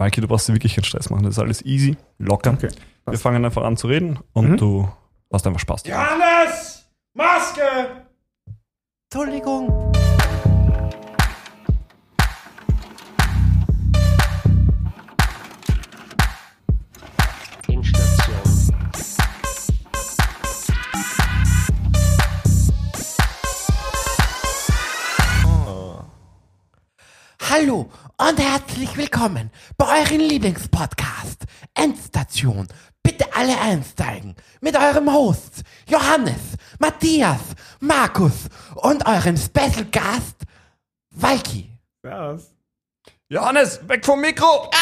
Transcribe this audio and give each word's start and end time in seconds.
Maiki, 0.00 0.22
du 0.22 0.26
brauchst 0.28 0.48
dir 0.48 0.54
wirklich 0.54 0.74
keinen 0.74 0.84
Stress 0.84 1.10
machen. 1.10 1.24
Das 1.24 1.34
ist 1.34 1.38
alles 1.38 1.62
easy, 1.66 1.94
locker. 2.16 2.54
Okay, 2.54 2.70
Wir 3.06 3.18
fangen 3.18 3.44
einfach 3.44 3.62
an 3.64 3.76
zu 3.76 3.86
reden 3.86 4.18
und 4.32 4.52
Mhm. 4.52 4.56
du 4.56 4.88
hast 5.30 5.46
einfach 5.46 5.60
Spaß. 5.60 5.82
Johannes! 5.86 6.88
Maske! 7.12 8.06
Entschuldigung. 9.12 9.92
Endstation. 17.68 18.70
Hallo 27.40 27.88
und 28.28 28.38
herzlich 28.38 28.98
willkommen 28.98 29.50
bei 29.78 30.02
eurem 30.02 30.18
Lieblingspodcast 30.18 31.44
Endstation. 31.74 32.68
Bitte 33.02 33.24
alle 33.34 33.58
einsteigen 33.58 34.34
mit 34.60 34.76
eurem 34.76 35.10
Host 35.10 35.62
Johannes, 35.88 36.58
Matthias, 36.78 37.40
Markus 37.80 38.50
und 38.74 39.06
eurem 39.06 39.38
Special 39.38 39.86
Gast 39.90 40.42
Walki. 41.12 41.70
Was? 42.02 42.54
Johannes, 43.30 43.80
weg 43.88 44.04
vom 44.04 44.20
Mikro! 44.20 44.70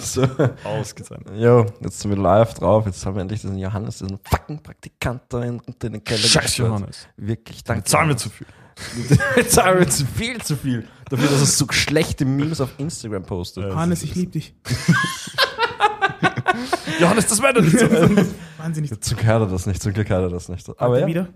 So. 0.00 0.26
Ausgezeichnet. 0.64 1.34
Jo, 1.36 1.66
jetzt 1.80 2.00
sind 2.00 2.10
wir 2.10 2.18
live 2.18 2.52
drauf. 2.54 2.84
Jetzt 2.86 3.04
haben 3.06 3.14
wir 3.14 3.22
endlich 3.22 3.40
diesen 3.40 3.58
Johannes, 3.58 3.98
diesen 3.98 4.18
fucking 4.18 4.62
Praktikant 4.62 5.22
da 5.28 5.42
in, 5.42 5.60
in 5.60 5.92
den 5.92 6.04
Keller 6.04 6.18
Scheiß 6.18 6.42
gestellt. 6.42 6.68
Johannes. 6.68 7.08
Wirklich, 7.16 7.64
danke. 7.64 7.80
Jetzt 7.80 7.90
zahlen 7.90 8.08
wir 8.08 8.16
zu 8.16 8.28
viel. 8.28 8.46
Jetzt 9.36 9.52
zahlen 9.52 9.78
wir 9.78 9.88
zu 9.88 10.06
viel, 10.06 10.40
zu 10.40 10.56
viel. 10.56 10.86
Dafür, 11.08 11.28
dass 11.28 11.40
er 11.40 11.46
so 11.46 11.66
schlechte 11.70 12.24
Memes 12.24 12.60
auf 12.60 12.70
Instagram 12.78 13.24
postet. 13.24 13.64
Johannes, 13.64 14.02
ich 14.02 14.14
liebe 14.14 14.32
dich. 14.32 14.54
Johannes, 17.00 17.26
das 17.26 17.42
wäre 17.42 17.54
doch 17.54 17.62
nicht 17.62 17.78
so. 17.78 17.86
Wahnsinnig. 18.58 19.00
Zum 19.00 19.16
Glück 19.16 19.28
hat 19.28 19.40
er 19.40 19.46
das 19.46 19.66
nicht, 19.66 19.82
zum 19.82 19.92
Glück 19.92 20.10
hat 20.10 20.22
er 20.22 20.28
das 20.28 20.48
nicht. 20.48 20.68
Aber 20.80 21.00
ja. 21.00 21.06
wieder? 21.06 21.28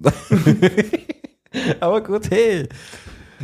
Aber 1.80 2.02
gut, 2.02 2.30
hey. 2.30 2.68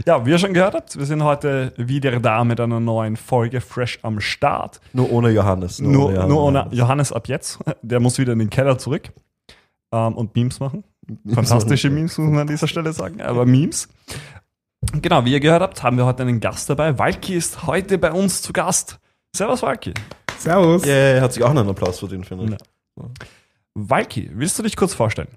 Ja, 0.07 0.25
wie 0.25 0.31
ihr 0.31 0.39
schon 0.39 0.55
gehört 0.55 0.75
habt, 0.75 0.97
wir 0.97 1.07
sind 1.07 1.25
heute 1.25 1.73
wieder 1.77 2.19
da 2.21 2.45
mit 2.45 2.61
einer 2.61 2.81
neuen 2.81 3.17
Folge 3.17 3.61
Fresh 3.61 3.99
am 4.03 4.21
Start. 4.21 4.81
Nur 4.93 5.11
ohne 5.11 5.31
Johannes. 5.31 5.81
Nur, 5.81 6.13
Johannes. 6.13 6.29
nur 6.29 6.43
ohne 6.43 6.69
Johannes 6.71 7.13
ab 7.13 7.29
jetzt. 7.29 7.59
Der 7.83 8.01
muss 8.01 8.19
wieder 8.19 8.33
in 8.33 8.39
den 8.39 8.51
Keller 8.51 8.79
zurück 8.79 9.11
ähm, 9.93 10.15
und 10.15 10.35
Memes 10.37 10.61
machen. 10.61 10.85
Fantastische 11.33 11.91
Memes, 11.91 12.19
muss 12.19 12.31
man 12.31 12.41
an 12.41 12.47
dieser 12.47 12.69
Stelle 12.69 12.93
sagen, 12.93 13.21
aber 13.21 13.47
Memes. 13.47 13.89
Genau, 15.01 15.25
wie 15.25 15.33
ihr 15.33 15.41
gehört 15.41 15.63
habt, 15.63 15.83
haben 15.83 15.97
wir 15.97 16.07
heute 16.07 16.23
einen 16.23 16.41
Gast 16.41 16.71
dabei. 16.71 16.99
Walki 16.99 17.35
ist 17.35 17.67
heute 17.67 17.99
bei 17.99 18.13
uns 18.13 18.43
zu 18.43 18.53
Gast. 18.53 18.99
Servus, 19.35 19.63
Walki. 19.63 19.93
Servus. 20.39 20.85
Ja, 20.85 20.93
yeah, 20.93 21.21
hat 21.21 21.33
sich 21.33 21.43
auch 21.43 21.53
noch 21.53 21.63
einen 21.63 21.71
Applaus 21.71 21.99
verdient, 21.99 22.27
finde 22.27 22.55
ich. 22.55 23.05
Walki, 23.75 24.31
willst 24.35 24.59
du 24.59 24.63
dich 24.63 24.77
kurz 24.77 24.95
vorstellen? 24.95 25.29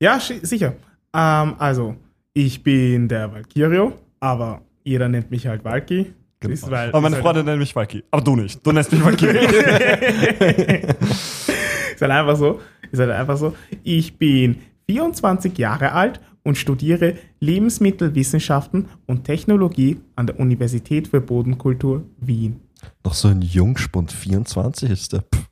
Ja, 0.00 0.20
sicher. 0.20 0.74
Ähm, 1.14 1.54
also, 1.58 1.96
ich 2.32 2.62
bin 2.62 3.08
der 3.08 3.32
Valkyrio, 3.32 3.92
aber 4.20 4.62
jeder 4.84 5.08
nennt 5.08 5.30
mich 5.30 5.46
halt 5.46 5.64
Valky. 5.64 6.12
Ist, 6.40 6.70
weil, 6.70 6.90
Aber 6.90 7.00
meine 7.00 7.16
ist 7.16 7.22
Freundin 7.22 7.46
nennt 7.46 7.58
mich 7.58 7.74
Walki. 7.74 8.04
Aber 8.10 8.22
du 8.22 8.36
nicht. 8.36 8.64
Du 8.64 8.70
nennst 8.70 8.92
mich. 8.92 9.02
Halt, 9.02 9.20
ist 9.22 9.34
halt 12.00 12.12
einfach 12.12 12.36
so. 12.36 12.60
Ist 12.92 13.00
halt 13.00 13.10
einfach 13.10 13.36
so. 13.36 13.56
Ich 13.82 14.16
bin 14.16 14.60
24 14.90 15.56
Jahre 15.58 15.92
alt 15.92 16.20
und 16.44 16.56
studiere 16.56 17.14
Lebensmittelwissenschaften 17.40 18.86
und 19.06 19.24
Technologie 19.24 20.00
an 20.16 20.26
der 20.26 20.40
Universität 20.40 21.08
für 21.08 21.20
Bodenkultur 21.20 22.04
Wien. 22.18 22.60
Noch 23.04 23.14
so 23.14 23.28
ein 23.28 23.42
Jungspund, 23.42 24.12
24 24.12 24.90
ist 24.90 25.12
der. 25.12 25.22
Pff, 25.22 25.48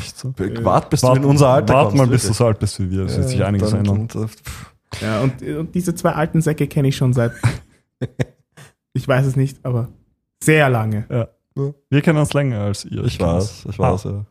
Echt 0.00 0.18
so? 0.18 0.34
Wart, 0.64 0.90
bis 0.90 1.00
du 1.00 1.06
Wart- 1.06 1.18
in 1.18 1.24
unser 1.24 1.48
Alter 1.48 1.74
Wart 1.74 1.84
kommst. 1.90 1.96
mal, 1.96 2.06
bis 2.08 2.26
du 2.26 2.32
so 2.32 2.46
alt 2.46 2.58
bist 2.58 2.78
wie 2.80 2.90
wir. 2.90 3.04
Das 3.04 3.16
wird 3.16 3.28
sich 3.28 3.44
einiges 3.44 3.70
Dann- 3.70 3.86
ändern. 3.86 4.08
pff. 4.08 4.72
Ja, 5.00 5.20
und, 5.20 5.42
und 5.42 5.74
diese 5.74 5.94
zwei 5.94 6.12
alten 6.12 6.40
Säcke 6.42 6.66
kenne 6.66 6.88
ich 6.88 6.96
schon 6.96 7.12
seit. 7.12 7.32
ich 8.94 9.06
weiß 9.06 9.26
es 9.26 9.36
nicht, 9.36 9.64
aber 9.64 9.88
sehr 10.42 10.68
lange. 10.68 11.06
Ja. 11.10 11.28
Wir 11.88 12.02
kennen 12.02 12.18
uns 12.18 12.32
länger 12.34 12.60
als 12.60 12.84
ihr. 12.84 13.04
Ich 13.04 13.18
kenn 13.18 13.26
weiß, 13.26 13.66
ich 13.70 13.78
weiß, 13.78 14.06
Ah, 14.06 14.10
ja. 14.10 14.26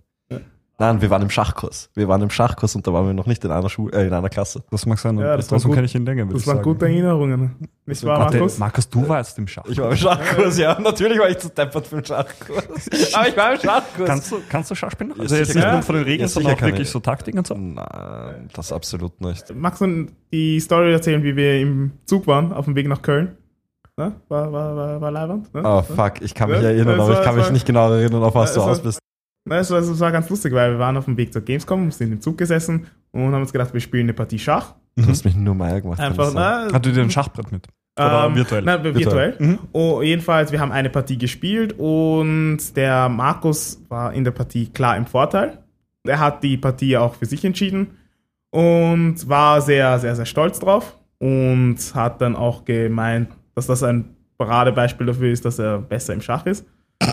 Nein, 0.77 1.01
wir 1.01 1.09
waren 1.09 1.21
im 1.21 1.29
Schachkurs. 1.29 1.89
Wir 1.95 2.09
waren 2.09 2.21
im 2.21 2.29
Schachkurs 2.29 2.75
und 2.75 2.85
da 2.85 2.91
waren 2.91 3.05
wir 3.07 3.13
noch 3.13 3.27
nicht 3.27 3.43
in 3.45 3.51
einer 3.51 3.69
Schule, 3.69 3.93
äh, 3.97 4.07
in 4.07 4.13
einer 4.13 4.27
Klasse. 4.27 4.61
Das 4.71 4.85
mag 4.85 4.99
sein. 4.99 5.17
Ja, 5.17 5.37
das 5.37 5.49
war 5.49 5.57
Trotzdem 5.57 5.71
kenne 5.73 5.85
ich 5.85 5.95
ihn 5.95 6.05
länger, 6.05 6.25
Das 6.25 6.41
ich 6.41 6.47
waren 6.47 6.61
gute 6.61 6.85
Erinnerungen. 6.85 7.55
Nicht 7.85 8.03
wahr, 8.03 8.19
Warte, 8.19 8.37
Markus? 8.39 8.57
Markus, 8.57 8.89
du 8.89 9.07
warst 9.07 9.37
im 9.37 9.47
Schach. 9.47 9.63
Ich 9.69 9.77
war 9.77 9.91
im 9.91 9.95
Schachkurs, 9.95 10.57
ja. 10.57 10.77
Natürlich 10.79 11.17
war 11.17 11.29
ich 11.29 11.37
zu 11.37 11.47
deppert 11.49 11.87
für 11.87 11.95
den 12.01 12.05
Schachkurs. 12.05 12.65
Aber 13.13 13.27
ich 13.29 13.37
war 13.37 13.53
im 13.53 13.59
Schachkurs. 13.61 14.07
Kannst 14.09 14.31
du, 14.31 14.37
kannst 14.49 14.71
du 14.71 14.75
Schach 14.75 14.91
spielen? 14.91 15.13
Ja, 15.15 15.21
Also 15.21 15.35
jetzt 15.37 15.55
nicht 15.55 15.63
kann 15.63 15.71
nur 15.71 15.79
ich. 15.79 15.85
von 15.85 15.95
den 15.95 16.03
Regeln, 16.03 16.21
Ja, 16.21 16.27
sondern 16.27 16.53
auch 16.53 16.57
kann 16.57 16.67
wirklich 16.69 16.87
ich. 16.87 16.91
so 16.91 16.99
Taktik 16.99 17.35
und 17.35 17.47
so? 17.47 17.53
Nein, 17.55 18.49
das 18.53 18.73
absolut 18.73 19.21
nicht. 19.21 19.55
Magst 19.55 19.79
du 19.81 20.07
die 20.33 20.59
Story 20.59 20.91
erzählen, 20.91 21.23
wie 21.23 21.37
wir 21.37 21.61
im 21.61 21.91
Zug 22.05 22.27
waren, 22.27 22.51
auf 22.51 22.65
dem 22.65 22.75
Weg 22.75 22.87
nach 22.89 23.01
Köln? 23.01 23.37
Ne? 23.97 24.11
War, 24.27 24.51
war, 24.51 24.75
war, 24.75 24.99
war 24.99 25.11
Leiband? 25.11 25.53
Ne? 25.53 25.61
Oh 25.63 25.81
fuck, 25.83 26.15
ich 26.19 26.35
kann 26.35 26.49
mich 26.49 26.61
Ja, 26.61 26.67
erinnern, 26.67 26.99
aber 26.99 27.13
war- 27.13 27.19
ich 27.19 27.23
kann 27.23 27.31
es 27.35 27.37
mich 27.37 27.45
war- 27.45 27.51
nicht 27.53 27.65
genau 27.65 27.91
erinnern, 27.93 28.23
auf 28.23 28.35
was 28.35 28.53
du 28.53 28.59
war- 28.59 28.71
aus 28.71 28.81
bist. 28.81 28.99
Na, 29.45 29.59
es, 29.59 29.69
war, 29.69 29.79
es 29.79 29.99
war 29.99 30.11
ganz 30.11 30.27
lustig, 30.29 30.53
weil 30.53 30.71
wir 30.71 30.79
waren 30.79 30.97
auf 30.97 31.05
dem 31.05 31.17
Weg 31.17 31.31
zur 31.31 31.43
Gamescom, 31.43 31.91
sind 31.91 32.11
im 32.11 32.19
Zug 32.19 32.37
gesessen 32.37 32.87
und 33.11 33.31
haben 33.31 33.41
uns 33.41 33.53
gedacht, 33.53 33.73
wir 33.73 33.79
spielen 33.79 34.05
eine 34.05 34.13
Partie 34.13 34.39
Schach. 34.39 34.73
Du 34.95 35.05
hast 35.07 35.23
mich 35.23 35.35
nur 35.35 35.53
mal 35.53 35.81
gemacht. 35.81 35.99
Einfach, 35.99 36.31
na, 36.33 36.71
Hatte 36.73 36.91
dir 36.91 37.01
ein 37.01 37.11
Schachbrett 37.11 37.51
mit? 37.51 37.67
Oder 37.97 38.25
ähm, 38.25 38.35
virtuell? 38.35 38.63
Na, 38.65 38.83
virtuell. 38.83 39.35
Mhm. 39.37 39.59
Oh, 39.71 40.01
jedenfalls, 40.01 40.51
wir 40.51 40.59
haben 40.59 40.71
eine 40.71 40.89
Partie 40.89 41.17
gespielt 41.17 41.75
und 41.77 42.75
der 42.75 43.07
Markus 43.07 43.81
war 43.87 44.13
in 44.13 44.23
der 44.23 44.31
Partie 44.31 44.67
klar 44.67 44.97
im 44.97 45.05
Vorteil. 45.05 45.59
Er 46.05 46.19
hat 46.19 46.43
die 46.43 46.57
Partie 46.57 46.97
auch 46.97 47.15
für 47.15 47.25
sich 47.25 47.45
entschieden 47.45 47.91
und 48.51 49.29
war 49.29 49.61
sehr, 49.61 49.99
sehr, 49.99 50.15
sehr 50.15 50.25
stolz 50.25 50.59
drauf 50.59 50.97
und 51.19 51.77
hat 51.93 52.19
dann 52.21 52.35
auch 52.35 52.65
gemeint, 52.65 53.29
dass 53.53 53.67
das 53.67 53.83
ein 53.83 54.15
Paradebeispiel 54.37 55.07
dafür 55.07 55.31
ist, 55.31 55.45
dass 55.45 55.59
er 55.59 55.79
besser 55.79 56.13
im 56.13 56.21
Schach 56.21 56.45
ist. 56.45 56.65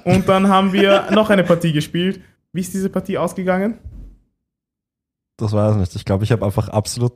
Und 0.05 0.29
dann 0.29 0.49
haben 0.49 0.73
wir 0.73 1.11
noch 1.11 1.31
eine 1.31 1.45
Partie 1.45 1.73
gespielt. 1.73 2.21
Wie 2.53 2.61
ist 2.61 2.73
diese 2.75 2.89
Partie 2.91 3.19
ausgegangen? 3.19 3.79
Das 5.37 5.53
weiß 5.53 5.73
ich 5.75 5.79
nicht. 5.81 5.97
Ich 5.97 6.05
glaube, 6.05 6.25
ich 6.25 6.33
habe 6.33 6.45
einfach 6.45 6.69
absolut 6.69 7.15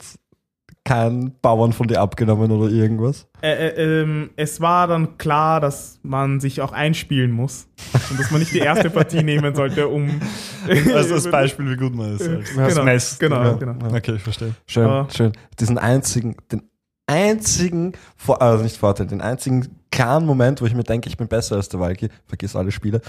keinen 0.85 1.39
Bauern 1.41 1.73
von 1.73 1.89
dir 1.89 2.01
abgenommen 2.01 2.51
oder 2.53 2.71
irgendwas. 2.71 3.27
Äh, 3.43 3.69
äh, 3.69 4.03
ähm, 4.03 4.31
es 4.37 4.61
war 4.61 4.87
dann 4.87 5.19
klar, 5.19 5.61
dass 5.61 5.99
man 6.03 6.39
sich 6.39 6.61
auch 6.61 6.73
einspielen 6.73 7.33
muss 7.33 7.67
und 8.11 8.19
dass 8.21 8.31
man 8.31 8.39
nicht 8.41 8.53
die 8.55 8.59
erste 8.61 8.89
Partie 8.91 9.23
nehmen 9.25 9.55
sollte, 9.57 9.89
um 9.89 10.21
Also 10.95 11.15
als 11.15 11.31
Beispiel, 11.31 11.71
wie 11.71 11.77
gut 11.77 11.95
man 11.95 12.15
ist. 12.15 12.29
Als 12.29 12.51
Genau, 12.55 12.85
Mess. 12.85 13.19
genau, 13.19 13.43
Ja. 13.43 13.53
genau. 13.55 13.97
Okay, 13.97 14.15
ich 14.15 14.23
verstehe. 14.23 14.55
Schön, 14.67 14.85
Aber- 14.87 15.11
schön. 15.11 15.33
Diesen 15.59 15.77
einzigen, 15.79 16.37
den 16.53 16.63
einzigen, 17.09 17.93
also 18.27 18.63
nicht 18.63 18.77
Vorteil, 18.77 19.07
den 19.09 19.21
einzigen 19.21 19.76
klaren 19.97 20.27
Moment, 20.27 20.61
wo 20.61 20.67
ich 20.67 20.75
mir 20.75 20.85
denke, 20.85 21.09
ich 21.09 21.17
bin 21.17 21.29
besser 21.29 21.57
als 21.57 21.69
der 21.69 21.81
Walki, 21.81 22.09
vergiss 22.27 22.55
alle 22.57 22.71
Spiele. 22.71 23.01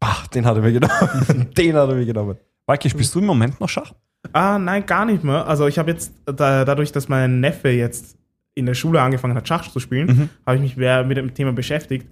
Bah, 0.00 0.16
den 0.34 0.44
hat 0.46 0.56
er 0.56 0.62
mir 0.62 0.72
genommen. 0.72 1.50
den 1.56 1.76
hat 1.76 1.88
er 1.88 1.94
mir 1.94 2.06
genommen. 2.06 2.36
Walki, 2.66 2.88
spielst 2.90 3.14
du 3.14 3.18
im 3.20 3.26
Moment 3.26 3.60
noch 3.60 3.68
Schach? 3.68 3.92
Ah, 4.32 4.58
nein, 4.58 4.86
gar 4.86 5.04
nicht 5.04 5.22
mehr. 5.24 5.46
Also 5.46 5.66
ich 5.66 5.78
habe 5.78 5.90
jetzt, 5.90 6.12
da, 6.24 6.64
dadurch, 6.64 6.92
dass 6.92 7.08
mein 7.08 7.40
Neffe 7.40 7.68
jetzt 7.68 8.16
in 8.54 8.66
der 8.66 8.74
Schule 8.74 9.00
angefangen 9.02 9.36
hat, 9.36 9.46
Schach 9.48 9.70
zu 9.70 9.80
spielen, 9.80 10.06
Mhm. 10.06 10.28
habe 10.46 10.56
ich 10.56 10.62
mich 10.62 10.76
mehr 10.76 11.04
mit 11.04 11.16
dem 11.16 11.34
Thema 11.34 11.52
beschäftigt. 11.52 12.06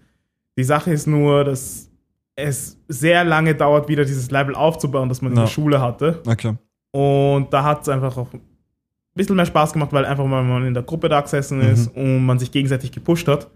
Die 0.58 0.64
Sache 0.64 0.92
ist 0.92 1.06
nur, 1.06 1.44
dass 1.44 1.88
es 2.36 2.78
sehr 2.88 3.24
lange 3.24 3.54
dauert, 3.54 3.88
wieder 3.88 4.04
dieses 4.04 4.30
Level 4.30 4.54
aufzubauen, 4.54 5.08
das 5.08 5.22
man 5.22 5.32
in 5.32 5.38
Ja. 5.38 5.44
der 5.44 5.50
Schule 5.50 5.80
hatte. 5.80 6.20
Okay. 6.26 6.54
Und 6.90 7.52
da 7.52 7.62
hat 7.64 7.82
es 7.82 7.88
einfach 7.88 8.16
auch 8.16 8.28
bisschen 9.14 9.36
mehr 9.36 9.46
Spaß 9.46 9.72
gemacht, 9.72 9.92
weil 9.92 10.04
einfach 10.04 10.24
mal 10.26 10.42
man 10.42 10.66
in 10.66 10.74
der 10.74 10.82
Gruppe 10.82 11.08
da 11.08 11.20
gesessen 11.20 11.58
Mhm. 11.58 11.64
ist 11.72 11.88
und 11.94 12.24
man 12.26 12.38
sich 12.38 12.50
gegenseitig 12.50 12.92
gepusht 12.92 13.28
hat. 13.28 13.50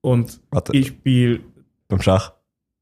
Und 0.00 0.40
Warte, 0.50 0.72
ich 0.76 0.88
spiele. 0.88 1.40
beim 1.88 2.00
Schach. 2.00 2.32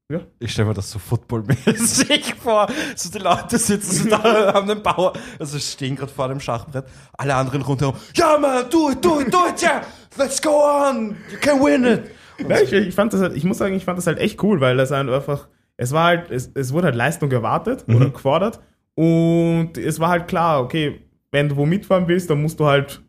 Ja. 0.09 0.21
Ich 0.39 0.53
stelle 0.53 0.69
mir 0.69 0.73
das 0.73 0.89
so 0.89 0.99
footballmäßig 0.99 2.35
vor. 2.41 2.67
So 2.95 3.09
die 3.11 3.17
Leute 3.17 3.57
sitzen 3.57 4.03
so 4.03 4.09
da, 4.09 4.23
haben 4.53 4.67
den 4.67 4.81
Bauer, 4.81 5.11
also 5.37 5.59
stehen 5.59 5.97
gerade 5.97 6.11
vor 6.11 6.29
dem 6.29 6.39
Schachbrett, 6.39 6.85
alle 7.17 7.35
anderen 7.35 7.61
rundherum. 7.61 7.95
Ja, 8.15 8.37
man, 8.37 8.69
do 8.69 8.89
it, 8.91 9.03
do 9.03 9.19
it, 9.19 9.33
do 9.33 9.39
it, 9.49 9.61
yeah, 9.61 9.81
let's 10.17 10.41
go 10.41 10.51
on, 10.63 11.17
you 11.29 11.37
can 11.41 11.59
win 11.59 11.83
it. 11.83 12.03
Ja, 12.47 12.61
ich, 12.61 12.71
ich 12.71 12.95
fand 12.95 13.11
das 13.11 13.19
halt, 13.19 13.35
ich 13.35 13.43
muss 13.43 13.57
sagen, 13.57 13.73
ich 13.75 13.83
fand 13.83 13.97
das 13.97 14.07
halt 14.07 14.19
echt 14.19 14.41
cool, 14.43 14.61
weil 14.61 14.77
das 14.77 14.91
halt 14.91 15.09
einfach, 15.09 15.49
es 15.75 15.91
war 15.91 16.05
halt, 16.05 16.31
es, 16.31 16.51
es 16.53 16.71
wurde 16.71 16.85
halt 16.85 16.95
Leistung 16.95 17.29
erwartet 17.31 17.85
Mhm. 17.87 17.95
oder 17.95 18.09
gefordert 18.11 18.61
und 18.95 19.77
es 19.77 19.99
war 19.99 20.09
halt 20.09 20.27
klar, 20.29 20.61
okay, 20.61 21.01
wenn 21.31 21.49
du 21.49 21.55
wo 21.55 21.65
mitfahren 21.65 22.07
willst, 22.07 22.29
dann 22.29 22.41
musst 22.41 22.59
du 22.59 22.65
halt 22.65 23.01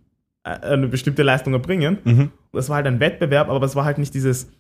äh, 0.45 0.51
eine 0.51 0.89
bestimmte 0.89 1.23
Leistung 1.23 1.53
erbringen. 1.53 1.99
Mhm. 2.05 2.31
Das 2.53 2.69
war 2.69 2.77
halt 2.77 2.87
ein 2.87 3.01
Wettbewerb, 3.01 3.49
aber 3.49 3.65
es 3.67 3.77
war 3.77 3.85
halt 3.85 3.99
nicht 3.99 4.15
dieses, 4.15 4.51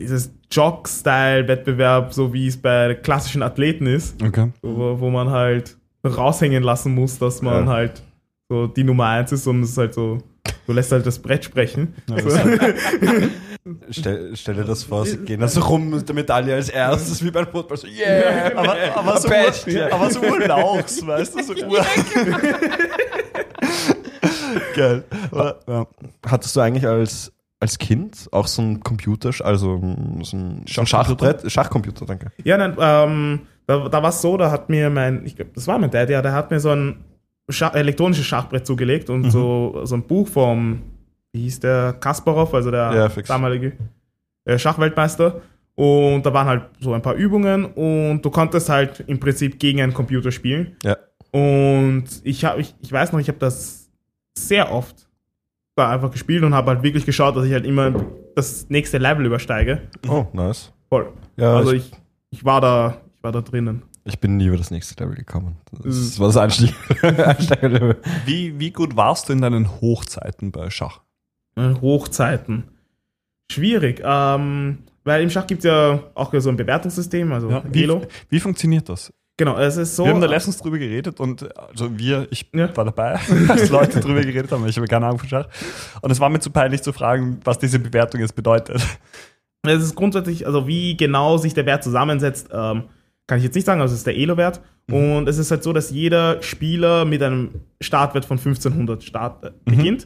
dieses 0.00 0.32
Jog-Style-Wettbewerb, 0.50 2.12
so 2.12 2.32
wie 2.32 2.46
es 2.46 2.56
bei 2.56 2.94
klassischen 2.94 3.42
Athleten 3.42 3.86
ist, 3.86 4.22
Okay. 4.22 4.50
wo, 4.62 4.98
wo 5.00 5.10
man 5.10 5.30
halt 5.30 5.76
raushängen 6.04 6.62
lassen 6.62 6.94
muss, 6.94 7.18
dass 7.18 7.42
man 7.42 7.66
Ja. 7.66 7.72
halt 7.72 8.02
so 8.48 8.66
die 8.66 8.84
Nummer 8.84 9.06
eins 9.06 9.32
ist 9.32 9.46
und 9.46 9.62
es 9.62 9.70
ist 9.70 9.78
halt 9.78 9.94
so, 9.94 10.18
du 10.66 10.72
lässt 10.72 10.90
halt 10.92 11.06
das 11.06 11.18
Brett 11.18 11.44
sprechen. 11.44 11.94
Ja, 12.08 12.18
so. 12.20 12.30
Stell, 13.90 14.34
stell 14.36 14.54
dir 14.54 14.64
das 14.64 14.84
vor, 14.84 15.04
sie 15.04 15.18
gehen 15.18 15.40
da 15.40 15.46
so 15.48 15.60
rum 15.60 15.90
mit 15.90 16.08
der 16.08 16.14
Medaille 16.14 16.54
als 16.54 16.70
erstes, 16.70 17.22
wie 17.22 17.30
beim 17.30 17.46
Football. 17.46 17.76
So, 17.76 17.86
yeah! 17.86 18.52
Aber, 18.56 18.76
aber, 18.96 19.20
so, 19.20 19.28
Best, 19.28 19.68
Ur, 19.68 19.92
aber 19.92 20.10
so 20.10 20.20
Urlauchs, 20.20 21.06
weißt 21.06 21.34
du? 21.38 21.42
So 21.42 21.52
Ur 21.66 21.84
Geil. 24.74 25.04
Aber, 25.30 25.60
ja. 25.68 25.86
Hattest 26.26 26.56
du 26.56 26.60
eigentlich 26.60 26.86
als, 26.86 27.32
als 27.60 27.78
Kind 27.78 28.28
auch 28.32 28.46
so 28.46 28.62
ein 28.62 28.80
Computer, 28.80 29.30
also 29.44 29.76
ein- 29.76 30.20
so 30.24 30.36
ein 30.36 30.62
Schachcomputer? 30.66 31.26
Schachbrett, 31.26 31.52
Schachcomputer, 31.52 32.06
danke. 32.06 32.32
Ja, 32.44 32.56
nein, 32.56 32.76
ähm, 32.80 33.40
da, 33.66 33.88
da 33.88 34.02
war 34.02 34.10
es 34.10 34.20
so, 34.22 34.36
da 34.36 34.50
hat 34.50 34.68
mir 34.70 34.90
mein, 34.90 35.24
ich 35.26 35.36
glaube, 35.36 35.50
das 35.54 35.66
war 35.66 35.78
mein 35.78 35.90
Dad, 35.90 36.10
ja, 36.10 36.22
der 36.22 36.32
hat 36.32 36.50
mir 36.50 36.60
so 36.60 36.70
ein 36.70 37.04
Schach, 37.48 37.74
elektronisches 37.74 38.26
Schachbrett 38.26 38.66
zugelegt 38.66 39.10
und 39.10 39.30
so, 39.30 39.80
so 39.84 39.96
ein 39.96 40.02
Buch 40.04 40.28
vom, 40.28 40.82
wie 41.32 41.42
hieß 41.42 41.60
der, 41.60 41.94
Kasparov, 41.94 42.54
also 42.54 42.70
der 42.70 42.92
Ja, 42.92 43.22
damalige 43.22 43.72
äh, 44.44 44.58
Schachweltmeister. 44.58 45.40
Und 45.74 46.26
da 46.26 46.34
waren 46.34 46.46
halt 46.46 46.62
so 46.80 46.92
ein 46.92 47.00
paar 47.00 47.14
Übungen 47.14 47.64
und 47.64 48.22
du 48.22 48.30
konntest 48.30 48.68
halt 48.68 49.00
im 49.06 49.18
Prinzip 49.18 49.58
gegen 49.58 49.80
einen 49.80 49.94
Computer 49.94 50.30
spielen. 50.30 50.76
Ja. 50.82 50.96
Und 51.32 52.04
ich, 52.24 52.44
hab, 52.44 52.58
ich, 52.58 52.74
ich 52.80 52.92
weiß 52.92 53.12
noch, 53.12 53.20
ich 53.20 53.28
habe 53.28 53.38
das 53.38 53.88
sehr 54.36 54.70
oft 54.72 55.08
da 55.76 55.90
einfach 55.90 56.10
gespielt 56.10 56.42
und 56.42 56.54
habe 56.54 56.72
halt 56.72 56.82
wirklich 56.82 57.06
geschaut, 57.06 57.36
dass 57.36 57.46
ich 57.46 57.52
halt 57.52 57.64
immer 57.64 57.94
das 58.34 58.68
nächste 58.68 58.98
Level 58.98 59.24
übersteige. 59.24 59.82
Oh, 60.08 60.26
nice. 60.32 60.72
Voll. 60.88 61.12
Ja, 61.36 61.56
also 61.56 61.72
ich, 61.72 61.90
ich, 61.92 61.98
ich 62.30 62.44
war 62.44 62.60
da, 62.60 62.96
ich 63.16 63.22
war 63.22 63.32
da 63.32 63.40
drinnen. 63.40 63.82
ich 64.04 64.18
bin 64.18 64.36
nie 64.36 64.46
über 64.46 64.56
das 64.56 64.70
nächste 64.70 65.02
Level 65.02 65.16
gekommen. 65.16 65.56
Mhm. 65.72 65.82
Das 65.84 66.18
war 66.18 66.26
das 66.26 66.36
Einstieg, 66.36 66.74
Einsteigerlevel. 67.04 67.96
Wie, 68.26 68.58
wie 68.58 68.70
gut 68.72 68.96
warst 68.96 69.28
du 69.28 69.32
in 69.32 69.40
deinen 69.40 69.80
Hochzeiten 69.80 70.50
bei 70.50 70.68
Schach? 70.68 71.00
Äh, 71.60 71.80
Hochzeiten. 71.80 72.64
Schwierig, 73.50 74.00
ähm, 74.04 74.78
weil 75.04 75.22
im 75.22 75.30
Schach 75.30 75.46
gibt 75.46 75.60
es 75.60 75.64
ja 75.64 76.00
auch 76.14 76.32
so 76.38 76.48
ein 76.50 76.56
Bewertungssystem, 76.56 77.32
also 77.32 77.50
Ja, 77.50 77.62
wie, 77.70 77.82
Elo. 77.84 78.02
wie 78.28 78.38
funktioniert 78.40 78.88
das? 78.88 79.12
Genau, 79.36 79.56
es 79.58 79.76
ist 79.78 79.96
so. 79.96 80.04
wir 80.04 80.12
haben 80.12 80.20
da 80.20 80.26
letztens 80.26 80.58
drüber 80.58 80.78
geredet 80.78 81.18
und 81.18 81.48
also 81.56 81.98
wir, 81.98 82.28
ich 82.30 82.46
Ja. 82.54 82.74
war 82.76 82.84
dabei, 82.84 83.18
als 83.48 83.70
Leute 83.70 83.98
drüber 84.00 84.20
geredet 84.20 84.52
haben, 84.52 84.66
ich 84.68 84.76
habe 84.76 84.86
keine 84.86 85.06
Ahnung 85.06 85.18
von 85.18 85.28
Schach. 85.28 85.48
Und 86.02 86.10
es 86.10 86.20
war 86.20 86.28
mir 86.28 86.40
zu 86.40 86.50
peinlich 86.50 86.82
zu 86.82 86.92
fragen, 86.92 87.40
was 87.44 87.58
diese 87.58 87.78
Bewertung 87.78 88.20
jetzt 88.20 88.36
bedeutet. 88.36 88.80
Es 89.62 89.82
ist 89.82 89.94
grundsätzlich, 89.94 90.46
also 90.46 90.66
wie 90.68 90.96
genau 90.96 91.36
sich 91.38 91.54
der 91.54 91.66
Wert 91.66 91.82
zusammensetzt, 91.82 92.48
ähm, 92.52 92.84
kann 93.26 93.38
ich 93.38 93.44
jetzt 93.44 93.54
nicht 93.54 93.64
sagen, 93.66 93.80
also 93.80 93.92
es 93.92 94.00
ist 94.00 94.06
der 94.06 94.16
Elo-Wert. 94.16 94.60
Mhm. 94.86 94.94
Und 94.94 95.28
es 95.28 95.38
ist 95.38 95.50
halt 95.50 95.62
so, 95.62 95.72
dass 95.72 95.90
jeder 95.90 96.42
Spieler 96.42 97.04
mit 97.04 97.22
einem 97.22 97.50
Startwert 97.80 98.24
von 98.24 98.38
1500 98.38 99.02
Start 99.02 99.44
äh, 99.44 99.50
Mhm. 99.66 99.98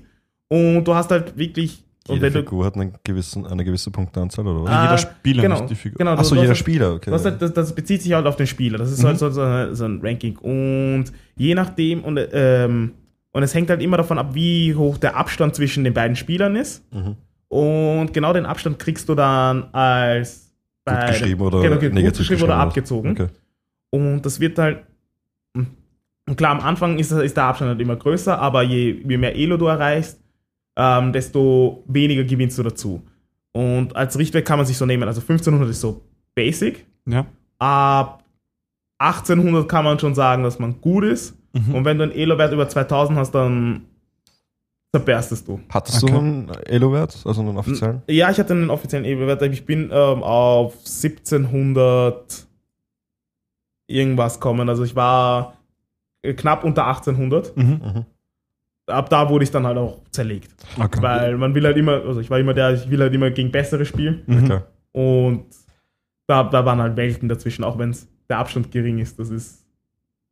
Und 0.54 0.84
du 0.84 0.94
hast 0.94 1.10
halt 1.10 1.36
wirklich. 1.36 1.82
Und 2.06 2.16
Jede 2.16 2.26
wenn 2.26 2.32
du, 2.34 2.38
Figur 2.40 2.66
hat 2.66 2.74
einen 2.74 2.92
gewissen, 3.02 3.46
eine 3.46 3.64
gewisse 3.64 3.90
Punkteanzahl, 3.90 4.46
oder 4.46 4.64
was? 4.64 4.70
Ah, 4.70 4.82
jeder 4.84 4.98
Spieler, 4.98 5.42
genau, 5.42 5.54
nicht 5.60 5.70
die 5.70 5.74
Figur. 5.74 5.96
Genau, 5.98 6.10
Achso, 6.12 6.30
du- 6.30 6.34
du 6.34 6.40
jeder 6.42 6.50
hast- 6.50 6.58
Spieler, 6.58 6.92
okay. 6.94 7.10
Das, 7.10 7.24
halt, 7.24 7.40
das, 7.40 7.52
das 7.54 7.74
bezieht 7.74 8.02
sich 8.02 8.12
halt 8.12 8.26
auf 8.26 8.36
den 8.36 8.46
Spieler. 8.46 8.76
Das 8.76 8.90
ist 8.92 9.02
Mhm. 9.02 9.06
halt 9.06 9.18
so, 9.18 9.30
so, 9.30 9.84
ein 9.86 10.00
Ranking. 10.02 10.36
Und 10.36 11.06
je 11.36 11.54
nachdem, 11.54 12.04
und, 12.04 12.20
ähm, 12.32 12.92
und 13.32 13.42
es 13.42 13.54
hängt 13.54 13.70
halt 13.70 13.80
immer 13.82 13.96
davon 13.96 14.18
ab, 14.18 14.34
wie 14.34 14.74
hoch 14.74 14.98
der 14.98 15.16
Abstand 15.16 15.54
zwischen 15.54 15.82
den 15.82 15.94
beiden 15.94 16.14
Spielern 16.14 16.56
ist. 16.56 16.84
Mhm. 16.92 17.16
Und 17.48 18.12
genau 18.12 18.34
den 18.34 18.44
Abstand 18.44 18.78
kriegst 18.78 19.08
du 19.08 19.14
dann 19.14 19.72
als 19.72 20.52
Gut 20.86 20.94
bei- 20.96 21.06
geschrieben 21.06 21.40
oder 21.40 21.62
genau, 21.62 21.76
gut 21.80 21.94
negativ 21.94 22.18
geschrieben 22.18 22.42
oder 22.42 22.56
abgezogen. 22.56 23.12
Okay. 23.12 23.28
Und 23.90 24.22
das 24.26 24.40
wird 24.40 24.58
halt. 24.58 24.80
Und 25.54 26.36
klar, 26.36 26.52
am 26.52 26.60
Anfang 26.60 26.98
ist, 26.98 27.12
ist 27.12 27.36
der 27.36 27.44
Abstand 27.44 27.70
halt 27.70 27.80
immer 27.80 27.96
größer, 27.96 28.38
aber 28.38 28.62
je, 28.62 29.02
je 29.08 29.16
mehr 29.16 29.34
Elo 29.36 29.56
du 29.56 29.66
erreichst, 29.66 30.20
ähm, 30.76 31.12
desto 31.12 31.82
weniger 31.86 32.24
gewinnst 32.24 32.58
du 32.58 32.62
dazu. 32.62 33.02
Und 33.52 33.94
als 33.94 34.18
Richtwert 34.18 34.44
kann 34.46 34.58
man 34.58 34.66
sich 34.66 34.76
so 34.76 34.86
nehmen. 34.86 35.04
Also 35.06 35.20
1500 35.20 35.68
ist 35.70 35.80
so 35.80 36.02
basic. 36.34 36.86
Ja. 37.06 37.26
Ab 37.58 38.24
1800 38.98 39.68
kann 39.68 39.84
man 39.84 39.98
schon 39.98 40.14
sagen, 40.14 40.42
dass 40.42 40.58
man 40.58 40.80
gut 40.80 41.04
ist. 41.04 41.36
Mhm. 41.52 41.74
Und 41.74 41.84
wenn 41.84 41.98
du 41.98 42.04
einen 42.04 42.12
Elo-Wert 42.12 42.52
über 42.52 42.68
2000 42.68 43.16
hast, 43.18 43.32
dann 43.32 43.82
zerberstest 44.92 45.46
du. 45.46 45.60
Hattest 45.68 46.02
Okay. 46.02 46.12
du 46.12 46.18
einen 46.18 46.48
Elo-Wert, 46.66 47.22
also 47.24 47.40
einen 47.40 47.56
offiziellen? 47.56 48.02
Ja, 48.08 48.30
ich 48.30 48.38
hatte 48.38 48.54
einen 48.54 48.70
offiziellen 48.70 49.04
Elo-Wert. 49.04 49.42
Ich 49.42 49.64
bin 49.66 49.90
ähm, 49.92 50.22
auf 50.22 50.74
1700 50.84 52.46
irgendwas 53.86 54.40
kommen. 54.40 54.68
Also 54.68 54.82
ich 54.84 54.96
war 54.96 55.58
äh, 56.22 56.34
knapp 56.34 56.64
unter 56.64 56.86
1800. 56.86 57.56
Mhm. 57.56 57.64
Mhm. 57.64 58.04
Ab 58.86 59.08
da 59.08 59.28
wurde 59.30 59.44
ich 59.44 59.50
dann 59.50 59.66
halt 59.66 59.78
auch 59.78 60.00
zerlegt. 60.10 60.52
Okay. 60.78 61.00
Weil 61.00 61.36
man 61.38 61.54
will 61.54 61.64
halt 61.64 61.76
immer, 61.76 62.02
also 62.04 62.20
ich 62.20 62.28
war 62.28 62.38
immer 62.38 62.52
der, 62.52 62.74
ich 62.74 62.90
will 62.90 63.00
halt 63.00 63.14
immer 63.14 63.30
gegen 63.30 63.50
bessere 63.50 63.84
spielen. 63.86 64.22
Mhm. 64.26 64.60
Und 64.92 65.46
da, 66.26 66.44
da 66.44 66.64
waren 66.64 66.80
halt 66.80 66.96
Welten 66.96 67.28
dazwischen, 67.28 67.64
auch 67.64 67.78
wenn 67.78 67.90
es 67.90 68.06
der 68.28 68.38
Abstand 68.38 68.70
gering 68.70 68.98
ist. 68.98 69.18
Das 69.18 69.30
ist. 69.30 69.64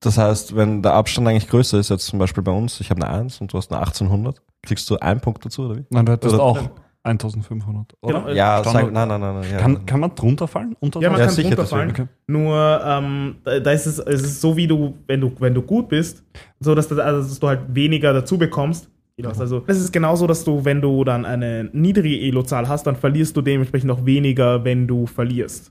Das 0.01 0.19
heißt, 0.19 0.57
wenn 0.57 0.83
der 0.83 0.95
Abstand 0.95 1.29
eigentlich 1.29 1.49
größer 1.49 1.79
ist, 1.79 1.89
jetzt 1.89 2.07
zum 2.07 2.19
Beispiel 2.19 2.43
bei 2.43 2.53
uns, 2.53 2.81
ich 2.81 2.91
habe 2.91 3.03
eine 3.07 3.15
1 3.15 3.41
und 3.41 3.53
du 3.53 3.59
hast 3.59 3.71
eine 3.71 3.81
1800, 3.81 4.43
kriegst 4.63 4.91
du 4.91 4.99
einen 4.99 5.21
Punkt 5.21 5.45
dazu, 5.45 5.63
oder 5.67 5.77
wie? 5.77 5.85
Nein, 5.91 6.07
du 6.07 6.13
hättest 6.13 6.35
Oder- 6.35 6.43
auch 6.43 6.71
1500, 7.05 7.95
oder? 8.01 8.15
Genau, 8.15 8.29
äh, 8.29 8.37
Ja, 8.37 8.61
Standard- 8.61 8.85
sag, 8.85 8.93
nein, 8.93 9.09
nein, 9.09 9.21
nein. 9.21 9.35
nein 9.41 9.51
ja. 9.51 9.59
Kann, 9.59 9.87
kann 9.87 10.01
man 10.01 10.15
drunter 10.15 10.47
fallen? 10.47 10.77
Unter 10.81 11.01
Ja, 11.01 11.11
man 11.11 11.19
Ja, 11.19 11.27
kann 11.27 11.35
sicher, 11.35 11.49
runterfallen. 11.49 11.91
Okay. 11.91 12.07
Nur 12.29 12.81
ähm, 12.85 13.37
da, 13.45 13.71
ist 13.73 13.87
es, 13.87 13.99
es 13.99 14.23
ist 14.23 14.41
so, 14.41 14.57
wie 14.57 14.67
du, 14.69 14.95
wenn 15.09 15.21
du, 15.21 15.33
wenn 15.41 15.53
du 15.55 15.63
gut 15.63 15.89
bist, 15.89 16.23
so 16.61 16.75
dass, 16.75 16.89
das, 16.89 16.99
also, 16.99 17.29
dass 17.29 17.41
du 17.41 17.49
halt 17.49 17.61
weniger 17.75 18.13
dazu 18.13 18.39
bekommst. 18.39 18.89
Also 19.25 19.63
es 19.69 19.79
ist 19.79 19.93
genauso, 19.93 20.27
dass 20.27 20.43
du, 20.43 20.65
wenn 20.65 20.81
du 20.81 21.05
dann 21.05 21.25
eine 21.25 21.69
niedrige 21.73 22.19
Elo-Zahl 22.27 22.67
hast, 22.69 22.87
dann 22.89 22.97
verlierst 22.97 23.37
du 23.37 23.43
dementsprechend 23.43 23.91
auch 23.93 24.05
weniger, 24.05 24.65
wenn 24.65 24.89
du 24.89 25.07
verlierst. 25.07 25.71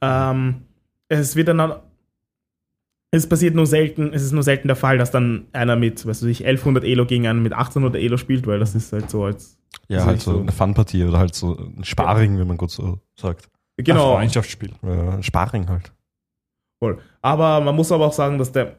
Ähm, 0.00 0.54
es 1.08 1.36
wird 1.36 1.48
dann 1.48 1.72
es 3.10 3.26
passiert 3.28 3.54
nur 3.54 3.66
selten, 3.66 4.12
es 4.14 4.22
ist 4.22 4.32
nur 4.32 4.42
selten 4.42 4.68
der 4.68 4.76
Fall, 4.76 4.96
dass 4.98 5.10
dann 5.10 5.46
einer 5.52 5.76
mit, 5.76 6.06
weißt 6.06 6.22
du, 6.22 6.26
nicht 6.26 6.44
1100 6.46 6.84
Elo 6.84 7.04
gegen 7.04 7.26
einen 7.26 7.42
mit 7.42 7.52
1800 7.52 8.00
Elo 8.00 8.16
spielt, 8.16 8.46
weil 8.46 8.58
das 8.58 8.74
ist 8.74 8.92
halt 8.92 9.10
so 9.10 9.24
als 9.24 9.57
ja, 9.88 10.04
halt 10.04 10.20
so 10.20 10.32
so. 10.32 10.40
eine 10.40 10.52
Fun-Partie 10.52 11.04
oder 11.04 11.18
halt 11.18 11.34
so 11.34 11.56
ein 11.56 11.84
Sparring, 11.84 12.38
wie 12.38 12.44
man 12.44 12.56
gut 12.56 12.70
so 12.70 12.98
sagt. 13.16 13.48
Ein 13.78 13.84
genau. 13.84 14.14
Freundschaftsspiel. 14.14 14.72
Ja, 14.82 15.10
ein 15.10 15.22
Sparring 15.22 15.68
halt. 15.68 15.92
Voll. 16.78 16.98
Aber 17.22 17.60
man 17.60 17.74
muss 17.74 17.90
aber 17.92 18.06
auch 18.06 18.12
sagen, 18.12 18.38
dass 18.38 18.52
der, 18.52 18.76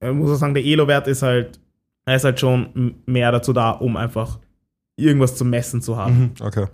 man 0.00 0.18
muss 0.18 0.30
auch 0.30 0.36
sagen, 0.36 0.54
der 0.54 0.64
Elo-Wert 0.64 1.06
ist 1.08 1.22
halt, 1.22 1.60
er 2.04 2.16
ist 2.16 2.24
halt 2.24 2.38
schon 2.38 2.96
mehr 3.06 3.32
dazu 3.32 3.52
da, 3.52 3.70
um 3.70 3.96
einfach 3.96 4.38
irgendwas 4.96 5.36
zu 5.36 5.44
messen 5.44 5.80
zu 5.82 5.96
haben. 5.96 6.18
Mhm. 6.18 6.46
Okay. 6.46 6.66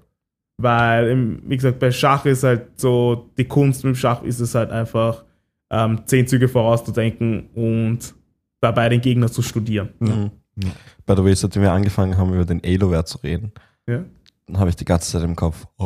Weil, 0.59 1.41
wie 1.49 1.57
gesagt, 1.57 1.79
bei 1.79 1.91
Schach 1.91 2.27
ist 2.27 2.43
halt 2.43 2.79
so, 2.79 3.31
die 3.39 3.47
Kunst 3.47 3.85
mit 3.85 3.95
dem 3.95 3.97
Schach 3.97 4.23
ist 4.23 4.41
es 4.41 4.55
halt 4.55 4.71
einfach, 4.71 5.25
ähm, 5.71 6.03
zehn 6.07 6.27
Züge 6.27 6.49
vorauszudenken 6.49 7.49
und 7.55 8.15
dabei 8.61 8.89
den 8.89 9.01
Gegner 9.01 9.29
zu 9.29 9.43
studieren. 9.43 9.91
Mhm. 10.01 10.31
By 10.57 11.15
the 11.17 11.25
way, 11.25 11.35
seitdem 11.35 11.63
wir 11.63 11.73
angefangen 11.73 12.17
haben, 12.19 12.33
über 12.35 12.45
den 12.45 12.63
Elo-Wert 12.63 13.09
zu 13.09 13.19
reden, 13.19 13.53
Ja? 13.87 14.05
dann 14.47 14.59
habe 14.59 14.69
ich 14.71 14.77
die 14.77 14.85
ganze 14.85 15.11
Zeit 15.13 15.23
im 15.23 15.37
Kopf. 15.37 15.67
Ah, 15.79 15.85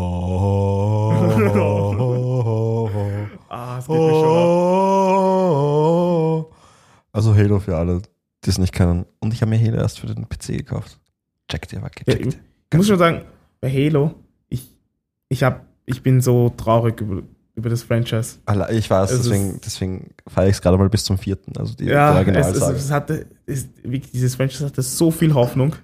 es 3.78 3.87
geht 3.87 3.97
mir 3.97 4.11
schon 4.11 4.25
ab. 6.49 6.54
Also 7.12 7.35
Halo 7.35 7.61
für 7.61 7.76
alle, 7.76 8.02
die 8.44 8.50
es 8.50 8.59
nicht 8.59 8.73
kennen. 8.73 9.06
Und 9.21 9.33
ich 9.33 9.40
habe 9.42 9.50
mir 9.50 9.61
Halo 9.61 9.76
erst 9.76 10.00
für 10.00 10.06
den 10.06 10.28
PC 10.28 10.49
gekauft. 10.59 10.99
Checkt 11.49 11.73
ihr, 11.73 11.83
Wacke, 11.83 12.04
Ja, 12.11 12.16
checkt. 12.16 12.38
ich 12.73 12.76
muss 12.76 12.87
schon 12.88 12.99
sagen, 12.99 13.23
bei 13.61 13.71
Halo, 13.71 14.14
ich, 14.49 14.75
ich, 15.28 15.42
hab, 15.42 15.64
ich 15.87 16.02
bin 16.02 16.21
so 16.21 16.50
traurig 16.50 17.00
über, 17.00 17.23
über 17.57 17.69
das 17.71 17.83
Franchise. 17.83 18.39
Ich 18.71 18.91
weiß, 18.91 19.11
Es 19.11 19.23
deswegen, 19.23 19.61
deswegen 19.65 20.11
feiere 20.27 20.49
ich 20.49 20.57
es 20.57 20.63
gerade 20.63 20.77
mal 20.77 20.89
bis 20.89 21.05
zum 21.05 21.19
vierten. 21.19 21.57
Also 21.57 21.75
die 21.75 21.85
Ja, 21.85 22.23
die 22.25 22.31
es, 22.31 22.49
es, 22.49 22.63
es 22.63 22.91
hatte, 22.91 23.27
es, 23.47 23.69
dieses 23.85 24.35
Franchise 24.35 24.65
hatte 24.65 24.83
so 24.83 25.11
viel 25.11 25.33
Hoffnung. 25.35 25.77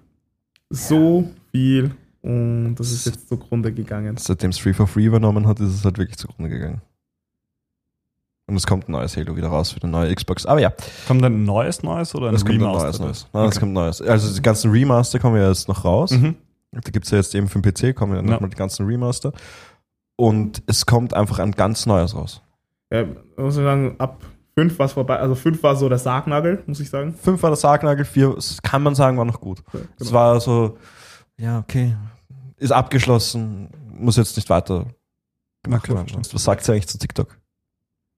So 0.69 1.31
viel. 1.53 1.93
Und 2.23 2.75
das 2.75 2.91
ist 2.91 3.07
jetzt 3.07 3.29
zugrunde 3.29 3.73
gegangen. 3.73 4.17
Seitdem 4.19 4.51
es 4.51 4.59
Free 4.59 4.75
for 4.75 4.87
Free 4.87 5.05
übernommen 5.07 5.47
hat, 5.47 5.59
ist 5.61 5.71
es 5.75 5.85
halt 5.85 5.97
wirklich 5.99 6.19
zugrunde 6.19 6.51
gegangen. 6.51 6.83
Und 8.47 8.57
es 8.57 8.67
kommt 8.67 8.89
ein 8.89 8.93
neues 8.93 9.17
Halo 9.17 9.37
wieder 9.37 9.47
raus 9.49 9.71
für 9.71 9.79
die 9.81 9.87
neue 9.87 10.13
Xbox. 10.13 10.45
Aber 10.45 10.61
ja, 10.61 10.73
Kommt 11.07 11.25
ein 11.25 11.45
neues 11.45 11.83
Neues 11.85 12.15
oder 12.17 12.29
ein 12.31 12.35
es 12.35 12.45
kommt 12.45 12.57
ein 12.57 12.61
neues, 12.63 12.99
neues. 12.99 13.27
Nein, 13.33 13.45
es 13.45 13.51
Okay. 13.57 13.61
kommt 13.61 13.71
ein 13.71 13.75
neues. 13.75 14.03
Also 14.03 14.35
die 14.35 14.43
ganzen 14.43 14.73
Remaster 14.73 15.21
kommen 15.21 15.37
ja 15.37 15.49
jetzt 15.49 15.69
noch 15.69 15.85
raus. 15.85 16.11
Mhm. 16.11 16.35
Da 16.73 16.81
gibt 16.91 17.05
es 17.07 17.13
ja 17.13 17.19
jetzt 17.19 17.35
eben 17.35 17.49
für 17.49 17.61
den 17.61 17.73
PC, 17.73 17.95
kommen 17.97 18.15
ja 18.15 18.19
Ja. 18.23 18.27
nochmal 18.29 18.51
die 18.51 18.57
ganzen 18.57 18.87
Remaster. 18.87 19.33
Und 20.21 20.63
es 20.67 20.85
kommt 20.85 21.15
einfach 21.15 21.39
ein 21.39 21.53
ganz 21.53 21.87
neues 21.87 22.15
raus. 22.15 22.43
Ja, 22.93 23.05
muss 23.39 23.57
ich 23.57 23.63
sagen, 23.63 23.95
ab 23.99 24.23
5 24.57 24.79
war 24.79 24.87
es 24.87 24.93
vorbei. 24.93 25.19
Also 25.19 25.35
5 25.35 25.63
war 25.63 25.77
so 25.77 25.89
der 25.89 25.99
Sargnagel, 25.99 26.63
muss 26.67 26.81
ich 26.81 26.91
sagen. 26.91 27.15
Fünf 27.15 27.43
war 27.43 27.49
der 27.51 27.57
Sargnagel, 27.57 28.05
vier, 28.05 28.35
das 28.35 28.61
kann 28.61 28.83
man 28.83 28.95
sagen, 28.95 29.17
war 29.17 29.25
noch 29.25 29.41
gut. 29.41 29.63
Ja, 29.73 29.81
Es 29.99 30.09
genau. 30.09 30.13
war 30.13 30.41
so, 30.41 30.77
ja, 31.39 31.59
okay, 31.61 31.97
ist 32.59 32.73
abgeschlossen, 32.73 33.71
muss 33.95 34.17
jetzt 34.17 34.37
nicht 34.37 34.51
weiter 34.51 34.87
gemacht 35.63 35.89
werden. 35.89 36.07
Was 36.33 36.45
sagt 36.45 36.69
ihr 36.69 36.73
eigentlich 36.75 36.89
zu 36.89 36.99
TikTok? 36.99 37.39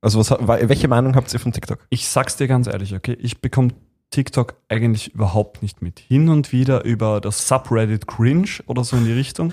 Also 0.00 0.18
was, 0.18 0.30
wa- 0.32 0.58
welche 0.60 0.88
Meinung 0.88 1.14
habt 1.14 1.32
ihr 1.32 1.38
von 1.38 1.52
TikTok? 1.52 1.78
Ich 1.90 2.08
sag's 2.08 2.34
dir 2.36 2.48
ganz 2.48 2.66
ehrlich, 2.66 2.94
okay, 2.96 3.16
ich 3.20 3.40
bekomme 3.40 3.68
TikTok 4.10 4.54
eigentlich 4.68 5.14
überhaupt 5.14 5.62
nicht 5.62 5.80
mit. 5.82 6.00
Hin 6.00 6.28
und 6.28 6.50
wieder 6.50 6.84
über 6.84 7.20
das 7.20 7.46
Subreddit 7.46 8.08
Cringe 8.08 8.48
oder 8.66 8.82
so 8.82 8.96
in 8.96 9.04
die 9.04 9.12
Richtung. 9.12 9.52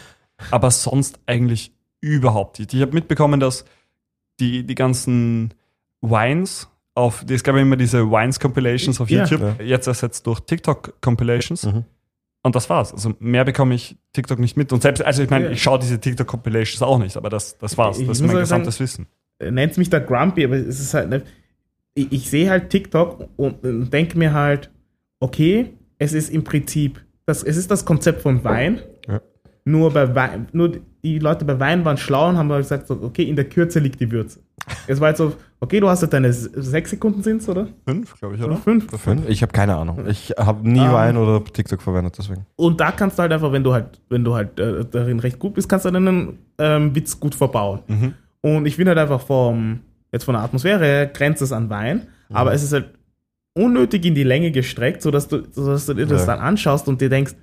aber 0.51 0.71
sonst 0.71 1.19
eigentlich 1.27 1.73
überhaupt 2.01 2.59
nicht. 2.59 2.73
Ich 2.73 2.81
habe 2.81 2.93
mitbekommen, 2.93 3.39
dass 3.39 3.65
die, 4.39 4.63
die 4.65 4.75
ganzen 4.75 5.53
Wines 6.01 6.67
auf, 6.95 7.25
es 7.29 7.43
gab 7.43 7.55
ja 7.55 7.61
immer 7.61 7.75
diese 7.77 8.09
Wines-Compilations 8.09 8.99
auf. 9.01 9.09
YouTube, 9.09 9.41
Ja. 9.59 9.63
jetzt 9.63 9.87
ersetzt 9.87 10.25
durch 10.27 10.39
TikTok-Compilations. 10.41 11.65
Mhm. 11.65 11.85
Und 12.41 12.55
das 12.55 12.69
war's. 12.69 12.93
Also 12.93 13.13
mehr 13.19 13.43
bekomme 13.43 13.75
ich 13.75 13.97
TikTok 14.13 14.39
nicht 14.39 14.55
mit. 14.57 14.71
Und 14.71 14.81
selbst, 14.81 15.03
also 15.03 15.23
ich 15.23 15.29
meine, 15.29 15.45
Ja. 15.45 15.51
ich 15.51 15.61
schaue 15.61 15.79
diese 15.79 15.99
TikTok-Compilations 15.99 16.81
auch 16.81 16.97
nicht, 16.97 17.17
aber 17.17 17.29
das, 17.29 17.57
das 17.57 17.77
war's. 17.77 17.99
Ich 17.99 18.07
Das 18.07 18.17
ist 18.17 18.21
mein 18.21 18.29
auch 18.31 18.33
sagen- 18.45 18.63
gesamtes 18.63 18.79
Wissen. 18.79 19.07
nennt 19.41 19.77
mich 19.77 19.89
da 19.89 19.99
grumpy, 19.99 20.45
aber 20.45 20.55
es 20.55 20.79
ist 20.79 20.93
halt, 20.93 21.09
ne, 21.09 21.23
ich, 21.95 22.11
ich 22.11 22.29
sehe 22.29 22.49
halt 22.49 22.69
TikTok 22.69 23.29
und, 23.35 23.63
und 23.63 23.91
denke 23.91 24.17
mir 24.17 24.33
halt, 24.33 24.69
okay, 25.19 25.73
es 25.97 26.13
ist 26.13 26.29
im 26.29 26.43
Prinzip, 26.45 27.03
das, 27.25 27.43
es 27.43 27.57
ist 27.57 27.69
das 27.71 27.83
Konzept 27.85 28.21
von 28.21 28.43
Wein, 28.45 28.81
Ja. 29.07 29.21
nur 29.65 29.91
bei 29.91 30.13
Wein, 30.15 30.47
nur 30.53 30.77
die 31.03 31.19
Leute 31.19 31.45
bei 31.45 31.59
Wein 31.59 31.85
waren 31.85 31.97
schlau 31.97 32.29
und 32.29 32.37
haben 32.37 32.51
halt 32.51 32.63
gesagt, 32.63 32.87
so, 32.87 32.99
okay, 33.01 33.23
in 33.23 33.35
der 33.35 33.45
Kürze 33.45 33.79
liegt 33.79 33.99
die 33.99 34.11
Würze. 34.11 34.39
Es 34.87 34.99
war 34.99 35.07
halt 35.07 35.17
so, 35.17 35.33
okay, 35.61 35.79
du 35.79 35.87
hast 35.89 36.01
halt 36.01 36.13
deine 36.13 36.31
sechs 36.33 36.89
Sekunden 36.91 37.23
sind's, 37.23 37.47
oder? 37.47 37.67
Fünf, 37.87 38.19
glaube 38.19 38.35
ich, 38.35 38.41
Oder 38.41 38.51
oder? 38.51 38.61
fünf? 38.61 38.85
Fünf? 39.01 39.27
Ich 39.29 39.41
habe 39.41 39.51
keine 39.51 39.75
Ahnung. 39.77 40.05
Ich 40.07 40.33
habe 40.37 40.67
nie 40.69 40.79
Ähm. 40.81 40.91
Wein 40.91 41.17
oder 41.17 41.43
TikTok 41.43 41.81
verwendet, 41.81 42.15
deswegen. 42.17 42.45
Und 42.57 42.79
da 42.79 42.91
kannst 42.91 43.17
du 43.17 43.21
halt 43.21 43.31
einfach, 43.31 43.51
wenn 43.51 43.63
du 43.63 43.73
halt, 43.73 44.01
wenn 44.09 44.23
du 44.23 44.35
halt 44.35 44.59
äh, 44.59 44.85
darin 44.85 45.19
recht 45.19 45.39
gut 45.39 45.53
bist, 45.53 45.69
kannst 45.69 45.85
du 45.85 45.91
deinen 45.91 46.37
ähm, 46.57 46.93
Witz 46.93 47.19
gut 47.19 47.33
verbauen. 47.35 47.79
Mhm. 47.87 48.13
Und 48.41 48.65
ich 48.65 48.75
finde 48.75 48.89
halt 48.91 48.99
einfach 48.99 49.21
vom, 49.21 49.79
jetzt 50.11 50.25
von 50.25 50.33
der 50.33 50.43
Atmosphäre 50.43 50.83
her 50.85 51.05
grenzt 51.07 51.41
es 51.41 51.51
an 51.51 51.69
Wein, 51.69 52.07
aber 52.29 52.53
es 52.53 52.61
ist 52.63 52.73
halt 52.73 52.89
unnötig 53.53 54.05
in 54.05 54.15
die 54.15 54.23
Länge 54.23 54.51
gestreckt, 54.51 55.01
sodass 55.01 55.27
du, 55.27 55.43
sodass 55.51 55.85
du 55.87 55.93
dir 55.93 56.05
das 56.05 56.21
Ja. 56.27 56.35
dann 56.35 56.39
anschaust 56.39 56.87
und 56.87 57.01
dir 57.01 57.09
denkst, 57.09 57.33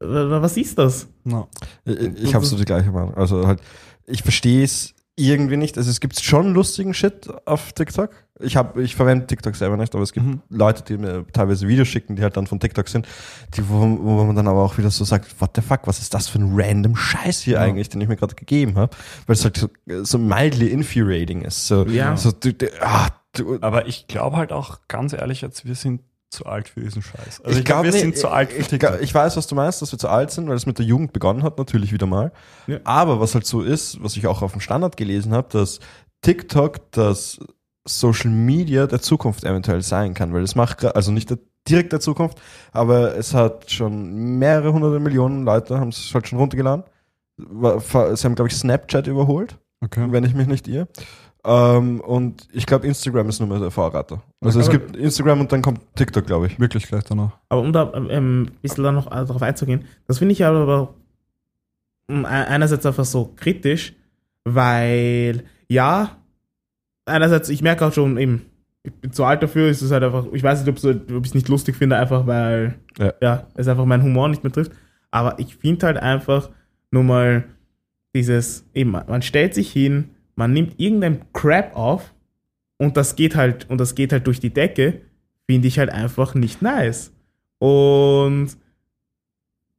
was 0.00 0.56
ist 0.56 0.78
das? 0.78 1.08
No. 1.24 1.48
Ich, 1.84 1.98
ich 2.24 2.34
habe 2.34 2.44
so 2.44 2.56
die 2.56 2.64
gleiche 2.64 2.90
Meinung. 2.90 3.14
Also 3.14 3.46
halt, 3.46 3.60
ich 4.06 4.22
verstehe 4.22 4.64
es 4.64 4.92
irgendwie 5.18 5.56
nicht. 5.56 5.78
Also 5.78 5.88
es 5.90 6.00
gibt 6.00 6.20
schon 6.20 6.52
lustigen 6.52 6.92
Shit 6.92 7.28
auf 7.46 7.72
TikTok. 7.72 8.10
Ich 8.40 8.54
habe, 8.58 8.82
ich 8.82 8.94
verwende 8.94 9.26
TikTok 9.26 9.56
selber 9.56 9.78
nicht, 9.78 9.94
aber 9.94 10.02
es 10.02 10.12
gibt 10.12 10.26
Mhm. 10.26 10.42
Leute, 10.50 10.82
die 10.82 10.98
mir 10.98 11.24
teilweise 11.32 11.66
Videos 11.66 11.88
schicken, 11.88 12.16
die 12.16 12.22
halt 12.22 12.36
dann 12.36 12.46
von 12.46 12.60
TikTok 12.60 12.86
sind, 12.86 13.08
die, 13.56 13.66
wo, 13.66 13.78
wo 13.80 14.24
man 14.24 14.36
dann 14.36 14.46
aber 14.46 14.62
auch 14.62 14.76
wieder 14.76 14.90
so 14.90 15.04
sagt, 15.04 15.40
what 15.40 15.52
the 15.56 15.62
fuck, 15.62 15.86
was 15.86 16.00
ist 16.00 16.12
das 16.12 16.28
für 16.28 16.38
ein 16.40 16.52
random 16.54 16.94
Scheiß 16.96 17.40
hier 17.40 17.54
Ja. 17.54 17.60
eigentlich, 17.60 17.88
den 17.88 18.02
ich 18.02 18.08
mir 18.08 18.16
gerade 18.16 18.34
gegeben 18.34 18.74
habe? 18.76 18.94
Weil 19.26 19.34
es 19.36 19.44
halt 19.44 19.56
so, 19.56 19.68
so 20.02 20.18
mildly 20.18 20.66
infuriating 20.68 21.40
ist. 21.40 21.66
So, 21.66 21.86
Ja. 21.86 22.14
so 22.18 22.30
du, 22.30 22.52
du, 22.52 22.66
ah, 22.82 23.08
du, 23.32 23.56
Aber 23.62 23.86
ich 23.86 24.06
glaube 24.08 24.36
halt 24.36 24.52
auch, 24.52 24.80
ganz 24.86 25.14
ehrlich 25.14 25.40
jetzt, 25.40 25.64
wir 25.64 25.74
sind 25.74 26.02
zu 26.30 26.46
alt 26.46 26.68
für 26.68 26.80
diesen 26.80 27.02
Scheiß. 27.02 27.40
Also 27.40 27.50
ich 27.52 27.58
ich, 27.58 27.64
glaube, 27.64 27.82
glaub, 27.82 27.84
wir 27.84 27.92
nee, 27.92 27.98
sind 27.98 28.16
zu 28.16 28.28
alt 28.28 28.52
für 28.52 28.60
ich, 28.60 28.68
TikTok. 28.68 28.98
ich 29.00 29.14
weiß, 29.14 29.36
was 29.36 29.46
du 29.46 29.54
meinst, 29.54 29.80
dass 29.82 29.92
wir 29.92 29.98
zu 29.98 30.08
alt 30.08 30.30
sind, 30.30 30.48
weil 30.48 30.56
es 30.56 30.66
mit 30.66 30.78
der 30.78 30.86
Jugend 30.86 31.12
begonnen 31.12 31.42
hat, 31.42 31.58
natürlich 31.58 31.92
wieder 31.92 32.06
mal. 32.06 32.32
Ja. 32.66 32.78
Aber 32.84 33.20
was 33.20 33.34
halt 33.34 33.46
so 33.46 33.62
ist, 33.62 34.02
was 34.02 34.16
ich 34.16 34.26
auch 34.26 34.42
auf 34.42 34.52
dem 34.52 34.60
Standard 34.60 34.96
gelesen 34.96 35.32
habe, 35.32 35.48
dass 35.50 35.80
TikTok 36.22 36.90
das 36.92 37.38
Social 37.86 38.30
Media 38.30 38.86
der 38.86 39.00
Zukunft 39.00 39.44
eventuell 39.44 39.82
sein 39.82 40.14
kann, 40.14 40.32
weil 40.32 40.42
es 40.42 40.56
macht, 40.56 40.84
also 40.84 41.12
nicht 41.12 41.30
der, 41.30 41.38
direkt 41.68 41.92
der 41.92 42.00
Zukunft, 42.00 42.40
aber 42.72 43.16
es 43.16 43.32
hat 43.32 43.70
schon 43.70 44.38
mehrere 44.38 44.72
hunderte 44.72 44.98
Millionen 44.98 45.44
Leute, 45.44 45.78
haben 45.78 45.88
es 45.90 46.12
halt 46.12 46.26
schon 46.26 46.38
runtergeladen. 46.38 46.84
Sie 47.38 47.44
haben, 47.44 48.34
glaube 48.34 48.48
ich, 48.48 48.56
Snapchat 48.56 49.06
überholt, 49.06 49.58
Okay. 49.84 50.06
wenn 50.10 50.24
ich 50.24 50.34
mich 50.34 50.46
nicht 50.46 50.68
irre. 50.68 50.88
Ähm, 51.48 52.00
und 52.00 52.48
ich 52.52 52.66
glaube, 52.66 52.86
Instagram 52.86 53.28
ist 53.28 53.38
nur 53.38 53.48
mehr 53.48 53.60
der 53.60 53.70
Vorreiter. 53.70 54.20
Also 54.40 54.58
es 54.58 54.68
Aber- 54.68 54.78
gibt 54.78 54.96
Instagram 54.96 55.40
und 55.40 55.52
dann 55.52 55.62
kommt 55.62 55.80
TikTok, 55.94 56.26
glaube 56.26 56.48
ich. 56.48 56.58
Wirklich 56.58 56.86
gleich 56.88 57.04
danach. 57.04 57.38
Aber 57.48 57.60
um 57.60 57.72
da 57.72 57.92
ähm, 57.94 58.42
ein 58.42 58.50
bisschen 58.62 58.82
dann 58.82 58.96
noch 58.96 59.06
äh, 59.06 59.24
darauf 59.24 59.42
einzugehen, 59.42 59.84
das 60.08 60.18
finde 60.18 60.32
ich 60.32 60.44
aber 60.44 60.94
einerseits 62.08 62.86
einfach 62.86 63.04
so 63.04 63.32
kritisch, 63.36 63.94
weil 64.44 65.44
ja, 65.68 66.16
einerseits, 67.04 67.48
ich 67.48 67.62
merke 67.62 67.86
auch 67.86 67.92
schon 67.92 68.16
eben, 68.18 68.46
ich 68.84 68.92
bin 68.92 69.12
zu 69.12 69.24
alt 69.24 69.42
dafür, 69.42 69.68
ist 69.68 69.82
es 69.82 69.90
halt 69.90 70.04
einfach, 70.04 70.26
ich 70.32 70.42
weiß 70.42 70.60
nicht, 70.64 70.68
ob 70.84 71.22
ich 71.24 71.28
es 71.28 71.34
nicht 71.34 71.48
lustig 71.48 71.74
finde, 71.76 71.96
einfach 71.96 72.26
weil 72.26 72.76
Ja. 72.98 73.12
ja, 73.20 73.46
es 73.54 73.66
einfach 73.66 73.84
meinen 73.84 74.04
Humor 74.04 74.28
nicht 74.28 74.44
mehr 74.44 74.52
trifft. 74.52 74.72
Aber 75.10 75.38
ich 75.38 75.56
finde 75.56 75.86
halt 75.86 75.96
einfach 75.98 76.50
nur 76.92 77.02
mal 77.02 77.44
dieses, 78.14 78.64
eben, 78.74 78.92
man 78.92 79.22
stellt 79.22 79.54
sich 79.54 79.70
hin, 79.72 80.10
man 80.36 80.52
nimmt 80.52 80.78
irgendeinen 80.78 81.32
Crap 81.32 81.74
auf 81.74 82.14
und 82.78 82.96
das 82.96 83.16
geht 83.16 83.34
halt, 83.34 83.68
und 83.68 83.78
das 83.78 83.94
geht 83.94 84.12
halt 84.12 84.26
durch 84.26 84.38
die 84.38 84.52
Decke, 84.52 85.00
finde 85.46 85.66
ich 85.66 85.78
halt 85.78 85.90
einfach 85.90 86.34
nicht 86.34 86.62
nice. 86.62 87.12
Und 87.58 88.56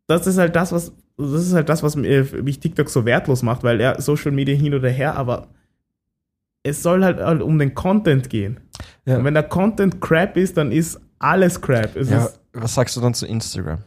das 0.08 0.28
ist 0.28 0.38
halt 0.38 0.56
das, 0.56 0.72
was, 0.72 0.94
das 1.18 1.46
ist 1.46 1.54
halt 1.54 1.70
das, 1.70 1.84
was 1.84 1.96
mich 1.96 2.60
TikTok 2.60 2.90
so 2.90 3.06
wertlos 3.06 3.44
macht, 3.44 3.64
weil 3.64 3.80
ja, 3.80 4.00
Social 4.02 4.32
Media 4.32 4.56
hin 4.56 4.74
oder 4.74 4.90
her, 4.90 5.16
aber 5.16 5.50
es 6.64 6.82
soll 6.82 7.04
halt, 7.04 7.20
halt 7.20 7.42
um 7.42 7.60
den 7.60 7.76
Content 7.76 8.30
gehen. 8.30 8.60
Ja. 9.06 9.18
Und 9.18 9.26
wenn 9.26 9.36
der 9.36 9.44
Content 9.44 10.02
crap 10.02 10.38
ist, 10.38 10.58
dann 10.58 10.72
ist 10.72 11.00
alles 11.20 11.62
crap. 11.62 11.96
Es 11.96 12.10
Ja, 12.10 12.30
was 12.54 12.74
sagst 12.74 12.96
du 12.96 13.02
dann 13.02 13.14
zu 13.14 13.26
Instagram? 13.26 13.84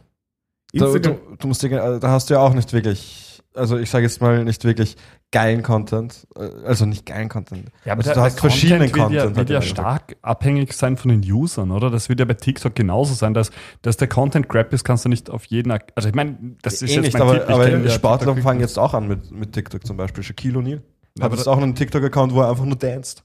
Da, 0.73 0.85
Instagram, 0.85 1.19
du, 1.31 1.35
du 1.35 1.47
musst 1.47 1.63
äh, 1.63 1.69
da 1.99 2.09
hast 2.09 2.29
du 2.29 2.35
ja 2.35 2.39
auch 2.39 2.53
nicht 2.53 2.71
wirklich, 2.71 3.41
also 3.53 3.77
ich 3.77 3.89
sage 3.89 4.05
jetzt 4.05 4.21
mal 4.21 4.43
nicht 4.45 4.63
wirklich 4.63 4.95
geilen 5.31 5.63
Content, 5.63 6.27
äh, 6.35 6.49
also 6.65 6.85
nicht 6.85 7.05
geilen 7.05 7.29
Content. 7.29 7.69
Ja, 7.85 7.93
also 7.95 8.13
du 8.13 8.19
hast 8.21 8.39
verschiedenen 8.39 8.81
wird 8.81 8.95
ja, 8.97 9.03
Content. 9.05 9.35
wird 9.37 9.49
ja 9.49 9.55
im 9.57 9.61
Endeffekt. 9.61 9.65
stark 9.77 10.15
abhängig 10.21 10.73
sein 10.73 10.97
von 10.97 11.09
den 11.09 11.31
Usern, 11.31 11.71
oder? 11.71 11.89
Das 11.89 12.09
wird 12.09 12.19
ja 12.19 12.25
bei 12.25 12.33
TikTok 12.33 12.75
genauso 12.75 13.13
sein, 13.13 13.33
dass, 13.33 13.49
dass 13.81 13.97
der 13.97 14.07
Content 14.09 14.49
crap 14.49 14.73
ist, 14.73 14.83
kannst 14.83 15.05
du 15.05 15.09
nicht 15.09 15.29
auf 15.29 15.45
jeden. 15.45 15.71
Also 15.95 16.09
ich 16.09 16.15
meine, 16.15 16.37
das 16.61 16.81
ist 16.81 16.91
eh 16.91 16.95
jetzt 16.95 17.01
nicht, 17.05 17.13
mein 17.13 17.21
aber, 17.23 17.33
Tipp. 17.33 17.43
Ich 17.47 17.55
aber 17.55 17.69
kenn 17.69 17.83
ja 17.83 17.89
Sportler 17.91 18.35
fangen 18.37 18.59
nicht. 18.59 18.69
jetzt 18.69 18.77
auch 18.77 18.93
an 18.93 19.07
mit, 19.07 19.31
mit 19.31 19.53
TikTok 19.53 19.85
zum 19.85 19.97
Beispiel. 19.97 20.23
Shaquille 20.23 20.59
O'Neal 20.59 20.81
Ja, 21.17 21.23
hat 21.23 21.23
aber 21.23 21.35
jetzt 21.37 21.47
auch 21.47 21.57
einen 21.57 21.75
TikTok-Account, 21.75 22.33
wo 22.33 22.41
er 22.41 22.49
einfach 22.49 22.65
nur 22.65 22.75
danst. 22.77 23.23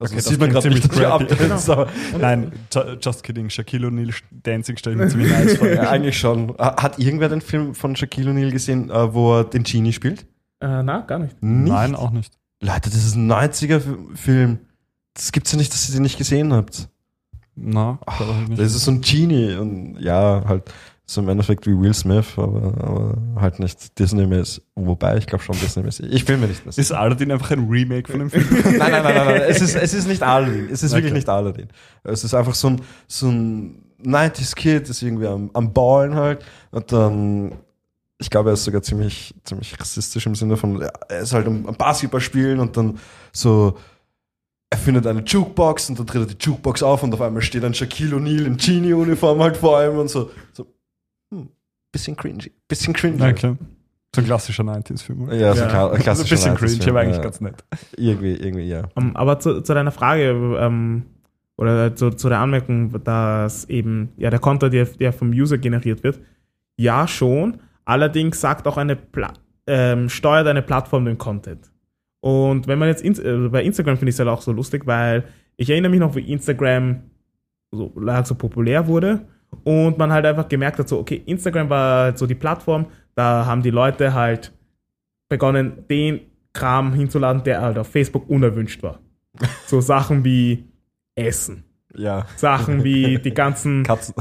Also 0.00 0.14
Okay, 0.14 0.16
das 0.22 0.24
sieht 0.24 0.40
man 0.40 0.50
gerade 0.50 0.68
nicht, 0.70 0.82
ziemlich 0.92 1.06
abdanzt, 1.06 1.70
aber 1.70 1.86
Nein, 2.20 2.50
ju- 2.74 2.96
just 3.00 3.22
kidding. 3.22 3.48
Shaquille 3.48 3.86
O'Neal 3.86 4.12
Dancing 4.32 4.76
stelle 4.76 4.96
ich 4.96 5.02
mir 5.02 5.08
ziemlich 5.08 5.30
nice 5.38 5.56
vor. 5.58 5.68
ja, 5.68 5.88
eigentlich 5.88 6.18
schon. 6.18 6.56
Hat 6.58 6.98
irgendwer 6.98 7.28
den 7.28 7.40
Film 7.40 7.76
von 7.76 7.94
Shaquille 7.94 8.32
O'Neal 8.32 8.50
gesehen, 8.50 8.90
äh, 8.90 9.14
wo 9.14 9.36
er 9.38 9.44
den 9.44 9.62
Genie 9.62 9.92
spielt? 9.92 10.26
Äh, 10.62 10.82
na, 10.82 11.00
gar 11.00 11.18
nicht. 11.18 11.42
Nicht? 11.42 11.72
Nein, 11.72 11.94
auch 11.94 12.10
nicht. 12.10 12.32
Leute, 12.62 12.90
das 12.90 13.04
ist 13.04 13.16
ein 13.16 13.30
90er-Film. 13.30 14.58
Das 15.14 15.32
gibt's 15.32 15.52
ja 15.52 15.58
nicht, 15.58 15.72
dass 15.72 15.88
ihr 15.88 15.94
den 15.94 16.02
nicht 16.02 16.16
gesehen 16.18 16.52
habt. 16.52 16.88
Na, 17.54 17.98
nicht. 18.48 18.60
Das 18.60 18.74
ist 18.74 18.84
so 18.84 18.92
ein 18.92 19.00
Genie 19.02 19.54
und 19.56 19.98
ja, 20.00 20.42
halt 20.46 20.72
so 21.04 21.20
im 21.20 21.28
Endeffekt 21.28 21.66
wie 21.66 21.78
Will 21.78 21.92
Smith, 21.92 22.24
aber, 22.38 22.72
aber 22.82 23.18
halt 23.42 23.58
nicht 23.58 23.98
Disney-mäßig. 23.98 24.62
Wobei, 24.76 25.18
ich 25.18 25.26
glaube 25.26 25.44
schon 25.44 25.56
Disney-mäßig. 25.58 26.10
Ich 26.10 26.26
will 26.28 26.38
mir 26.38 26.46
nicht 26.46 26.64
mehr 26.64 26.72
sicher. 26.72 26.80
Ist 26.82 26.92
Aladdin 26.92 27.30
einfach 27.32 27.50
ein 27.50 27.68
Remake 27.68 28.10
von 28.10 28.20
dem 28.20 28.30
Film? 28.30 28.46
Nein, 28.50 28.78
nein, 28.78 28.90
nein, 28.90 29.02
nein, 29.04 29.26
nein. 29.26 29.42
Es 29.48 29.60
ist, 29.60 29.74
es 29.74 29.92
ist 29.92 30.08
nicht 30.08 30.22
Aladdin. 30.22 30.68
Es 30.70 30.82
ist 30.82 30.92
wirklich 30.92 31.10
Okay. 31.12 31.18
nicht 31.18 31.28
Aladdin. 31.28 31.68
Es 32.04 32.24
ist 32.24 32.32
einfach 32.32 32.54
so 32.54 32.68
ein, 32.68 32.80
so 33.08 33.28
ein 33.28 33.82
90s-Kid, 34.02 34.88
ist 34.88 35.02
irgendwie 35.02 35.26
am, 35.26 35.50
am 35.52 35.72
Ballen 35.74 36.14
halt. 36.14 36.42
Und 36.70 36.90
dann, 36.92 37.52
ich 38.22 38.30
glaube, 38.30 38.50
er 38.50 38.54
ist 38.54 38.64
sogar 38.64 38.82
ziemlich, 38.82 39.34
ziemlich 39.44 39.78
rassistisch 39.78 40.24
im 40.26 40.34
Sinne 40.34 40.56
von, 40.56 40.80
er 40.80 41.20
ist 41.20 41.32
halt 41.32 41.46
am, 41.46 41.64
Basketball 41.64 42.20
spielen 42.20 42.60
und 42.60 42.76
dann 42.76 42.98
so, 43.32 43.76
er 44.70 44.78
findet 44.78 45.06
eine 45.06 45.20
Jukebox 45.22 45.90
und 45.90 45.98
dann 45.98 46.06
dreht 46.06 46.22
er 46.22 46.26
die 46.34 46.36
Jukebox 46.42 46.82
auf 46.82 47.02
und 47.02 47.12
auf 47.12 47.20
einmal 47.20 47.42
steht 47.42 47.64
ein 47.64 47.74
Shaquille 47.74 48.16
O'Neal 48.16 48.46
in 48.46 48.56
Genie-Uniform 48.56 49.40
halt 49.42 49.56
vor 49.56 49.84
ihm 49.84 49.98
und 49.98 50.08
so, 50.08 50.30
so, 50.52 50.66
hm, 51.30 51.48
bisschen 51.90 52.16
cringy, 52.16 52.52
bisschen 52.68 52.94
cringy. 52.94 53.22
Okay. 53.22 53.56
So 54.14 54.20
ein 54.20 54.26
klassischer 54.26 54.62
90s-Film. 54.62 55.22
oder? 55.22 55.34
Ja, 55.34 55.54
so 55.54 55.62
Ja. 55.62 55.68
klar, 55.68 55.82
Also 55.84 55.96
ein 55.96 56.02
klassischer 56.02 56.34
bisschen 56.36 56.54
cringe, 56.54 56.72
90s-Film, 56.72 56.90
aber 56.90 57.00
eigentlich 57.00 57.16
ja. 57.16 57.22
ganz 57.22 57.40
nett. 57.40 57.64
Irgendwie, 57.96 58.34
irgendwie, 58.34 58.68
ja. 58.68 58.82
Ähm, 58.96 59.16
aber 59.16 59.40
zu, 59.40 59.62
zu 59.62 59.74
deiner 59.74 59.90
Frage, 59.90 60.58
ähm, 60.60 61.04
oder 61.56 61.94
zu, 61.94 62.10
zu 62.10 62.28
der 62.28 62.38
Anmerkung, 62.40 62.92
dass 63.04 63.64
eben 63.66 64.10
ja 64.16 64.30
der 64.30 64.38
Content, 64.38 64.72
der, 64.72 64.84
der 64.86 65.12
vom 65.12 65.30
User 65.30 65.58
generiert 65.58 66.02
wird, 66.02 66.20
ja 66.76 67.08
schon. 67.08 67.60
Allerdings 67.84 68.40
sagt 68.40 68.66
auch 68.66 68.76
eine 68.76 68.96
Pla 68.96 69.32
ähm, 69.66 70.08
steuert 70.08 70.46
eine 70.46 70.62
Plattform 70.62 71.04
den 71.04 71.18
Content. 71.18 71.70
Und 72.20 72.66
wenn 72.66 72.78
man 72.78 72.88
jetzt 72.88 73.02
ins, 73.02 73.18
äh, 73.18 73.48
bei 73.50 73.62
Instagram 73.62 73.96
finde 73.96 74.10
ich 74.10 74.16
es 74.16 74.18
halt 74.18 74.28
auch 74.28 74.42
so 74.42 74.52
lustig, 74.52 74.86
weil 74.86 75.24
ich 75.56 75.70
erinnere 75.70 75.90
mich 75.90 76.00
noch, 76.00 76.14
wie 76.14 76.32
Instagram 76.32 77.02
so, 77.70 77.92
so 78.24 78.34
populär 78.34 78.86
wurde 78.86 79.26
und 79.64 79.98
man 79.98 80.12
halt 80.12 80.26
einfach 80.26 80.48
gemerkt 80.48 80.78
hat, 80.78 80.88
so, 80.88 80.98
okay, 80.98 81.22
Instagram 81.26 81.68
war 81.68 82.04
halt 82.04 82.18
so 82.18 82.26
die 82.26 82.34
Plattform, 82.34 82.86
da 83.14 83.46
haben 83.46 83.62
die 83.62 83.70
Leute 83.70 84.14
halt 84.14 84.52
begonnen, 85.28 85.84
den 85.88 86.20
Kram 86.52 86.92
hinzuladen, 86.92 87.42
der 87.44 87.62
halt 87.62 87.78
auf 87.78 87.88
Facebook 87.88 88.28
unerwünscht 88.28 88.82
war. 88.82 89.00
So 89.66 89.80
Sachen 89.80 90.24
wie 90.24 90.68
Essen. 91.14 91.64
Ja. 91.94 92.26
Sachen 92.36 92.84
wie 92.84 93.18
die 93.18 93.32
ganzen, 93.32 93.82
Katzen. 93.82 94.14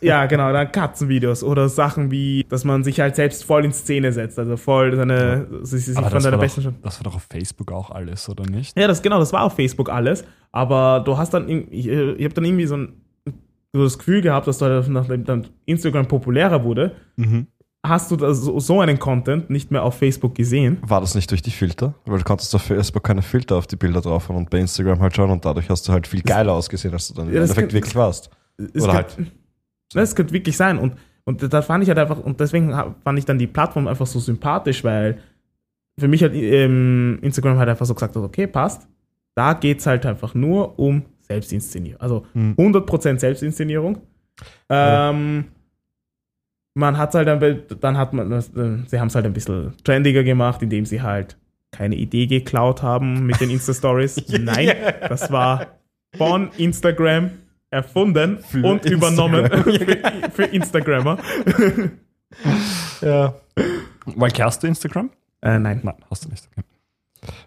Ja 0.00 0.26
genau, 0.26 0.52
dann 0.52 0.70
Katzenvideos 0.72 1.42
oder 1.42 1.68
Sachen 1.68 2.10
wie, 2.10 2.44
dass 2.48 2.64
man 2.64 2.84
sich 2.84 3.00
halt 3.00 3.16
selbst 3.16 3.44
voll 3.44 3.64
in 3.64 3.72
Szene 3.72 4.12
setzt, 4.12 4.38
also 4.38 4.56
voll 4.56 4.94
seine, 4.96 5.46
sich, 5.62 5.84
sich 5.86 5.96
Aber 5.96 6.06
von 6.08 6.14
das 6.14 6.22
seiner 6.24 6.36
war, 6.36 6.42
besten 6.44 6.62
doch, 6.64 6.72
das 6.82 6.98
war 6.98 7.04
doch 7.04 7.16
auf 7.16 7.26
Facebook 7.30 7.72
auch 7.72 7.90
alles, 7.90 8.28
oder 8.28 8.44
nicht? 8.44 8.78
Ja, 8.78 8.86
das 8.88 9.02
genau, 9.02 9.18
das 9.18 9.32
war 9.32 9.42
auf 9.42 9.54
Facebook 9.54 9.88
alles, 9.90 10.24
aber 10.52 11.00
du 11.04 11.16
hast 11.16 11.34
dann, 11.34 11.48
ich, 11.48 11.88
ich 11.88 12.24
habe 12.24 12.34
dann 12.34 12.44
irgendwie 12.44 12.66
so, 12.66 12.76
ein, 12.76 12.92
so 13.72 13.82
das 13.84 13.98
Gefühl 13.98 14.20
gehabt, 14.22 14.46
dass 14.46 14.58
du 14.58 14.64
halt, 14.66 14.88
nachdem 14.88 15.24
dann 15.24 15.46
Instagram 15.66 16.06
populärer 16.08 16.64
wurde, 16.64 16.92
Mhm. 17.16 17.46
hast 17.86 18.10
du 18.10 18.16
das, 18.16 18.38
so 18.40 18.58
so 18.60 18.80
einen 18.80 18.98
Content 18.98 19.50
nicht 19.50 19.70
mehr 19.70 19.82
auf 19.82 19.94
Facebook 19.98 20.34
gesehen. 20.34 20.78
War 20.82 21.00
das 21.00 21.14
nicht 21.14 21.30
durch 21.30 21.42
die 21.42 21.50
Filter? 21.50 21.94
Weil 22.06 22.18
du 22.18 22.24
konntest 22.24 22.54
auf 22.54 22.62
Facebook 22.62 23.04
keine 23.04 23.22
Filter 23.22 23.56
auf 23.56 23.66
die 23.66 23.76
Bilder 23.76 24.00
drauf 24.00 24.28
haben 24.28 24.36
und 24.36 24.50
bei 24.50 24.58
Instagram 24.58 25.00
halt 25.00 25.14
schon 25.14 25.30
und 25.30 25.44
dadurch 25.44 25.68
hast 25.70 25.86
du 25.88 25.92
halt 25.92 26.06
viel 26.06 26.22
geiler 26.22 26.52
ausgesehen, 26.54 26.92
als 26.94 27.08
du 27.08 27.14
dann 27.14 27.28
im 27.28 27.34
Ja, 27.34 27.42
Endeffekt 27.42 27.68
kann- 27.68 27.76
wirklich 27.76 27.94
warst. 27.94 28.30
Oder 28.58 28.70
könnte- 28.70 28.92
halt. 28.94 29.16
Das 29.94 30.14
könnte 30.14 30.32
wirklich 30.34 30.56
sein. 30.56 30.78
Und, 30.78 30.94
und 31.24 31.52
da 31.52 31.62
fand 31.62 31.82
ich 31.82 31.88
halt 31.88 31.98
einfach, 31.98 32.18
und 32.18 32.38
deswegen 32.40 32.72
fand 33.02 33.18
ich 33.18 33.24
dann 33.24 33.38
die 33.38 33.46
Plattform 33.46 33.86
einfach 33.88 34.06
so 34.06 34.18
sympathisch, 34.18 34.84
weil 34.84 35.18
für 35.98 36.08
mich 36.08 36.22
hat 36.22 36.32
ähm, 36.34 37.18
Instagram 37.22 37.58
halt 37.58 37.68
einfach 37.68 37.86
so 37.86 37.94
gesagt, 37.94 38.16
okay, 38.16 38.46
passt. 38.46 38.86
Da 39.34 39.52
geht 39.54 39.78
es 39.80 39.86
halt 39.86 40.04
einfach 40.06 40.34
nur 40.34 40.78
um 40.78 41.02
Selbstinszenierung. 41.20 42.00
Also 42.00 42.26
Hm. 42.34 42.54
100% 42.56 43.18
Selbstinszenierung. 43.18 43.98
Ähm, 44.68 45.44
man 46.74 46.96
hat 46.98 47.14
halt 47.14 47.40
bi- 47.40 47.62
dann 47.80 47.96
hat 47.96 48.12
man, 48.12 48.30
äh, 48.32 48.40
sie 48.40 48.98
haben 49.00 49.08
es 49.08 49.14
halt 49.14 49.26
ein 49.26 49.32
bisschen 49.32 49.74
trendiger 49.84 50.22
gemacht, 50.22 50.62
indem 50.62 50.86
sie 50.86 51.02
halt 51.02 51.36
keine 51.72 51.96
Idee 51.96 52.26
geklaut 52.26 52.82
haben 52.82 53.26
mit 53.26 53.40
den 53.40 53.50
Insta-Stories. 53.50 54.28
Nein, 54.40 54.70
das 55.08 55.30
war 55.30 55.66
von 56.16 56.50
Instagram 56.56 57.30
erfunden 57.70 58.38
Für 58.38 58.64
und 58.64 58.84
übernommen 58.84 59.46
für, 59.62 60.30
für 60.32 60.44
Instagrammer. 60.44 61.18
Ja. 63.00 63.34
Weil 64.04 64.32
hast 64.38 64.62
du 64.62 64.66
Instagram? 64.66 65.10
Äh, 65.42 65.58
nein. 65.58 65.80
Nein, 65.82 65.96
hast 66.10 66.24
du 66.24 66.28
nicht. 66.30 66.48
Okay. 66.52 66.66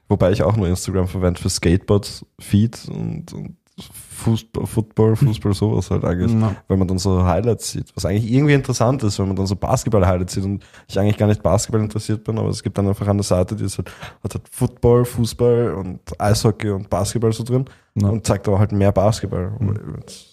Wobei 0.07 0.31
ich 0.31 0.43
auch 0.43 0.55
nur 0.55 0.67
Instagram 0.67 1.07
verwende 1.07 1.41
für 1.41 1.49
Skateboard-Feed 1.49 2.89
und, 2.89 3.33
und 3.33 3.57
Fußball, 3.83 4.67
Football, 4.67 5.15
Fußball, 5.15 5.53
sowas 5.53 5.89
halt 5.89 6.05
eigentlich. 6.05 6.31
Na. 6.33 6.55
Weil 6.67 6.77
man 6.77 6.87
dann 6.87 6.99
so 6.99 7.23
Highlights 7.25 7.71
sieht. 7.71 7.91
Was 7.95 8.05
eigentlich 8.05 8.31
irgendwie 8.31 8.53
interessant 8.53 9.01
ist, 9.03 9.17
wenn 9.19 9.27
man 9.27 9.35
dann 9.35 9.47
so 9.47 9.55
Basketball-Highlights 9.55 10.33
sieht 10.33 10.43
und 10.43 10.63
ich 10.87 10.99
eigentlich 10.99 11.17
gar 11.17 11.27
nicht 11.27 11.41
Basketball 11.41 11.81
interessiert 11.81 12.23
bin, 12.23 12.37
aber 12.37 12.49
es 12.49 12.61
gibt 12.61 12.77
dann 12.77 12.87
einfach 12.87 13.07
eine 13.07 13.23
Seite, 13.23 13.55
die 13.55 13.63
ist 13.63 13.77
halt, 13.77 13.89
hat 14.23 14.33
halt 14.35 14.43
Football, 14.51 15.05
Fußball 15.05 15.73
und 15.73 15.99
Eishockey 16.19 16.69
und 16.69 16.89
Basketball 16.89 17.31
so 17.33 17.43
drin 17.43 17.65
Ja. 17.95 18.09
und 18.09 18.25
zeigt 18.27 18.47
aber 18.47 18.59
halt 18.59 18.71
mehr 18.71 18.91
Basketball. 18.91 19.51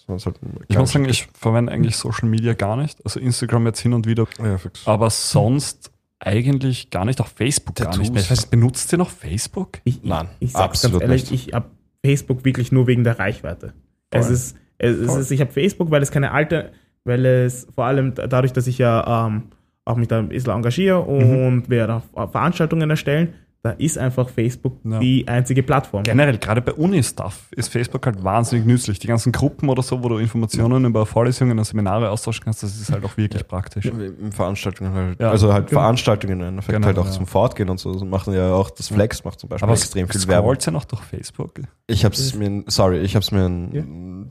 Was 0.07 0.25
halt 0.25 0.39
Ich 0.67 0.77
muss 0.77 0.91
sagen, 0.91 1.05
ich 1.05 1.27
verwende 1.33 1.71
eigentlich 1.71 1.97
Social 1.97 2.29
Media 2.29 2.53
gar 2.53 2.75
nicht. 2.75 3.03
Also 3.03 3.19
Instagram 3.19 3.65
jetzt 3.67 3.79
hin 3.79 3.93
und 3.93 4.05
wieder, 4.05 4.27
ja, 4.43 4.57
fix. 4.57 4.87
aber 4.87 5.09
sonst 5.09 5.91
eigentlich 6.21 6.89
gar 6.89 7.05
nicht. 7.05 7.21
Auch 7.21 7.27
Facebook 7.27 7.75
gar 7.75 7.85
Tattoos. 7.87 7.99
nicht 8.01 8.13
mehr. 8.13 8.21
Ich 8.21 8.29
weiß, 8.29 8.47
benutzt 8.47 8.91
ihr 8.91 8.97
noch 8.97 9.09
Facebook? 9.09 9.79
Ich, 9.85 10.03
Nein, 10.03 10.27
ich, 10.39 10.47
ich 10.49 10.51
sag's 10.51 10.81
ganz 10.81 10.93
absolut 10.93 11.01
ehrlich, 11.03 11.31
nicht. 11.31 11.47
ich 11.47 11.53
habe 11.53 11.67
Facebook 12.05 12.45
wirklich 12.45 12.71
nur 12.71 12.87
wegen 12.87 13.03
der 13.03 13.19
Reichweite. 13.19 13.73
Es 14.11 14.25
Voll. 14.25 14.35
ist, 14.35 14.57
es, 14.77 14.97
es 14.97 15.15
ist 15.15 15.31
ich 15.31 15.41
habe 15.41 15.51
Facebook, 15.51 15.91
weil 15.91 16.01
es 16.01 16.11
keine 16.11 16.31
alte, 16.31 16.71
weil 17.03 17.25
es 17.25 17.67
vor 17.75 17.85
allem 17.85 18.13
da- 18.15 18.27
dadurch, 18.27 18.53
dass 18.53 18.67
ich 18.67 18.77
ja 18.77 19.27
ähm, 19.27 19.43
auch 19.85 19.95
mich 19.97 20.07
da 20.07 20.19
ein 20.19 20.29
bisschen 20.29 20.53
engagiere 20.53 21.01
Mhm. 21.03 21.45
und 21.47 21.69
wir 21.69 21.87
da 21.87 22.03
Veranstaltungen 22.27 22.89
erstellen, 22.89 23.33
da 23.69 23.75
ist 23.77 23.97
einfach 23.97 24.29
Facebook 24.29 24.77
Ja. 24.83 24.99
die 24.99 25.27
einzige 25.27 25.63
Plattform. 25.63 26.03
Generell, 26.03 26.37
gerade 26.37 26.61
bei 26.61 26.73
Uni-Stuff 26.73 27.49
ist 27.55 27.69
Facebook 27.71 28.05
halt 28.05 28.23
wahnsinnig 28.23 28.65
nützlich. 28.65 28.99
Die 28.99 29.07
ganzen 29.07 29.31
Gruppen 29.31 29.69
oder 29.69 29.83
so, 29.83 30.03
wo 30.03 30.09
du 30.09 30.17
Informationen 30.17 30.85
über 30.85 31.05
Vorlesungen 31.05 31.57
und 31.57 31.63
Seminare 31.65 32.09
austauschen 32.09 32.43
kannst, 32.43 32.63
das 32.63 32.79
ist 32.79 32.91
halt 32.91 33.03
auch 33.05 33.15
wirklich 33.17 33.47
praktisch. 33.47 33.85
In 33.85 34.31
Veranstaltungen 34.31 34.93
halt. 34.93 35.19
Ja. 35.19 35.31
Also 35.31 35.53
halt 35.53 35.67
Genau. 35.67 35.81
Veranstaltungen 35.81 36.39
im 36.41 36.47
Endeffekt 36.47 36.73
Genau, 36.75 36.87
halt 36.87 36.97
auch 36.97 37.05
ja. 37.05 37.11
zum 37.11 37.27
Fortgehen 37.27 37.69
und 37.69 37.79
so. 37.79 37.93
Das 37.93 38.03
machen 38.03 38.33
ja 38.33 38.53
auch, 38.53 38.69
das 38.71 38.87
Flex 38.87 39.23
macht 39.23 39.39
zum 39.39 39.49
Beispiel 39.49 39.63
Aber 39.65 39.73
extrem 39.73 40.07
viel 40.07 40.27
Werbung. 40.27 40.45
scrollt 40.45 40.65
ja 40.65 40.71
noch 40.71 40.85
durch 40.85 41.01
Facebook. 41.03 41.59
Ich 41.87 42.05
hab's 42.05 42.33
mir, 42.35 42.63
sorry, 42.67 42.99
ich 42.99 43.15
hab's 43.15 43.31
mir 43.31 43.45
in, 43.45 43.71
Ja. 43.73 43.81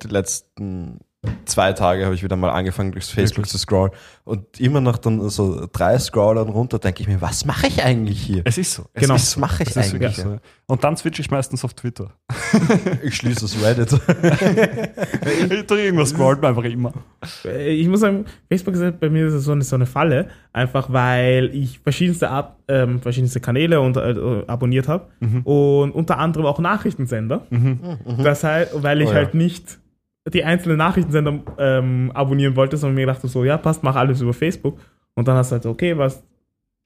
die 0.02 0.08
letzten 0.08 0.98
zwei 1.46 1.72
Tage 1.72 2.04
habe 2.04 2.14
ich 2.14 2.22
wieder 2.22 2.36
mal 2.36 2.50
angefangen 2.50 2.92
durchs 2.92 3.10
Facebook 3.10 3.38
Wirklich? 3.38 3.50
zu 3.52 3.58
scrollen 3.58 3.90
und 4.24 4.60
immer 4.60 4.80
nach 4.80 4.98
dann 4.98 5.28
so 5.30 5.66
drei 5.72 5.98
Scrollern 5.98 6.48
runter 6.48 6.78
denke 6.78 7.02
ich 7.02 7.08
mir, 7.08 7.20
was 7.20 7.44
mache 7.44 7.66
ich 7.66 7.82
eigentlich 7.82 8.20
hier? 8.22 8.42
Es 8.44 8.56
ist 8.56 8.72
so. 8.74 8.84
Es 8.92 9.02
Genau. 9.02 9.14
ist 9.16 9.22
Was 9.22 9.30
so. 9.32 9.40
mache 9.40 9.62
ich 9.64 9.70
Es 9.70 9.76
ist 9.76 9.94
eigentlich? 9.94 10.14
so. 10.16 10.36
Und 10.66 10.84
dann 10.84 10.96
switche 10.96 11.20
ich 11.22 11.30
meistens 11.30 11.64
auf 11.64 11.74
Twitter. 11.74 12.12
Ich 13.02 13.16
schließe 13.16 13.40
das 13.42 13.62
Reddit. 13.62 13.92
Ich 15.50 15.66
tue 15.66 15.80
irgendwas 15.82 16.10
scrollt 16.10 16.40
mir 16.40 16.48
einfach 16.48 16.64
immer. 16.64 16.92
Äh, 17.44 17.72
Ich 17.74 17.88
muss 17.88 18.00
sagen, 18.00 18.24
Facebook 18.48 18.74
ist 18.74 18.80
halt 18.82 19.00
bei 19.00 19.10
mir 19.10 19.30
so 19.38 19.52
eine, 19.52 19.62
so 19.62 19.74
eine 19.76 19.86
Falle, 19.86 20.28
einfach 20.52 20.92
weil 20.92 21.50
ich 21.54 21.80
verschiedenste, 21.80 22.30
Art, 22.30 22.56
ähm, 22.68 23.00
verschiedenste 23.00 23.40
Kanäle 23.40 23.80
und, 23.80 23.96
äh, 23.96 24.44
abonniert 24.46 24.86
habe 24.88 25.08
Mhm. 25.20 25.42
und 25.42 25.90
unter 25.92 26.18
anderem 26.18 26.46
auch 26.46 26.58
Nachrichtensender. 26.60 27.46
Das 28.22 28.44
heißt, 28.44 28.82
weil 28.82 29.00
ich 29.02 29.08
Oh 29.08 29.10
ja. 29.12 29.16
halt 29.16 29.34
nicht 29.34 29.78
die 30.32 30.44
einzelnen 30.44 30.78
Nachrichtensender 30.78 31.40
ähm, 31.58 32.10
abonnieren 32.14 32.56
wollte, 32.56 32.76
sondern 32.76 32.94
mir 32.96 33.02
gedacht 33.02 33.18
habe, 33.18 33.28
so, 33.28 33.44
ja, 33.44 33.56
passt, 33.58 33.82
mach 33.82 33.96
alles 33.96 34.20
über 34.20 34.32
Facebook. 34.34 34.78
Und 35.14 35.26
dann 35.28 35.36
hast 35.36 35.50
du 35.50 35.54
halt 35.54 35.62
so, 35.64 35.70
okay, 35.70 35.96
was, 35.96 36.22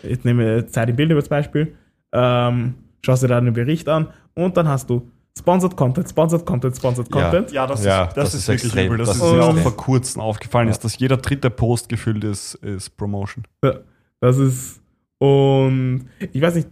jetzt 0.02 0.24
nehme 0.24 0.66
Zeit 0.66 0.88
im 0.88 0.96
Bild 0.96 1.12
als 1.12 1.28
Beispiel, 1.28 1.74
ähm, 2.12 2.74
schaust 3.04 3.22
dir 3.22 3.28
da 3.28 3.38
einen 3.38 3.52
Bericht 3.52 3.88
an 3.88 4.08
und 4.34 4.56
dann 4.56 4.68
hast 4.68 4.88
du 4.90 5.08
Sponsored 5.38 5.76
Content, 5.76 6.08
Sponsored 6.08 6.44
Content, 6.44 6.76
Sponsored 6.76 7.14
Ja. 7.14 7.22
Content. 7.22 7.52
Ja, 7.52 7.66
das, 7.66 7.84
Ja, 7.84 8.04
ist, 8.04 8.16
das, 8.16 8.24
das 8.24 8.34
ist, 8.34 8.40
ist 8.40 8.48
wirklich 8.48 8.64
extrem. 8.64 8.86
übel. 8.86 8.98
Das, 8.98 9.08
Das 9.08 9.16
ist 9.16 9.22
ist 9.22 9.32
mir 9.32 9.42
auch 9.44 9.56
vor 9.56 9.76
kurzem 9.76 10.20
aufgefallen, 10.20 10.68
ist, 10.68 10.84
dass 10.84 10.98
jeder 10.98 11.16
dritte 11.16 11.48
Post 11.50 11.88
gefüllt 11.88 12.22
ist, 12.24 12.54
ist 12.56 12.96
Promotion. 12.96 13.44
Ja, 13.64 13.76
Das 14.20 14.36
ist. 14.36 14.80
Und 15.18 16.06
ich 16.32 16.40
weiß 16.42 16.56
nicht, 16.56 16.68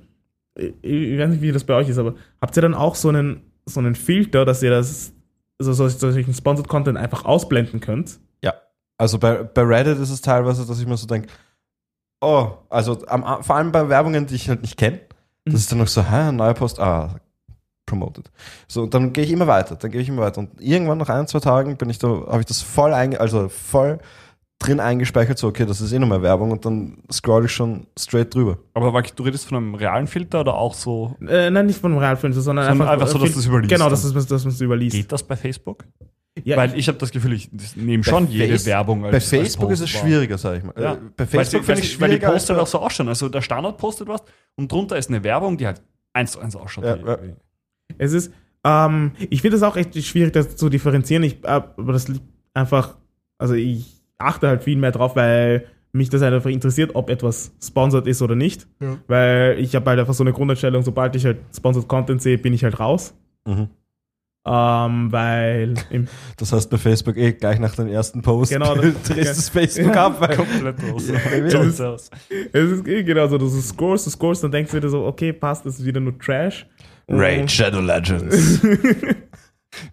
ich 0.59 0.74
ich 0.83 1.18
weiß 1.18 1.30
nicht, 1.30 1.40
wie 1.40 1.52
das 1.52 1.64
bei 1.64 1.74
euch 1.74 1.88
ist, 1.88 1.98
aber 1.98 2.14
habt 2.40 2.56
ihr 2.56 2.62
dann 2.62 2.74
auch 2.74 2.94
so 2.96 3.09
einen, 3.09 3.40
so 3.64 3.80
einen 3.80 3.94
Filter, 3.94 4.44
dass 4.44 4.62
ihr 4.62 4.70
das, 4.70 5.12
also 5.61 5.73
so, 5.73 5.88
solchen 5.88 6.35
Sponsored 6.35 6.68
Content 6.68 6.99
einfach 6.99 7.25
ausblenden 7.25 7.81
könnt? 7.81 8.18
ja, 8.42 8.55
also 8.99 9.18
bei, 9.18 9.44
bei 9.44 9.62
Reddit 9.62 9.99
ist 9.99 10.11
es 10.11 10.20
teilweise, 10.20 10.66
dass 10.66 10.81
ich 10.81 10.87
mir 10.87 10.96
so 10.96 11.07
denke, 11.07 11.29
oh, 12.20 12.51
also 12.68 13.07
am, 13.07 13.42
vor 13.44 13.57
allem 13.57 13.70
bei 13.70 13.88
Werbungen, 13.88 14.27
die 14.27 14.35
ich 14.35 14.49
halt 14.49 14.62
nicht 14.62 14.77
kenne, 14.77 15.01
Mhm. 15.46 15.53
das 15.53 15.62
ist 15.62 15.73
dann 15.73 15.79
noch 15.79 15.88
so, 15.88 16.03
hä, 16.03 16.33
neuer 16.33 16.55
Post, 16.55 16.79
ah, 16.81 17.16
promoted. 17.87 18.31
So, 18.68 18.83
und 18.83 18.92
dann 18.94 19.12
gehe 19.12 19.25
ich 19.25 19.31
immer 19.31 19.46
weiter, 19.46 19.77
dann 19.77 19.90
gehe 19.90 20.01
ich 20.01 20.09
immer 20.09 20.23
weiter. 20.23 20.40
Und 20.40 20.61
irgendwann 20.61 20.99
nach 20.99 21.09
ein, 21.09 21.27
zwei 21.27 21.40
Tagen 21.40 21.77
bin 21.77 21.90
ich 21.90 21.99
da, 21.99 22.09
habe 22.09 22.40
ich 22.40 22.46
das 22.46 22.62
voll 22.62 22.92
einge, 22.92 23.20
also 23.20 23.49
voll 23.49 23.99
drin 24.61 24.79
eingespeichert, 24.79 25.38
so, 25.38 25.49
okay, 25.49 25.66
das 25.66 25.81
ist 25.81 25.90
eh 25.92 25.99
nochmal 25.99 26.23
Werbung 26.23 26.53
und 26.53 26.64
dann 26.64 26.99
scroll 27.11 27.46
ich 27.46 27.51
schon 27.53 27.87
straight 27.99 28.33
drüber. 28.35 28.59
Aber 28.75 28.92
Waki, 28.92 29.12
du 29.16 29.23
redest 29.25 29.46
von 29.49 29.57
einem 29.57 29.75
realen 29.75 30.07
Filter 30.07 30.40
oder 30.42 30.55
auch 30.55 30.75
so? 30.75 31.16
Äh, 31.27 31.51
nein, 31.51 31.66
nicht 31.66 31.81
von 31.81 31.90
einem 31.90 31.99
Realfilm, 32.01 32.33
sondern 32.35 32.66
Sondern 32.66 32.88
einfach, 32.88 32.92
einfach 32.92 33.07
so, 33.09 33.18
dass 33.18 33.33
du 33.33 33.38
es 33.40 33.46
überliest 33.46 33.70
Genau, 33.73 33.85
dann. 33.87 33.90
dass, 33.92 34.05
es- 34.05 34.27
dass 34.27 34.44
man 34.44 34.53
es 34.55 34.61
überliest. 34.61 34.94
Geht 34.94 35.11
das 35.11 35.23
bei 35.23 35.35
Facebook? 35.35 35.85
Ja, 36.44 36.57
Weil 36.57 36.79
ich 36.79 36.87
habe 36.88 36.96
das 36.99 37.11
Gefühl, 37.11 37.33
ich 37.33 37.51
nehme 37.75 38.05
schon 38.05 38.27
Bei 38.27 38.31
jede 38.33 38.53
Face- 38.53 38.66
Werbung 38.66 39.03
als 39.05 39.11
Bei 39.11 39.16
als 39.16 39.29
Facebook 39.29 39.70
ist 39.73 39.81
es 39.81 39.90
schwieriger, 39.90 40.38
sag 40.38 40.59
ich 40.59 40.62
mal. 40.64 40.75
Ja. 40.79 40.92
Äh, 40.92 40.99
Bei 41.16 41.27
Facebook 41.27 41.64
finde 41.64 41.81
ich 41.81 42.01
weil 42.01 42.09
die 42.11 42.14
schwieriger. 42.16 42.27
als 42.29 42.35
Poster 42.42 42.55
bei- 42.55 42.61
auch 42.61 42.66
so 42.66 42.79
ausschauen. 42.79 43.09
Also 43.09 43.29
der 43.29 43.42
Standard 43.42 43.77
postet 43.79 44.07
was 44.09 44.23
und 44.57 44.70
drunter 44.70 44.96
ist 44.96 45.09
eine 45.11 45.25
Werbung, 45.25 45.57
die 45.59 45.66
halt 45.66 45.83
eins 46.12 46.33
zu 46.33 46.38
eins 46.40 46.55
ausschaut. 46.55 46.85
Ja, 46.85 46.96
ja. 46.96 47.18
Es 47.99 48.12
ist, 48.12 48.33
ähm, 48.64 49.12
ich 49.31 49.42
finde 49.42 49.57
es 49.57 49.62
auch 49.62 49.77
echt 49.77 49.96
schwierig, 50.05 50.33
das 50.33 50.55
zu 50.57 50.68
differenzieren. 50.68 51.25
Ich, 51.25 51.42
äh, 51.44 51.49
aber 51.49 51.92
das 51.92 52.09
liegt 52.09 52.25
einfach, 52.55 52.96
also 53.38 53.55
ich 53.55 53.99
achte 54.20 54.48
halt 54.48 54.64
viel 54.64 54.76
mehr 54.76 54.92
drauf, 54.92 55.16
weil 55.16 55.66
mich 55.92 56.09
das 56.11 56.22
halt 56.22 56.33
einfach 56.35 56.50
interessiert, 56.50 56.92
ob 56.94 57.11
etwas 57.11 57.52
sponsored 57.62 58.06
ist 58.06 58.22
oder 58.22 58.37
nicht. 58.37 58.66
Ja. 58.80 58.96
Weil 59.09 59.56
ich 59.59 59.74
habe 59.74 59.88
halt 59.90 59.98
einfach 60.00 60.14
so 60.14 60.22
eine 60.22 60.33
Grundeinstellung, 60.33 60.83
sobald 60.83 61.16
ich 61.16 61.24
halt 61.24 61.38
sponsored 61.56 61.88
Content 61.88 62.22
sehe, 62.22 62.38
bin 62.38 62.52
ich 62.52 62.62
halt 62.62 62.78
raus. 62.78 63.14
Mhm. 63.46 63.68
Ähm, 64.46 65.12
weil 65.12 65.74
im, 65.90 66.06
Das 66.38 66.52
heißt 66.52 66.70
bei 66.70 66.78
Facebook 66.78 67.16
eh 67.16 67.33
gleich 67.33 67.59
nach 67.59 67.74
dem 67.74 67.88
ersten 67.88 68.22
Post 68.22 68.52
Genau, 68.52 68.74
das- 68.74 69.02
drehst 69.09 69.37
das 69.37 69.48
Facebook 69.48 69.94
ab. 69.96 70.16
Weil 70.20 70.37
Komplett 70.37 70.80
los. 70.88 71.09
Ja, 71.09 71.16
es 71.62 71.80
aus. 71.80 72.11
es 72.52 72.70
ist 72.70 72.87
eh 72.88 73.02
genau 73.02 73.26
so, 73.26 73.37
du 73.37 73.48
scrollst, 73.50 74.06
du 74.06 74.11
scrollst, 74.11 74.44
dann 74.44 74.52
denkst 74.52 74.70
du 74.70 74.76
wieder 74.78 74.88
so, 74.88 75.04
okay, 75.04 75.33
passt, 75.33 75.66
das 75.66 75.78
ist 75.78 75.85
wieder 75.85 76.00
nur 76.00 76.18
Trash. 76.18 76.66
Raid 77.09 77.50
Shadow 77.50 77.80
Legends. 77.80 78.61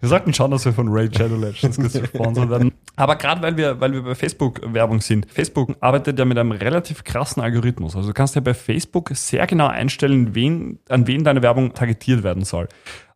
Wir 0.00 0.08
sollten 0.08 0.34
schauen, 0.34 0.50
dass 0.50 0.64
wir 0.64 0.72
von 0.72 0.88
Raid 0.88 1.16
Shadow 1.16 1.36
Legends 1.36 1.76
gesponsert 2.00 2.50
werden. 2.50 2.72
Aber 2.96 3.16
gerade 3.16 3.42
weil 3.42 3.56
wir, 3.56 3.80
weil 3.80 3.92
wir 3.92 4.02
bei 4.02 4.14
Facebook 4.14 4.60
Werbung 4.72 5.00
sind, 5.00 5.30
Facebook 5.30 5.76
arbeitet 5.80 6.18
ja 6.18 6.24
mit 6.24 6.36
einem 6.36 6.52
relativ 6.52 7.04
krassen 7.04 7.42
Algorithmus. 7.42 7.94
Also 7.94 8.08
du 8.08 8.14
kannst 8.14 8.34
ja 8.34 8.40
bei 8.40 8.54
Facebook 8.54 9.10
sehr 9.14 9.46
genau 9.46 9.68
einstellen, 9.68 10.34
wen, 10.34 10.80
an 10.88 11.06
wen 11.06 11.22
deine 11.22 11.42
Werbung 11.42 11.74
targetiert 11.74 12.22
werden 12.22 12.44
soll. 12.44 12.68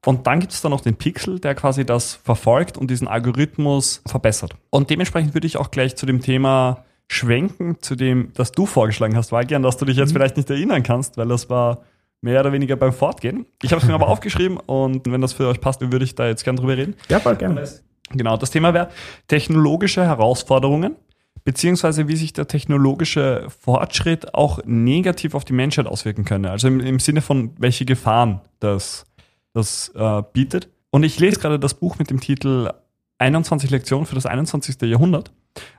Und 0.05 0.27
dann 0.27 0.41
gibt 0.41 0.53
es 0.53 0.61
da 0.61 0.69
noch 0.69 0.81
den 0.81 0.97
Pixel, 0.97 1.39
der 1.39 1.55
quasi 1.55 1.85
das 1.85 2.15
verfolgt 2.15 2.77
und 2.77 2.91
diesen 2.91 3.09
Algorithmus 3.09 4.03
verbessert. 4.07 4.57
Und 4.71 4.91
dementsprechend 4.91 5.35
würde 5.35 5.47
ich 5.47 5.57
auch 5.57 5.71
gleich 5.71 5.97
zu 5.97 6.07
dem 6.07 6.21
Thema 6.21 6.85
schwenken, 7.09 7.77
zu 7.81 7.95
dem, 7.95 8.33
das 8.35 8.53
du 8.53 8.67
vorgeschlagen 8.67 9.17
hast, 9.17 9.33
Walki, 9.33 9.55
an 9.55 9.63
das 9.63 9.77
du 9.77 9.85
dich 9.85 9.97
jetzt 9.97 10.13
vielleicht 10.13 10.37
nicht 10.37 10.49
erinnern 10.49 10.83
kannst, 10.83 11.19
weil 11.19 11.29
das 11.29 11.51
war 11.51 11.83
mehr 12.23 12.41
oder 12.41 12.53
weniger 12.53 12.77
beim 12.77 12.93
Fortgehen. 12.93 13.45
Ich 13.63 13.73
habe 13.73 13.83
es 13.83 13.87
mir 13.87 13.95
aber 13.95 14.09
aufgeschrieben 14.09 14.57
und 14.57 15.11
wenn 15.11 15.21
das 15.21 15.35
für 15.35 15.49
euch 15.49 15.61
passt, 15.61 15.81
würde 15.81 16.05
ich 16.05 16.15
da 16.15 16.27
jetzt 16.27 16.45
gern 16.45 16.57
drüber 16.57 16.77
reden. 16.77 16.95
Ja, 17.09 17.21
voll 17.21 17.37
gerne. 17.37 17.69
Genau, 18.11 18.37
das 18.37 18.51
Thema 18.51 18.73
wäre 18.73 18.89
technologische 19.29 20.05
Herausforderungen, 20.05 20.97
beziehungsweise 21.45 22.09
wie 22.09 22.17
sich 22.17 22.33
der 22.33 22.47
technologische 22.47 23.47
Fortschritt 23.61 24.35
auch 24.35 24.61
negativ 24.65 25.35
auf 25.35 25.45
die 25.45 25.53
Menschheit 25.53 25.87
auswirken 25.87 26.25
könne. 26.25 26.51
Also 26.51 26.69
im, 26.69 26.81
im 26.81 26.99
Sinne 26.99 27.21
von, 27.23 27.53
welche 27.59 27.85
Gefahren 27.85 28.41
das, 28.61 29.07
das 29.53 29.91
äh, 29.95 30.23
bietet. 30.33 30.69
Und 30.91 31.05
ich 31.05 31.19
lese 31.19 31.41
gerade 31.41 31.59
das 31.59 31.75
Buch 31.75 31.99
mit 31.99 32.11
dem 32.11 32.21
Titel 32.21 32.71
21 33.19 33.71
Lektionen 33.71 34.07
für 34.07 34.15
das 34.15 34.27
21. 34.27 34.81
Jahrhundert. 34.83 35.33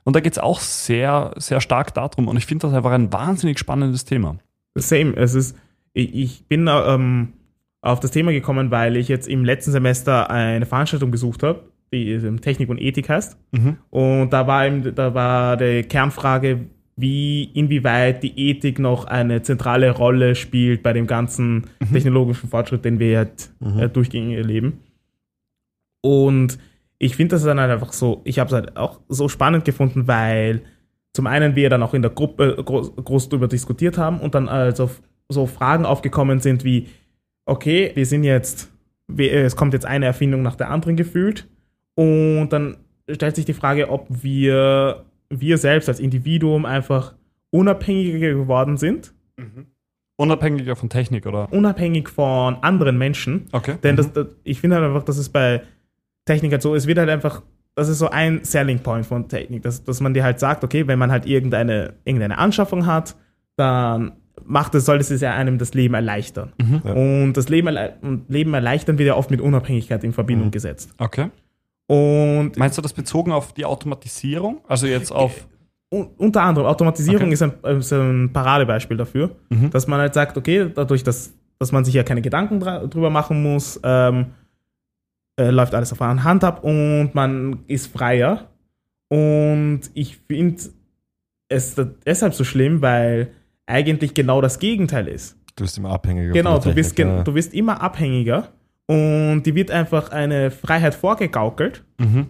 Und 0.03 0.15
da 0.15 0.19
geht 0.19 0.33
es 0.33 0.39
auch 0.39 0.59
sehr, 0.59 1.33
sehr 1.37 1.61
stark 1.61 1.93
darum. 1.93 2.27
Und 2.27 2.37
ich 2.37 2.45
finde 2.45 2.67
das 2.67 2.75
einfach 2.75 2.91
ein 2.91 3.13
wahnsinnig 3.13 3.59
spannendes 3.59 4.05
Thema. 4.05 4.37
Same. 4.75 5.15
Es 5.15 5.35
ist, 5.35 5.55
ich, 5.93 6.45
bin 6.47 6.67
ähm, 6.67 7.33
auf 7.81 7.99
das 7.99 8.11
Thema 8.11 8.31
gekommen, 8.31 8.71
weil 8.71 8.97
ich 8.97 9.07
jetzt 9.07 9.27
im 9.27 9.45
letzten 9.45 9.71
Semester 9.71 10.29
eine 10.29 10.65
Veranstaltung 10.65 11.11
besucht 11.11 11.43
habe, 11.43 11.63
die 11.93 12.17
Technik 12.41 12.69
und 12.69 12.81
Ethik 12.81 13.09
heißt. 13.09 13.37
Und 13.89 14.31
da 14.31 14.47
war, 14.47 14.65
eben, 14.65 14.95
da 14.95 15.13
war 15.13 15.57
die 15.57 15.83
Kernfrage, 15.83 16.65
wie, 16.95 17.45
inwieweit 17.45 18.23
die 18.23 18.49
Ethik 18.49 18.79
noch 18.79 19.05
eine 19.05 19.41
zentrale 19.41 19.91
Rolle 19.91 20.35
spielt 20.35 20.83
bei 20.83 20.93
dem 20.93 21.07
ganzen 21.07 21.67
technologischen 21.91 22.49
Fortschritt, 22.49 22.85
den 22.85 22.99
wir 22.99 23.11
jetzt 23.11 23.53
äh, 23.79 23.89
durchgängig 23.89 24.37
erleben. 24.37 24.79
Und 26.01 26.59
ich 26.99 27.15
finde 27.15 27.35
das 27.35 27.43
dann 27.43 27.59
halt 27.59 27.71
einfach 27.71 27.93
so, 27.93 28.21
ich 28.23 28.39
habe 28.39 28.47
es 28.47 28.53
halt 28.53 28.77
auch 28.77 28.99
so 29.09 29.27
spannend 29.27 29.65
gefunden, 29.65 30.07
weil 30.07 30.61
zum 31.13 31.27
einen 31.27 31.55
wir 31.55 31.69
dann 31.69 31.83
auch 31.83 31.93
in 31.93 32.01
der 32.01 32.11
Gruppe 32.11 32.55
groß, 32.63 32.95
groß 32.95 33.29
drüber 33.29 33.47
diskutiert 33.47 33.97
haben 33.97 34.19
und 34.19 34.35
dann 34.35 34.47
also 34.49 34.89
so 35.29 35.45
Fragen 35.45 35.85
aufgekommen 35.85 36.39
sind 36.39 36.63
wie, 36.63 36.87
okay, 37.45 37.91
wir 37.95 38.05
sind 38.05 38.23
jetzt, 38.23 38.71
wir, 39.07 39.33
es 39.33 39.55
kommt 39.55 39.73
jetzt 39.73 39.85
eine 39.85 40.05
Erfindung 40.05 40.41
nach 40.41 40.55
der 40.55 40.69
anderen 40.69 40.95
gefühlt 40.95 41.47
und 41.95 42.49
dann 42.49 42.77
stellt 43.09 43.35
sich 43.35 43.45
die 43.45 43.53
Frage, 43.53 43.89
ob 43.89 44.07
wir, 44.09 45.03
wir 45.29 45.57
selbst 45.57 45.89
als 45.89 45.99
Individuum 45.99 46.65
einfach 46.65 47.13
unabhängiger 47.51 48.33
geworden 48.33 48.77
sind, 48.77 49.13
Unabhängiger 50.15 50.75
von 50.75 50.89
Technik, 50.89 51.25
oder? 51.25 51.51
unabhängig 51.51 52.07
von 52.07 52.57
anderen 52.61 52.97
Menschen. 52.97 53.47
Okay. 53.51 53.75
Denn 53.81 53.95
das, 53.95 54.13
das, 54.13 54.27
ich 54.43 54.61
finde 54.61 54.75
halt 54.75 54.85
einfach, 54.85 55.03
dass 55.03 55.17
es 55.17 55.29
bei 55.29 55.63
Technik 56.25 56.51
halt 56.51 56.61
so, 56.61 56.75
es 56.75 56.85
wird 56.85 56.99
halt 56.99 57.09
einfach, 57.09 57.41
das 57.75 57.89
ist 57.89 57.97
so 57.97 58.09
ein 58.09 58.43
Selling 58.43 58.79
Point 58.79 59.07
von 59.07 59.27
Technik, 59.27 59.63
dass, 59.63 59.83
dass 59.83 60.01
man 60.01 60.13
dir 60.13 60.23
halt 60.23 60.39
sagt, 60.39 60.63
okay, 60.63 60.87
wenn 60.87 60.99
man 60.99 61.11
halt 61.11 61.25
irgendeine, 61.25 61.95
irgendeine 62.05 62.37
Anschaffung 62.37 62.85
hat, 62.85 63.15
dann 63.55 64.13
macht 64.45 64.75
es, 64.75 64.85
soll 64.85 64.97
es 64.97 65.09
ja 65.21 65.33
einem 65.33 65.57
das 65.57 65.73
Leben 65.73 65.93
erleichtern. 65.93 66.53
Und 66.83 67.33
das 67.33 67.49
Leben, 67.49 67.77
und 68.01 68.29
Leben 68.29 68.53
erleichtern 68.53 68.97
wird 68.97 69.07
ja 69.07 69.15
oft 69.15 69.31
mit 69.31 69.41
Unabhängigkeit 69.41 70.03
in 70.03 70.13
Verbindung 70.13 70.51
gesetzt. 70.51 70.93
Okay. 70.97 71.29
Und 71.87 72.53
Meinst 72.57 72.77
du 72.77 72.81
das 72.81 72.93
bezogen 72.93 73.31
auf 73.31 73.53
die 73.53 73.65
Automatisierung? 73.65 74.61
Also 74.67 74.87
jetzt 74.87 75.11
auf. 75.11 75.47
un- 75.93 76.09
unter 76.17 76.41
anderem 76.41 76.67
Automatisierung 76.67 77.23
Okay. 77.25 77.33
ist, 77.33 77.41
ein, 77.43 77.53
ist 77.77 77.91
ein 77.93 78.31
Paradebeispiel 78.33 78.97
dafür, 78.97 79.35
Mhm. 79.49 79.69
dass 79.69 79.85
man 79.87 79.99
halt 79.99 80.13
sagt, 80.13 80.37
okay, 80.37 80.69
dadurch, 80.73 81.03
dass, 81.03 81.33
dass 81.59 81.71
man 81.71 81.83
sich 81.85 81.93
ja 81.93 82.03
keine 82.03 82.21
Gedanken 82.21 82.59
drüber 82.59 83.09
machen 83.09 83.43
muss, 83.43 83.79
ähm, 83.83 84.27
äh, 85.39 85.49
läuft 85.49 85.75
alles 85.75 85.91
auf 85.91 86.01
einer 86.01 86.23
Hand 86.23 86.43
ab 86.43 86.63
und 86.63 87.11
man 87.13 87.59
ist 87.67 87.87
freier. 87.87 88.49
Und 89.09 89.81
ich 89.93 90.17
finde 90.27 90.63
es 91.49 91.75
deshalb 92.05 92.33
so 92.33 92.43
schlimm, 92.43 92.81
weil 92.81 93.31
eigentlich 93.73 94.13
genau 94.13 94.39
das 94.41 94.59
Gegenteil 94.59 95.07
ist. 95.07 95.35
Du 95.55 95.63
bist 95.63 95.77
immer 95.77 95.89
abhängiger. 95.91 96.31
Genau, 96.33 96.59
du 96.59 96.73
bist, 96.73 96.97
ja. 96.97 97.23
du 97.23 97.33
bist 97.33 97.53
immer 97.53 97.81
abhängiger 97.81 98.49
und 98.87 99.43
die 99.43 99.55
wird 99.55 99.71
einfach 99.71 100.11
eine 100.11 100.51
Freiheit 100.51 100.95
vorgegaukelt. 100.95 101.83
Mhm. 101.99 102.27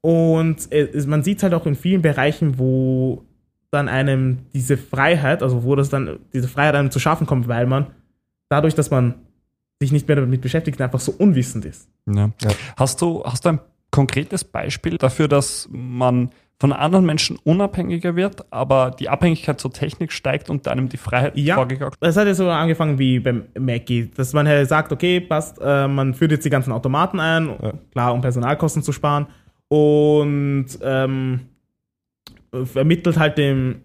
Und 0.00 0.72
äh, 0.72 0.88
es- 0.92 1.06
man 1.06 1.22
sieht 1.22 1.42
halt 1.42 1.54
auch 1.54 1.66
in 1.66 1.74
vielen 1.74 2.02
Bereichen, 2.02 2.58
wo 2.58 3.24
dann 3.70 3.88
einem 3.88 4.38
diese 4.54 4.76
Freiheit, 4.76 5.42
also 5.42 5.64
wo 5.64 5.74
das 5.74 5.88
dann, 5.88 6.18
diese 6.32 6.48
Freiheit 6.48 6.74
einem 6.76 6.90
zu 6.90 7.00
schaffen 7.00 7.26
kommt, 7.26 7.48
weil 7.48 7.66
man 7.66 7.88
dadurch, 8.48 8.74
dass 8.74 8.90
man 8.90 9.14
sich 9.80 9.92
nicht 9.92 10.06
mehr 10.06 10.16
damit 10.16 10.40
beschäftigt, 10.40 10.80
einfach 10.80 11.00
so 11.00 11.12
unwissend 11.12 11.64
ist. 11.64 11.88
Ja. 12.06 12.30
Ja. 12.42 12.50
Hast, 12.76 13.02
du, 13.02 13.24
hast 13.24 13.44
du 13.44 13.50
ein 13.50 13.60
konkretes 13.90 14.44
Beispiel 14.44 14.98
dafür, 14.98 15.26
dass 15.28 15.68
man 15.70 16.30
von 16.58 16.72
anderen 16.72 17.04
Menschen 17.04 17.38
unabhängiger 17.44 18.16
wird, 18.16 18.50
aber 18.50 18.90
die 18.90 19.10
Abhängigkeit 19.10 19.60
zur 19.60 19.72
Technik 19.72 20.10
steigt 20.10 20.48
und 20.48 20.66
einem 20.68 20.88
die 20.88 20.96
Freiheit 20.96 21.36
Ja. 21.36 21.56
vorgegaukelt 21.56 21.98
Das 22.00 22.16
hat 22.16 22.26
ja 22.26 22.34
so 22.34 22.48
angefangen 22.48 22.98
wie 22.98 23.18
beim 23.20 23.44
Mackie, 23.58 24.10
dass 24.16 24.32
man 24.32 24.48
halt 24.48 24.66
sagt, 24.68 24.90
okay, 24.90 25.20
passt, 25.20 25.58
äh, 25.60 25.86
man 25.86 26.14
führt 26.14 26.30
jetzt 26.32 26.44
die 26.46 26.50
ganzen 26.50 26.72
Automaten 26.72 27.20
ein, 27.20 27.48
Ja. 27.62 27.72
klar, 27.92 28.14
um 28.14 28.22
Personalkosten 28.22 28.82
zu 28.82 28.92
sparen 28.92 29.26
und 29.68 30.66
ähm, 30.82 31.40
vermittelt 32.64 33.18
halt 33.18 33.36
dem, 33.36 33.82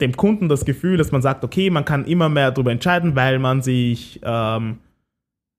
dem 0.00 0.16
Kunden 0.16 0.48
das 0.48 0.64
Gefühl, 0.64 0.96
dass 0.96 1.12
man 1.12 1.20
sagt, 1.20 1.44
okay, 1.44 1.68
man 1.68 1.84
kann 1.84 2.06
immer 2.06 2.30
mehr 2.30 2.50
darüber 2.52 2.72
entscheiden, 2.72 3.14
weil 3.16 3.38
man 3.38 3.60
sich, 3.60 4.18
ähm, 4.24 4.78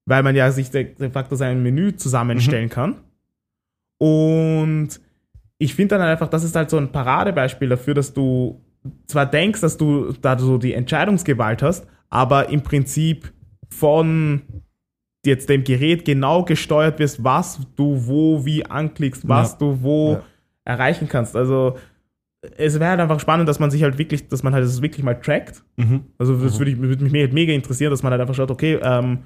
weil 0.04 0.22
man 0.24 0.34
ja 0.34 0.50
sich 0.50 0.70
de, 0.70 0.94
de 0.94 1.10
facto 1.10 1.36
sein 1.36 1.62
Menü 1.62 1.94
zusammenstellen 1.94 2.70
kann. 2.70 2.96
Und 3.98 5.00
ich 5.58 5.74
finde 5.74 5.96
dann 5.98 6.06
einfach, 6.06 6.28
das 6.28 6.44
ist 6.44 6.54
halt 6.56 6.70
so 6.70 6.76
ein 6.76 6.92
Paradebeispiel 6.92 7.68
dafür, 7.68 7.94
dass 7.94 8.12
du 8.12 8.60
zwar 9.06 9.26
denkst, 9.26 9.60
dass 9.60 9.76
du 9.76 10.12
da 10.20 10.38
so 10.38 10.58
die 10.58 10.74
Entscheidungsgewalt 10.74 11.62
hast, 11.62 11.86
aber 12.08 12.48
im 12.50 12.62
Prinzip 12.62 13.32
von 13.70 14.42
jetzt 15.24 15.48
dem 15.48 15.64
Gerät 15.64 16.04
genau 16.04 16.44
gesteuert 16.44 16.98
wirst, 17.00 17.24
was 17.24 17.60
du 17.74 18.06
wo 18.06 18.44
wie 18.44 18.64
anklickst, 18.64 19.26
was 19.28 19.52
Ja. 19.52 19.58
du 19.58 19.82
wo 19.82 20.12
Ja. 20.12 20.22
erreichen 20.64 21.08
kannst. 21.08 21.34
Also 21.34 21.76
es 22.56 22.78
wäre 22.78 22.90
halt 22.90 23.00
einfach 23.00 23.18
spannend, 23.18 23.48
dass 23.48 23.58
man 23.58 23.72
sich 23.72 23.82
halt 23.82 23.98
wirklich, 23.98 24.28
dass 24.28 24.44
man 24.44 24.54
halt 24.54 24.62
das 24.64 24.82
wirklich 24.82 25.04
mal 25.04 25.14
trackt. 25.14 25.64
Mhm. 25.76 26.04
Also 26.16 26.36
das 26.36 26.58
würde, 26.60 26.70
ich, 26.70 26.78
würde 26.78 27.02
mich 27.02 27.12
me- 27.12 27.26
mega 27.32 27.52
interessieren, 27.52 27.90
dass 27.90 28.04
man 28.04 28.12
halt 28.12 28.20
einfach 28.20 28.34
schaut, 28.36 28.52
okay, 28.52 28.78
ähm, 28.80 29.20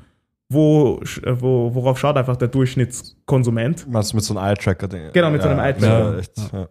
wo, 0.50 1.00
äh, 1.22 1.40
wo, 1.40 1.74
worauf 1.74 1.98
schaut 1.98 2.16
einfach 2.16 2.36
der 2.36 2.48
Durchschnittskonsument. 2.48 3.86
Meinst 3.88 4.12
du 4.12 4.16
mit 4.16 4.24
so 4.24 4.36
einem 4.36 4.50
Eye-Tracker-Ding? 4.50 5.12
Genau, 5.12 5.30
mit 5.30 5.42
so 5.42 5.48
einem 5.48 5.60
Eye-Tracker. 5.60 6.12
Ja, 6.12 6.18
echt, 6.18 6.52
ja. 6.52 6.68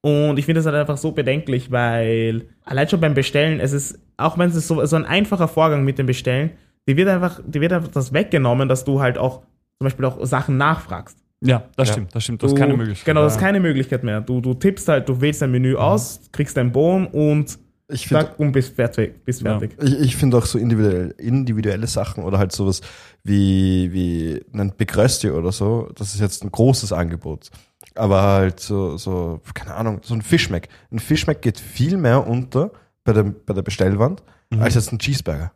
Und 0.00 0.38
ich 0.38 0.44
finde 0.46 0.60
das 0.60 0.66
halt 0.66 0.76
einfach 0.76 0.96
so 0.96 1.12
bedenklich, 1.12 1.70
weil 1.72 2.48
allein 2.64 2.88
schon 2.88 3.00
beim 3.00 3.14
Bestellen, 3.14 3.58
es 3.60 3.72
ist, 3.72 3.98
auch 4.16 4.38
wenn 4.38 4.50
es 4.50 4.66
so, 4.68 4.84
so 4.86 4.96
ein 4.96 5.04
einfacher 5.04 5.48
Vorgang 5.48 5.84
mit 5.84 5.98
dem 5.98 6.06
Bestellen, 6.06 6.50
die 6.88 6.96
wird 6.96 7.08
einfach, 7.08 7.40
die 7.44 7.60
wird 7.60 7.72
einfach 7.72 7.90
das 7.90 8.12
weggenommen, 8.12 8.68
dass 8.68 8.84
du 8.84 9.00
halt 9.00 9.18
auch 9.18 9.40
zum 9.78 9.84
Beispiel 9.84 10.04
auch 10.04 10.24
Sachen 10.24 10.56
nachfragst. 10.56 11.18
Ja, 11.40 11.64
das 11.76 11.88
Ja. 11.88 11.92
stimmt, 11.94 12.14
das 12.14 12.24
stimmt. 12.24 12.42
Das 12.42 12.50
Du- 12.50 12.56
ist 12.56 12.60
keine 12.60 12.76
Möglichkeit. 12.76 13.06
Genau, 13.06 13.22
das 13.22 13.34
ist 13.34 13.40
Ja. 13.40 13.46
keine 13.46 13.60
Möglichkeit 13.60 14.02
mehr. 14.04 14.20
Du, 14.20 14.40
du 14.40 14.54
tippst 14.54 14.88
halt, 14.88 15.08
du 15.08 15.20
wählst 15.20 15.42
dein 15.42 15.50
Menü 15.50 15.76
aus, 15.76 16.20
kriegst 16.32 16.56
dein 16.56 16.72
Bon 16.72 17.06
und 17.06 17.58
Ich 17.90 18.06
finde 18.06 18.26
zack, 18.26 18.38
und 18.38 18.52
bist 18.52 18.74
fertig. 18.74 19.24
Bist 19.24 19.42
Ja. 19.42 19.58
fertig. 19.58 19.78
Ich, 19.82 20.00
ich 20.00 20.16
finde 20.16 20.36
auch 20.36 20.44
so 20.44 20.58
individuell, 20.58 21.14
individuelle 21.18 21.86
Sachen 21.86 22.22
oder 22.24 22.38
halt 22.38 22.52
sowas 22.52 22.82
wie, 23.24 23.92
wie 23.92 24.44
ein 24.52 24.72
Big 24.76 24.96
Rösti 24.96 25.30
oder 25.30 25.52
so, 25.52 25.88
das 25.94 26.14
ist 26.14 26.20
jetzt 26.20 26.44
ein 26.44 26.52
großes 26.52 26.92
Angebot. 26.92 27.50
Aber 27.94 28.22
halt 28.22 28.60
so, 28.60 28.96
so, 28.96 29.40
keine 29.54 29.74
Ahnung, 29.74 30.00
so 30.02 30.14
ein 30.14 30.22
Fischmeck. 30.22 30.68
Ein 30.90 30.98
Fischmeck 30.98 31.40
geht 31.40 31.58
viel 31.58 31.96
mehr 31.96 32.26
unter 32.26 32.72
bei 33.04 33.12
der, 33.12 33.22
bei 33.24 33.54
der 33.54 33.62
Bestellwand 33.62 34.22
als 34.58 34.74
jetzt 34.74 34.92
ein 34.92 34.98
Cheeseburger. 34.98 35.52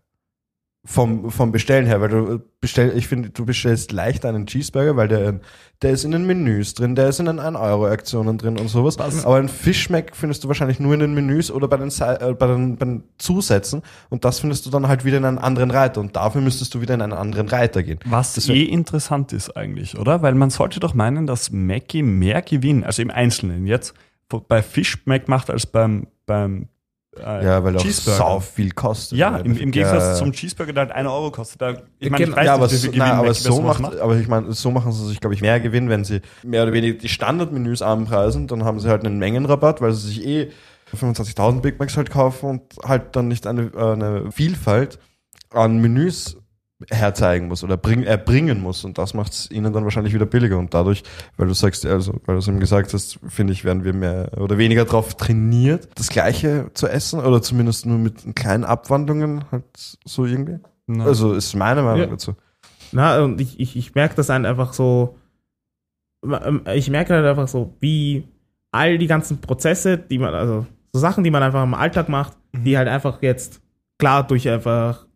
Vom, 0.85 1.31
vom 1.31 1.53
Bestellen 1.53 1.87
her, 1.87 2.01
weil 2.01 2.09
du 2.09 2.41
bestell, 2.61 2.93
ich 2.97 3.07
finde, 3.07 3.31
du 3.31 3.45
bestellst 3.47 3.93
leichter 3.93 4.29
einen 4.31 4.47
Cheeseburger, 4.47 4.97
weil 4.97 5.07
der, 5.07 5.39
der 5.81 5.93
ist 5.93 6.03
in 6.05 6.11
den 6.11 6.27
Menüs 6.27 6.75
drin, 6.75 6.97
der 6.97 7.09
ist 7.09 7.21
in 7.21 7.27
den 7.27 7.39
1-Euro-Aktionen 7.39 8.37
drin 8.37 8.59
und 8.59 8.67
sowas. 8.67 8.99
Aber 9.25 9.37
ein 9.37 9.49
Fischmeck 9.49 10.17
findest 10.17 10.43
du 10.43 10.49
wahrscheinlich 10.49 10.81
nur 10.81 10.95
in 10.95 10.99
den 10.99 11.15
Menüs 11.15 11.53
oder 11.53 11.69
bei 11.69 11.77
den, 11.77 11.87
äh, 12.01 12.35
bei, 12.35 12.47
den, 12.49 12.77
bei 12.79 12.85
den 12.87 13.05
Zusätzen 13.19 13.83
und 14.11 14.25
das 14.25 14.41
findest 14.41 14.67
du 14.67 14.71
dann 14.71 14.89
halt 14.89 15.05
wieder 15.05 15.19
in 15.19 15.25
einen 15.25 15.39
anderen 15.39 15.71
Reiter 15.71 16.01
und 16.01 16.17
dafür 16.17 16.41
müsstest 16.41 16.75
du 16.75 16.81
wieder 16.81 16.95
in 16.95 17.03
einen 17.03 17.13
anderen 17.13 17.47
Reiter 17.49 17.85
gehen. 17.85 18.01
Was 18.07 18.35
Das 18.35 18.49
wär- 18.49 18.57
eh 18.57 18.65
interessant 18.65 19.33
ist 19.33 19.57
eigentlich, 19.57 19.97
oder? 19.97 20.21
Weil 20.23 20.35
man 20.35 20.51
sollte 20.51 20.81
doch 20.81 20.95
meinen, 20.95 21.29
dass 21.29 21.53
Mackie 21.53 22.03
mehr 22.03 22.43
Gewinn, 22.43 22.83
also 22.83 23.03
im 23.03 23.11
Einzelnen 23.13 23.69
jetzt, 23.69 23.95
bei 24.49 24.63
Fish 24.63 24.99
Mac 25.05 25.29
macht 25.29 25.49
als 25.49 25.65
beim, 25.67 26.09
beim 26.27 26.67
äh, 27.19 27.45
Ja, 27.45 27.63
weil 27.65 27.77
auch 27.77 27.83
Cheeseburger. 27.83 28.17
sau 28.19 28.41
viel 28.41 28.71
kostet. 28.73 29.19
Ja, 29.19 29.37
im, 29.39 29.57
im 29.57 29.71
Gegensatz 29.71 30.03
Ja. 30.03 30.15
zum 30.15 30.33
Cheeseburger, 30.33 30.73
der 30.73 30.83
halt 30.85 30.93
1 30.93 31.09
Euro 31.09 31.31
kostet. 31.31 31.61
Da, 31.61 31.75
ich 31.99 32.11
meine, 32.11 32.25
ich 32.25 32.37
weiß 32.37 32.47
ja, 32.47 32.55
aber, 32.55 32.67
nicht, 32.67 32.79
so, 32.81 32.89
Gewinn 32.89 33.03
aber 33.03 33.17
Mackie 33.17 33.27
bei 33.29 33.33
so 33.35 33.53
sowas 33.57 33.79
macht, 33.79 33.99
aber 33.99 34.17
ich 34.17 34.29
meine, 34.29 34.53
so 34.53 34.71
machen 34.71 34.93
sie 34.93 35.07
sich, 35.09 35.21
glaube 35.21 35.35
ich, 35.35 35.41
mehr 35.43 35.61
Gewinn, 35.61 35.89
wenn 35.89 36.05
sie 36.05 36.21
mehr 36.43 36.63
oder 36.63 36.73
weniger 36.73 36.99
die 36.99 37.09
Standardmenüs 37.09 37.83
anpreisen, 37.83 38.47
dann 38.49 38.65
haben 38.65 38.81
sie 38.81 38.89
halt 38.89 39.05
einen 39.05 39.19
Mengenrabatt, 39.19 39.81
weil 39.81 39.93
sie 39.93 40.09
sich 40.09 40.27
eh 40.27 40.51
25.000 40.95 41.61
Big 41.61 41.79
Macs 41.79 41.97
halt 41.97 42.11
kaufen 42.11 42.49
und 42.51 42.63
halt 42.87 43.17
dann 43.17 43.29
nicht 43.29 43.47
eine, 43.47 43.71
äh, 43.75 43.93
eine 43.93 44.31
Vielfalt 44.33 44.99
an 45.51 45.79
Menüs 45.79 46.37
herzeigen 46.91 47.49
muss 47.49 47.63
oder 47.65 47.77
bring, 47.77 48.03
erbringen 48.03 48.61
muss 48.61 48.85
und 48.85 48.99
das 48.99 49.15
macht 49.15 49.33
es 49.33 49.51
ihnen 49.51 49.73
dann 49.73 49.85
wahrscheinlich 49.85 50.15
wieder 50.15 50.27
billiger 50.27 50.59
und 50.59 50.73
dadurch, 50.75 51.03
weil 51.37 51.47
du 51.49 51.55
sagst, 51.55 51.85
also 51.87 52.15
weil 52.27 52.35
du 52.35 52.39
es 52.41 52.49
eben 52.49 52.61
gesagt 52.61 52.93
hast, 52.95 53.19
finde 53.29 53.53
ich, 53.53 53.65
werden 53.65 53.85
wir 53.85 53.93
mehr 53.95 54.31
oder 54.39 54.59
weniger 54.59 54.85
drauf 54.85 55.15
trainiert, 55.15 55.89
das 55.97 56.09
Gleiche 56.09 56.71
zu 56.75 56.89
essen 56.89 57.21
oder 57.21 57.43
zumindest 57.43 57.87
nur 57.87 57.99
mit 57.99 58.35
kleinen 58.37 58.65
Abwandlungen 58.65 59.45
halt 59.51 59.65
so 60.05 60.25
irgendwie. 60.27 60.59
Na, 60.87 61.05
Also 61.05 61.33
ist 61.35 61.55
meine 61.55 61.83
Meinung 61.83 62.01
Ja. 62.01 62.07
dazu. 62.07 62.35
Na, 62.93 63.21
und 63.23 63.41
ich, 63.41 63.59
ich, 63.59 63.77
ich 63.77 63.95
merke 63.95 64.15
das 64.17 64.29
halt 64.29 64.45
einfach 64.45 64.73
so, 64.75 65.17
ich 66.75 66.91
merke 66.91 67.15
halt 67.15 67.27
einfach 67.27 67.49
so, 67.49 67.75
wie 67.81 68.29
all 68.71 68.99
die 68.99 69.07
ganzen 69.07 69.41
Prozesse, 69.41 69.99
die 69.99 70.19
man, 70.19 70.35
also 70.35 70.67
so 70.93 71.01
Sachen, 71.01 71.25
die 71.25 71.31
man 71.31 71.43
einfach 71.43 71.63
im 71.63 71.75
Alltag 71.75 72.09
macht, 72.09 72.37
die 72.53 72.77
halt 72.77 72.89
einfach 72.89 73.23
jetzt 73.23 73.61
klar 73.99 74.27
durch 74.27 74.49
einfach 74.49 75.07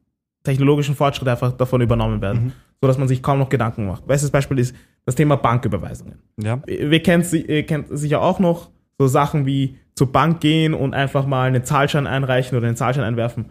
technologischen 0.47 0.95
Fortschritt 0.95 1.29
einfach 1.29 1.53
davon 1.53 1.81
übernommen 1.83 2.21
werden, 2.23 2.45
Mhm. 2.47 2.53
so 2.81 2.87
dass 2.89 2.99
man 2.99 3.07
sich 3.09 3.23
kaum 3.23 3.39
noch 3.39 3.49
Gedanken 3.51 3.87
macht. 3.87 4.07
Bestes 4.07 4.31
Beispiel 4.31 4.59
ist, 4.59 4.75
das 5.05 5.15
Thema 5.15 5.37
Banküberweisungen. 5.37 6.17
Ja. 6.43 6.61
Wir 6.67 7.03
kennen 7.03 7.25
ihr 7.33 7.65
kennt 7.67 7.87
sicher 7.97 8.21
auch 8.23 8.39
noch 8.39 8.71
so 8.99 9.07
Sachen 9.07 9.45
wie 9.47 9.77
zur 9.95 10.11
Bank 10.11 10.41
gehen 10.41 10.75
und 10.75 10.95
einfach 10.95 11.27
mal 11.27 11.47
einen 11.49 11.65
Zahlschein 11.65 12.07
einreichen 12.07 12.57
oder 12.57 12.67
einen 12.67 12.77
Zahlschein 12.77 13.05
einwerfen. 13.05 13.47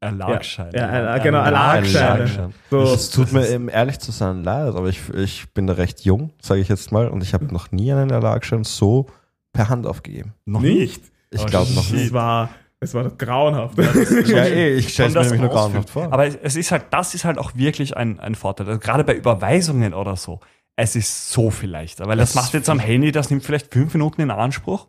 Erlagschein. 0.00 0.70
Ja, 0.74 0.92
ja, 1.02 1.18
genau. 1.18 1.38
Erlagschein. 1.42 2.52
So, 2.70 2.82
Es 2.82 3.10
tut 3.10 3.32
mir, 3.32 3.48
um 3.56 3.68
ehrlich 3.68 3.98
zu 3.98 4.12
sein, 4.12 4.44
leid, 4.44 4.74
aber 4.76 4.88
ich, 4.88 5.00
ich 5.14 5.52
bin 5.54 5.66
da 5.66 5.72
recht 5.74 6.02
jung, 6.04 6.30
sage 6.40 6.60
ich 6.60 6.68
jetzt 6.68 6.92
mal, 6.92 7.08
und 7.08 7.22
ich 7.24 7.34
habe 7.34 7.46
noch 7.52 7.72
nie 7.72 7.92
einen 7.92 8.10
Erlagschein 8.10 8.62
so 8.62 9.06
per 9.52 9.68
Hand 9.68 9.86
aufgegeben. 9.86 10.34
Noch 10.44 10.60
nicht. 10.60 11.02
Ich 11.30 11.42
Oh, 11.42 11.46
glaube 11.46 11.72
noch 11.72 11.82
shit. 11.82 11.96
nie. 11.96 12.02
Es 12.04 12.12
war, 12.12 12.48
es 12.80 12.94
war 12.94 13.08
grauenhaft. 13.10 13.76
Ja, 13.78 14.44
eh, 14.44 14.74
ich 14.76 14.90
stelle 14.92 15.08
mir 15.08 15.14
das 15.16 15.26
nämlich 15.30 15.40
nur 15.42 15.50
grauenhaft 15.50 15.90
vor. 15.90 16.12
Aber 16.12 16.26
es, 16.26 16.56
ist 16.56 16.70
halt, 16.70 16.84
das 16.90 17.14
ist 17.14 17.24
halt 17.24 17.38
auch 17.38 17.54
wirklich 17.56 17.96
ein, 17.96 18.20
ein 18.20 18.34
Vorteil. 18.34 18.66
Also 18.68 18.78
gerade 18.78 19.04
bei 19.04 19.14
Überweisungen 19.14 19.94
oder 19.94 20.16
so. 20.16 20.40
Es 20.76 20.94
ist 20.94 21.30
so 21.30 21.50
viel 21.50 21.70
leichter, 21.70 22.06
weil 22.06 22.16
das 22.18 22.30
Es 22.30 22.34
macht 22.36 22.54
jetzt 22.54 22.70
am 22.70 22.78
Handy, 22.78 23.10
das 23.10 23.30
nimmt 23.30 23.42
vielleicht 23.44 23.72
fünf 23.72 23.92
Minuten 23.94 24.20
in 24.20 24.30
Anspruch 24.30 24.86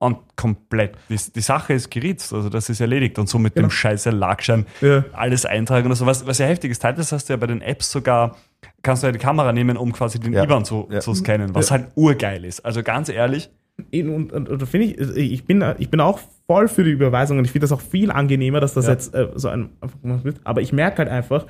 und 0.00 0.18
komplett. 0.36 0.96
Die, 1.08 1.16
die 1.16 1.40
Sache 1.40 1.74
ist 1.74 1.90
geritzt, 1.92 2.32
also 2.32 2.48
das 2.48 2.68
ist 2.70 2.80
erledigt. 2.80 3.20
Und 3.20 3.28
so 3.28 3.38
mit 3.38 3.54
Genau. 3.54 3.68
dem 3.68 3.70
scheiß 3.70 4.06
Erlagschein 4.06 4.66
Ja. 4.80 5.04
alles 5.12 5.46
eintragen 5.46 5.86
oder 5.86 5.94
so. 5.94 6.06
Was, 6.06 6.26
was 6.26 6.38
ja 6.38 6.46
heftig 6.46 6.72
ist, 6.72 6.80
teilweise 6.82 7.14
hast 7.14 7.28
du 7.28 7.34
ja 7.34 7.36
bei 7.36 7.46
den 7.46 7.62
Apps 7.62 7.92
sogar, 7.92 8.36
kannst 8.82 9.04
du 9.04 9.06
ja 9.06 9.12
die 9.12 9.18
Kamera 9.20 9.52
nehmen, 9.52 9.76
um 9.76 9.92
quasi 9.92 10.18
den 10.18 10.32
Ja. 10.32 10.42
IBAN 10.42 10.64
zu, 10.64 10.88
Ja. 10.90 10.98
zu 10.98 11.14
scannen, 11.14 11.54
was 11.54 11.70
halt 11.70 11.86
urgeil 11.94 12.44
ist. 12.44 12.64
Also 12.64 12.82
ganz 12.82 13.08
ehrlich, 13.08 13.48
und, 13.92 14.32
und, 14.32 14.48
und 14.48 14.62
da 14.62 14.66
finde 14.66 14.86
ich, 14.88 14.98
ich 15.16 15.44
bin, 15.44 15.64
ich 15.78 15.90
bin 15.90 16.00
auch 16.00 16.18
voll 16.46 16.68
für 16.68 16.84
die 16.84 16.90
Überweisung 16.90 17.38
und 17.38 17.44
ich 17.44 17.52
finde 17.52 17.64
das 17.64 17.72
auch 17.72 17.80
viel 17.80 18.10
angenehmer, 18.10 18.60
dass 18.60 18.74
das 18.74 18.86
Ja. 18.86 18.92
jetzt 18.92 19.14
äh, 19.14 19.28
so 19.34 19.48
ein, 19.48 19.70
einfach 19.80 20.00
gemacht 20.00 20.24
wird. 20.24 20.40
Aber 20.44 20.60
ich 20.60 20.72
merke 20.72 20.98
halt 20.98 21.08
einfach, 21.08 21.46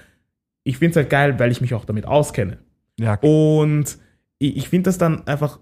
ich 0.64 0.76
finde 0.78 0.90
es 0.90 0.96
halt 0.96 1.10
geil, 1.10 1.38
weil 1.38 1.50
ich 1.50 1.60
mich 1.60 1.74
auch 1.74 1.84
damit 1.84 2.06
auskenne. 2.06 2.58
ja, 2.98 3.14
Und 3.20 3.98
ich, 4.38 4.56
ich 4.56 4.68
finde 4.68 4.88
das 4.88 4.98
dann 4.98 5.26
einfach, 5.26 5.58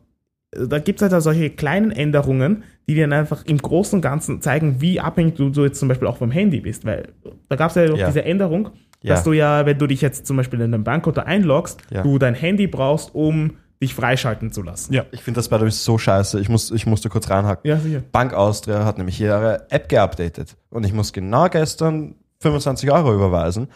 da 0.51 0.79
gibt 0.79 0.99
es 0.99 1.03
halt 1.03 1.15
auch 1.15 1.21
solche 1.21 1.51
kleinen 1.51 1.91
Änderungen, 1.93 2.65
die 2.89 2.95
dir 2.95 3.07
dann 3.07 3.19
einfach 3.19 3.45
im 3.47 3.59
Großen 3.59 3.97
und 3.99 4.03
Ganzen 4.03 4.41
zeigen, 4.41 4.81
wie 4.81 5.01
abhängig 5.01 5.35
du, 5.37 5.51
du 5.51 5.65
jetzt 5.65 5.79
zum 5.79 5.89
Beispiel 5.89 6.09
auch 6.09 6.17
vom 6.17 6.31
Handy 6.31 6.61
bist. 6.61 6.85
Weil 6.85 7.09
da 7.49 7.57
gab 7.57 7.71
es 7.71 7.77
ja, 7.77 7.93
auch 7.93 7.97
Ja. 7.99 8.07
diese 8.07 8.25
Änderung, 8.25 8.71
Ja. 9.03 9.15
dass 9.15 9.25
du 9.25 9.33
ja, 9.33 9.67
wenn 9.67 9.79
du 9.79 9.87
dich 9.87 10.01
jetzt 10.01 10.27
zum 10.27 10.37
Beispiel 10.37 10.61
in 10.61 10.73
einem 10.75 10.85
Bankkonto 10.85 11.21
einloggst, 11.21 11.81
Ja. 11.91 12.03
du 12.03 12.19
dein 12.19 12.35
Handy 12.35 12.67
brauchst, 12.67 13.15
um 13.15 13.53
dich 13.83 13.95
freischalten 13.95 14.53
zu 14.53 14.63
lassen. 14.63 14.93
ja. 14.93 15.05
Ich 15.11 15.23
finde 15.23 15.39
das 15.39 15.49
bei 15.49 15.59
der 15.59 15.71
so 15.71 15.99
scheiße. 15.99 16.41
Ich, 16.41 16.49
muss, 16.49 16.71
ich 16.71 16.87
musste 16.87 17.09
kurz 17.09 17.29
reinhacken. 17.29 17.69
Ja, 17.71 17.79
sicher. 17.79 18.03
Bank 18.13 18.33
Austria 18.33 18.85
hat 18.85 18.97
nämlich 18.99 19.21
ihre 19.21 19.71
App 19.71 19.89
geupdatet. 19.89 20.57
Und 20.71 20.85
ich 20.85 20.93
muss 20.93 21.13
genau 21.13 21.49
gestern 21.49 22.17
25 22.41 22.91
Euro 22.91 23.15
überweisen. 23.15 23.69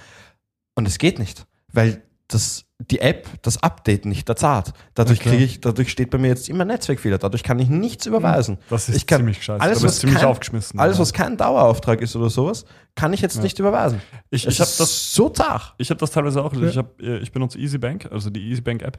Und 0.74 0.86
es 0.88 0.98
geht 0.98 1.18
nicht, 1.18 1.46
weil 1.72 2.02
das, 2.28 2.64
die 2.78 3.00
App 3.00 3.26
das 3.42 3.60
Update 3.62 4.06
nicht 4.06 4.28
erzahlt. 4.28 4.72
Dadurch 4.94 5.18
Okay. 5.20 5.30
kriege 5.30 5.44
ich, 5.44 5.60
dadurch 5.60 5.90
steht 5.90 6.10
bei 6.10 6.16
mir 6.18 6.28
jetzt 6.28 6.48
immer 6.48 6.64
Netzwerkfehler. 6.64 7.18
Dadurch 7.18 7.42
kann 7.42 7.58
ich 7.58 7.68
nichts 7.68 8.06
überweisen. 8.06 8.58
Das 8.70 8.88
ist 8.88 8.94
ich 8.96 9.06
kann, 9.06 9.18
ziemlich 9.18 9.42
scheiße. 9.42 9.60
Alles, 9.60 9.82
was 9.82 9.98
ziemlich 9.98 10.20
kein, 10.20 10.28
aufgeschmissen. 10.28 10.78
Alles, 10.78 10.96
Ja. 10.96 11.02
was 11.02 11.12
kein 11.12 11.36
Dauerauftrag 11.36 12.00
ist 12.00 12.14
oder 12.14 12.30
sowas, 12.30 12.64
kann 12.94 13.12
ich 13.12 13.20
jetzt 13.20 13.42
nicht 13.42 13.58
überweisen. 13.58 14.00
Ich, 14.30 14.46
ich 14.46 14.60
habe 14.60 14.70
das 14.78 15.12
so 15.12 15.28
zart. 15.28 15.74
Ich 15.78 15.90
habe 15.90 15.98
das 15.98 16.12
teilweise 16.12 16.42
auch. 16.42 16.52
Ich, 16.52 16.76
hab, 16.78 17.00
äh, 17.02 17.18
ich 17.18 17.32
benutze 17.32 17.58
EasyBank, 17.58 18.08
also 18.12 18.30
die 18.30 18.48
EasyBank-App. 18.50 18.98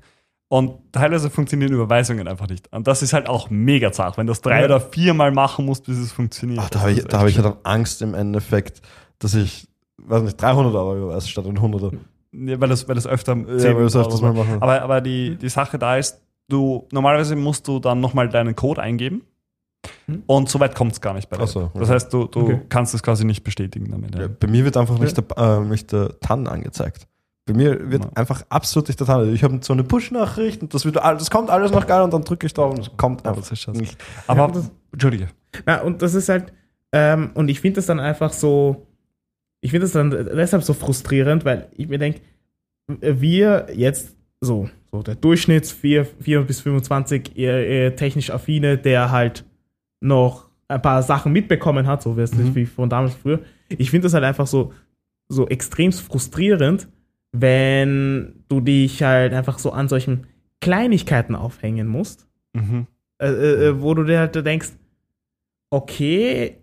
Und 0.51 0.73
teilweise 0.91 1.29
funktionieren 1.29 1.71
Überweisungen 1.71 2.27
einfach 2.27 2.49
nicht. 2.49 2.67
Und 2.73 2.85
das 2.85 3.01
ist 3.01 3.13
halt 3.13 3.29
auch 3.29 3.49
mega 3.49 3.93
zart, 3.93 4.17
wenn 4.17 4.27
du 4.27 4.31
das 4.31 4.41
drei 4.41 4.59
Ja. 4.59 4.65
oder 4.65 4.81
viermal 4.81 5.31
machen 5.31 5.65
musst, 5.65 5.85
bis 5.85 5.97
es 5.97 6.11
funktioniert. 6.11 6.59
Ach, 6.61 6.69
da 6.69 6.81
habe 6.81 6.91
ich, 6.91 7.05
da 7.05 7.21
hab 7.21 7.27
ich 7.29 7.37
ja 7.37 7.41
dann 7.41 7.55
Angst 7.63 8.01
im 8.01 8.13
Endeffekt, 8.13 8.81
dass 9.19 9.33
ich, 9.33 9.65
weiß 9.97 10.23
nicht, 10.23 10.41
300 10.41 10.75
Euro 10.75 10.97
überweise 10.97 11.29
statt 11.29 11.45
ein 11.45 11.57
100er. 11.57 11.87
schlimm. 11.87 12.47
Ja, 12.49 12.59
weil 12.59 12.67
das, 12.67 12.85
weil 12.85 12.95
das 12.95 13.07
öfter 13.07 13.37
Ja, 13.37 13.75
weil 13.75 13.83
das 13.85 13.95
öfters 13.95 14.19
mal 14.21 14.33
machen. 14.33 14.57
Aber, 14.61 14.81
aber 14.81 14.99
die, 14.99 15.37
die 15.37 15.47
Sache 15.47 15.79
da 15.79 15.95
ist, 15.95 16.19
du 16.49 16.85
normalerweise 16.91 17.37
musst 17.37 17.65
du 17.69 17.79
dann 17.79 18.01
nochmal 18.01 18.27
deinen 18.27 18.53
Code 18.53 18.81
eingeben. 18.81 19.21
Hm. 20.07 20.23
Und 20.27 20.49
so 20.49 20.59
weit 20.59 20.75
kommt 20.75 20.91
es 20.91 20.99
gar 20.99 21.13
nicht 21.13 21.29
bei 21.29 21.37
dir. 21.37 21.47
So, 21.47 21.61
okay. 21.61 21.79
Das 21.79 21.89
heißt, 21.89 22.11
du, 22.13 22.25
du 22.27 22.41
Okay. 22.41 22.61
kannst 22.67 22.93
es 22.93 23.01
quasi 23.01 23.23
nicht 23.23 23.45
bestätigen 23.45 23.89
damit. 23.89 24.15
Ja, 24.19 24.27
bei 24.27 24.47
mir 24.47 24.65
wird 24.65 24.75
einfach 24.75 24.99
nicht, 24.99 25.15
der, 25.15 25.37
äh, 25.37 25.61
nicht 25.61 25.93
der 25.93 26.19
TAN 26.19 26.47
angezeigt. 26.47 27.07
Bei 27.45 27.54
mir 27.54 27.89
wird 27.91 28.04
Ja. 28.06 28.12
einfach 28.15 28.43
absolut 28.49 28.88
nicht 28.88 28.99
TAN. 28.99 29.34
Ich 29.34 29.43
habe 29.43 29.60
so 29.62 29.73
eine 29.73 29.84
Push-Nachricht 29.84 30.62
und 30.62 30.73
das, 30.73 30.86
wird, 30.86 30.97
all- 30.97 31.17
das 31.17 31.32
kommt 31.32 31.49
alles 31.49 31.71
noch 31.71 31.88
geil 31.88 32.01
und 32.04 32.13
dann 32.13 32.23
drücke 32.23 32.45
ich 32.45 32.54
drauf 32.54 32.71
und 32.73 32.80
es 32.80 32.91
kommt 32.97 33.25
einfach 33.25 33.41
das 33.41 33.51
ist 33.51 33.60
scheiße. 33.62 33.80
nicht. 33.80 33.97
Aber, 34.27 34.41
Ja, 34.41 34.47
das- 34.51 34.71
Entschuldige. 34.91 35.27
Na, 35.65 35.82
und 35.82 36.01
das 36.01 36.13
ist 36.13 36.30
halt, 36.30 36.54
ähm, 36.91 37.32
und 37.34 37.49
ich 37.49 37.60
finde 37.60 37.77
das 37.77 37.88
dann 37.88 37.99
einfach 37.99 38.32
so, 38.34 38.86
ich 39.62 39.71
finde 39.71 39.86
das 39.86 39.93
dann 39.93 40.12
deshalb 40.12 40.63
so 40.63 40.73
frustrierend, 40.73 41.43
weil 41.45 41.67
ich 41.75 41.88
mir 41.88 41.97
denke, 41.97 42.21
wir 42.88 43.67
jetzt 43.73 44.15
so, 44.39 44.69
so 44.91 45.01
der 45.01 45.15
Durchschnitts 45.15 45.71
4, 45.71 46.06
4 46.06 46.41
bis 46.41 46.62
25 46.62 47.38
eher, 47.38 47.65
eher 47.65 47.95
technisch 47.95 48.30
affine, 48.32 48.77
der 48.77 49.12
halt 49.12 49.45
noch 50.01 50.49
ein 50.67 50.82
paar 50.82 51.04
Sachen 51.04 51.32
mitbekommen 51.32 51.88
hat, 51.88 52.01
so 52.01 52.17
wie 52.17 52.21
es 52.21 52.34
Mhm. 52.34 52.56
wie 52.56 52.65
von 52.65 52.89
damals 52.89 53.13
früher. 53.15 53.39
Ich 53.69 53.89
finde 53.91 54.06
das 54.06 54.13
halt 54.13 54.23
einfach 54.23 54.47
so, 54.47 54.73
so 55.30 55.47
extrem 55.47 55.91
frustrierend, 55.91 56.88
wenn 57.32 58.44
du 58.50 58.60
dich 58.62 59.02
halt 59.04 59.34
einfach 59.34 59.60
so 59.60 59.72
an 59.72 59.88
solchen 59.88 60.28
Kleinigkeiten 60.60 61.36
aufhängen 61.36 61.88
musst 61.88 62.28
Mhm. 62.54 62.88
äh, 63.20 63.28
äh, 63.28 63.82
wo 63.82 63.94
du 63.94 64.04
dir 64.04 64.20
halt 64.20 64.36
denkst, 64.46 64.72
okay, 65.70 66.58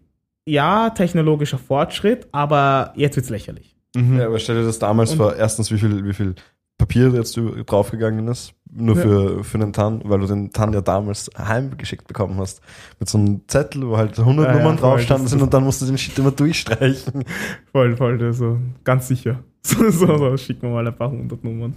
ja, 0.47 0.91
technologischer 0.91 1.59
Fortschritt, 1.59 2.27
aber 2.33 2.93
jetzt 2.97 3.17
wird's 3.17 3.31
lächerlich. 3.31 3.77
Mhm. 3.97 4.19
Ja, 4.19 4.27
aber 4.27 4.39
stell 4.39 4.57
dir 4.57 4.65
das 4.67 4.79
damals 4.79 5.13
Und- 5.13 5.17
vor, 5.19 5.37
erstens, 5.37 5.71
wie 5.73 5.79
viel, 5.79 6.05
wie 6.05 6.13
viel 6.15 6.35
Papier 6.79 7.09
jetzt 7.11 7.39
draufgegangen 7.67 8.29
ist, 8.29 8.53
nur 8.71 8.95
Ja. 8.97 9.03
für, 9.03 9.45
für 9.45 9.59
den 9.59 9.73
TAN, 9.73 10.01
weil 10.05 10.21
du 10.21 10.27
den 10.27 10.51
TAN 10.53 10.73
ja 10.73 10.81
damals 10.81 11.29
heimgeschickt 11.37 12.07
bekommen 12.07 12.39
hast. 12.39 12.61
Mit 13.01 13.09
so 13.09 13.19
einem 13.19 13.41
Zettel, 13.49 13.89
wo 13.89 13.97
halt 13.97 14.17
100 14.19 14.47
Ja, 14.47 14.53
ja, 14.53 14.59
Nummern 14.59 14.79
voll, 14.79 14.91
drauf 14.91 15.01
standen 15.01 15.27
sind 15.27 15.43
und 15.43 15.53
dann 15.53 15.65
musst 15.65 15.83
du 15.83 15.87
den 15.87 15.99
Shit 15.99 16.17
immer 16.19 16.31
durchstreichen. 16.31 17.25
Voll, 17.73 17.97
voll, 17.97 18.23
also 18.23 18.59
ganz 18.85 19.09
sicher. 19.09 19.43
So, 19.79 19.91
so, 19.91 20.17
so 20.17 20.37
schicken 20.37 20.63
wir 20.63 20.71
mal 20.71 20.87
ein 20.87 20.97
paar 20.97 21.11
hundert 21.11 21.45
Nummern. 21.45 21.75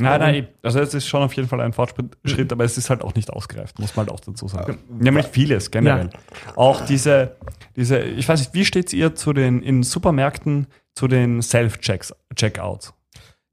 Nein, 0.00 0.20
nein, 0.20 0.48
also 0.62 0.80
es 0.80 0.92
ist 0.92 1.06
schon 1.06 1.22
auf 1.22 1.32
jeden 1.34 1.46
Fall 1.48 1.60
ein 1.60 1.72
Fortschritt, 1.72 2.16
Schritt, 2.24 2.50
aber 2.52 2.64
es 2.64 2.76
ist 2.76 2.90
halt 2.90 3.02
auch 3.02 3.14
nicht 3.14 3.30
ausgereift, 3.30 3.78
muss 3.78 3.94
man 3.94 4.06
halt 4.06 4.14
auch 4.14 4.20
dazu 4.20 4.48
sagen. 4.48 4.78
Nämlich 4.88 5.26
vieles 5.26 5.70
generell. 5.70 6.10
Auch 6.56 6.80
diese, 6.80 7.36
diese, 7.76 8.00
ich 8.00 8.28
weiß 8.28 8.40
nicht, 8.40 8.54
wie 8.54 8.64
steht 8.64 8.92
ihr 8.92 9.14
zu 9.14 9.32
den, 9.32 9.62
in 9.62 9.84
Supermärkten 9.84 10.66
zu 10.94 11.06
den 11.06 11.42
Self-Checks, 11.42 12.12
Checkouts? 12.34 12.92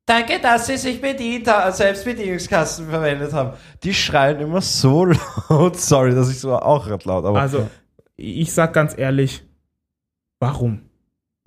Danke, 0.08 0.40
dass 0.42 0.66
Sie 0.66 0.78
sich 0.78 1.00
bedient 1.00 1.48
haben, 1.48 1.72
Selbstbedienungskasten 1.72 2.90
verwendet 2.90 3.34
haben. 3.34 3.56
Die 3.84 3.94
schreien 3.94 4.40
immer 4.40 4.62
so 4.62 5.06
laut. 5.50 5.78
Sorry, 5.78 6.16
dass 6.16 6.32
ich 6.32 6.40
so 6.40 6.56
auch 6.56 6.90
red 6.90 7.06
laut, 7.06 7.24
aber 7.24 7.40
Also, 7.40 7.70
ich 8.16 8.52
sag 8.52 8.74
ganz 8.74 8.98
ehrlich, 8.98 9.44
warum? 10.40 10.82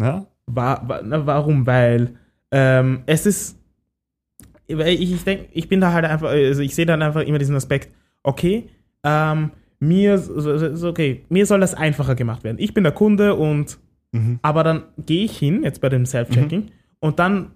Ja? 0.00 0.26
Wa 0.46 0.80
wa 0.86 1.00
na, 1.02 1.26
warum? 1.26 1.66
Weil 1.66 2.16
ähm, 2.54 3.02
es 3.06 3.26
ist, 3.26 3.58
ich, 4.66 4.78
ich 5.12 5.24
denke, 5.24 5.46
ich 5.52 5.68
bin 5.68 5.80
da 5.80 5.92
halt 5.92 6.04
einfach, 6.04 6.28
also 6.28 6.62
ich 6.62 6.74
sehe 6.74 6.86
dann 6.86 7.02
einfach 7.02 7.22
immer 7.22 7.38
diesen 7.38 7.56
Aspekt, 7.56 7.88
okay, 8.22 8.68
ähm, 9.02 9.50
mir, 9.80 10.22
okay, 10.84 11.24
mir 11.28 11.46
soll 11.46 11.60
das 11.60 11.74
einfacher 11.74 12.14
gemacht 12.14 12.44
werden. 12.44 12.56
Ich 12.60 12.72
bin 12.72 12.84
der 12.84 12.92
Kunde 12.92 13.34
und 13.34 13.78
Mhm. 14.12 14.38
Aber 14.42 14.62
dann 14.62 14.84
gehe 15.04 15.24
ich 15.24 15.36
hin, 15.36 15.64
jetzt 15.64 15.80
bei 15.80 15.88
dem 15.88 16.06
Self-Checking, 16.06 16.70
und 17.00 17.18
dann 17.18 17.50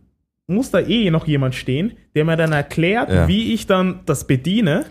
muss 0.49 0.73
da 0.73 0.81
eh 0.81 1.09
noch 1.09 1.29
jemand 1.29 1.55
stehen, 1.55 1.93
der 2.17 2.25
mir 2.25 2.37
dann 2.37 2.51
erklärt, 2.51 3.13
Ja. 3.13 3.29
wie 3.29 3.55
ich 3.55 3.69
dann 3.69 4.01
das 4.07 4.27
bediene. 4.27 4.87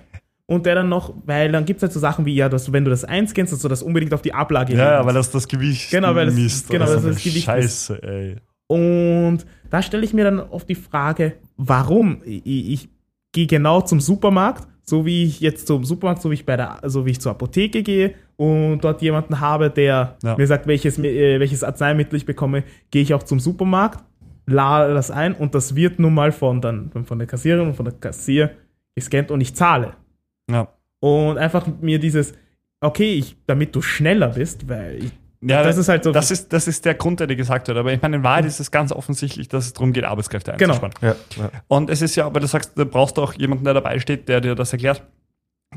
Und 0.46 0.65
der 0.65 0.76
dann 0.76 0.88
noch, 0.88 1.13
weil 1.26 1.52
dann 1.52 1.65
gibt 1.65 1.80
es 1.80 1.82
halt 1.84 1.91
so 1.91 2.00
Sachen 2.00 2.26
wie, 2.26 2.34
ja, 2.34 2.48
dass 2.48 2.63
du, 2.63 2.72
wenn 2.72 2.86
du 2.86 2.89
das 2.89 3.04
einscannst, 3.04 3.52
dass 3.52 3.60
du 3.60 3.67
das 3.67 3.84
unbedingt 3.84 4.13
auf 4.13 4.22
die 4.22 4.34
Ablage 4.34 4.78
Ja, 4.78 5.06
weil 5.06 5.13
das 5.13 5.30
das 5.30 5.50
Gewicht 5.50 5.91
Genau, 5.91 6.15
weil 6.15 6.28
das- 6.28 6.36
misst. 6.36 6.70
genau, 6.70 6.86
so 6.86 6.93
das 6.93 7.04
eine 7.04 7.15
Gewicht 7.15 7.43
Scheiße, 7.43 8.02
ey. 8.02 8.36
Und 8.67 9.45
da 9.69 9.82
stelle 9.82 10.03
ich 10.03 10.13
mir 10.13 10.25
dann 10.25 10.39
oft 10.39 10.67
die 10.69 10.75
Frage, 10.75 11.34
warum? 11.56 12.21
Ich, 12.25 12.45
ich 12.45 12.89
gehe 13.32 13.47
genau 13.47 13.82
zum 13.82 13.99
Supermarkt, 13.99 14.67
so 14.84 15.06
wie 15.06 15.23
ich 15.23 15.39
jetzt 15.39 15.67
zum 15.67 15.84
Supermarkt, 15.84 16.21
so 16.21 16.30
wie 16.32 16.36
ich 16.36 16.45
bei 16.45 16.56
der, 16.58 16.80
so 16.84 17.06
wie 17.06 17.12
ich 17.12 17.19
zur 17.19 17.32
Apotheke 17.32 17.84
gehe 17.84 18.13
und 18.38 18.80
dort 18.82 19.01
jemanden 19.01 19.39
habe, 19.39 19.69
der 19.69 20.17
Ja. 20.23 20.36
mir 20.38 20.47
sagt, 20.47 20.67
welches, 20.67 20.97
äh, 20.99 21.39
welches 21.39 21.63
Arzneimittel 21.63 22.17
ich 22.17 22.25
bekomme, 22.25 22.63
gehe 22.91 23.01
ich 23.01 23.13
auch 23.13 23.23
zum 23.23 23.39
Supermarkt, 23.39 24.03
lade 24.45 24.93
das 24.93 25.12
ein 25.12 25.34
und 25.34 25.56
das 25.56 25.75
wird 25.75 25.99
nun 25.99 26.13
mal 26.13 26.32
von, 26.32 26.62
dann, 26.62 26.91
von 27.06 27.17
der 27.19 27.27
Kassiererin 27.27 27.67
und 27.69 27.75
von 27.75 27.86
der 27.86 27.95
Kassier 27.95 28.51
gescannt 28.95 29.32
und 29.32 29.41
ich 29.41 29.53
zahle. 29.56 29.93
Ja. 30.49 30.69
Und 30.99 31.38
einfach 31.38 31.67
mir 31.82 31.99
dieses, 31.99 32.34
okay, 32.82 33.13
ich, 33.13 33.36
damit 33.45 33.75
du 33.75 33.82
schneller 33.82 34.30
bist, 34.30 34.67
weil 34.69 35.03
ich, 35.03 35.12
Ja, 35.41 35.62
Das 35.63 35.78
ist 35.78 35.88
halt 35.88 36.04
so- 36.04 36.12
Das 36.12 36.32
ist, 36.32 36.52
das 36.52 36.67
ist 36.67 36.84
der 36.86 36.95
Grund, 36.95 37.19
der 37.19 37.28
dir 37.28 37.36
gesagt 37.36 37.67
wird. 37.67 37.78
Aber 37.78 37.93
ich 37.93 38.02
meine, 38.02 38.17
in 38.17 38.23
Wahrheit 38.23 38.45
ist 38.45 38.60
es 38.60 38.71
ganz 38.71 38.91
offensichtlich, 38.91 39.47
dass 39.47 39.65
es 39.65 39.73
darum 39.73 39.93
geht, 39.93 40.04
Arbeitskräfte 40.04 40.54
Genau. 40.58 40.73
einzuspannen. 40.73 40.95
ja, 41.02 41.43
ja. 41.43 41.50
Und 41.67 41.89
es 41.89 42.02
ist 42.02 42.15
ja, 42.15 42.26
aber 42.26 42.39
du 42.39 42.47
sagst, 42.47 42.71
da 42.76 42.84
brauchst 42.86 43.17
du 43.17 43.21
auch 43.23 43.34
jemanden, 43.34 43.63
der 43.65 43.73
dabei 43.76 44.00
steht, 44.00 44.28
der 44.30 44.41
dir 44.41 44.56
das 44.56 44.73
erklärt. 44.73 45.04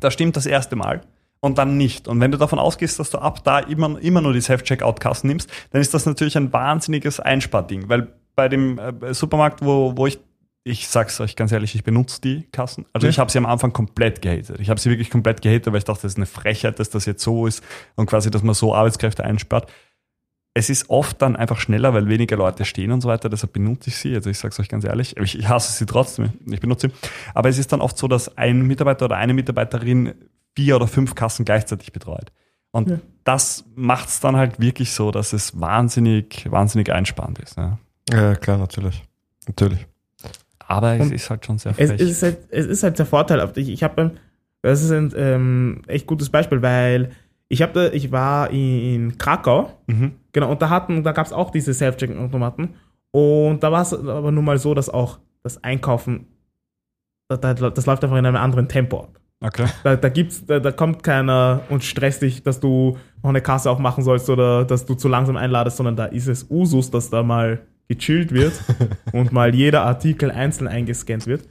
Da 0.01 0.11
stimmt 0.11 0.37
das 0.37 0.46
erste 0.46 0.77
Mal 0.77 1.03
und 1.40 1.59
dann 1.59 1.77
nicht. 1.77 2.09
Und 2.09 2.20
wenn 2.20 2.31
du 2.31 2.38
davon 2.38 2.59
ausgehst, 2.59 2.99
dass 2.99 3.11
du 3.11 3.18
ab 3.18 3.44
da 3.44 3.59
immer, 3.59 4.01
immer 4.01 4.20
nur 4.23 4.33
die 4.33 4.40
Self-Checkout-Kassen 4.40 5.27
nimmst, 5.29 5.51
dann 5.73 5.81
ist 5.83 5.92
das 5.92 6.07
natürlich 6.07 6.37
ein 6.37 6.53
wahnsinniges 6.53 7.20
Einsparding. 7.20 7.88
Weil 7.88 8.09
bei 8.37 8.49
dem 8.49 8.79
äh, 8.79 9.12
Supermarkt, 9.12 9.62
wo, 9.64 9.92
wo 9.96 10.07
ich 10.07 10.18
ich 10.62 10.88
sag's 10.88 11.20
euch 11.20 11.37
ganz 11.37 11.53
ehrlich, 11.53 11.75
ich 11.75 11.85
benutze 11.85 12.20
die 12.20 12.42
Kassen. 12.53 12.85
Also 12.92 13.07
Ja. 13.07 13.11
ich 13.11 13.18
habe 13.18 13.31
sie 13.31 13.38
am 13.38 13.46
Anfang 13.46 13.73
komplett 13.73 14.20
gehatet. 14.23 14.61
Ich 14.61 14.68
habe 14.70 14.79
sie 14.79 14.90
wirklich 14.90 15.11
komplett 15.11 15.40
gehatet, 15.42 15.66
weil 15.68 15.79
ich 15.79 15.85
dachte, 15.85 16.03
das 16.03 16.12
ist 16.12 16.18
eine 16.18 16.27
Frechheit, 16.27 16.79
dass 16.79 16.90
das 16.90 17.07
jetzt 17.07 17.23
so 17.23 17.46
ist 17.46 17.62
und 17.96 18.07
quasi, 18.07 18.31
dass 18.31 18.42
man 18.42 18.55
so 18.55 18.75
Arbeitskräfte 18.75 19.25
einspart. 19.25 19.70
Es 20.53 20.68
ist 20.68 20.90
oft 20.90 21.23
dann 21.23 21.37
einfach 21.37 21.59
schneller, 21.61 21.94
weil 21.94 22.09
weniger 22.09 22.37
Leute 22.37 22.64
stehen 22.64 22.90
und 22.92 23.01
so 23.01 23.09
weiter, 23.09 23.29
deshalb 23.29 23.53
benutze 23.53 23.88
ich 23.88 23.96
sie. 23.96 24.14
Also 24.14 24.29
ich 24.31 24.38
sag's 24.38 24.59
euch 24.61 24.68
ganz 24.68 24.85
ehrlich, 24.85 25.16
ich, 25.16 25.38
ich 25.38 25.49
hasse 25.49 25.73
sie 25.73 25.87
trotzdem, 25.87 26.31
ich 26.51 26.61
benutze 26.61 26.88
sie. 26.88 26.94
Aber 27.35 27.49
es 27.49 27.57
ist 27.57 27.73
dann 27.73 27.81
oft 27.81 27.96
so, 27.96 28.09
dass 28.09 28.37
ein 28.37 28.62
Mitarbeiter 28.62 29.05
oder 29.07 29.16
eine 29.16 29.33
Mitarbeiterin 29.33 30.14
vier 30.57 30.77
oder 30.77 30.88
fünf 30.88 31.14
Kassen 31.14 31.44
gleichzeitig 31.44 31.92
betreut. 31.92 32.33
Und 32.73 32.90
Ja. 32.90 32.99
das 33.25 33.64
macht's 33.77 34.20
dann 34.20 34.37
halt 34.37 34.61
wirklich 34.61 34.92
so, 34.92 35.11
dass 35.12 35.33
es 35.33 35.59
wahnsinnig, 35.61 36.51
wahnsinnig 36.51 36.92
einsparend 36.92 37.38
ist. 37.38 37.57
Ja. 37.57 37.79
Ja, 38.12 38.35
klar, 38.35 38.59
natürlich. 38.59 39.03
Natürlich. 39.46 39.87
Aber 40.71 40.95
es 40.95 41.01
Und 41.01 41.13
ist 41.13 41.29
halt 41.29 41.45
schon 41.45 41.59
sehr 41.59 41.75
Es 41.77 41.91
frech. 41.91 42.01
ist 42.01 42.23
halt, 42.23 42.39
es 42.51 42.67
ist 42.67 42.85
halt 42.85 42.97
sehr 42.97 43.05
vorteilhaft. 43.07 43.59
Ich, 43.59 43.69
ich 43.69 43.83
habe, 43.83 44.13
das 44.63 44.85
ist 44.85 44.93
ein 44.93 45.13
ähm, 45.17 45.83
echt 45.89 46.07
gutes 46.07 46.31
Beispiel, 46.31 46.63
weil 46.63 47.11
ich 47.49 47.61
habe, 47.61 47.91
ich 47.93 48.13
war 48.13 48.51
in 48.51 49.19
Krakau, 49.19 49.73
mhm. 49.89 50.13
genau, 50.33 50.53
und 50.53 50.63
da 50.63 50.71
hatten, 50.71 51.03
da 51.03 51.11
gab 51.11 51.27
es 51.27 51.33
auch 51.33 51.51
diese 51.51 51.75
Self-Checking-Automaten. 51.75 52.75
Und 53.11 53.65
da 53.65 53.73
war 53.73 53.83
es 53.83 53.93
aber 53.93 54.31
nun 54.31 54.45
mal 54.45 54.59
so, 54.59 54.73
dass 54.73 54.89
auch 54.89 55.19
das 55.43 55.65
Einkaufen, 55.65 56.29
da, 57.29 57.37
da, 57.37 57.71
das 57.71 57.87
läuft 57.87 58.05
einfach 58.05 58.19
in 58.19 58.27
einem 58.27 58.37
anderen 58.37 58.69
Tempo 58.69 59.01
ab. 59.01 59.19
Okay. 59.43 59.67
Da, 59.83 59.97
da 59.97 60.09
gibt's, 60.09 60.47
da, 60.47 60.61
da 60.61 60.71
kommt 60.71 61.03
keiner 61.03 61.63
und 61.69 61.83
stresst 61.83 62.23
dich, 62.23 62.45
dass 62.45 62.61
du 62.61 62.97
noch 63.25 63.31
eine 63.31 63.41
Kasse 63.41 63.69
aufmachen 63.71 64.05
sollst 64.05 64.31
oder 64.31 64.65
dass 64.65 64.87
du 64.87 64.95
zu 64.95 65.09
langsam 65.09 65.37
einladest, 65.37 65.79
sondern 65.79 65.97
da 65.97 66.05
ist 66.05 66.29
es 66.29 66.49
Usus, 66.49 66.93
dass 66.93 67.11
da 67.11 67.25
mal 67.25 67.61
gechillt 67.90 68.33
wird 68.33 68.53
und 69.12 69.33
mal 69.33 69.53
jeder 69.55 69.83
Artikel 69.85 70.31
einzeln 70.31 70.68
eingescannt 70.68 71.26
wird. 71.26 71.48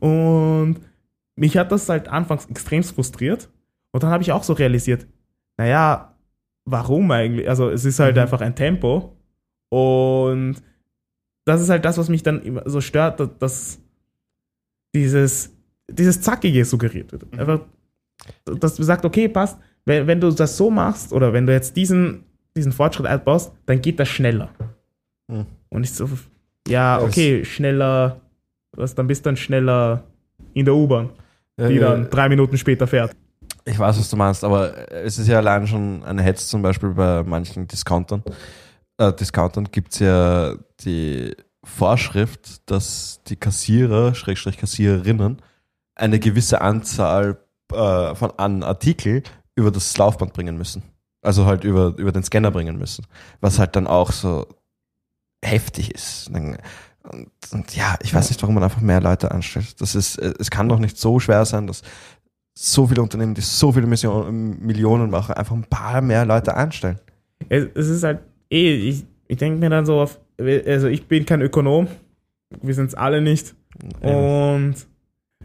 Und 0.00 0.80
mich 1.36 1.56
hat 1.58 1.70
das 1.70 1.88
halt 1.88 2.08
anfangs 2.08 2.46
extrem 2.46 2.82
frustriert. 2.82 3.50
Und 3.92 4.02
dann 4.02 4.10
habe 4.10 4.22
ich 4.22 4.32
auch 4.32 4.42
so 4.42 4.54
realisiert, 4.54 5.06
naja, 5.58 6.16
warum 6.64 7.10
eigentlich? 7.10 7.46
Also 7.48 7.68
es 7.68 7.84
ist 7.84 8.00
halt 8.00 8.16
einfach 8.16 8.40
ein 8.40 8.54
Tempo. 8.56 9.16
Und 9.70 10.56
das 11.44 11.60
ist 11.60 11.68
halt 11.68 11.84
das, 11.84 11.98
was 11.98 12.08
mich 12.08 12.22
dann 12.22 12.42
immer 12.42 12.62
so 12.66 12.80
stört, 12.80 13.20
dass- 13.42 13.78
dieses, 14.94 15.54
dieses 15.90 16.20
Zackige 16.20 16.64
suggeriert 16.64 17.12
wird. 17.12 17.24
Einfach, 17.38 17.60
dass 18.44 18.76
du 18.76 18.82
sagst, 18.82 19.04
okay, 19.04 19.28
passt, 19.28 19.58
wenn, 19.84 20.06
wenn 20.06 20.20
du 20.20 20.30
das 20.30 20.56
so 20.56 20.70
machst 20.70 21.12
oder 21.12 21.32
wenn 21.32 21.46
du 21.46 21.52
jetzt 21.52 21.76
diesen, 21.76 22.24
diesen 22.56 22.72
Fortschritt 22.72 23.06
einbaust, 23.06 23.52
dann 23.66 23.80
geht 23.80 23.98
das 23.98 24.08
schneller. 24.08 24.50
Hm. 25.30 25.46
Und 25.72 25.84
ich 25.84 25.92
so, 25.94 26.08
ja, 26.68 27.00
okay, 27.00 27.44
schneller, 27.44 28.20
was, 28.76 28.94
dann 28.94 29.06
bist 29.06 29.24
du 29.24 29.30
dann 29.30 29.36
schneller 29.36 30.04
in 30.52 30.66
der 30.66 30.74
U-Bahn, 30.74 31.10
die 31.58 31.78
dann 31.78 32.10
drei 32.10 32.28
Minuten 32.28 32.58
später 32.58 32.86
fährt. 32.86 33.16
Ich 33.64 33.78
weiß, 33.78 33.98
was 33.98 34.10
du 34.10 34.16
meinst, 34.16 34.44
aber 34.44 34.90
es 34.92 35.18
ist 35.18 35.28
ja 35.28 35.38
allein 35.38 35.66
schon 35.66 36.04
eine 36.04 36.22
Hetz 36.22 36.48
zum 36.48 36.62
Beispiel 36.62 36.90
bei 36.90 37.22
manchen 37.22 37.66
Discountern. 37.68 38.22
Äh, 38.98 39.12
Discountern 39.14 39.68
gibt 39.70 39.94
es 39.94 40.00
ja 40.00 40.56
die 40.80 41.34
Vorschrift, 41.64 42.70
dass 42.70 43.22
die 43.28 43.36
Kassierer, 43.36 44.14
Schrägstrich 44.14 44.58
Kassiererinnen, 44.58 45.40
eine 45.94 46.18
gewisse 46.18 46.60
Anzahl 46.60 47.38
äh, 47.72 48.14
von 48.14 48.32
an 48.36 48.62
Artikel 48.62 49.22
über 49.54 49.70
das 49.70 49.96
Laufband 49.96 50.32
bringen 50.32 50.58
müssen. 50.58 50.82
Also 51.22 51.46
halt 51.46 51.64
über, 51.64 51.94
über 51.96 52.12
den 52.12 52.24
Scanner 52.24 52.50
bringen 52.50 52.78
müssen. 52.78 53.06
Was 53.40 53.58
halt 53.58 53.76
dann 53.76 53.86
auch 53.86 54.10
so 54.10 54.46
heftig 55.42 55.94
ist. 55.94 56.30
Und, 56.32 56.58
und 57.52 57.76
ja, 57.76 57.96
ich 58.02 58.14
weiß 58.14 58.30
nicht, 58.30 58.40
warum 58.42 58.54
man 58.54 58.64
einfach 58.64 58.80
mehr 58.80 59.00
Leute 59.00 59.30
anstellt. 59.30 59.80
Das 59.80 59.94
ist, 59.94 60.16
äh, 60.18 60.32
es 60.38 60.50
kann 60.50 60.68
doch 60.68 60.78
nicht 60.78 60.96
so 60.96 61.18
schwer 61.18 61.44
sein, 61.44 61.66
dass 61.66 61.82
so 62.54 62.86
viele 62.86 63.02
Unternehmen, 63.02 63.34
die 63.34 63.40
so 63.40 63.72
viele 63.72 63.86
Mission, 63.86 64.58
Millionen 64.60 65.10
machen, 65.10 65.34
einfach 65.34 65.54
ein 65.54 65.64
paar 65.64 66.00
mehr 66.00 66.24
Leute 66.24 66.54
einstellen. 66.54 66.98
Es, 67.48 67.64
ist 67.74 68.04
halt, 68.04 68.20
eh, 68.50 68.74
ich, 68.74 69.04
ich 69.26 69.38
denke 69.38 69.58
mir 69.58 69.70
dann 69.70 69.86
so 69.86 70.00
auf, 70.00 70.20
also 70.38 70.86
ich 70.88 71.06
bin 71.06 71.24
kein 71.24 71.40
Ökonom, 71.40 71.88
wir 72.60 72.74
sind 72.74 72.86
es 72.86 72.94
alle 72.94 73.22
nicht. 73.22 73.54
Und 74.00 74.74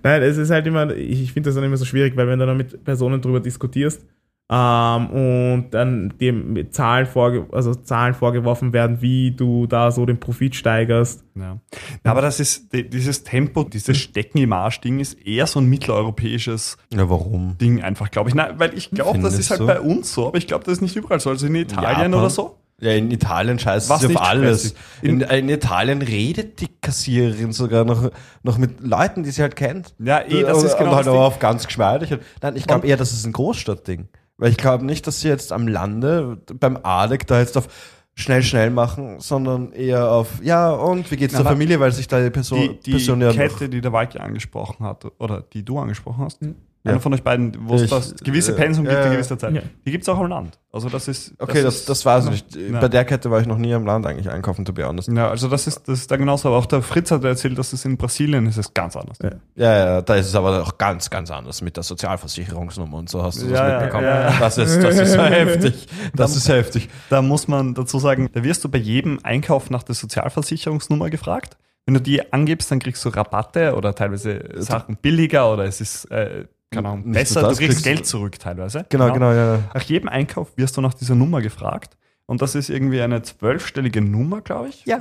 nein, 0.03 0.21
es 0.21 0.37
ist 0.37 0.51
halt 0.51 0.67
immer, 0.67 0.93
ich, 0.93 1.23
ich 1.23 1.33
finde 1.33 1.47
das 1.47 1.55
dann 1.55 1.63
immer 1.63 1.77
so 1.77 1.85
schwierig, 1.85 2.15
weil 2.17 2.27
wenn 2.27 2.39
du 2.39 2.45
dann 2.45 2.57
mit 2.57 2.83
Personen 2.83 3.21
drüber 3.21 3.39
diskutierst 3.39 4.05
ähm, 4.49 5.09
und 5.09 5.67
dann 5.71 6.13
dir 6.19 6.31
mit 6.31 6.73
Zahlen, 6.73 7.05
vorge 7.05 7.45
also 7.51 7.75
Zahlen 7.75 8.13
vorgeworfen 8.13 8.71
werden, 8.71 9.01
wie 9.01 9.31
du 9.31 9.67
da 9.67 9.91
so 9.91 10.05
den 10.05 10.19
Profit 10.19 10.55
steigerst. 10.55 11.23
Ja. 11.35 11.57
Na, 12.03 12.11
aber 12.11 12.21
das 12.21 12.39
ist 12.39 12.71
die- 12.73 12.89
dieses 12.89 13.23
Tempo, 13.25 13.63
dieses 13.63 13.97
Stecken 13.97 14.37
im 14.37 14.53
Arsch-Ding 14.53 14.99
ist 15.01 15.13
eher 15.25 15.47
so 15.47 15.59
ein 15.59 15.65
mitteleuropäisches 15.67 16.77
Ja, 16.93 17.09
warum? 17.09 17.57
Ding 17.59 17.81
einfach, 17.81 18.09
glaube 18.11 18.29
ich. 18.29 18.35
Nein, 18.35 18.53
weil 18.57 18.73
ich 18.77 18.89
glaube, 18.91 19.19
das 19.19 19.37
ist 19.37 19.49
halt 19.49 19.59
du? 19.61 19.67
bei 19.67 19.81
uns 19.81 20.13
so, 20.13 20.27
aber 20.27 20.37
ich 20.37 20.47
glaube, 20.47 20.63
das 20.63 20.73
ist 20.75 20.81
nicht 20.81 20.95
überall 20.95 21.19
so. 21.19 21.29
Also 21.29 21.45
in 21.47 21.55
Italien 21.55 21.83
Japan? 21.83 22.13
oder 22.13 22.29
so. 22.29 22.57
Ja, 22.79 22.91
in 22.91 23.09
Italien 23.09 23.57
scheiße 23.57 23.89
Was 23.89 24.01
sie 24.01 24.15
auf 24.15 24.21
alles. 24.21 24.75
In, 25.01 25.21
in 25.21 25.49
Italien 25.49 26.01
redet 26.03 26.61
die 26.61 26.67
Kassiererin 26.79 27.51
sogar 27.51 27.85
noch, 27.85 28.11
noch 28.43 28.59
mit 28.59 28.81
Leuten, 28.81 29.23
die 29.23 29.31
sie 29.31 29.41
halt 29.41 29.55
kennt. 29.55 29.95
Ja, 29.97 30.19
eh, 30.21 30.43
das 30.43 30.61
ist 30.63 30.73
Und- 30.73 30.77
genau 30.79 30.89
und 30.91 30.95
halt 30.97 31.07
das 31.07 31.07
aber 31.07 31.17
Ding. 31.17 31.25
auf 31.25 31.39
ganz 31.39 31.65
geschmeidig. 31.65 32.15
Nein, 32.41 32.55
ich 32.55 32.67
glaube 32.67 32.85
eher, 32.85 32.95
das 32.95 33.13
ist 33.13 33.25
ein 33.25 33.33
Großstadtding. 33.33 34.07
Weil 34.37 34.51
ich 34.51 34.57
glaube 34.57 34.85
nicht, 34.85 35.07
dass 35.07 35.21
sie 35.21 35.27
jetzt 35.29 35.51
am 35.51 35.67
Lande 35.67 36.37
beim 36.59 36.77
Adek 36.83 37.25
da 37.27 37.39
jetzt 37.39 37.57
auf 37.57 37.67
schnell, 38.13 38.41
schnell 38.43 38.69
machen, 38.71 39.19
sondern 39.19 39.71
eher 39.73 40.11
auf, 40.11 40.43
ja, 40.43 40.71
und 40.71 41.09
wie 41.11 41.17
geht's 41.17 41.33
Na, 41.33 41.41
der 41.43 41.51
Familie, 41.51 41.79
weil 41.79 41.91
sich 41.91 42.07
da 42.07 42.19
die 42.23 42.29
Person, 42.31 42.59
Die, 42.59 42.79
die 42.79 42.91
Person 42.91 43.21
ja 43.21 43.27
noch- 43.27 43.35
Kette, 43.35 43.69
die 43.69 43.81
der 43.81 43.93
Walki 43.93 44.17
angesprochen 44.19 44.85
hat, 44.85 45.05
oder 45.19 45.41
die 45.41 45.63
du 45.63 45.77
angesprochen 45.79 46.23
hast, 46.25 46.39
Ja. 46.87 46.93
einer 46.93 47.01
von 47.01 47.13
euch 47.13 47.23
beiden, 47.23 47.55
wo 47.67 47.75
es 47.75 47.89
das 47.89 48.15
gewisse 48.23 48.53
äh, 48.53 48.55
Pensum 48.55 48.85
gibt, 48.85 48.95
äh, 48.95 49.01
eine 49.01 49.11
gewisse 49.11 49.37
Zeit. 49.37 49.53
ja. 49.53 49.61
Die 49.85 49.91
gibt 49.91 50.03
es 50.03 50.09
auch 50.09 50.17
am 50.19 50.27
Land. 50.27 50.59
Also 50.71 50.89
das 50.89 51.07
ist. 51.07 51.33
Okay, 51.39 51.63
das, 51.63 51.75
ist- 51.77 51.89
das 51.89 52.05
weiß 52.05 52.25
ich 52.25 52.31
nicht. 52.31 52.55
Ja. 52.55 52.79
Bei 52.79 52.87
der 52.87 53.03
Kette 53.05 53.31
war 53.31 53.39
ich 53.41 53.47
noch 53.47 53.57
nie 53.57 53.73
am 53.73 53.85
Land 53.85 54.05
eigentlich 54.05 54.29
einkaufen, 54.29 54.65
to 54.65 54.73
be 54.73 54.85
honest. 54.85 55.07
Ja, 55.09 55.29
also 55.29 55.47
das 55.47 55.65
ist, 55.67 55.87
das 55.87 55.99
ist 55.99 56.11
da 56.11 56.17
genauso. 56.17 56.49
Aber 56.49 56.57
auch 56.57 56.65
der 56.65 56.81
Fritz 56.81 57.09
hat 57.11 57.23
erzählt, 57.23 57.57
dass 57.57 57.73
es 57.73 57.83
in 57.85 57.97
Brasilien 57.97 58.45
ist 58.45 58.57
es 58.57 58.73
ganz 58.73 58.95
anders. 58.95 59.17
Ja. 59.23 59.31
Ja, 59.55 59.77
ja, 59.77 60.01
da 60.01 60.15
ist 60.15 60.27
es 60.27 60.35
aber 60.35 60.61
auch 60.61 60.77
ganz, 60.77 61.09
ganz 61.09 61.31
anders 61.31 61.61
mit 61.61 61.75
der 61.77 61.83
Sozialversicherungsnummer 61.83 62.97
und 62.97 63.09
so 63.09 63.23
hast 63.23 63.41
du 63.41 63.47
das 63.47 63.57
Ja, 63.59 63.67
ja, 63.69 63.75
mitbekommen. 63.79 64.05
ja. 64.05 64.33
Das 64.39 64.57
ist, 64.57 64.81
das 64.83 64.97
ist 64.99 65.17
heftig. 65.17 65.87
Das 66.15 66.35
ist 66.35 66.49
heftig. 66.49 66.89
Da 67.09 67.21
muss 67.21 67.47
man 67.47 67.73
dazu 67.73 67.99
sagen, 67.99 68.29
da 68.33 68.43
wirst 68.43 68.63
du 68.63 68.69
bei 68.69 68.77
jedem 68.77 69.19
Einkauf 69.23 69.69
nach 69.69 69.83
der 69.83 69.95
Sozialversicherungsnummer 69.95 71.09
gefragt. 71.09 71.57
Wenn 71.85 71.93
du 71.93 72.01
die 72.01 72.33
angibst, 72.33 72.69
dann 72.69 72.79
kriegst 72.79 73.03
du 73.05 73.09
Rabatte 73.09 73.73
oder 73.75 73.95
teilweise 73.95 74.41
Sachen 74.55 74.97
billiger 74.97 75.51
oder 75.53 75.63
es 75.63 75.79
ist, 75.79 76.05
äh, 76.11 76.45
keine 76.71 76.89
Ahnung, 76.89 77.05
Nicht 77.05 77.13
besser. 77.13 77.41
nur 77.41 77.49
Du 77.49 77.49
das, 77.51 77.59
kriegst 77.59 77.71
kriegst- 77.77 77.83
Geld 77.85 78.05
zurück 78.05 78.39
teilweise. 78.39 78.85
Genau, 78.89 79.11
genau, 79.13 79.31
ja. 79.31 79.59
Nach 79.73 79.81
jedem 79.83 80.09
Einkauf 80.09 80.55
wirst 80.57 80.77
du 80.77 80.81
nach 80.81 80.93
dieser 80.93 81.15
Nummer 81.15 81.41
gefragt. 81.41 81.97
Und 82.29 82.41
das 82.41 82.55
ist 82.55 82.69
irgendwie 82.69 82.99
eine 82.99 83.21
zwölfstellige 83.21 84.01
Nummer, 84.01 84.41
glaube 84.41 84.67
ich. 84.67 84.83
Ja. 84.85 84.99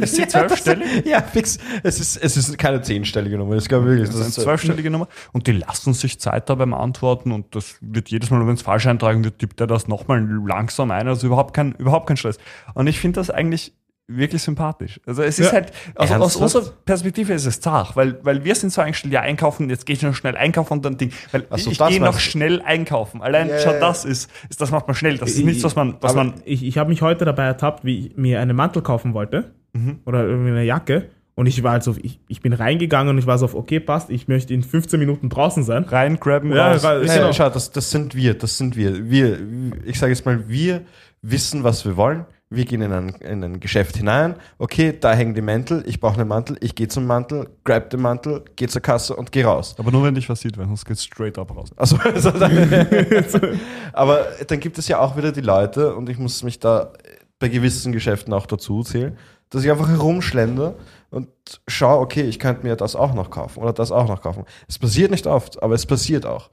Ist 0.00 0.16
sie 0.16 0.26
zwölfstellig? 0.26 0.88
Ja, 1.04 1.20
fix. 1.20 1.58
Es 1.82 2.00
ist, 2.00 2.16
es 2.16 2.38
ist 2.38 2.56
keine 2.56 2.80
zehnstellige 2.80 3.36
Nummer, 3.36 3.56
das 3.56 3.68
glaube 3.68 3.84
ich 3.84 3.90
wirklich. 3.90 4.08
Das 4.08 4.26
ist 4.26 4.38
eine 4.38 4.44
zwölfstellige 4.46 4.88
Nummer. 4.90 5.06
Und 5.32 5.46
die 5.46 5.52
lassen 5.52 5.92
sich 5.92 6.18
Zeit 6.18 6.48
da 6.48 6.54
beim 6.54 6.72
Antworten 6.72 7.30
und 7.30 7.54
das 7.54 7.76
wird 7.82 8.08
jedes 8.08 8.30
Mal, 8.30 8.46
wenn 8.46 8.54
es 8.54 8.62
falsch 8.62 8.86
eintragen 8.86 9.22
wird, 9.22 9.38
tippt 9.38 9.60
er 9.60 9.66
das 9.66 9.86
nochmal 9.86 10.26
langsam 10.46 10.90
ein. 10.92 11.08
Also 11.08 11.26
überhaupt 11.26 11.52
kein, 11.52 11.72
überhaupt 11.72 12.06
kein 12.06 12.16
Stress. 12.16 12.38
Und 12.72 12.86
ich 12.86 12.98
finde 13.00 13.20
das 13.20 13.28
eigentlich 13.28 13.74
wirklich 14.08 14.42
sympathisch. 14.42 15.00
Also 15.06 15.22
es 15.22 15.38
ist 15.38 15.46
Ja. 15.46 15.52
halt, 15.52 15.72
also 15.94 16.14
aus 16.14 16.36
unserer 16.36 16.64
Perspektive 16.84 17.32
ist 17.32 17.46
es 17.46 17.60
zart, 17.60 17.96
weil, 17.96 18.18
weil 18.24 18.44
wir 18.44 18.54
sind 18.54 18.72
so 18.72 18.80
eingestellt, 18.82 19.14
ja, 19.14 19.20
einkaufen, 19.20 19.70
jetzt 19.70 19.86
gehe 19.86 19.94
ich 19.96 20.02
noch 20.02 20.14
schnell 20.14 20.36
einkaufen 20.36 20.74
und 20.74 20.84
dann 20.84 20.96
Ding. 20.98 21.12
Weil 21.30 21.46
Ach 21.50 21.58
so, 21.58 21.70
ich 21.70 21.78
das 21.78 21.88
gehe 21.88 22.00
noch 22.00 22.18
schnell 22.18 22.60
einkaufen. 22.62 23.22
Allein 23.22 23.48
Ja, 23.48 23.58
schon 23.58 23.80
das 23.80 24.04
ist, 24.04 24.30
ist, 24.50 24.60
das 24.60 24.70
macht 24.70 24.86
man 24.86 24.94
schnell. 24.96 25.18
Das 25.18 25.30
ist 25.30 25.44
nichts, 25.44 25.64
was 25.64 25.76
man, 25.76 25.96
was 26.00 26.14
man, 26.14 26.34
ich, 26.44 26.62
ich 26.64 26.78
habe 26.78 26.90
mich 26.90 27.00
heute 27.02 27.24
dabei 27.24 27.44
ertappt, 27.44 27.84
wie 27.84 28.06
ich 28.08 28.16
mir 28.16 28.40
einen 28.40 28.56
Mantel 28.56 28.82
kaufen 28.82 29.14
wollte 29.14 29.52
Mhm. 29.74 30.00
oder 30.04 30.24
irgendwie 30.26 30.50
eine 30.50 30.64
Jacke. 30.64 31.08
Und 31.34 31.46
ich 31.46 31.62
war 31.62 31.72
halt 31.72 31.82
so, 31.82 31.96
ich, 32.02 32.20
ich 32.28 32.42
bin 32.42 32.52
reingegangen 32.52 33.08
und 33.14 33.18
ich 33.18 33.26
war 33.26 33.38
so 33.38 33.46
auf, 33.46 33.54
okay, 33.54 33.80
passt, 33.80 34.10
ich 34.10 34.28
möchte 34.28 34.52
in 34.52 34.62
15 34.62 35.00
Minuten 35.00 35.30
draußen 35.30 35.62
sein. 35.62 35.84
rein 35.84 36.20
grabben, 36.20 36.52
Ja, 36.54 36.72
raus. 36.72 36.84
ra- 36.84 37.00
Ja, 37.00 37.14
genau. 37.16 37.32
schau, 37.32 37.48
das, 37.48 37.70
das 37.70 37.90
sind 37.90 38.14
wir, 38.14 38.34
das 38.34 38.58
sind 38.58 38.76
wir. 38.76 39.08
Wir, 39.08 39.38
ich 39.86 39.98
sage 39.98 40.12
jetzt 40.12 40.26
mal, 40.26 40.46
wir 40.50 40.82
wissen, 41.22 41.64
was 41.64 41.86
wir 41.86 41.96
wollen. 41.96 42.26
Wir 42.54 42.64
gehen 42.64 42.82
in 42.82 42.92
ein, 42.92 43.08
in 43.20 43.42
ein 43.42 43.60
Geschäft 43.60 43.96
hinein. 43.96 44.36
Okay, 44.58 44.94
da 44.98 45.14
hängen 45.14 45.34
die 45.34 45.42
Mäntel. 45.42 45.82
Ich 45.86 46.00
brauche 46.00 46.20
einen 46.20 46.28
Mantel. 46.28 46.56
Ich 46.60 46.74
gehe 46.74 46.88
zum 46.88 47.06
Mantel, 47.06 47.48
grab 47.64 47.90
den 47.90 48.00
Mantel, 48.00 48.44
gehe 48.56 48.68
zur 48.68 48.82
Kasse 48.82 49.16
und 49.16 49.32
gehe 49.32 49.44
raus. 49.44 49.74
Aber 49.78 49.90
nur 49.90 50.04
wenn 50.04 50.14
dich 50.14 50.28
was 50.28 50.40
sieht, 50.40 50.58
weil 50.58 50.66
sonst 50.66 50.84
geht's 50.84 51.04
straight 51.04 51.38
up 51.38 51.54
raus. 51.56 51.70
Also, 51.76 51.96
also 52.04 52.30
dann, 52.30 52.50
aber 53.92 54.26
dann 54.46 54.60
gibt 54.60 54.78
es 54.78 54.88
ja 54.88 54.98
auch 54.98 55.16
wieder 55.16 55.32
die 55.32 55.40
Leute, 55.40 55.94
und 55.94 56.08
ich 56.08 56.18
muss 56.18 56.42
mich 56.42 56.58
da 56.60 56.92
bei 57.38 57.48
gewissen 57.48 57.92
Geschäften 57.92 58.32
auch 58.34 58.46
dazu 58.46 58.82
zählen, 58.82 59.16
dass 59.50 59.64
ich 59.64 59.70
einfach 59.70 59.88
herumschlende 59.88 60.74
und 61.10 61.28
schaue, 61.66 62.00
okay, 62.00 62.22
ich 62.22 62.38
könnte 62.38 62.66
mir 62.66 62.76
das 62.76 62.96
auch 62.96 63.14
noch 63.14 63.30
kaufen 63.30 63.62
oder 63.62 63.72
das 63.72 63.92
auch 63.92 64.08
noch 64.08 64.22
kaufen. 64.22 64.44
Es 64.68 64.78
passiert 64.78 65.10
nicht 65.10 65.26
oft, 65.26 65.62
aber 65.62 65.74
es 65.74 65.86
passiert 65.86 66.24
auch. 66.24 66.50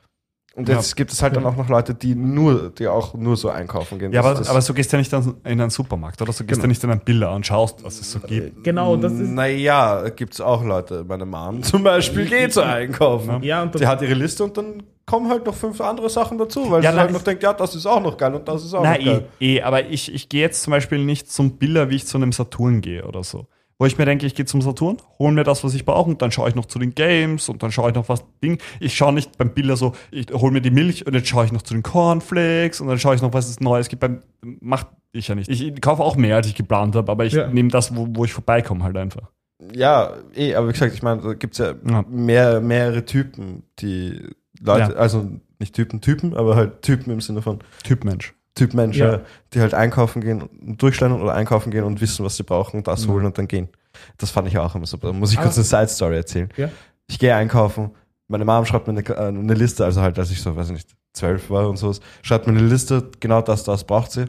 Und 0.59 0.69
jetzt 0.69 0.95
gibt 0.95 1.11
es 1.11 1.21
halt 1.23 1.35
dann 1.35 1.45
auch 1.45 1.55
noch 1.55 1.69
Leute, 1.69 1.93
die 1.95 2.15
nur, 2.15 2.69
die 2.69 2.87
auch 2.87 3.13
nur 3.13 3.37
so 3.37 3.49
einkaufen 3.49 3.97
gehen. 3.97 4.11
Ja, 4.11 4.19
aber, 4.21 4.37
aber 4.49 4.61
so 4.61 4.73
gehst 4.73 4.91
du 4.91 4.97
ja 4.97 4.99
nicht 4.99 5.11
dann 5.13 5.35
in 5.45 5.59
einen 5.61 5.69
Supermarkt, 5.69 6.21
oder? 6.21 6.31
So 6.33 6.43
gehst 6.43 6.57
du 6.57 6.61
Genau. 6.61 6.67
nicht 6.69 6.83
in 6.83 6.91
einen 6.91 6.99
Biller 7.01 7.33
und 7.33 7.45
schaust, 7.45 7.83
was 7.83 7.99
es 8.01 8.11
so 8.11 8.19
gibt. 8.19 8.63
Genau, 8.63 8.95
das 8.97 9.13
ist. 9.13 9.29
Naja, 9.29 10.09
gibt 10.09 10.33
es 10.33 10.41
auch 10.41 10.63
Leute. 10.63 11.05
Meine 11.07 11.25
Mom 11.25 11.63
zum 11.63 11.83
Beispiel 11.83 12.25
geht 12.27 12.53
so 12.53 12.61
einkaufen. 12.61 13.41
Ja, 13.43 13.63
und 13.63 13.79
die 13.79 13.87
hat 13.87 14.01
ihre 14.01 14.13
Liste 14.13 14.43
und 14.43 14.57
dann 14.57 14.83
kommen 15.05 15.29
halt 15.29 15.45
noch 15.45 15.55
fünf 15.55 15.81
andere 15.81 16.09
Sachen 16.09 16.37
dazu, 16.37 16.69
weil 16.69 16.83
Ja, 16.83 16.91
sie 16.91 16.97
nein, 16.97 17.05
halt 17.05 17.13
noch 17.13 17.23
denkt, 17.23 17.41
ja, 17.41 17.51
das 17.53 17.73
ist 17.73 17.85
auch 17.87 18.01
noch 18.01 18.15
geil 18.17 18.35
und 18.35 18.47
das 18.47 18.63
ist 18.63 18.73
auch 18.75 18.83
Na, 18.83 18.91
noch 18.97 19.03
geil. 19.03 19.25
eh, 19.39 19.55
eh, 19.55 19.61
aber 19.63 19.85
ich, 19.87 20.13
ich 20.13 20.29
gehe 20.29 20.41
jetzt 20.41 20.61
zum 20.61 20.69
Beispiel 20.71 21.03
nicht 21.03 21.31
zum 21.31 21.57
Biller, 21.57 21.89
wie 21.89 21.95
ich 21.95 22.05
zu 22.05 22.17
einem 22.17 22.31
Saturn 22.31 22.81
gehe 22.81 23.05
oder 23.05 23.23
so. 23.23 23.47
Wo 23.81 23.85
ich 23.85 23.97
mir 23.97 24.03
denke, 24.03 24.25
ich 24.25 24.35
gehe 24.35 24.45
zum 24.45 24.61
Saturn, 24.61 24.97
hole 25.19 25.31
mir 25.33 25.45
das, 25.45 25.63
was 25.63 25.73
ich 25.73 25.85
brauche 25.85 26.09
und 26.09 26.21
dann 26.21 26.31
schaue 26.33 26.49
ich 26.49 26.55
noch 26.55 26.65
zu 26.65 26.79
den 26.79 26.93
Games 26.95 27.47
und 27.47 27.63
dann 27.63 27.71
schaue 27.71 27.89
ich 27.89 27.95
noch 27.95 28.09
was 28.09 28.25
Ding. 28.43 28.59
Ich 28.81 28.93
schaue 28.93 29.13
nicht 29.13 29.37
beim 29.37 29.53
Biller 29.53 29.77
so, 29.77 29.93
ich 30.11 30.27
hole 30.33 30.51
mir 30.51 30.59
die 30.59 30.69
Milch 30.69 31.05
und 31.07 31.15
dann 31.15 31.23
schaue 31.23 31.45
ich 31.45 31.53
noch 31.53 31.61
zu 31.61 31.73
den 31.73 31.81
Cornflakes 31.81 32.81
und 32.81 32.89
dann 32.89 32.99
schaue 32.99 33.15
ich 33.15 33.21
noch, 33.21 33.31
was 33.31 33.49
es 33.49 33.61
Neues 33.61 33.87
gibt. 33.87 34.01
Beim, 34.01 34.19
macht 34.59 34.87
ich 35.13 35.29
ja 35.29 35.35
nicht. 35.35 35.49
Ich 35.49 35.79
kaufe 35.81 36.03
auch 36.03 36.17
mehr, 36.17 36.35
als 36.35 36.47
ich 36.47 36.55
geplant 36.55 36.95
habe, 36.97 37.09
aber 37.09 37.23
ich 37.25 37.33
Ja. 37.33 37.47
nehme 37.47 37.69
das, 37.69 37.95
wo, 37.95 38.05
wo 38.11 38.25
ich 38.25 38.33
vorbeikomme 38.33 38.83
halt 38.83 38.97
einfach. 38.97 39.31
Ja, 39.73 40.13
eh, 40.35 40.55
aber 40.55 40.67
wie 40.67 40.73
gesagt, 40.73 40.93
ich 40.93 41.01
meine, 41.01 41.21
da 41.21 41.33
gibt 41.33 41.53
es 41.53 41.59
ja, 41.59 41.73
Ja. 41.89 42.03
Mehr, 42.09 42.59
mehrere 42.59 43.05
Typen, 43.05 43.63
die 43.79 44.21
Leute, 44.61 44.91
Ja. 44.91 44.97
also 44.97 45.25
nicht 45.57 45.73
Typen, 45.73 46.01
Typen, 46.01 46.35
aber 46.35 46.57
halt 46.57 46.81
Typen 46.81 47.11
im 47.13 47.21
Sinne 47.21 47.41
von 47.41 47.59
Typ 47.83 48.03
Mensch. 48.03 48.33
Typ 48.59 48.73
Mensch, 48.73 48.97
Ja. 48.97 49.21
die 49.53 49.61
halt 49.61 49.73
einkaufen 49.73 50.21
gehen 50.21 50.49
durchstellen 50.77 51.13
oder 51.13 51.33
einkaufen 51.33 51.71
gehen 51.71 51.83
und 51.83 52.01
wissen, 52.01 52.25
was 52.25 52.35
sie 52.37 52.43
brauchen 52.43 52.77
und 52.77 52.87
das 52.87 53.05
Mhm. 53.07 53.11
holen 53.11 53.25
und 53.27 53.37
dann 53.37 53.47
gehen. 53.47 53.69
Das 54.17 54.29
fand 54.31 54.47
ich 54.47 54.57
auch 54.57 54.75
immer 54.75 54.85
so. 54.85 54.97
Da 54.97 55.11
muss 55.13 55.31
ich 55.31 55.39
Ah. 55.39 55.43
kurz 55.43 55.55
eine 55.57 55.63
Side 55.65 55.87
Story 55.87 56.15
erzählen. 56.17 56.49
Ja. 56.57 56.69
Ich 57.07 57.17
gehe 57.19 57.33
einkaufen, 57.35 57.91
meine 58.27 58.45
Mom 58.45 58.65
schreibt 58.65 58.87
mir 58.87 58.93
eine, 58.97 59.07
äh, 59.07 59.27
eine 59.27 59.53
Liste, 59.53 59.83
also 59.85 60.01
halt, 60.01 60.19
als 60.19 60.29
ich 60.31 60.41
so, 60.41 60.55
weiß 60.55 60.67
ich 60.67 60.73
nicht, 60.73 60.89
zwölf 61.13 61.49
war 61.49 61.67
und 61.69 61.77
so, 61.77 61.93
schreibt 62.21 62.45
mir 62.47 62.53
eine 62.57 62.67
Liste, 62.67 63.09
genau 63.19 63.41
das, 63.41 63.63
das 63.63 63.83
braucht 63.83 64.11
sie. 64.11 64.25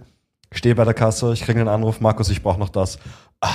Ich 0.52 0.58
stehe 0.58 0.74
bei 0.74 0.84
der 0.84 0.94
Kasse, 0.94 1.32
ich 1.32 1.42
kriege 1.42 1.60
einen 1.60 1.68
Anruf, 1.68 2.00
Markus, 2.00 2.28
ich 2.30 2.42
brauche 2.42 2.58
noch 2.58 2.70
das. 2.70 2.98
Ah, 3.42 3.54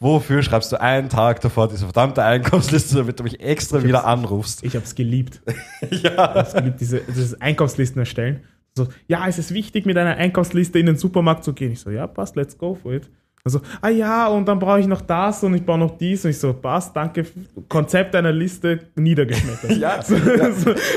wofür 0.00 0.42
schreibst 0.42 0.70
du 0.72 0.80
einen 0.80 1.08
Tag 1.08 1.40
davor 1.40 1.68
diese 1.68 1.84
verdammte 1.84 2.22
Einkaufsliste, 2.22 2.96
damit 2.96 3.18
du 3.18 3.24
mich 3.24 3.40
extra 3.40 3.82
wieder 3.82 4.06
anrufst? 4.06 4.62
Ich 4.62 4.76
hab's 4.76 4.94
geliebt. 4.94 5.40
ja. 5.90 6.10
Ich 6.12 6.16
hab's 6.18 6.52
geliebt, 6.54 6.80
diese, 6.80 7.00
dieses 7.00 7.40
Einkaufslisten 7.40 7.98
erstellen. 7.98 8.44
So, 8.76 8.88
ja, 9.08 9.26
es 9.26 9.38
ist 9.38 9.54
wichtig, 9.54 9.86
mit 9.86 9.96
einer 9.96 10.16
Einkaufsliste 10.16 10.78
in 10.78 10.86
den 10.86 10.96
Supermarkt 10.96 11.44
zu 11.44 11.54
gehen. 11.54 11.72
Ich 11.72 11.80
so, 11.80 11.90
ja, 11.90 12.06
passt, 12.06 12.36
let's 12.36 12.56
go 12.56 12.74
for 12.74 12.92
it. 12.92 13.08
Also, 13.42 13.60
ah 13.80 13.88
ja, 13.88 14.26
und 14.26 14.46
dann 14.46 14.58
brauche 14.58 14.80
ich 14.80 14.88
noch 14.88 15.00
das 15.00 15.44
und 15.44 15.54
ich 15.54 15.64
brauche 15.64 15.78
noch 15.78 15.96
dies. 15.96 16.24
Und 16.24 16.32
ich 16.32 16.38
so, 16.38 16.52
passt, 16.52 16.94
danke. 16.96 17.24
Konzept 17.68 18.14
einer 18.16 18.32
Liste 18.32 18.80
niedergeschmettert. 18.96 19.70
Ja, 19.78 20.00
ja. 20.08 20.48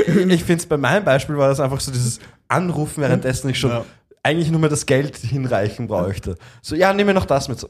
ich 0.07 0.43
finde 0.43 0.55
es 0.55 0.65
bei 0.65 0.77
meinem 0.77 1.05
Beispiel 1.05 1.37
war 1.37 1.47
das 1.47 1.59
einfach 1.59 1.79
so 1.79 1.91
dieses 1.91 2.19
Anrufen, 2.47 3.01
währenddessen 3.01 3.49
ich 3.49 3.59
schon 3.59 3.69
Ja. 3.69 3.85
Eigentlich 4.23 4.51
nur 4.51 4.59
mehr 4.59 4.69
das 4.69 4.85
Geld 4.85 5.15
hinreichen 5.17 5.87
bräuchte. 5.87 6.35
So, 6.61 6.75
ja, 6.75 6.93
mir 6.93 7.13
noch 7.13 7.25
das 7.25 7.47
mit. 7.49 7.59
So, 7.59 7.69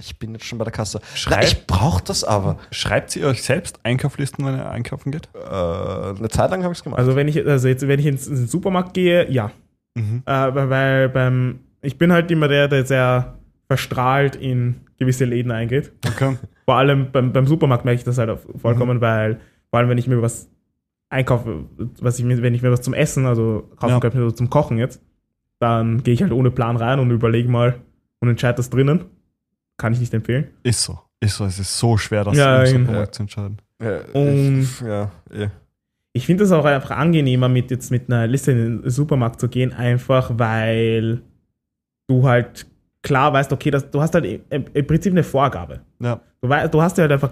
ich 0.00 0.18
bin 0.18 0.32
jetzt 0.32 0.44
schon 0.44 0.58
bei 0.58 0.64
der 0.64 0.72
Kasse. 0.72 1.00
Schreib- 1.14 1.38
Na, 1.40 1.42
ich 1.46 1.66
brauche 1.66 2.02
das 2.04 2.24
aber. 2.24 2.58
Schreibt 2.70 3.10
sie 3.10 3.24
euch 3.24 3.42
selbst 3.42 3.80
Einkauflisten, 3.84 4.44
wenn 4.44 4.56
ihr 4.56 4.68
einkaufen 4.70 5.10
geht? 5.12 5.28
Äh, 5.34 5.38
eine 5.48 6.28
Zeit 6.28 6.50
lang 6.50 6.62
habe 6.62 6.72
ich 6.72 6.78
es 6.78 6.84
gemacht. 6.84 6.98
Also, 6.98 7.16
wenn 7.16 7.26
ich, 7.28 7.44
also 7.46 7.68
jetzt, 7.68 7.86
wenn 7.88 7.98
ich 8.00 8.06
ins, 8.06 8.26
in 8.26 8.36
den 8.36 8.46
Supermarkt 8.48 8.94
gehe, 8.94 9.30
ja. 9.30 9.50
Mhm. 9.94 10.22
Äh, 10.26 10.30
weil- 10.54 11.08
beim, 11.08 11.60
ich 11.80 11.96
bin 11.98 12.12
halt 12.12 12.30
immer 12.30 12.48
der, 12.48 12.68
der 12.68 12.84
sehr 12.84 13.38
verstrahlt 13.66 14.36
in 14.36 14.80
gewisse 14.98 15.24
Läden 15.24 15.50
eingeht. 15.52 15.92
Okay. 16.06 16.36
Vor 16.64 16.76
allem 16.76 17.10
beim, 17.12 17.32
beim 17.32 17.46
Supermarkt 17.46 17.84
merke 17.84 17.98
ich 17.98 18.04
das 18.04 18.18
halt 18.18 18.30
auch 18.30 18.40
vollkommen, 18.60 19.00
weil 19.00 19.40
vor 19.70 19.78
allem 19.78 19.88
wenn 19.88 19.96
ich 19.98 20.06
mir 20.06 20.20
was 20.20 20.48
einkaufe, 21.08 21.64
was 22.00 22.18
ich 22.18 22.24
mir, 22.24 22.42
wenn 22.42 22.52
ich 22.54 22.60
mir 22.62 22.70
was 22.70 22.82
zum 22.82 22.92
Essen, 22.94 23.24
also 23.26 23.70
kaufen 23.76 23.92
Ja. 23.94 24.00
kann, 24.00 24.12
also 24.12 24.30
zum 24.32 24.50
Kochen 24.50 24.76
jetzt, 24.76 25.00
dann 25.58 26.02
gehe 26.02 26.14
ich 26.14 26.22
halt 26.22 26.32
ohne 26.32 26.50
Plan 26.50 26.76
rein 26.76 26.98
und 27.00 27.10
überlege 27.10 27.48
mal 27.48 27.76
und 28.20 28.28
entscheide 28.28 28.56
das 28.56 28.70
drinnen. 28.70 29.04
Kann 29.76 29.92
ich 29.92 30.00
nicht 30.00 30.12
empfehlen. 30.14 30.48
Ist 30.62 30.82
so. 30.82 30.98
Ist 31.20 31.36
so. 31.36 31.44
Es 31.44 31.58
ist 31.58 31.78
so 31.78 31.96
schwer, 31.96 32.24
das 32.24 32.36
Ja, 32.36 32.62
im 32.64 32.86
Supermarkt 32.86 33.14
zu 33.14 33.22
entscheiden. 33.22 33.58
ja, 33.82 34.00
Und- 34.12 34.60
ich, 34.62 34.80
ja, 34.80 35.10
eh. 35.32 35.48
Ich 36.14 36.26
finde 36.26 36.44
es 36.44 36.50
auch 36.52 36.64
einfach 36.64 36.92
angenehmer, 36.96 37.48
mit 37.48 37.70
jetzt 37.70 37.90
mit 37.92 38.08
einer 38.10 38.26
Liste 38.26 38.50
in 38.52 38.82
den 38.82 38.90
Supermarkt 38.90 39.40
zu 39.40 39.48
gehen, 39.48 39.72
einfach 39.72 40.32
weil 40.36 41.20
du 42.08 42.26
halt 42.26 42.66
klar 43.02 43.32
weißt, 43.32 43.52
okay, 43.52 43.70
das, 43.70 43.88
du 43.90 44.00
hast 44.00 44.14
halt 44.14 44.24
im, 44.50 44.86
Prinzip 44.86 45.12
eine 45.12 45.22
Vorgabe. 45.22 45.80
Ja. 46.00 46.20
Du, 46.40 46.48
wei- 46.48 46.66
du 46.66 46.82
hast 46.82 46.96
dir 46.98 47.02
halt 47.02 47.12
einfach, 47.12 47.30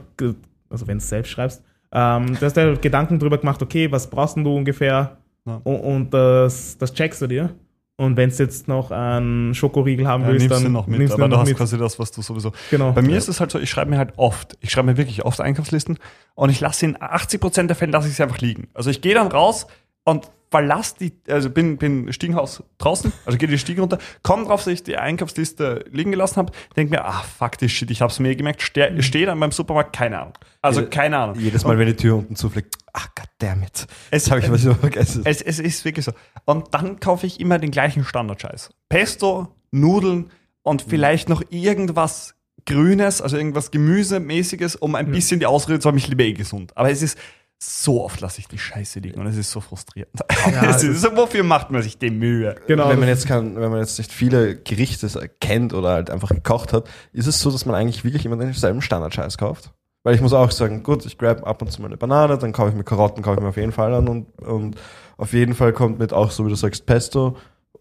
also 0.69 0.87
wenn 0.87 0.99
du 0.99 1.03
es 1.03 1.09
selbst 1.09 1.31
schreibst, 1.31 1.65
ähm, 1.91 2.27
du 2.35 2.41
hast 2.43 2.57
dir 2.57 2.61
halt 2.63 2.83
Gedanken 2.83 3.19
drüber 3.19 3.39
gemacht, 3.39 3.61
okay, 3.63 3.91
was 3.91 4.09
brauchst 4.09 4.37
denn 4.37 4.45
du 4.45 4.55
ungefähr? 4.55 5.17
Ja. 5.47 5.61
Und, 5.65 5.81
und 5.81 6.15
das, 6.15 6.77
das 6.79 6.93
checkst 6.93 7.23
du 7.23 7.27
dir. 7.27 7.51
Und 7.99 8.17
wenn 8.19 8.29
du 8.29 8.37
jetzt 8.37 8.69
noch 8.69 8.91
einen 8.91 9.55
Schokoriegel 9.55 10.07
haben 10.07 10.25
Ja, 10.25 10.29
willst, 10.29 10.41
nimmst 10.43 10.57
dann 10.57 10.65
du 10.65 10.71
noch 10.71 10.87
mit, 10.87 10.99
nimmst 10.99 11.15
aber 11.15 11.29
du 11.29 11.39
hast 11.39 11.49
mit. 11.49 11.57
quasi 11.57 11.79
das, 11.79 11.99
was 11.99 12.11
du 12.11 12.21
sowieso. 12.21 12.53
Genau. 12.71 12.93
Bei 12.93 13.01
mir 13.01 13.17
ist 13.17 13.29
es 13.29 13.41
halt 13.41 13.51
so, 13.51 13.59
ich 13.59 13.71
schreibe 13.71 13.91
mir 13.91 13.97
halt 13.97 14.13
oft, 14.17 14.59
ich 14.61 14.71
schreibe 14.71 14.89
mir 14.89 14.97
wirklich 14.99 15.25
oft 15.25 15.41
Einkaufslisten 15.41 15.99
und 16.35 16.51
ich 16.51 16.61
lasse 16.61 16.85
in 16.85 16.97
80% 16.99 17.69
der 17.69 17.77
Fälle 17.77 17.93
lasse 17.93 18.09
ich 18.09 18.15
sie 18.15 18.23
einfach 18.23 18.39
liegen. 18.39 18.69
Also 18.75 18.91
ich 18.91 19.01
gehe 19.01 19.15
dann 19.15 19.29
raus 19.29 19.67
und 20.07 20.31
verlasse 20.49 20.95
die, 21.01 21.13
also 21.29 21.51
bin, 21.51 21.77
bin 21.77 22.13
Stiegenhaus 22.13 22.63
draußen, 22.79 23.13
also 23.27 23.37
gehe 23.37 23.49
die 23.49 23.59
Stiegen 23.59 23.81
runter, 23.81 23.99
komme 24.23 24.45
drauf, 24.47 24.63
dass 24.63 24.73
ich 24.73 24.85
die 24.85 24.97
Einkaufsliste 24.97 25.85
liegen 25.91 26.13
gelassen 26.13 26.37
habe, 26.37 26.53
denke 26.77 26.93
mir, 26.93 27.05
ah, 27.05 27.23
fuck 27.39 27.59
this 27.59 27.73
shit, 27.73 27.91
ich 27.91 28.01
habe 28.01 28.13
es 28.13 28.21
mir 28.21 28.35
gemerkt, 28.37 28.63
stehe 28.63 29.03
steh 29.03 29.27
dann 29.27 29.41
beim 29.41 29.51
Supermarkt, 29.51 29.95
keine 29.95 30.21
Ahnung. 30.21 30.35
Also 30.63 30.81
Jede- 30.81 30.91
keine 30.91 31.19
Ahnung. 31.19 31.39
Jedes 31.41 31.65
Mal, 31.65 31.77
wenn 31.79 31.89
die 31.89 31.97
Tür 31.97 32.15
unten 32.17 32.37
zufliegt, 32.37 32.77
ach 32.93 33.09
goddammit. 33.17 33.87
Es- 34.11 34.27
Jetzt 34.27 34.31
habe 34.31 34.41
ich 34.41 34.51
was 34.51 34.65
über 34.65 34.77
vergessen. 34.77 35.23
Es, 35.25 35.43
es 35.43 35.59
ist 35.59 35.85
wirklich 35.85 36.05
so. 36.05 36.13
Und 36.45 36.73
dann 36.73 37.01
kaufe 37.01 37.27
ich 37.27 37.41
immer 37.41 37.59
den 37.59 37.73
gleichen 37.73 38.05
Standardscheiß. 38.05 38.71
Pesto, 38.89 39.49
Nudeln 39.73 40.31
und 40.63 40.81
vielleicht 40.81 41.29
noch 41.29 41.43
irgendwas 41.51 42.35
Grünes, 42.67 43.21
also 43.21 43.37
irgendwas 43.37 43.73
Gemüsemäßiges, 43.73 44.77
um 44.77 44.95
ein 44.95 45.11
bisschen 45.11 45.41
die 45.41 45.47
Ausrede 45.47 45.81
zu 45.81 45.89
haben, 45.89 45.99
ich 45.99 46.07
liebe 46.09 46.25
eh 46.25 46.33
gesund. 46.33 46.73
Aber 46.77 46.91
es 46.91 47.03
ist 47.03 47.19
so 47.59 48.05
oft 48.05 48.21
lasse 48.21 48.41
ich 48.41 48.49
die 48.49 48.59
Scheiße 48.59 49.01
liegen 49.01 49.21
und 49.21 49.27
es 49.27 49.37
ist 49.37 49.51
so 49.51 49.61
frustrierend. 49.61 50.13
es 50.69 50.83
ist 50.83 51.01
so, 51.01 51.17
wofür 51.17 51.43
macht 51.43 51.71
man 51.71 51.83
sich 51.83 51.99
die 51.99 52.11
Mühe? 52.11 52.55
genau. 52.67 52.89
wenn 52.89 52.99
man 52.99 53.09
jetzt 53.09 53.27
kann, 53.27 53.57
wenn 53.57 53.71
man 53.71 53.81
jetzt 53.81 53.99
nicht 53.99 54.13
viele 54.13 54.57
Gerichte 54.57 55.09
kennt 55.41 55.73
oder 55.73 55.91
halt 55.91 56.11
einfach 56.11 56.29
gekocht 56.29 56.73
hat, 56.73 56.89
ist 57.13 57.27
es 57.27 57.41
so, 57.41 57.51
dass 57.51 57.65
man 57.65 57.75
eigentlich 57.75 58.05
wirklich 58.05 58.27
immer 58.27 58.37
denselben 58.37 58.83
Standardscheiß 58.83 59.39
kauft. 59.39 59.73
Weil 60.03 60.15
ich 60.15 60.21
muss 60.21 60.33
auch 60.33 60.51
sagen, 60.53 60.83
gut, 60.83 61.05
ich 61.05 61.19
grab 61.19 61.45
ab 61.47 61.63
und 61.63 61.73
zu 61.73 61.81
mal 61.81 61.89
eine 61.89 61.97
Banane, 61.97 62.39
dann 62.39 62.53
kaufe 62.53 62.71
ich 62.71 62.77
mir 62.77 62.85
Karotten, 62.85 63.25
kaufe 63.25 63.39
ich 63.39 63.43
mir 63.43 63.49
auf 63.49 63.57
jeden 63.57 63.73
Fall 63.73 63.93
an 63.93 64.07
und, 64.07 64.41
und 64.41 64.77
auf 65.17 65.33
jeden 65.33 65.55
Fall 65.55 65.73
kommt 65.73 65.99
mit 65.99 66.13
auch, 66.13 66.31
so 66.31 66.45
wie 66.45 66.51
du 66.51 66.55
sagst, 66.55 66.87
Pesto 66.87 67.37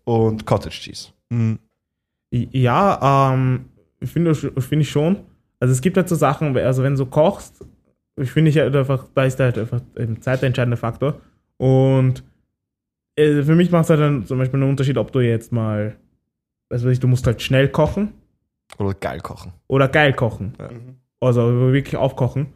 und 0.06 0.46
Cottage 0.46 0.80
Cheese. 0.80 1.10
Mhm. 1.30 1.60
Ja, 2.32 3.34
ähm, 3.34 3.66
ich 4.00 4.10
finde 4.10 4.34
finde 4.34 4.82
ich 4.82 4.90
schon. 4.90 5.18
Also 5.60 5.72
es 5.72 5.82
gibt 5.82 5.98
halt 5.98 6.10
so 6.10 6.16
Sachen, 6.16 6.58
also 6.58 6.82
wenn 6.84 6.96
du 6.96 7.06
kochst, 7.06 7.64
finde 8.24 8.50
ich 8.50 8.58
halt 8.58 8.76
einfach, 8.76 9.08
da 9.14 9.24
ist 9.26 9.40
halt 9.40 9.58
einfach 9.58 9.82
ein 9.98 10.22
zeitentscheidender 10.22 10.78
Faktor. 10.78 11.20
Und 11.58 12.24
äh, 13.18 13.44
für 13.44 13.56
mich 13.56 13.72
macht 13.72 13.86
es 13.86 13.90
halt 13.90 14.00
dann 14.02 14.26
zum 14.26 14.38
Beispiel 14.38 14.62
einen 14.62 14.70
Unterschied, 14.70 14.98
ob 14.98 15.12
du 15.12 15.20
jetzt 15.20 15.52
mal, 15.52 15.96
also 16.70 16.92
du 16.92 17.08
musst 17.08 17.26
halt 17.28 17.42
schnell 17.42 17.70
kochen 17.70 18.14
Oder 18.78 18.94
geil 18.94 19.20
kochen. 19.22 19.54
oder 19.68 19.88
geil 19.88 20.14
kochen. 20.14 20.54
Ja. 20.60 20.70
Also 21.22 21.72
wirklich 21.74 21.96
aufkochen. 21.98 22.48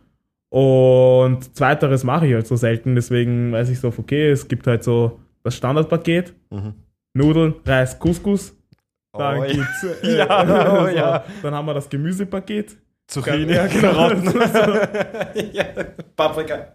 Und 0.50 1.56
zweiteres 1.56 2.04
mache 2.04 2.28
ich 2.28 2.34
halt 2.34 2.48
so 2.48 2.56
selten, 2.56 2.96
deswegen 2.96 3.52
weiß 3.52 3.70
ich 3.70 3.80
so, 3.80 3.90
okay, 3.96 4.32
es 4.32 4.48
gibt 4.48 4.66
halt 4.68 4.84
so 4.84 5.20
das 5.44 5.56
Standardpaket, 5.56 6.34
Mhm. 6.50 6.74
Nudeln, 7.14 7.56
Reis, 7.66 7.98
Couscous. 8.00 8.56
Dann 9.14 9.40
Oh, 9.40 9.44
ja. 9.44 9.52
gibt's, 9.54 9.84
äh, 10.04 10.18
Ja, 10.18 10.84
oh, 10.84 10.88
ja. 10.88 11.24
Dann 11.42 11.54
haben 11.56 11.66
wir 11.68 11.74
das 11.74 11.90
Gemüsepaket. 11.90 12.78
Zucchini, 13.10 13.54
Ja, 13.54 13.68
genau. 13.74 13.92
Karotten, 13.94 14.34
ja, 15.54 15.64
Paprika. 16.16 16.68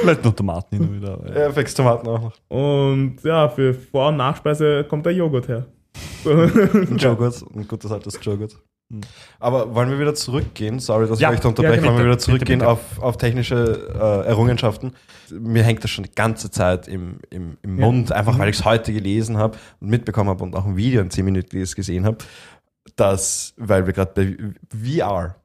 vielleicht 0.00 0.22
noch 0.24 0.34
Tomaten 0.34 0.76
hin 0.76 0.88
und 0.88 0.94
wieder. 0.96 1.18
ja. 1.34 1.40
Ja, 1.44 1.52
fix 1.52 1.74
Tomaten 1.74 2.06
auch 2.08 2.20
noch. 2.20 2.32
Und 2.48 3.16
ja, 3.24 3.48
für 3.48 3.72
Vor- 3.74 4.08
und 4.08 4.16
Nachspeise 4.18 4.84
kommt 4.84 5.06
der 5.06 5.14
Joghurt 5.14 5.48
her. 5.48 5.66
Ein 6.24 6.96
Joghurt, 6.98 7.42
ein 7.54 7.66
gutes 7.66 7.90
altes 7.90 8.18
Joghurt. 8.22 8.56
Mhm. 8.90 9.00
Aber 9.40 9.74
wollen 9.74 9.90
wir 9.90 9.98
wieder 9.98 10.14
zurückgehen? 10.14 10.78
Sorry, 10.78 11.08
dass 11.08 11.18
Ja, 11.20 11.30
ich 11.30 11.36
euch 11.36 11.40
da 11.40 11.48
unterbreche. 11.48 11.76
ja, 11.80 11.86
wollen 11.86 11.96
wir 11.96 12.04
wieder 12.04 12.12
Bitte, 12.14 12.24
zurückgehen 12.24 12.58
bitte. 12.60 12.70
Auf, 12.70 12.80
auf 13.00 13.16
technische 13.16 13.88
äh, 13.94 14.28
Errungenschaften? 14.28 14.92
Mir 15.30 15.62
hängt 15.62 15.82
das 15.84 15.90
schon 15.90 16.04
die 16.04 16.14
ganze 16.14 16.50
Zeit 16.50 16.86
im, 16.88 17.18
im, 17.30 17.56
im 17.62 17.78
Ja. 17.78 17.84
Mund, 17.86 18.12
einfach 18.12 18.34
Mhm. 18.34 18.38
weil 18.40 18.48
ich 18.50 18.58
es 18.58 18.64
heute 18.64 18.92
gelesen 18.92 19.36
habe 19.38 19.56
und 19.80 19.88
mitbekommen 19.88 20.28
habe 20.30 20.42
und 20.44 20.54
auch 20.54 20.66
ein 20.66 20.76
Video, 20.76 21.00
ein 21.00 21.10
10-minütiges 21.10 21.74
gesehen 21.74 22.04
habe, 22.06 22.18
dass, 22.96 23.54
weil 23.56 23.86
wir 23.86 23.92
gerade 23.92 24.12
bei 24.14 24.36
VR, 25.00 25.36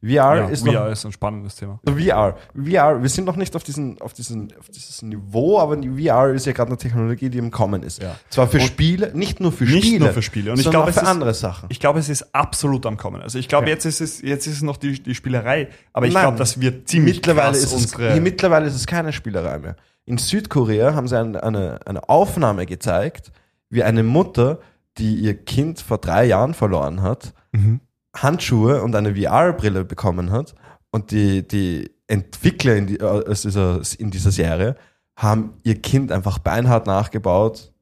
VR 0.00 0.10
Ja, 0.12 0.48
ist 0.48 0.64
VR 0.64 0.84
noch 0.84 0.92
ist 0.92 1.04
ein 1.04 1.12
spannendes 1.12 1.56
Thema. 1.56 1.80
VR. 1.86 2.36
VR, 2.54 3.02
wir 3.02 3.08
sind 3.08 3.24
noch 3.24 3.34
nicht 3.36 3.56
auf, 3.56 3.64
diesen, 3.64 4.00
auf, 4.00 4.12
diesen, 4.12 4.52
auf 4.58 4.68
dieses 4.68 5.02
Niveau, 5.02 5.58
aber 5.58 5.76
VR 5.82 6.30
ist 6.34 6.46
ja 6.46 6.52
gerade 6.52 6.68
eine 6.70 6.78
Technologie, 6.78 7.28
die 7.30 7.38
im 7.38 7.50
Kommen 7.50 7.82
ist. 7.82 8.00
Ja. 8.00 8.14
Zwar 8.30 8.46
für 8.46 8.58
Und 8.58 8.64
Spiele, 8.64 9.10
nicht 9.14 9.40
nur 9.40 9.50
für 9.50 9.64
nicht 9.64 9.84
Spiele, 9.86 10.04
nur 10.04 10.12
für 10.14 10.22
Spiele. 10.22 10.52
Und 10.52 10.60
ich 10.60 10.70
glaube, 10.70 10.92
für 10.92 11.00
ist- 11.00 11.06
andere 11.06 11.34
Sachen. 11.34 11.66
Ich 11.70 11.80
glaube, 11.80 11.98
es 11.98 12.08
ist 12.08 12.32
absolut 12.34 12.86
am 12.86 12.96
Kommen. 12.96 13.20
Also 13.22 13.38
ich 13.38 13.48
glaube, 13.48 13.68
jetzt 13.68 13.84
ist 13.86 14.00
es 14.00 14.22
jetzt 14.22 14.46
ist 14.46 14.54
es 14.54 14.62
noch 14.62 14.76
die, 14.76 15.02
die 15.02 15.14
Spielerei, 15.16 15.68
aber 15.92 16.06
ich 16.06 16.14
glaube, 16.14 16.38
das 16.38 16.60
wird 16.60 16.88
ziemlich 16.88 17.16
mittlerweile 17.16 17.48
krass 17.52 17.64
ist 17.64 17.72
es, 17.72 17.94
unsere 17.94 18.20
mittlerweile 18.20 18.66
ist 18.66 18.74
es 18.76 18.86
keine 18.86 19.12
Spielerei 19.12 19.58
mehr. 19.58 19.74
In 20.04 20.16
Südkorea 20.18 20.94
haben 20.94 21.08
sie 21.08 21.18
ein, 21.18 21.34
eine, 21.36 21.80
eine 21.86 22.08
Aufnahme 22.08 22.66
gezeigt, 22.66 23.32
wie 23.68 23.82
eine 23.82 24.02
Mutter, 24.04 24.60
die 24.96 25.16
ihr 25.16 25.34
Kind 25.34 25.80
vor 25.80 25.98
drei 25.98 26.24
Jahren 26.24 26.54
verloren 26.54 27.02
hat, 27.02 27.34
Mhm. 27.52 27.80
Handschuhe 28.16 28.82
und 28.82 28.94
eine 28.94 29.14
VR-Brille 29.14 29.84
bekommen 29.84 30.30
hat. 30.30 30.54
Und 30.90 31.10
die, 31.10 31.46
die 31.46 31.90
Entwickler 32.06 32.76
in, 32.76 32.86
die, 32.86 32.98
äh, 32.98 33.34
dieser, 33.34 33.80
in 33.98 34.10
dieser 34.10 34.30
Serie 34.30 34.76
haben 35.16 35.54
ihr 35.64 35.80
Kind 35.80 36.10
einfach 36.12 36.38
beinhart 36.38 36.86
nachgebaut, 36.86 37.72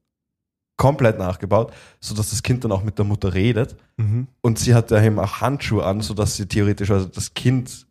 komplett 0.75 1.17
nachgebaut, 1.17 1.71
sodass 1.99 2.31
das 2.31 2.43
Kind 2.43 2.63
dann 2.63 2.71
auch 2.71 2.83
mit 2.83 2.97
der 2.97 3.05
Mutter 3.05 3.33
redet. 3.33 3.75
Mhm. 3.97 4.27
Und 4.41 4.59
sie 4.59 4.75
hatte 4.75 4.99
eben 5.01 5.19
auch 5.19 5.41
Handschuhe 5.41 5.85
an, 5.85 6.01
sodass 6.01 6.35
sie 6.35 6.47
theoretisch 6.47 6.91
also 6.91 7.07
das 7.07 7.33
Kind 7.33 7.87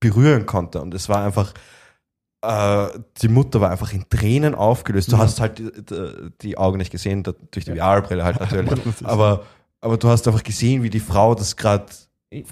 berühren 0.00 0.46
konnte. 0.46 0.82
Und 0.82 0.94
es 0.94 1.08
war 1.08 1.24
einfach, 1.24 1.54
äh, 2.42 2.88
die 3.22 3.28
Mutter 3.28 3.60
war 3.60 3.70
einfach 3.70 3.92
in 3.92 4.04
Tränen 4.10 4.54
aufgelöst. 4.54 5.10
Du 5.10 5.16
Ja. 5.16 5.22
hast 5.22 5.40
halt 5.40 5.58
die, 5.58 5.70
die, 6.42 6.58
Augen 6.58 6.78
nicht 6.78 6.90
gesehen, 6.90 7.22
durch 7.22 7.64
die 7.64 7.76
VR-Brille 7.76 8.24
halt. 8.24 8.40
Natürlich. 8.40 8.80
aber, 9.04 9.44
aber 9.82 9.98
du 9.98 10.08
hast 10.08 10.26
einfach 10.26 10.42
gesehen, 10.42 10.82
wie 10.82 10.90
die 10.90 11.00
Frau 11.00 11.34
das 11.34 11.56
gerade 11.56 11.84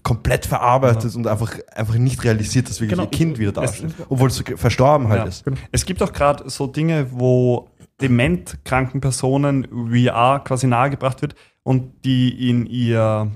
komplett 0.03 0.45
verarbeitet 0.45 1.15
und 1.17 1.27
einfach, 1.27 1.59
einfach 1.75 1.95
nicht 1.95 2.23
realisiert, 2.23 2.69
dass 2.69 2.81
wirklich 2.83 2.91
Genau. 2.99 3.05
ihr 3.05 3.11
Kind 3.11 3.39
wieder 3.39 3.53
da 3.53 3.67
steht. 3.67 3.95
Obwohl 4.11 4.29
es 4.29 4.43
verstorben 4.57 5.09
halt 5.09 5.23
Ja. 5.23 5.27
ist. 5.27 5.45
Es 5.73 5.87
gibt 5.87 6.03
auch 6.03 6.13
gerade 6.13 6.51
so 6.51 6.67
Dinge, 6.67 7.07
wo 7.13 7.71
dementkranken 8.03 9.01
Personen 9.01 9.67
VR 9.91 10.41
quasi 10.45 10.67
nahegebracht 10.67 11.23
wird 11.23 11.35
und 11.63 12.05
die 12.05 12.51
in 12.51 12.67
ihr, 12.67 13.31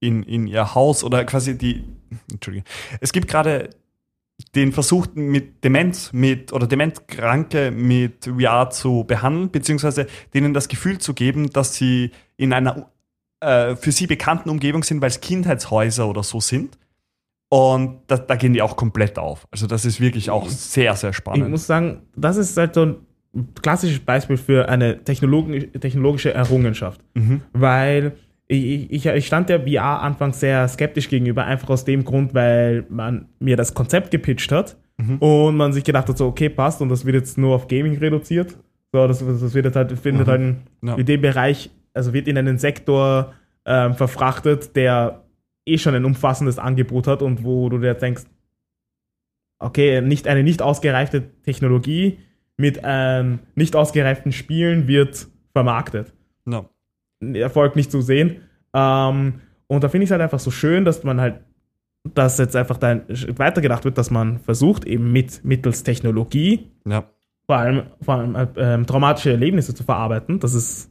in, 0.00 0.22
in 0.22 0.46
ihr 0.46 0.74
Haus 0.74 1.04
oder 1.04 1.24
quasi 1.24 1.58
die, 1.58 1.84
Entschuldige, 2.32 2.64
es 3.02 3.12
gibt 3.12 3.28
gerade 3.28 3.68
den 4.54 4.72
Versuch 4.72 5.06
mit 5.14 5.64
Demenz 5.64 6.14
mit 6.14 6.52
oder 6.54 6.66
Dementkranke 6.66 7.70
mit 7.70 8.24
VR 8.24 8.70
zu 8.70 9.04
behandeln, 9.04 9.50
beziehungsweise 9.50 10.06
denen 10.32 10.54
das 10.54 10.68
Gefühl 10.68 10.96
zu 10.98 11.12
geben, 11.12 11.50
dass 11.50 11.74
sie 11.74 12.10
in 12.38 12.54
einer 12.54 12.88
äh, 13.40 13.76
für 13.76 13.92
sie 13.92 14.06
bekannten 14.06 14.48
Umgebung 14.50 14.82
sind, 14.82 15.00
weil 15.02 15.08
es 15.10 15.20
Kindheitshäuser 15.20 16.08
oder 16.08 16.22
so 16.22 16.40
sind. 16.40 16.78
Und 17.48 17.98
da, 18.06 18.16
da 18.16 18.36
gehen 18.36 18.52
die 18.52 18.62
auch 18.62 18.76
komplett 18.76 19.18
auf. 19.18 19.46
Also 19.50 19.66
das 19.66 19.84
ist 19.84 20.00
wirklich 20.00 20.30
auch 20.30 20.48
sehr, 20.48 20.94
sehr 20.94 21.10
Ich 21.10 21.16
spannend. 21.16 21.50
muss 21.50 21.66
sagen, 21.66 22.02
das 22.14 22.36
ist 22.36 22.56
halt 22.56 22.74
so 22.74 22.82
ein 22.84 22.96
klassisches 23.60 24.00
Beispiel 24.00 24.36
für 24.36 24.68
eine 24.68 25.02
technologi 25.02 25.66
technologische 25.68 26.32
Errungenschaft. 26.32 27.00
Mhm. 27.14 27.40
Weil 27.52 28.12
ich, 28.46 28.90
ich, 28.92 29.06
ich 29.06 29.26
stand 29.26 29.48
der 29.48 29.60
VR 29.66 30.00
anfangs 30.00 30.38
sehr 30.40 30.66
skeptisch 30.68 31.08
gegenüber, 31.08 31.44
einfach 31.44 31.70
aus 31.70 31.84
dem 31.84 32.04
Grund, 32.04 32.34
weil 32.34 32.84
man 32.88 33.26
mir 33.40 33.56
das 33.56 33.74
Konzept 33.74 34.10
gepitcht 34.10 34.52
hat 34.52 34.76
und 35.18 35.56
man 35.56 35.72
sich 35.72 35.82
gedacht 35.82 36.08
hat, 36.10 36.18
so, 36.18 36.26
okay, 36.26 36.50
passt 36.50 36.82
und 36.82 36.90
das 36.90 37.06
wird 37.06 37.16
jetzt 37.16 37.38
nur 37.38 37.54
auf 37.56 37.68
Gaming 37.68 37.96
reduziert. 37.98 38.56
So, 38.92 39.06
das, 39.08 39.20
das 39.20 39.54
wird 39.54 39.74
halt, 39.74 39.98
findet 39.98 40.26
halt 40.28 40.40
in, 40.42 40.56
Ja. 40.86 40.94
in 40.96 41.06
dem 41.06 41.20
Bereich, 41.22 41.70
also 41.94 42.12
wird 42.12 42.28
in 42.28 42.38
einen 42.38 42.58
Sektor 42.58 43.34
ähm, 43.64 43.94
verfrachtet, 43.94 44.76
der 44.76 45.24
eh 45.66 45.78
schon 45.78 45.94
ein 45.94 46.04
umfassendes 46.04 46.58
Angebot 46.58 47.06
hat 47.06 47.22
und 47.22 47.44
wo 47.44 47.68
du 47.68 47.78
dir 47.78 47.94
denkst, 47.94 48.24
okay, 49.58 50.00
nicht 50.00 50.26
eine 50.26 50.42
nicht 50.42 50.62
ausgereifte 50.62 51.22
Technologie 51.42 52.18
mit 52.56 52.80
ähm, 52.82 53.40
nicht 53.54 53.76
ausgereiften 53.76 54.32
Spielen 54.32 54.86
wird 54.88 55.28
vermarktet. 55.52 56.12
Ja. 56.46 56.68
Erfolg 57.20 57.76
nicht 57.76 57.90
zu 57.90 58.00
sehen. 58.00 58.42
Ähm, 58.74 59.40
und 59.66 59.84
da 59.84 59.88
finde 59.88 60.04
ich 60.04 60.08
es 60.08 60.12
halt 60.12 60.22
einfach 60.22 60.40
so 60.40 60.50
schön, 60.50 60.84
dass 60.84 61.04
man 61.04 61.20
halt, 61.20 61.40
dass 62.14 62.38
jetzt 62.38 62.56
einfach 62.56 62.76
da 62.76 62.88
ein 62.88 63.16
Schritt 63.16 63.38
weitergedacht 63.38 63.84
wird, 63.84 63.98
dass 63.98 64.10
man 64.10 64.38
versucht, 64.38 64.84
eben 64.84 65.12
mit 65.12 65.44
mittels 65.44 65.82
Technologie 65.82 66.70
Ja. 66.86 67.04
vor 67.46 67.56
allem, 67.56 67.82
vor 68.00 68.14
allem 68.14 68.48
ähm, 68.56 68.86
traumatische 68.86 69.30
Erlebnisse 69.32 69.74
zu 69.74 69.84
verarbeiten. 69.84 70.40
Das 70.40 70.54
ist, 70.54 70.90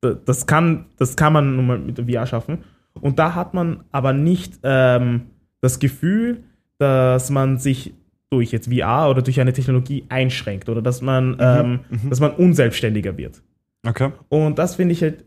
das 0.00 0.46
kann, 0.46 0.86
das 0.98 1.16
kann 1.16 1.32
man 1.32 1.56
nun 1.56 1.66
mal 1.66 1.78
mit 1.78 1.98
der 1.98 2.06
VR 2.06 2.26
schaffen. 2.26 2.58
Und 3.00 3.18
da 3.18 3.34
hat 3.34 3.54
man 3.54 3.84
aber 3.92 4.12
nicht 4.12 4.60
ähm, 4.62 5.22
das 5.60 5.78
Gefühl, 5.78 6.44
dass 6.78 7.30
man 7.30 7.58
sich 7.58 7.94
durch 8.30 8.52
jetzt 8.52 8.72
VR 8.72 9.08
oder 9.10 9.22
durch 9.22 9.40
eine 9.40 9.52
Technologie 9.52 10.04
einschränkt 10.08 10.68
oder 10.68 10.82
dass 10.82 11.00
man, 11.02 11.36
ähm, 11.40 11.80
dass 12.08 12.20
man 12.20 12.32
unselbstständiger 12.32 13.16
wird. 13.16 13.42
Okay. 13.86 14.10
Und 14.28 14.58
das 14.58 14.74
finde 14.76 14.92
ich 14.92 15.02
halt, 15.02 15.24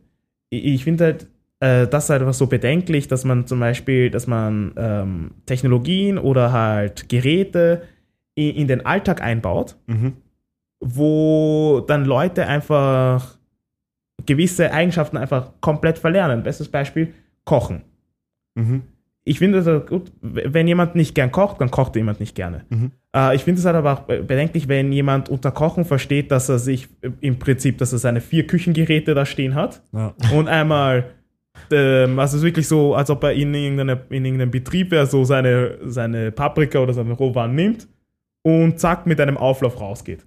ich 0.50 0.84
finde 0.84 1.04
halt, 1.06 1.28
äh, 1.62 1.88
das 1.88 2.06
ist 2.06 2.10
halt 2.10 2.22
einfach 2.22 2.34
so 2.34 2.48
bedenklich, 2.48 3.08
dass 3.08 3.24
man 3.26 3.48
zum 3.48 3.60
Beispiel, 3.60 4.10
dass 4.10 4.28
man 4.28 4.74
ähm, 4.78 5.32
Technologien 5.46 6.18
oder 6.18 6.52
halt 6.52 7.08
Geräte 7.10 7.84
in, 8.36 8.56
in 8.56 8.68
den 8.68 8.86
Alltag 8.86 9.22
einbaut, 9.22 9.78
Mhm. 9.88 10.14
wo 10.80 11.82
dann 11.88 12.06
Leute 12.06 12.48
einfach 12.48 13.38
gewisse 14.26 14.72
Eigenschaften 14.72 15.18
einfach 15.18 15.52
komplett 15.62 15.98
verlernen. 16.00 16.44
Bestes 16.44 16.68
Beispiel, 16.70 17.14
Kochen. 17.46 17.82
Mhm. 18.56 18.84
Ich 19.26 19.38
finde 19.38 19.60
es 19.60 19.86
gut, 19.88 20.12
wenn 20.22 20.68
jemand 20.68 20.96
nicht 20.96 21.14
gern 21.14 21.32
kocht, 21.32 21.62
dann 21.62 21.70
kocht 21.70 21.96
jemand 21.96 22.20
nicht 22.20 22.36
gerne. 22.36 22.66
Mhm. 22.70 22.92
Äh, 23.16 23.36
ich 23.36 23.44
finde 23.44 23.60
es 23.60 23.66
halt 23.66 23.76
aber 23.76 23.94
auch 23.94 24.00
bedenklich, 24.02 24.68
wenn 24.68 24.92
jemand 24.92 25.30
unter 25.30 25.52
Kochen 25.52 25.86
versteht, 25.86 26.32
dass 26.32 26.50
er 26.50 26.58
sich 26.58 26.88
im 27.22 27.38
Prinzip, 27.38 27.78
dass 27.78 27.94
er 27.94 28.00
seine 28.00 28.22
vier 28.22 28.48
Küchengeräte 28.48 29.14
da 29.14 29.26
stehen 29.26 29.54
hat 29.56 29.84
Ja. 29.92 30.16
und 30.34 30.48
einmal, 30.48 31.12
ähm, 31.72 32.18
also 32.18 32.38
es 32.38 32.42
ist 32.42 32.46
wirklich 32.46 32.68
so, 32.68 32.96
als 32.96 33.10
ob 33.12 33.24
er 33.24 33.34
in, 33.34 33.54
in 33.54 33.78
irgendeinem 33.78 34.52
Betrieb 34.52 34.90
wäre, 34.92 35.06
so 35.06 35.24
seine, 35.26 35.78
seine 35.86 36.32
Paprika 36.32 36.80
oder 36.80 36.94
seine 36.94 37.14
Rohwaren 37.14 37.54
nimmt 37.54 37.88
und 38.42 38.80
zack 38.80 39.06
mit 39.06 39.20
einem 39.20 39.38
Auflauf 39.38 39.80
rausgeht. 39.80 40.26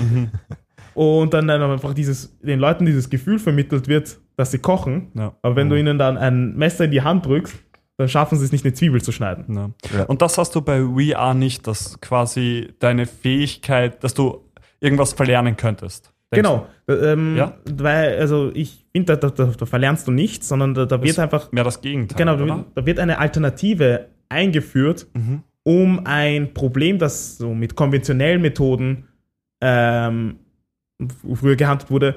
Mhm. 0.00 0.30
Und 0.94 1.32
dann, 1.34 1.48
dann 1.48 1.62
einfach 1.62 1.94
dieses, 1.94 2.38
den 2.40 2.58
Leuten 2.58 2.86
dieses 2.86 3.08
Gefühl 3.10 3.38
vermittelt 3.38 3.88
wird, 3.88 4.18
dass 4.36 4.50
sie 4.50 4.58
kochen. 4.58 5.08
Ja. 5.14 5.34
Aber 5.42 5.56
wenn 5.56 5.68
du 5.68 5.78
ihnen 5.78 5.98
dann 5.98 6.16
ein 6.18 6.54
Messer 6.56 6.84
in 6.86 6.90
die 6.90 7.02
Hand 7.02 7.26
drückst, 7.26 7.54
dann 7.98 8.08
schaffen 8.08 8.38
sie 8.38 8.44
es 8.44 8.52
nicht, 8.52 8.64
eine 8.64 8.72
Zwiebel 8.74 9.00
zu 9.02 9.12
schneiden. 9.12 9.54
Ja. 9.54 9.70
Ja. 9.98 10.04
Und 10.04 10.22
das 10.22 10.38
hast 10.38 10.54
du 10.54 10.62
bei 10.62 10.80
VR 10.82 11.34
nicht, 11.34 11.66
dass 11.66 12.00
quasi 12.00 12.72
deine 12.78 13.06
Fähigkeit, 13.06 14.02
dass 14.02 14.14
du 14.14 14.40
irgendwas 14.80 15.12
verlernen 15.12 15.56
könntest. 15.56 16.12
Genau. 16.30 16.66
Ähm, 16.88 17.36
Ja. 17.36 17.54
Weil, 17.70 18.18
also 18.18 18.50
ich 18.54 18.86
finde, 18.90 19.16
da, 19.18 19.28
da, 19.28 19.44
da 19.44 19.66
verlernst 19.66 20.08
du 20.08 20.10
nichts, 20.12 20.48
sondern 20.48 20.72
da, 20.72 20.86
da 20.86 21.00
wird 21.02 21.10
Das 21.10 21.18
einfach, 21.18 21.44
ist 21.44 21.52
Mehr 21.52 21.64
das 21.64 21.80
Gegenteil. 21.82 22.16
genau, 22.16 22.36
da 22.36 22.42
oder? 22.44 22.56
wird, 22.56 22.66
da 22.74 22.86
wird 22.86 22.98
eine 22.98 23.18
Alternative 23.18 24.06
eingeführt, 24.30 25.06
Mhm. 25.14 25.42
um 25.62 26.00
ein 26.06 26.54
Problem, 26.54 26.98
das 26.98 27.36
so 27.36 27.54
mit 27.54 27.76
konventionellen 27.76 28.40
Methoden 28.40 29.04
ähm, 29.60 30.36
früher 31.34 31.56
gehandelt 31.56 31.90
wurde, 31.90 32.14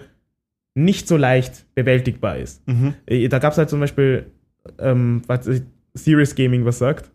nicht 0.76 1.08
so 1.08 1.18
leicht 1.18 1.66
bewältigbar 1.76 2.38
ist. 2.38 2.66
Mhm. 2.68 2.94
Äh, 3.06 3.28
Da 3.30 3.40
gab 3.40 3.54
es 3.54 3.58
halt 3.58 3.70
zum 3.70 3.80
Beispiel, 3.80 4.26
ähm, 4.80 5.22
was, 5.28 5.50
Serious 5.94 6.36
Gaming 6.36 6.66
was 6.66 6.80
sagt. 6.80 7.12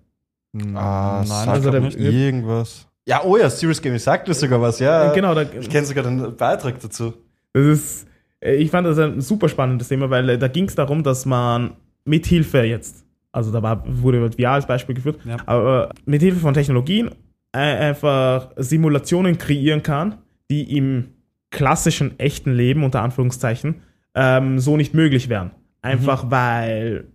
Ah, 0.74 1.22
Nein, 1.28 1.48
also 1.48 1.70
nicht. 1.70 1.98
Irgendwas. 1.98 2.86
Ja, 3.06 3.22
oh 3.24 3.36
ja, 3.36 3.48
Serious 3.50 3.80
Gaming 3.80 3.98
sagt 3.98 4.26
mir 4.28 4.34
sogar 4.34 4.60
was, 4.60 4.78
ja. 4.80 5.12
Genau, 5.12 5.34
da, 5.34 5.42
Ich 5.42 5.68
kenne 5.68 5.86
sogar 5.86 6.04
den 6.04 6.36
Beitrag 6.36 6.80
dazu. 6.80 7.12
Das 7.52 7.64
ist, 7.66 8.06
äh, 8.40 8.54
ich 8.54 8.70
fand 8.70 8.86
das 8.86 8.98
ein 8.98 9.20
super 9.20 9.48
spannendes 9.48 9.88
Thema, 9.88 10.08
weil 10.10 10.28
äh, 10.30 10.38
da 10.38 10.48
ging 10.48 10.64
es 10.66 10.74
darum, 10.74 11.02
dass 11.02 11.26
man 11.26 11.72
mit 12.04 12.26
Hilfe 12.26 12.62
jetzt, 12.62 13.04
also 13.32 13.50
da 13.52 13.62
war, 13.62 13.84
wurde 13.86 14.30
VR 14.32 14.52
als 14.52 14.66
Beispiel 14.66 14.94
geführt, 14.94 15.18
Ja. 15.24 15.36
aber 15.46 15.90
mit 16.06 16.22
Hilfe 16.22 16.40
von 16.40 16.54
Technologien 16.54 17.10
äh, 17.52 17.58
einfach 17.58 18.50
Simulationen 18.56 19.36
kreieren 19.38 19.82
kann, 19.82 20.16
die 20.50 20.76
im 20.76 21.08
klassischen 21.50 22.18
echten 22.18 22.52
Leben 22.52 22.84
unter 22.84 23.02
Anführungszeichen 23.02 23.82
ähm, 24.14 24.58
so 24.58 24.76
nicht 24.76 24.94
möglich 24.94 25.28
wären. 25.28 25.50
Einfach 25.82 26.30
weil 26.30 27.06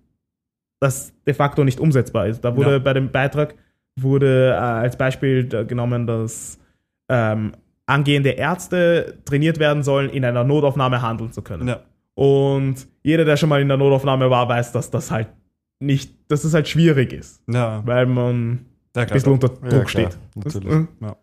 das 0.79 1.13
de 1.25 1.33
facto 1.33 1.63
nicht 1.63 1.79
umsetzbar 1.79 2.27
ist. 2.27 2.41
Da 2.41 2.55
wurde 2.55 2.73
Ja. 2.73 2.79
bei 2.79 2.93
dem 2.93 3.11
Beitrag 3.11 3.55
wurde 3.99 4.49
äh, 4.51 4.57
als 4.57 4.97
Beispiel 4.97 5.47
genommen, 5.65 6.05
dass 6.05 6.59
ähm, 7.09 7.53
angehende 7.85 8.31
Ärzte 8.31 9.19
trainiert 9.25 9.59
werden 9.59 9.83
sollen, 9.83 10.09
in 10.09 10.25
einer 10.25 10.43
Notaufnahme 10.43 11.01
handeln 11.01 11.31
zu 11.31 11.41
können. 11.41 11.67
Ja. 11.67 11.81
Und 12.15 12.87
jeder, 13.03 13.25
der 13.25 13.37
schon 13.37 13.49
mal 13.49 13.61
in 13.61 13.67
der 13.67 13.77
Notaufnahme 13.77 14.29
war, 14.29 14.49
weiß, 14.49 14.71
dass 14.71 14.89
das 14.89 15.11
halt 15.11 15.27
nicht, 15.79 16.13
dass 16.29 16.43
es 16.43 16.53
halt 16.53 16.67
schwierig 16.67 17.13
ist, 17.13 17.41
Ja. 17.47 17.81
weil 17.85 18.05
man 18.05 18.65
Ja, 18.95 19.03
ein 19.03 19.09
bisschen 19.09 19.33
unter 19.33 19.49
Druck 19.49 19.89
steht. 19.89 20.17
natürlich. 20.35 20.67
Das, 20.69 20.75
äh, 20.79 20.85
Ja. 21.01 21.15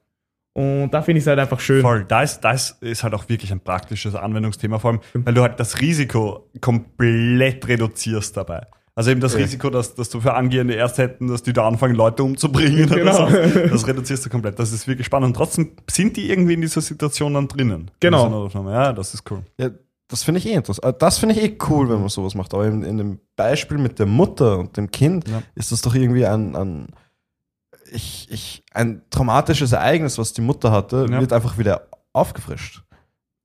Und 0.54 0.90
da 0.90 1.00
finde 1.02 1.18
ich 1.18 1.24
es 1.24 1.28
halt 1.28 1.38
einfach 1.38 1.60
schön. 1.60 1.80
Voll, 1.80 2.04
das, 2.04 2.40
das 2.40 2.72
ist 2.82 3.02
halt 3.02 3.14
auch 3.14 3.28
wirklich 3.28 3.52
ein 3.52 3.60
praktisches 3.60 4.14
Anwendungsthema, 4.14 4.78
vor 4.78 4.90
allem, 4.92 5.00
weil 5.14 5.32
du 5.34 5.40
halt 5.42 5.58
das 5.58 5.80
Risiko 5.80 6.48
komplett 6.60 7.66
reduzierst 7.68 8.36
dabei. 8.36 8.66
Also 8.94 9.10
eben 9.10 9.20
das 9.20 9.32
Ja. 9.32 9.38
Risiko, 9.38 9.70
dass, 9.70 9.94
dass 9.94 10.10
du 10.10 10.20
für 10.20 10.34
angehende 10.34 10.74
Ärzte 10.74 11.02
hätten, 11.04 11.28
dass 11.28 11.42
die 11.42 11.54
da 11.54 11.66
anfangen, 11.66 11.94
Leute 11.94 12.22
umzubringen. 12.22 12.86
Genau. 12.90 13.26
Oder 13.28 13.48
so. 13.48 13.58
Das 13.70 13.86
reduzierst 13.86 14.26
du 14.26 14.30
komplett. 14.30 14.58
Das 14.58 14.70
ist 14.72 14.86
wirklich 14.86 15.06
spannend. 15.06 15.28
Und 15.28 15.34
trotzdem 15.34 15.72
sind 15.90 16.16
die 16.18 16.28
irgendwie 16.30 16.52
in 16.52 16.60
dieser 16.60 16.82
Situation 16.82 17.32
dann 17.32 17.48
drinnen. 17.48 17.90
Genau. 18.00 18.48
Ja, 18.66 18.92
das 18.92 19.14
ist 19.14 19.30
cool. 19.30 19.40
Ja, 19.58 19.70
das 20.08 20.22
finde 20.24 20.40
ich 20.40 20.46
eh 20.46 20.52
interessant. 20.52 20.96
Das 21.00 21.16
finde 21.16 21.34
ich 21.36 21.42
eh 21.42 21.56
cool, 21.70 21.88
wenn 21.88 22.00
man 22.00 22.10
sowas 22.10 22.34
macht. 22.34 22.52
Aber 22.52 22.66
in, 22.66 22.82
in 22.82 22.98
dem 22.98 23.18
Beispiel 23.34 23.78
mit 23.78 23.98
der 23.98 24.04
Mutter 24.04 24.58
und 24.58 24.76
dem 24.76 24.90
Kind 24.90 25.26
Ja. 25.26 25.42
ist 25.54 25.72
das 25.72 25.80
doch 25.80 25.94
irgendwie 25.94 26.26
ein, 26.26 26.54
ein, 26.54 26.88
ich, 27.92 28.26
ich, 28.30 28.64
ein 28.72 29.02
traumatisches 29.10 29.72
Ereignis, 29.72 30.18
was 30.18 30.32
die 30.32 30.40
Mutter 30.40 30.70
hatte, 30.72 31.06
Ja. 31.10 31.20
wird 31.20 31.32
einfach 31.32 31.58
wieder 31.58 31.88
aufgefrischt. 32.12 32.82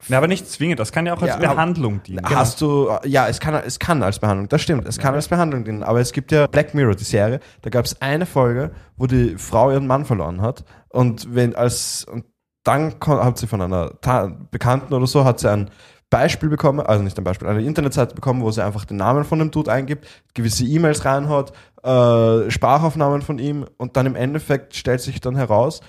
Ja, 0.07 0.19
aber 0.19 0.27
nicht 0.27 0.47
zwingend. 0.47 0.79
Das 0.79 0.91
kann 0.91 1.07
ja 1.07 1.13
auch 1.15 1.21
als 1.21 1.29
Ja, 1.29 1.35
aber- 1.37 1.47
Behandlung 1.55 2.03
dienen. 2.03 2.23
Hast 2.29 2.61
du, 2.61 2.89
ja, 3.03 3.27
es 3.27 3.39
kann, 3.39 3.55
es 3.55 3.79
kann 3.79 4.03
als 4.03 4.19
Behandlung, 4.19 4.47
das 4.47 4.61
stimmt, 4.61 4.87
es 4.87 4.99
kann 4.99 5.15
als 5.15 5.27
Behandlung 5.27 5.63
dienen, 5.65 5.81
aber 5.83 5.99
es 5.99 6.11
gibt 6.11 6.31
ja 6.31 6.45
Black 6.47 6.75
Mirror, 6.75 6.93
die 6.95 7.03
Serie, 7.03 7.39
da 7.63 7.69
gab 7.71 7.85
es 7.85 7.99
eine 8.01 8.25
Folge, 8.27 8.71
wo 8.95 9.07
die 9.07 9.37
Frau 9.37 9.71
ihren 9.71 9.87
Mann 9.87 10.05
verloren 10.05 10.41
hat 10.41 10.63
und 10.89 11.33
wenn 11.33 11.55
als, 11.55 12.05
und 12.05 12.25
dann 12.63 12.93
hat 13.01 13.37
sie 13.39 13.47
von 13.47 13.61
einer 13.61 13.99
Ta 14.01 14.27
Bekannten 14.51 14.93
oder 14.93 15.07
so, 15.07 15.25
hat 15.25 15.39
sie 15.39 15.49
ein 15.49 15.71
Beispiel 16.09 16.49
bekommen, 16.49 16.79
also 16.79 17.03
nicht 17.03 17.17
ein 17.17 17.23
Beispiel, 17.23 17.47
eine 17.47 17.61
Internetseite 17.63 18.15
bekommen, 18.15 18.41
wo 18.41 18.51
sie 18.51 18.63
einfach 18.63 18.85
den 18.85 18.97
Namen 18.97 19.25
von 19.25 19.39
dem 19.39 19.51
Dude 19.51 19.71
eingibt, 19.71 20.07
gewisse 20.33 20.63
E-Mails 20.65 21.03
reinhaut, 21.03 21.51
äh, 21.83 22.49
Sprachaufnahmen 22.49 23.21
von 23.21 23.39
ihm 23.39 23.65
und 23.77 23.97
dann 23.97 24.05
im 24.05 24.15
Endeffekt 24.15 24.75
stellt 24.75 25.01
sich 25.01 25.19
dann 25.19 25.35
heraus, 25.35 25.81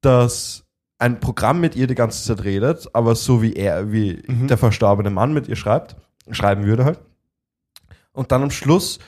dass 0.00 0.64
ein 0.98 1.20
Programm 1.20 1.60
mit 1.60 1.76
ihr 1.76 1.86
die 1.86 1.94
ganze 1.94 2.24
Zeit 2.24 2.44
redet, 2.44 2.88
aber 2.94 3.14
so 3.14 3.42
wie 3.42 3.52
er, 3.52 3.92
wie 3.92 4.22
Mhm. 4.26 4.48
der 4.48 4.58
verstorbene 4.58 5.10
Mann 5.10 5.32
mit 5.32 5.48
ihr 5.48 5.56
schreibt, 5.56 5.96
schreiben 6.30 6.64
würde 6.64 6.84
halt. 6.84 6.98
Und 8.12 8.32
dann 8.32 8.42
am 8.42 8.50
Schluss 8.50 8.98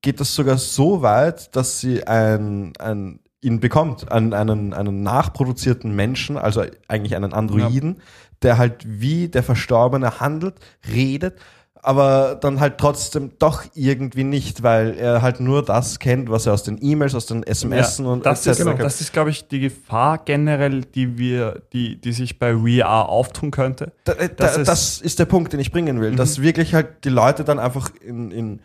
geht 0.00 0.20
das 0.20 0.34
sogar 0.34 0.58
so 0.58 1.02
weit, 1.02 1.54
dass 1.56 1.80
sie 1.80 2.06
ein, 2.06 2.72
ein 2.78 3.20
ihn 3.42 3.60
bekommt, 3.60 4.10
einen, 4.10 4.32
einen, 4.32 4.72
einen 4.72 5.02
nachproduzierten 5.02 5.94
Menschen, 5.94 6.38
also 6.38 6.64
eigentlich 6.88 7.14
einen 7.14 7.34
Androiden, 7.34 8.00
der 8.44 8.58
halt 8.58 8.84
wie 8.86 9.28
der 9.28 9.42
Verstorbene 9.42 10.20
handelt, 10.20 10.54
redet, 10.92 11.38
aber 11.82 12.38
dann 12.40 12.60
halt 12.60 12.78
trotzdem 12.78 13.32
doch 13.38 13.62
irgendwie 13.74 14.24
nicht, 14.24 14.62
weil 14.62 14.94
er 14.96 15.20
halt 15.20 15.40
nur 15.40 15.62
das 15.62 15.98
kennt, 15.98 16.30
was 16.30 16.46
er 16.46 16.54
aus 16.54 16.62
den 16.62 16.78
E-Mails, 16.80 17.14
aus 17.14 17.26
den 17.26 17.42
SMS 17.42 17.98
Ja, 17.98 18.06
und 18.06 18.24
das, 18.24 18.46
ist, 18.46 18.64
kennt. 18.64 18.80
das 18.80 19.00
ist, 19.02 19.12
glaube 19.12 19.28
ich, 19.30 19.48
die 19.48 19.60
Gefahr 19.60 20.18
generell, 20.24 20.80
die 20.82 21.18
wir, 21.18 21.60
die, 21.74 22.00
die 22.00 22.12
sich 22.12 22.38
bei 22.38 22.54
VR 22.54 23.08
auftun 23.10 23.50
könnte. 23.50 23.92
Da, 24.04 24.12
äh, 24.12 24.30
Das 24.34 24.54
da, 24.54 24.60
ist- 24.62 24.68
das 24.68 25.00
ist 25.02 25.18
der 25.18 25.26
Punkt, 25.26 25.52
den 25.52 25.60
ich 25.60 25.72
bringen 25.72 26.00
will, 26.00 26.16
dass 26.16 26.40
wirklich 26.40 26.72
halt 26.74 27.04
die 27.04 27.10
Leute 27.10 27.44
dann 27.44 27.58
einfach 27.58 27.90
in, 28.02 28.30
in 28.30 28.60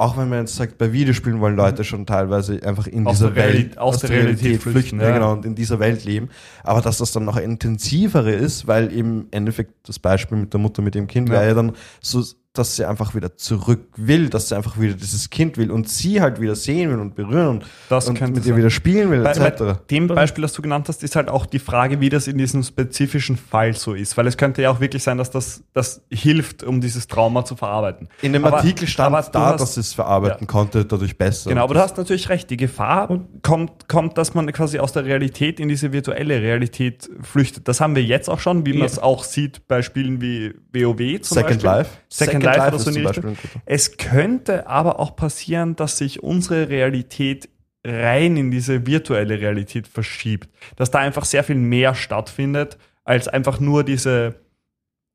auch 0.00 0.16
wenn 0.16 0.28
man 0.28 0.40
jetzt 0.40 0.56
sagt, 0.56 0.78
bei 0.78 0.92
Videospielen 0.92 1.40
wollen 1.40 1.56
Leute 1.56 1.84
schon 1.84 2.06
teilweise 2.06 2.60
einfach 2.64 2.86
in 2.86 3.06
Aus 3.06 3.18
dieser 3.18 3.30
der 3.30 3.44
Realität- 3.44 3.66
Welt, 3.70 3.78
aus 3.78 3.98
der 3.98 4.10
Realität 4.10 4.62
flüchten, 4.62 4.98
ja. 5.00 5.08
ja. 5.08 5.14
genau, 5.14 5.32
und 5.32 5.44
in 5.44 5.54
dieser 5.54 5.78
Welt 5.78 6.04
leben. 6.04 6.28
Aber 6.64 6.80
dass 6.80 6.98
das 6.98 7.12
dann 7.12 7.24
noch 7.24 7.36
intensivere 7.36 8.32
ist, 8.32 8.66
weil 8.66 8.92
eben 8.92 9.20
im 9.22 9.26
Endeffekt 9.30 9.88
das 9.88 9.98
Beispiel 9.98 10.38
mit 10.38 10.52
der 10.52 10.60
Mutter 10.60 10.82
mit 10.82 10.94
dem 10.94 11.06
Kind 11.06 11.28
Ja. 11.28 11.34
wäre 11.36 11.46
ja 11.48 11.54
dann 11.54 11.72
so, 12.00 12.24
dass 12.52 12.74
sie 12.74 12.84
einfach 12.84 13.14
wieder 13.14 13.36
zurück 13.36 13.80
will, 13.96 14.28
dass 14.28 14.48
sie 14.48 14.56
einfach 14.56 14.78
wieder 14.80 14.94
dieses 14.94 15.30
Kind 15.30 15.56
will 15.56 15.70
und 15.70 15.88
sie 15.88 16.20
halt 16.20 16.40
wieder 16.40 16.56
sehen 16.56 16.90
will 16.90 16.98
und 16.98 17.14
berühren 17.14 17.46
und, 17.46 17.66
Das 17.88 18.08
und 18.08 18.20
mit 18.20 18.38
ihr 18.38 18.42
sein. 18.42 18.56
wieder 18.56 18.70
spielen 18.70 19.08
will, 19.12 19.22
Bei, 19.22 19.30
etc. 19.30 19.58
bei 19.58 19.76
dem 19.88 20.08
Beispiel, 20.08 20.42
das 20.42 20.52
du 20.52 20.60
genannt 20.60 20.88
hast, 20.88 21.04
ist 21.04 21.14
halt 21.14 21.28
auch 21.28 21.46
die 21.46 21.60
Frage, 21.60 22.00
wie 22.00 22.08
das 22.08 22.26
in 22.26 22.38
diesem 22.38 22.64
spezifischen 22.64 23.36
Fall 23.36 23.74
so 23.74 23.94
ist. 23.94 24.16
Weil 24.16 24.26
es 24.26 24.36
könnte 24.36 24.62
ja 24.62 24.70
auch 24.72 24.80
wirklich 24.80 25.04
sein, 25.04 25.16
dass 25.16 25.30
das, 25.30 25.62
das 25.74 26.02
hilft, 26.10 26.64
um 26.64 26.80
dieses 26.80 27.06
Trauma 27.06 27.44
zu 27.44 27.54
verarbeiten. 27.54 28.08
In 28.20 28.32
dem 28.32 28.44
Aber- 28.44 28.56
Artikel 28.56 28.88
stand 28.88 29.14
aber 29.14 29.28
da, 29.30 29.46
hast- 29.52 29.60
dass 29.60 29.74
sie 29.74 29.80
es 29.80 29.92
verarbeiten 29.94 30.48
konnte, 30.48 30.84
dadurch 30.84 31.16
besser. 31.16 31.50
Genau, 31.50 31.62
aber 31.62 31.74
du 31.74 31.80
hast 31.80 31.98
natürlich 31.98 32.28
recht. 32.30 32.50
Die 32.50 32.56
Gefahr 32.56 33.20
kommt, 33.42 33.88
kommt, 33.88 34.18
dass 34.18 34.34
man 34.34 34.50
quasi 34.52 34.80
aus 34.80 34.92
der 34.92 35.04
Realität 35.04 35.60
in 35.60 35.68
diese 35.68 35.92
virtuelle 35.92 36.42
Realität 36.42 37.08
flüchtet. 37.22 37.68
Das 37.68 37.80
haben 37.80 37.94
wir 37.94 38.02
jetzt 38.02 38.28
auch 38.28 38.40
schon, 38.40 38.66
wie 38.66 38.72
man 38.72 38.80
Ja. 38.80 38.86
es 38.86 38.98
auch 38.98 39.22
sieht 39.22 39.68
bei 39.68 39.82
Spielen 39.82 40.20
wie 40.20 40.52
WoW 40.72 41.20
zum 41.20 41.36
Second 41.36 41.62
Beispiel. 41.62 41.70
Life. 41.70 41.90
Second, 42.08 42.39
Life, 42.40 42.60
oder 42.60 42.76
ist 42.76 42.84
so 42.84 42.90
in 42.90 42.96
die 42.96 43.06
Richtung. 43.06 43.36
Es 43.64 43.96
könnte 43.96 44.66
aber 44.66 45.00
auch 45.00 45.16
passieren, 45.16 45.76
dass 45.76 45.98
sich 45.98 46.22
unsere 46.22 46.68
Realität 46.68 47.48
rein 47.84 48.36
in 48.36 48.50
diese 48.50 48.86
virtuelle 48.86 49.40
Realität 49.40 49.88
verschiebt. 49.88 50.48
Dass 50.76 50.90
da 50.90 50.98
einfach 50.98 51.24
sehr 51.24 51.44
viel 51.44 51.56
mehr 51.56 51.94
stattfindet, 51.94 52.78
als 53.04 53.28
einfach 53.28 53.58
nur 53.60 53.84
diese, 53.84 54.36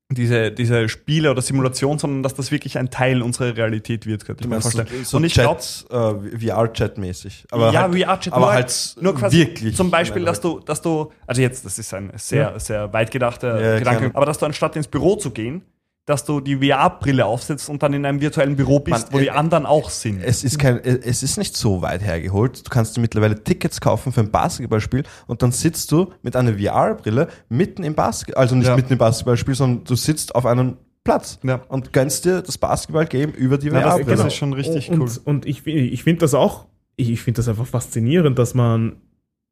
diese, 0.10 0.52
diese 0.52 0.90
Spiele 0.90 1.32
oder 1.32 1.42
Simulation, 1.42 2.00
sondern 2.00 2.24
dass 2.24 2.34
das 2.34 2.52
wirklich 2.52 2.78
ein 2.78 2.90
Teil 2.90 3.22
unserer 3.22 3.56
Realität 3.56 4.06
wird, 4.06 4.26
könnte 4.26 4.44
ich 4.44 4.50
mir 4.50 4.62
vorstellen. 4.62 4.88
so, 4.90 5.04
so 5.04 5.18
Und 5.18 5.24
ich 5.26 5.34
glaube, 5.34 5.62
äh, 5.90 6.38
VR-Chat-mäßig. 6.40 7.46
Aber 7.52 7.72
ja, 7.72 7.84
halt, 7.84 7.94
VR-Chat, 7.94 8.34
aber 8.34 8.46
nur 8.46 8.54
halt 8.54 8.96
nur 9.00 9.16
quasi 9.16 9.38
wirklich. 9.38 9.76
Zum 9.76 9.92
Beispiel, 9.92 10.26
dass 10.26 10.42
du, 10.42 10.60
dass 10.60 10.82
du, 10.82 11.12
also 11.28 11.42
jetzt, 11.42 11.66
das 11.66 11.78
ist 11.78 11.94
ein 11.94 12.12
sehr, 12.16 12.60
sehr 12.60 12.92
weit 12.94 13.12
gedachter 13.12 13.62
Ja, 13.62 13.80
Gedanke, 13.80 14.12
aber 14.14 14.26
dass 14.26 14.40
du 14.40 14.46
anstatt 14.46 14.76
ins 14.76 14.88
Büro 14.88 15.16
zu 15.16 15.32
gehen, 15.32 15.64
dass 16.06 16.24
du 16.24 16.40
die 16.40 16.58
VR-Brille 16.58 17.26
aufsetzt 17.26 17.68
und 17.70 17.82
dann 17.82 17.94
in 17.94 18.06
einem 18.06 18.22
virtuellen 18.22 18.56
Büro 18.56 18.80
bist, 18.80 19.06
Man, 19.08 19.14
wo 19.14 19.18
die 19.20 19.28
äh, 19.28 19.32
anderen 19.32 19.66
auch 19.66 19.90
sind. 19.90 20.22
Es 20.24 20.44
ist 20.44 20.60
kein, 20.60 20.78
es 20.84 21.24
ist 21.24 21.38
nicht 21.38 21.58
so 21.58 21.82
weit 21.82 22.04
hergeholt. 22.04 22.66
Du 22.66 22.70
kannst 22.70 22.96
dir 22.96 23.02
mittlerweile 23.02 23.44
Tickets 23.44 23.82
kaufen 23.82 24.12
für 24.14 24.22
ein 24.22 24.30
Basketballspiel 24.30 25.04
und 25.26 25.42
dann 25.42 25.52
sitzt 25.52 25.92
du 25.92 26.12
mit 26.22 26.36
einer 26.36 26.54
VR-Brille 26.60 27.28
mitten 27.50 27.84
im 27.84 27.96
Basketball, 27.96 28.42
also 28.44 28.56
nicht 28.56 28.68
Ja. 28.68 28.76
mitten 28.76 28.94
im 28.94 29.00
Basketballspiel, 29.00 29.56
sondern 29.56 29.84
du 29.84 29.96
sitzt 29.96 30.36
auf 30.36 30.46
einem 30.46 30.78
Platz 31.04 31.40
Ja. 31.44 31.62
und 31.70 31.92
gönnst 31.92 32.26
dir 32.26 32.42
das 32.44 32.58
Basketball-Game 32.60 33.32
über 33.32 33.58
die 33.58 33.68
Ja, 33.68 33.74
das- 33.74 33.84
VR-Brille. 33.96 34.18
das 34.18 34.26
ist 34.28 34.36
schon 34.36 34.54
richtig 34.54 34.92
und, 34.92 35.00
cool. 35.02 35.10
Und 35.24 35.46
ich, 35.48 35.66
ich 35.66 36.04
finde 36.04 36.20
das 36.20 36.34
auch, 36.36 36.66
ich, 36.98 37.10
ich 37.10 37.22
finde 37.22 37.38
das 37.40 37.48
einfach 37.48 37.66
faszinierend, 37.66 38.38
dass 38.38 38.54
man 38.54 38.98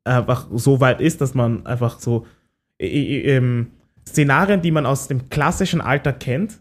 einfach 0.04 0.47
so 0.54 0.80
weit 0.82 1.01
ist, 1.01 1.20
dass 1.22 1.34
man 1.34 1.66
einfach 1.66 1.99
so 1.99 2.26
äh, 2.80 2.88
äh, 2.88 3.38
ähm, 3.38 3.72
Szenarien, 4.08 4.62
die 4.62 4.72
man 4.72 4.86
aus 4.86 5.08
dem 5.08 5.30
klassischen 5.30 5.82
Alltag 5.82 6.20
kennt, 6.20 6.60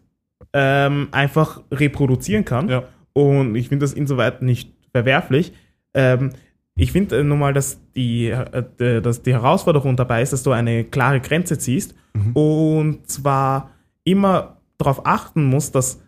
ähm, 0.53 1.09
einfach 1.11 1.63
reproduzieren 1.71 2.45
kann. 2.45 2.69
Ja. 2.69 2.85
Und 3.13 3.55
ich 3.55 3.69
finde 3.69 3.85
das 3.85 3.93
insoweit 3.93 4.43
nicht 4.43 4.73
verwerflich. 4.93 5.53
Ähm, 5.95 6.31
ich 6.75 6.93
finde 6.93 7.19
äh, 7.19 7.23
nun 7.23 7.39
mal, 7.39 7.53
dass 7.53 7.81
die, 7.95 8.29
äh, 8.29 8.65
äh, 8.79 9.01
dass 9.01 9.23
die 9.23 9.33
Herausforderung 9.33 9.97
dabei 9.97 10.23
ist, 10.23 10.33
dass 10.33 10.43
du 10.43 10.53
eine 10.53 10.85
klare 10.85 11.21
Grenze 11.21 11.59
ziehst 11.59 11.95
und 12.35 13.09
zwar 13.09 13.71
immer 14.05 14.59
darauf 14.79 15.07
achten 15.07 15.45
musst, 15.45 15.75
dass 15.75 16.03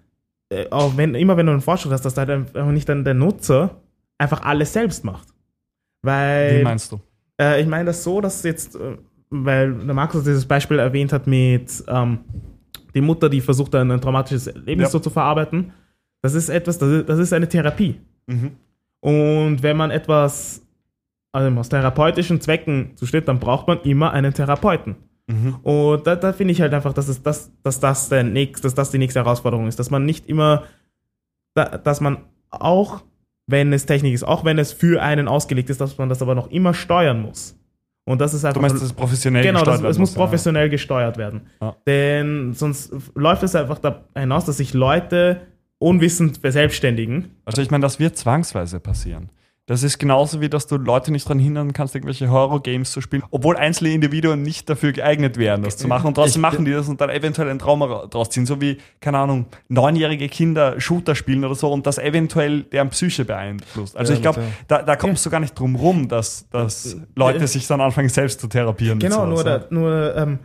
äh, 0.51 0.68
auch 0.70 0.97
wenn, 0.97 1.14
immer 1.14 1.37
wenn 1.37 1.47
du 1.47 1.53
einen 1.53 1.61
Fortschritt 1.61 1.93
hast, 1.93 2.05
dass 2.05 2.14
da 2.14 2.26
dann 2.26 2.47
einfach 2.47 2.72
nicht 2.72 2.89
dann 2.89 3.05
der 3.05 3.14
Nutzer 3.14 3.80
einfach 4.18 4.43
alles 4.43 4.72
selbst 4.72 5.05
macht. 5.05 5.28
Weil 6.03 6.61
Wie 6.61 6.64
meinst 6.64 6.93
du? 6.93 7.01
ich 7.59 7.66
meine 7.66 7.87
das 7.87 8.05
so, 8.05 8.20
dass 8.20 8.45
jetzt, 8.45 8.78
weil 9.43 9.74
der 9.74 9.95
Markus 9.95 10.24
dieses 10.24 10.47
Beispiel 10.47 10.78
erwähnt 10.78 11.12
hat 11.12 11.26
mit 11.26 11.82
ähm, 11.89 12.18
die 12.95 13.01
Mutter, 13.01 13.28
die 13.28 13.41
versucht, 13.41 13.74
ein, 13.74 14.01
traumatisches 14.01 14.47
Erlebnis 14.47 14.87
Ja. 14.87 14.91
so 14.91 14.99
zu 15.01 15.11
verarbeiten. 15.11 15.72
Das 16.22 16.35
ist 16.35 16.49
etwas, 16.49 16.78
das 16.78 16.89
ist, 16.91 17.09
das 17.09 17.18
ist 17.18 17.32
eine 17.32 17.49
Therapie. 17.49 17.97
Mhm. 18.26 18.53
Und 19.01 19.62
wenn 19.62 19.76
man 19.76 19.91
etwas 19.91 20.62
also 21.32 21.59
aus 21.59 21.68
therapeutischen 21.68 22.41
Zwecken 22.41 22.93
zusteht, 22.95 23.26
dann 23.26 23.41
braucht 23.41 23.66
man 23.66 23.80
immer 23.82 24.12
einen 24.12 24.32
Therapeuten. 24.32 24.95
Mhm. 25.26 25.57
Und 25.62 26.07
da, 26.07 26.14
da 26.14 26.32
finde 26.32 26.53
ich 26.53 26.61
halt 26.61 26.72
einfach, 26.72 26.93
dass, 26.93 27.09
es 27.09 27.22
das, 27.22 27.51
dass, 27.62 27.80
das 27.80 28.09
der 28.09 28.22
nächst, 28.22 28.64
dass 28.64 28.74
das 28.74 28.91
die 28.93 28.99
nächste 28.99 29.18
Herausforderung 29.20 29.66
ist. 29.66 29.78
Dass 29.78 29.91
man 29.91 30.05
nicht 30.05 30.28
immer, 30.28 30.62
da, 31.55 31.76
dass 31.76 32.01
man 32.01 32.18
auch, 32.51 33.03
wenn 33.47 33.72
es 33.72 33.85
Technik 33.85 34.14
ist, 34.14 34.22
auch 34.22 34.45
wenn 34.45 34.59
es 34.59 34.72
für 34.72 35.03
einen 35.03 35.26
ausgelegt 35.26 35.70
ist, 35.70 35.80
dass 35.80 35.99
man 35.99 36.09
das 36.09 36.22
aber 36.22 36.37
noch 36.37 36.51
immer 36.51 36.72
steuern 36.72 37.20
muss. 37.20 37.59
Und 38.05 38.20
das 38.20 38.34
ist 38.34 38.44
einfach. 38.44 38.55
Du 38.55 38.61
meinst, 38.61 38.76
das 38.76 38.82
ist 38.82 38.92
professionell 38.94 39.42
Genau, 39.42 39.62
das, 39.62 39.80
gesteuert 39.80 39.90
es 39.90 39.98
werden 39.98 39.98
muss 39.98 40.14
ja. 40.14 40.20
professionell 40.20 40.68
gesteuert 40.68 41.16
werden. 41.16 41.42
Ja. 41.61 41.76
Denn 41.86 42.52
sonst 42.52 42.92
läuft 43.14 43.42
es 43.42 43.55
einfach 43.55 43.78
da 43.78 44.05
hinaus, 44.16 44.44
dass 44.44 44.59
sich 44.59 44.74
Leute 44.74 45.40
unwissend 45.78 46.38
verselbstständigen. 46.38 47.30
Also 47.44 47.62
ich 47.62 47.70
meine, 47.70 47.82
das 47.82 47.98
wird 47.98 48.16
zwangsweise 48.16 48.80
passieren. 48.80 49.30
Das 49.66 49.82
ist 49.82 49.98
genauso 49.98 50.42
wie, 50.42 50.50
dass 50.50 50.66
du 50.66 50.76
Leute 50.76 51.10
nicht 51.10 51.24
daran 51.24 51.38
hindern 51.38 51.72
kannst, 51.72 51.94
irgendwelche 51.94 52.28
Horror-Games 52.30 52.92
zu 52.92 53.00
spielen, 53.00 53.22
obwohl 53.30 53.56
einzelne 53.56 53.92
Individuen 53.94 54.42
nicht 54.42 54.68
dafür 54.68 54.92
geeignet 54.92 55.38
wären, 55.38 55.62
das 55.62 55.78
zu 55.78 55.88
machen. 55.88 56.08
Und 56.08 56.14
trotzdem 56.16 56.40
Ich- 56.40 56.42
machen 56.52 56.66
die 56.66 56.72
das 56.72 56.86
und 56.86 57.00
dann 57.00 57.08
eventuell 57.08 57.48
ein 57.48 57.58
Trauma 57.58 57.86
ra- 57.86 58.06
draus 58.06 58.28
ziehen. 58.28 58.44
So 58.44 58.60
wie, 58.60 58.76
keine 59.00 59.16
Ahnung, 59.18 59.46
neunjährige 59.68 60.28
Kinder 60.28 60.78
Shooter 60.78 61.14
spielen 61.14 61.46
oder 61.46 61.54
so 61.54 61.72
und 61.72 61.86
das 61.86 61.96
eventuell 61.96 62.64
deren 62.64 62.90
Psyche 62.90 63.24
beeinflusst. 63.24 63.96
Also 63.96 64.12
Ja, 64.12 64.16
ich 64.16 64.22
glaube, 64.22 64.42
da, 64.68 64.82
da 64.82 64.96
kommst 64.96 65.24
du 65.24 65.30
gar 65.30 65.40
nicht 65.40 65.58
drum 65.58 65.76
rum, 65.76 66.08
dass, 66.08 66.46
dass 66.50 66.98
Leute 67.16 67.46
sich 67.46 67.66
dann 67.66 67.80
anfangen, 67.80 68.10
selbst 68.10 68.40
zu 68.40 68.48
therapieren. 68.48 68.98
Genau, 68.98 69.24
nur, 69.24 69.44
da, 69.44 69.64
nur 69.70 70.14
ähm, 70.14 70.38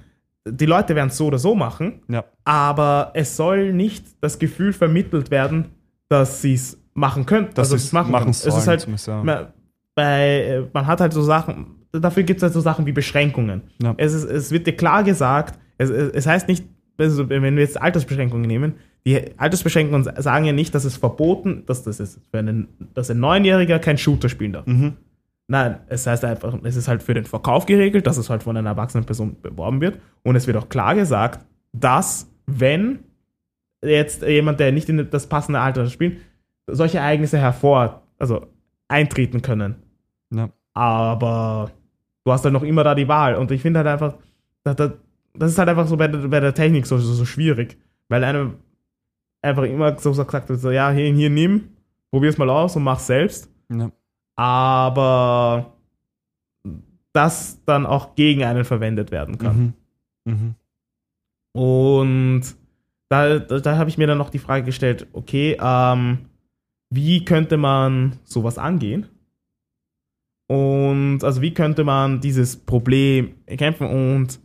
die 0.47 0.65
Leute 0.65 0.95
werden 0.95 1.09
es 1.09 1.17
so 1.17 1.25
oder 1.25 1.39
so 1.39 1.55
machen, 1.55 2.03
ja. 2.07 2.23
aber 2.45 3.11
es 3.15 3.35
soll 3.35 3.73
nicht 3.73 4.05
das 4.21 4.39
Gefühl 4.39 4.71
vermittelt 4.71 5.29
werden, 5.29 5.71
dass 6.07 6.41
sie 6.41 6.53
es 6.53 6.77
machen 6.99 7.25
könnten. 7.25 7.53
Dass 7.55 7.67
also 7.67 7.77
sie's 7.77 7.87
es 7.87 7.93
machen, 7.93 8.11
machen 8.11 8.25
können. 8.25 8.31
Es 8.31 8.43
sollen, 8.43 8.57
ist 8.57 9.07
halt, 9.07 9.25
ja. 9.25 9.53
bei, 9.95 10.43
äh, 10.43 10.63
man 10.73 10.85
hat 10.85 11.01
halt 11.01 11.13
so 11.13 11.21
Sachen, 11.21 11.67
dafür 11.91 12.23
gibt 12.23 12.37
es 12.37 12.43
halt 12.43 12.53
so 12.53 12.61
Sachen 12.61 12.85
wie 12.85 12.91
Beschränkungen. 12.91 13.63
Ja. 13.81 13.95
Es, 13.97 14.13
ist, 14.13 14.25
es 14.25 14.51
wird 14.51 14.67
dir 14.67 14.75
klar 14.75 15.03
gesagt, 15.03 15.57
es, 15.77 15.89
es 15.89 16.27
heißt 16.27 16.47
nicht, 16.47 16.65
also 16.97 17.29
wenn 17.29 17.41
wir 17.43 17.61
jetzt 17.61 17.81
Altersbeschränkungen 17.81 18.45
nehmen, 18.45 18.75
die 19.05 19.37
Altersbeschränkungen 19.37 20.11
sagen 20.21 20.45
ja 20.45 20.51
nicht, 20.51 20.75
dass 20.75 20.83
es 20.83 20.97
verboten, 20.97 21.63
dass 21.65 21.83
das 21.83 22.01
ist, 22.01 22.19
für 22.31 22.39
einen, 22.39 22.67
dass 22.93 23.09
ein 23.09 23.19
Neunjähriger 23.19 23.79
kein 23.79 23.97
Shooter 23.97 24.27
spielen 24.27 24.53
darf. 24.53 24.65
Nein, 25.47 25.77
es 25.87 26.05
heißt 26.05 26.25
einfach, 26.25 26.55
es 26.63 26.75
ist 26.75 26.87
halt 26.87 27.01
für 27.01 27.13
den 27.13 27.25
Verkauf 27.25 27.65
geregelt, 27.65 28.05
dass 28.05 28.17
es 28.17 28.29
halt 28.29 28.43
von 28.43 28.55
einer 28.55 28.69
erwachsenen 28.69 29.05
Person 29.05 29.37
beworben 29.41 29.81
wird. 29.81 29.99
Und 30.21 30.35
es 30.35 30.45
wird 30.45 30.57
auch 30.57 30.69
klar 30.69 30.93
gesagt, 30.93 31.45
dass 31.71 32.29
wenn 32.45 32.99
jetzt 33.83 34.21
jemand, 34.21 34.59
der 34.59 34.71
nicht 34.71 34.89
in 34.89 35.09
das 35.09 35.27
passende 35.27 35.59
Alter 35.59 35.87
spielt, 35.87 36.17
solche 36.75 36.97
Ereignisse 36.99 37.37
hervor, 37.37 38.01
also 38.17 38.47
eintreten 38.87 39.41
können. 39.41 39.75
Ja. 40.33 40.49
Aber 40.73 41.71
du 42.25 42.31
hast 42.31 42.43
dann 42.45 42.53
noch 42.53 42.63
immer 42.63 42.83
da 42.83 42.95
die 42.95 43.07
Wahl. 43.07 43.35
Und 43.35 43.51
ich 43.51 43.61
finde 43.61 43.79
halt 43.79 43.87
einfach, 43.87 44.15
da, 44.63 44.73
da, 44.73 44.93
das 45.33 45.51
ist 45.51 45.57
halt 45.57 45.69
einfach 45.69 45.87
so 45.87 45.97
bei, 45.97 46.07
der- 46.07 46.27
bei 46.27 46.39
der 46.39 46.53
Technik 46.53 46.85
so, 46.85 46.97
so, 46.97 47.13
so 47.13 47.25
schwierig. 47.25 47.77
Weil 48.07 48.23
einem 48.23 48.55
einfach 49.41 49.63
immer 49.63 49.97
so 49.99 50.09
gesagt 50.11 50.49
wird, 50.49 50.59
so, 50.59 50.71
ja, 50.71 50.89
hier, 50.91 51.13
hier 51.13 51.29
nimm, 51.29 51.69
probier's 52.11 52.37
mal 52.37 52.49
aus 52.49 52.75
und 52.75 52.83
mach 52.83 52.99
selbst. 52.99 53.49
Ja. 53.71 53.91
Aber 54.35 55.73
das 57.13 57.59
dann 57.65 57.85
auch 57.85 58.15
gegen 58.15 58.43
einen 58.43 58.65
verwendet 58.65 59.11
werden 59.11 59.37
kann. 59.37 59.73
Mhm. 60.25 60.33
Mhm. 60.33 60.55
Und 61.61 62.41
da, 63.09 63.39
da, 63.39 63.59
da 63.59 63.77
habe 63.77 63.89
ich 63.89 63.97
mir 63.97 64.07
dann 64.07 64.17
noch 64.19 64.29
die 64.29 64.39
Frage 64.39 64.63
gestellt, 64.65 65.07
okay, 65.13 65.57
ähm, 65.59 66.19
wie 66.89 67.23
könnte 67.25 67.57
man 67.57 68.17
sowas 68.23 68.57
angehen? 68.57 69.07
Und 70.47 71.23
also 71.23 71.41
wie 71.41 71.53
könnte 71.53 71.83
man 71.83 72.21
dieses 72.21 72.57
Problem 72.57 73.35
kämpfen? 73.45 73.87
Und 73.87 74.39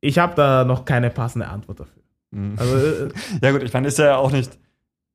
ich 0.00 0.18
habe 0.18 0.34
da 0.34 0.64
noch 0.64 0.84
keine 0.84 1.10
passende 1.10 1.48
Antwort 1.48 1.80
dafür. 1.80 2.02
Mhm. 2.30 2.54
Also, 2.58 2.76
äh, 2.76 3.08
Ja 3.42 3.52
gut, 3.52 3.62
ich 3.62 3.72
meine, 3.72 3.88
ist 3.88 3.98
ja 3.98 4.16
auch 4.16 4.30
nicht 4.32 4.58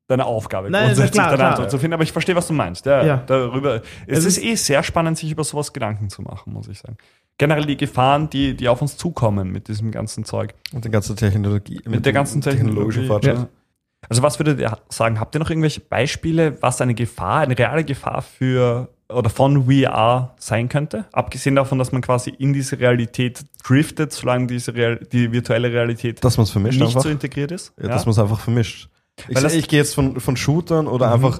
deine 0.07 0.25
Aufgabe, 0.25 0.71
Nein, 0.71 0.85
grundsätzlich 0.85 1.11
klar, 1.13 1.25
deine 1.27 1.37
klar. 1.37 1.49
Antwort 1.51 1.71
zu 1.71 1.77
finden, 1.77 1.93
aber 1.93 2.01
ich 2.03 2.11
verstehe, 2.11 2.35
was 2.35 2.47
du 2.47 2.53
meinst. 2.53 2.85
Ja, 2.87 3.05
Ja. 3.05 3.17
Darüber, 3.27 3.75
es 4.07 4.19
Es 4.19 4.25
ist 4.25 4.37
ist- 4.37 4.43
eh 4.43 4.55
sehr 4.55 4.83
spannend, 4.83 5.17
sich 5.17 5.31
über 5.31 5.43
sowas 5.43 5.71
Gedanken 5.73 6.09
zu 6.09 6.21
machen, 6.23 6.53
muss 6.53 6.67
ich 6.67 6.79
sagen. 6.79 6.97
Generell 7.37 7.65
die 7.65 7.77
Gefahren, 7.77 8.29
die, 8.29 8.55
die 8.55 8.67
auf 8.67 8.81
uns 8.81 8.97
zukommen 8.97 9.51
mit 9.51 9.67
diesem 9.69 9.91
ganzen 9.91 10.25
Zeug. 10.25 10.55
Und 10.73 10.83
die 10.85 10.89
ganze 10.89 11.15
Technologie. 11.15 11.79
Mit 11.87 12.05
der 12.05 12.11
ganzen 12.13 12.41
technologischen 12.41 13.03
Technologie. 13.03 13.27
Fortschritt. 13.29 13.49
Ja. 13.53 13.58
Also 14.07 14.23
was 14.23 14.39
würdet 14.39 14.59
ihr 14.59 14.77
sagen? 14.89 15.19
Habt 15.19 15.35
ihr 15.35 15.39
noch 15.39 15.49
irgendwelche 15.49 15.81
Beispiele, 15.81 16.57
was 16.61 16.79
eine 16.81 16.93
Gefahr, 16.95 17.41
eine 17.41 17.57
reale 17.57 17.83
Gefahr 17.83 18.21
für 18.21 18.87
oder 19.09 19.29
von 19.29 19.65
VR 19.65 20.35
sein 20.39 20.69
könnte? 20.69 21.05
Abgesehen 21.11 21.55
davon, 21.55 21.77
dass 21.79 21.91
man 21.91 22.01
quasi 22.01 22.29
in 22.29 22.53
diese 22.53 22.79
Realität 22.79 23.45
driftet, 23.63 24.13
solange 24.13 24.47
diese 24.47 24.73
Real, 24.73 24.97
die 25.11 25.31
virtuelle 25.31 25.71
Realität 25.71 26.23
Dass 26.23 26.35
vermischt 26.35 26.79
nicht 26.79 26.87
einfach. 26.89 27.01
so 27.03 27.09
integriert 27.09 27.51
ist. 27.51 27.73
Ja, 27.81 27.89
Dass 27.89 28.05
man 28.05 28.11
es 28.11 28.19
einfach 28.19 28.39
vermischt. 28.39 28.89
Ich, 29.27 29.35
Weil 29.35 29.43
das- 29.43 29.53
ich 29.53 29.67
gehe 29.67 29.79
jetzt 29.79 29.95
von, 29.95 30.19
von 30.21 30.37
Shootern 30.37 30.87
oder 30.87 31.07
Mhm. 31.07 31.13
einfach, 31.25 31.39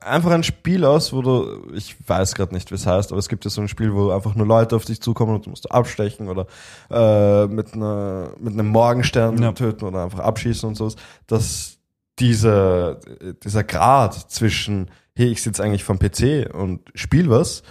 einfach 0.00 0.30
ein 0.30 0.42
Spiel 0.42 0.86
aus, 0.86 1.12
wo 1.12 1.20
du, 1.20 1.66
ich 1.74 1.96
weiß 2.08 2.34
gerade 2.34 2.54
nicht, 2.54 2.70
wie 2.70 2.76
es 2.76 2.86
heißt, 2.86 3.12
aber 3.12 3.18
es 3.18 3.28
gibt 3.28 3.44
ja 3.44 3.50
so 3.50 3.60
ein 3.60 3.68
Spiel, 3.68 3.92
wo 3.92 4.10
einfach 4.10 4.34
nur 4.34 4.46
Leute 4.46 4.74
auf 4.74 4.86
dich 4.86 5.02
zukommen 5.02 5.34
und 5.34 5.44
du 5.44 5.50
musst 5.50 5.70
abstechen 5.70 6.28
oder 6.28 6.46
äh, 6.90 7.46
mit, 7.46 7.74
einer, 7.74 8.30
mit 8.40 8.54
einem 8.54 8.68
Morgenstern 8.68 9.40
Ja. 9.42 9.52
töten 9.52 9.84
oder 9.84 10.02
einfach 10.04 10.20
abschießen 10.20 10.66
und 10.66 10.76
sowas, 10.76 10.96
dass 11.26 11.76
dieser, 12.20 12.96
dieser 13.42 13.64
Grad 13.64 14.14
zwischen, 14.30 14.90
hey, 15.16 15.28
ich 15.28 15.42
sitze 15.42 15.62
eigentlich 15.64 15.84
vom 15.84 15.98
PC 15.98 16.52
und 16.54 16.80
spiel 16.94 17.28
was 17.30 17.62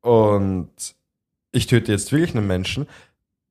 und 0.00 0.70
ich 1.52 1.66
töte 1.66 1.92
jetzt 1.92 2.12
wirklich 2.12 2.34
einen 2.36 2.46
Menschen, 2.46 2.86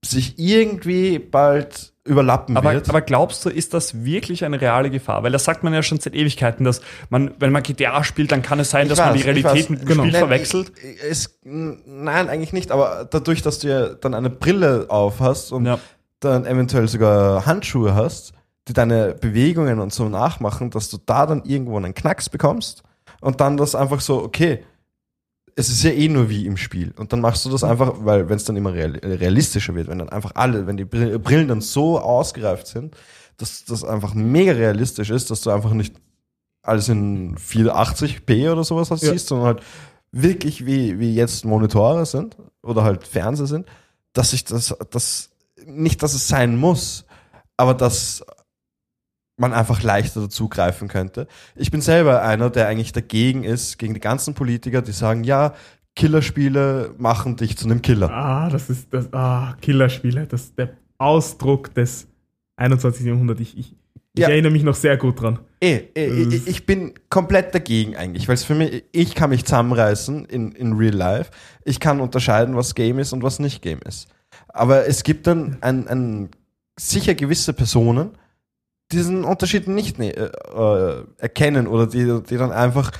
sich 0.03 0.37
irgendwie 0.39 1.19
bald 1.19 1.93
überlappen 2.03 2.57
Aber, 2.57 2.73
wird. 2.73 2.89
aber 2.89 3.01
glaubst 3.01 3.45
du, 3.45 3.49
ist 3.49 3.75
das 3.75 4.03
wirklich 4.03 4.43
eine 4.43 4.59
reale 4.59 4.89
Gefahr? 4.89 5.21
Weil 5.21 5.31
das 5.31 5.43
sagt 5.43 5.63
man 5.63 5.71
ja 5.71 5.83
schon 5.83 5.99
seit 5.99 6.15
Ewigkeiten, 6.15 6.63
dass 6.65 6.81
man, 7.11 7.35
wenn 7.37 7.51
man 7.51 7.61
GTA 7.61 8.03
spielt, 8.03 8.31
dann 8.31 8.41
kann 8.41 8.59
es 8.59 8.71
sein, 8.71 8.83
Ich 8.87 8.89
dass 8.89 8.97
man 8.97 9.09
weiß, 9.09 9.13
die 9.13 9.19
ich 9.19 9.25
Realität 9.27 9.69
mit 9.69 9.81
dem 9.81 9.87
Genau. 9.87 10.01
Spiel 10.01 10.11
Nein, 10.13 10.19
verwechselt. 10.21 10.71
ich- 10.83 11.03
Es, 11.03 11.39
nein, 11.43 12.27
eigentlich 12.29 12.53
nicht, 12.53 12.71
aber 12.71 13.07
dadurch, 13.09 13.43
dass 13.43 13.59
du 13.59 13.67
ja 13.67 13.89
dann 13.89 14.15
eine 14.15 14.31
Brille 14.31 14.87
auf 14.89 15.19
hast 15.19 15.51
und 15.51 15.65
Ja. 15.67 15.77
dann 16.19 16.47
eventuell 16.47 16.87
sogar 16.87 17.45
Handschuhe 17.45 17.93
hast, 17.93 18.31
die 18.31 18.33
deine 18.65 19.13
Bewegungen 19.15 19.79
und 19.79 19.93
so 19.93 20.07
nachmachen, 20.09 20.69
dass 20.69 20.89
du 20.89 20.97
da 21.05 21.25
dann 21.25 21.43
irgendwo 21.45 21.77
einen 21.77 21.93
Knacks 21.93 22.29
bekommst 22.29 22.83
und 23.21 23.41
dann 23.41 23.57
das 23.57 23.75
einfach 23.75 24.01
so, 24.01 24.21
okay, 24.23 24.63
es 25.55 25.69
ist 25.69 25.83
ja 25.83 25.91
eh 25.91 26.07
nur 26.07 26.29
wie 26.29 26.45
im 26.45 26.55
Spiel. 26.57 26.93
Und 26.97 27.11
dann 27.11 27.19
machst 27.19 27.43
du 27.45 27.49
das 27.49 27.63
einfach, 27.63 27.93
weil 27.99 28.29
wenn 28.29 28.37
es 28.37 28.45
dann 28.45 28.55
immer 28.55 28.73
real, 28.73 28.91
realistischer 29.03 29.75
wird, 29.75 29.87
wenn 29.89 29.99
dann 29.99 30.09
einfach 30.09 30.31
alle, 30.35 30.65
wenn 30.65 30.77
die 30.77 30.85
Brill- 30.85 31.19
Brillen 31.19 31.47
dann 31.49 31.61
so 31.61 31.99
ausgereift 31.99 32.67
sind, 32.67 32.95
dass 33.37 33.65
das 33.65 33.83
einfach 33.83 34.13
mega 34.13 34.53
realistisch 34.53 35.09
ist, 35.09 35.29
dass 35.29 35.41
du 35.41 35.49
einfach 35.49 35.73
nicht 35.73 35.95
alles 36.63 36.87
in 36.89 37.35
480p 37.37 38.51
oder 38.51 38.63
sowas 38.63 38.91
hast, 38.91 39.03
Ja. 39.03 39.11
siehst, 39.11 39.27
sondern 39.27 39.47
halt 39.47 39.63
wirklich 40.11 40.65
wie, 40.65 40.99
wie 40.99 41.15
jetzt 41.15 41.43
Monitore 41.45 42.05
sind 42.05 42.37
oder 42.61 42.83
halt 42.83 43.05
Fernseher 43.05 43.47
sind, 43.47 43.65
dass 44.13 44.33
ich 44.33 44.45
das, 44.45 44.75
das, 44.91 45.31
nicht, 45.65 46.01
dass 46.03 46.13
es 46.13 46.27
sein 46.27 46.55
muss, 46.57 47.05
aber 47.57 47.73
dass 47.73 48.23
man 49.41 49.51
einfach 49.53 49.83
leichter 49.83 50.21
dazugreifen 50.21 50.87
könnte. 50.87 51.27
Ich 51.55 51.69
bin 51.71 51.81
selber 51.81 52.21
einer, 52.21 52.49
der 52.49 52.67
eigentlich 52.67 52.93
dagegen 52.93 53.43
ist, 53.43 53.77
gegen 53.77 53.93
die 53.93 53.99
ganzen 53.99 54.33
Politiker, 54.33 54.81
die 54.81 54.93
sagen, 54.93 55.25
ja, 55.25 55.53
Killerspiele 55.95 56.95
machen 56.97 57.35
dich 57.35 57.57
zu 57.57 57.65
einem 57.65 57.81
Killer. 57.81 58.09
ah, 58.11 58.49
das 58.49 58.69
ist 58.69 58.87
das, 58.93 59.11
ah, 59.13 59.55
Killerspiele, 59.61 60.25
das 60.25 60.43
ist 60.43 60.57
der 60.57 60.69
Ausdruck 60.97 61.73
des 61.73 62.07
21. 62.55 63.05
Jahrhunderts. 63.05 63.41
Ich, 63.41 63.57
ich, 63.57 63.75
ich 64.13 64.21
Ja. 64.21 64.29
erinnere 64.29 64.51
mich 64.51 64.63
noch 64.63 64.75
sehr 64.75 64.97
gut 64.97 65.21
dran. 65.21 65.39
Eh, 65.61 65.81
eh, 65.95 66.07
ich, 66.33 66.47
ich 66.47 66.65
bin 66.65 66.93
komplett 67.09 67.53
dagegen 67.53 67.95
eigentlich, 67.95 68.27
weil 68.27 68.35
es 68.35 68.43
für 68.43 68.55
mich, 68.55 68.83
ich 68.91 69.15
kann 69.15 69.29
mich 69.29 69.45
zusammenreißen 69.45 70.25
in, 70.25 70.51
in 70.53 70.73
real 70.73 70.93
life. 70.95 71.31
Ich 71.65 71.79
kann 71.79 71.99
unterscheiden, 72.01 72.55
was 72.55 72.73
Game 72.73 72.97
ist 72.99 73.13
und 73.13 73.21
was 73.21 73.39
nicht 73.39 73.61
Game 73.61 73.79
ist. 73.85 74.07
Aber 74.47 74.87
es 74.87 75.03
gibt 75.03 75.27
dann 75.27 75.57
ein, 75.61 75.87
ein 75.87 76.29
sicher 76.79 77.15
gewisse 77.15 77.53
Personen, 77.53 78.11
diesen 78.91 79.23
Unterschied 79.23 79.67
nicht 79.67 79.99
ne, 79.99 80.11
äh, 80.15 81.03
erkennen 81.17 81.67
oder 81.67 81.87
die, 81.87 82.21
die 82.23 82.37
dann 82.37 82.51
einfach 82.51 82.91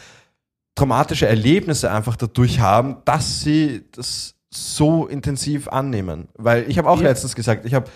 traumatische 0.75 1.27
Erlebnisse 1.27 1.91
einfach 1.91 2.15
dadurch 2.15 2.59
haben, 2.59 2.97
dass 3.05 3.41
sie 3.41 3.83
das 3.91 4.35
so 4.53 5.05
intensiv 5.07 5.67
annehmen. 5.67 6.27
Weil 6.37 6.69
ich 6.69 6.77
habe 6.77 6.89
auch 6.89 7.01
Ja. 7.01 7.09
letztens 7.09 7.35
gesagt, 7.35 7.65
ich 7.65 7.73
habe, 7.73 7.89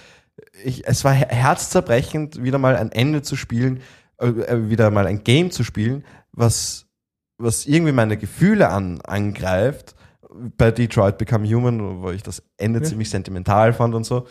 ich, 0.64 0.88
es 0.88 1.04
war 1.04 1.14
her- 1.14 1.30
herzzerbrechend, 1.30 2.42
wieder 2.44 2.58
mal 2.58 2.76
ein 2.76 2.92
Ende 2.92 3.22
zu 3.22 3.36
spielen, 3.36 3.82
äh, 4.20 4.28
äh, 4.28 4.70
wieder 4.70 4.92
mal 4.92 5.08
ein 5.08 5.24
Game 5.24 5.52
zu 5.52 5.64
spielen, 5.64 6.04
was, 6.32 6.86
was 7.38 7.66
irgendwie 7.66 7.92
meine 7.92 8.18
Gefühle 8.18 8.70
an, 8.70 9.02
angreift. 9.02 9.96
Bei 10.58 10.70
Detroit 10.72 11.18
Become 11.18 11.48
Human, 11.48 12.02
wo 12.02 12.12
ich 12.12 12.22
das 12.24 12.44
Ende 12.58 12.80
Ja. 12.80 12.86
ziemlich 12.86 13.10
sentimental 13.10 13.72
fand 13.74 13.96
und 13.96 14.04
so. 14.06 14.28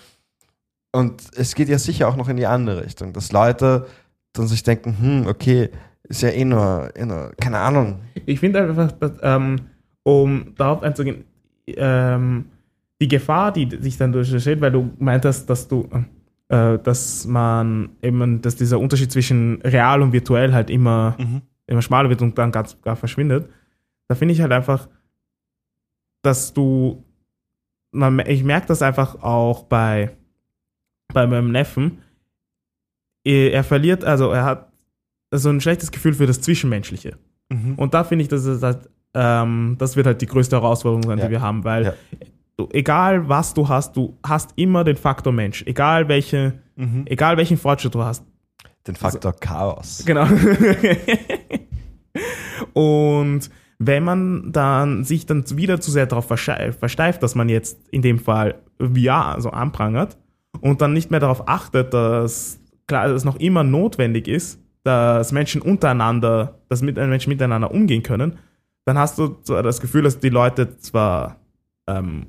Und 0.95 1.23
es 1.37 1.55
geht 1.57 1.69
ja 1.69 1.79
sicher 1.79 2.07
auch 2.09 2.17
noch 2.17 2.29
in 2.29 2.37
die 2.37 2.47
andere 2.47 2.85
Richtung, 2.85 3.13
dass 3.13 3.33
Leute 3.33 3.87
dann 4.33 4.47
sich 4.47 4.63
denken, 4.63 4.97
hm, 5.01 5.27
okay, 5.27 5.71
ist 6.05 6.23
ja 6.23 6.29
eh 6.29 6.45
nur, 6.45 6.91
eh 6.95 7.05
nur 7.05 7.33
keine 7.41 7.59
Ahnung. 7.59 8.01
Ich 8.27 8.39
finde 8.39 8.61
einfach, 8.63 8.93
dass, 8.93 9.13
ähm, 9.23 9.57
um 10.05 10.55
darauf 10.57 10.83
einzugehen, 10.83 11.25
ähm, 11.67 12.45
die 13.01 13.09
Gefahr, 13.09 13.53
die 13.53 13.69
sich 13.81 13.97
dann 13.97 14.13
durchsteht, 14.13 14.61
weil 14.61 14.71
du 14.71 14.93
meintest, 14.99 15.51
dass 15.51 15.67
du, 15.67 15.89
äh, 16.49 16.79
dass 16.79 17.27
man 17.27 17.91
eben, 18.01 18.41
dass 18.41 18.55
dieser 18.55 18.79
Unterschied 18.79 19.11
zwischen 19.11 19.61
real 19.63 20.01
und 20.01 20.13
virtuell 20.13 20.53
halt 20.53 20.71
immer, 20.71 21.17
Mhm. 21.19 21.43
immer 21.67 21.83
schmaler 21.83 22.09
wird 22.09 22.23
und 22.23 22.39
dann 22.39 22.53
ganz 22.53 22.81
gar 22.83 22.95
verschwindet. 22.97 23.49
Da 24.07 24.15
finde 24.15 24.35
ich 24.35 24.41
halt 24.41 24.53
einfach, 24.53 24.89
dass 26.23 26.53
du, 26.53 27.03
man, 27.93 28.21
ich 28.27 28.45
merke 28.45 28.67
das 28.69 28.81
einfach 28.83 29.23
auch 29.23 29.65
bei, 29.65 30.17
bei 31.15 31.27
meinem 31.27 31.51
Neffen. 31.51 32.03
Er 33.25 33.55
er 33.55 33.65
verliert, 33.65 34.05
also 34.05 34.31
er 34.31 34.45
hat 34.45 34.71
so 35.33 35.49
ein 35.49 35.61
schlechtes 35.63 35.91
Gefühl 35.91 36.13
für 36.13 36.27
das 36.27 36.43
Zwischenmenschliche. 36.43 37.17
Mhm. 37.51 37.75
Und 37.77 37.95
da 37.95 38.05
finde 38.05 38.23
ich, 38.23 38.29
dass 38.29 38.45
es 38.45 38.63
halt, 38.63 38.91
ähm, 39.15 39.77
das 39.79 39.97
wird 39.97 40.07
halt 40.07 40.21
die 40.21 40.27
größte 40.27 40.57
Herausforderung 40.57 41.05
sein, 41.05 41.19
Ja. 41.19 41.25
die 41.27 41.31
wir 41.31 41.41
haben, 41.41 41.65
weil 41.65 41.85
Ja. 41.87 41.95
du, 42.59 42.69
egal 42.73 43.27
was 43.29 43.55
du 43.55 43.67
hast, 43.69 43.97
du 43.97 44.19
hast 44.25 44.53
immer 44.57 44.85
den 44.85 44.97
Faktor 44.97 45.33
Mensch. 45.33 45.63
Egal 45.67 46.09
welche, 46.09 46.55
Mhm. 46.77 47.05
egal 47.07 47.37
welchen 47.39 47.57
Fortschritt 47.57 47.95
du 47.95 48.03
hast. 48.05 48.25
Den 48.87 48.97
Faktor 48.97 49.33
Chaos. 49.33 50.03
Genau. 50.05 50.27
Und 52.73 53.51
wenn 53.79 54.05
man 54.05 54.53
dann 54.53 55.05
sich 55.05 55.27
dann 55.27 55.45
wieder 55.57 55.81
zu 55.81 55.91
sehr 55.91 56.07
darauf 56.07 56.27
versteift, 56.27 57.23
dass 57.23 57.35
man 57.35 57.49
jetzt 57.49 57.89
in 57.91 58.03
dem 58.03 58.19
Fall 58.19 58.57
VR 58.79 59.37
so 59.41 59.51
anprangert 59.51 60.17
und 60.61 60.81
dann 60.81 60.93
nicht 60.93 61.11
mehr 61.11 61.21
darauf 61.21 61.49
achtet, 61.49 61.95
dass 61.95 62.61
klar, 62.87 63.09
dass 63.09 63.17
es 63.17 63.25
noch 63.25 63.37
immer 63.37 63.65
notwendig 63.65 64.29
ist, 64.29 64.61
dass 64.83 65.33
Menschen 65.33 65.63
untereinander, 65.63 66.59
dass 66.69 66.83
mit, 66.83 66.97
Menschen 66.97 67.31
miteinander 67.31 67.71
umgehen 67.71 68.03
können, 68.03 68.39
dann 68.85 68.99
hast 68.99 69.19
du 69.19 69.29
zwar 69.43 69.63
das 69.63 69.81
Gefühl, 69.81 70.03
dass 70.03 70.21
die 70.21 70.29
Leute 70.29 70.77
zwar 70.79 71.37
ähm, 71.87 72.27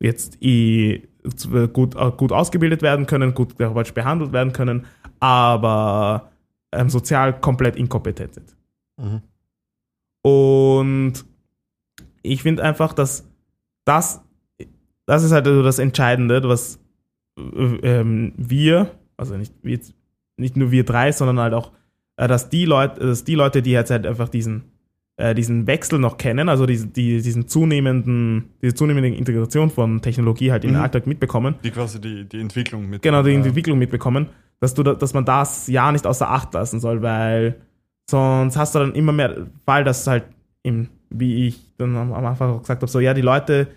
jetzt 0.00 0.38
gut, 0.40 1.94
äh, 1.94 2.10
gut 2.16 2.32
ausgebildet 2.32 2.82
werden 2.82 3.06
können, 3.06 3.34
gut 3.34 3.58
therapeutisch 3.58 3.92
behandelt 3.92 4.32
werden 4.32 4.52
können, 4.52 4.86
aber 5.20 6.30
ähm, 6.72 6.88
sozial 6.88 7.38
komplett 7.38 7.76
inkompetent 7.76 8.34
sind. 8.34 8.56
Mhm. 8.96 9.20
Und 10.22 11.24
ich 12.22 12.42
finde 12.42 12.62
einfach, 12.62 12.92
dass 12.94 13.26
das, 13.84 14.22
das 15.06 15.22
ist 15.22 15.32
halt 15.32 15.46
so 15.46 15.62
das 15.62 15.78
Entscheidende, 15.78 16.42
was 16.48 16.78
ähm, 17.36 18.32
wir, 18.36 18.90
also 19.16 19.36
nicht, 19.36 19.52
jetzt- 19.62 19.94
nicht 20.36 20.56
nur 20.56 20.70
wir 20.70 20.84
drei, 20.84 21.12
sondern 21.12 21.38
halt 21.38 21.54
auch, 21.54 21.72
äh, 22.16 22.28
dass 22.28 22.48
die 22.50 22.64
Leute, 22.64 23.00
dass 23.00 23.24
die 23.24 23.34
Leute, 23.34 23.62
die 23.62 23.70
jetzt 23.72 23.90
halt 23.90 24.06
einfach 24.06 24.28
diesen, 24.28 24.64
äh, 25.16 25.34
diesen 25.34 25.66
Wechsel 25.66 25.98
noch 25.98 26.16
kennen, 26.16 26.48
also 26.48 26.66
diesen, 26.66 26.92
die, 26.92 27.20
diesen 27.20 27.46
zunehmenden, 27.48 28.50
diese 28.62 28.74
zunehmende 28.74 29.10
Integration 29.10 29.70
von 29.70 30.00
Technologie 30.00 30.50
halt 30.50 30.64
in 30.64 30.70
den 30.70 30.76
Mhm. 30.78 30.82
Alltag 30.82 31.06
mitbekommen, 31.06 31.56
Die 31.62 31.70
quasi 31.70 32.00
die, 32.00 32.24
die 32.24 32.40
Entwicklung 32.40 32.88
mit. 32.88 33.02
genau 33.02 33.22
die 33.22 33.34
Entwicklung 33.34 33.78
mitbekommen, 33.78 34.28
dass 34.60 34.74
du, 34.74 34.82
da, 34.82 34.94
dass 34.94 35.12
man 35.14 35.24
das 35.24 35.66
ja 35.68 35.92
nicht 35.92 36.06
außer 36.06 36.30
Acht 36.30 36.54
lassen 36.54 36.80
soll, 36.80 37.02
weil 37.02 37.56
sonst 38.10 38.56
hast 38.56 38.74
du 38.74 38.78
dann 38.80 38.94
immer 38.94 39.12
mehr 39.12 39.46
Fall, 39.66 39.84
dass 39.84 40.06
halt 40.06 40.24
im, 40.62 40.88
wie 41.10 41.46
ich 41.48 41.58
dann 41.78 41.96
am 41.96 42.12
am 42.12 42.24
Anfang 42.26 42.50
auch 42.50 42.60
gesagt 42.60 42.82
habe, 42.82 42.90
so 42.90 43.00
ja, 43.00 43.14
die 43.14 43.20
Leute 43.22 43.68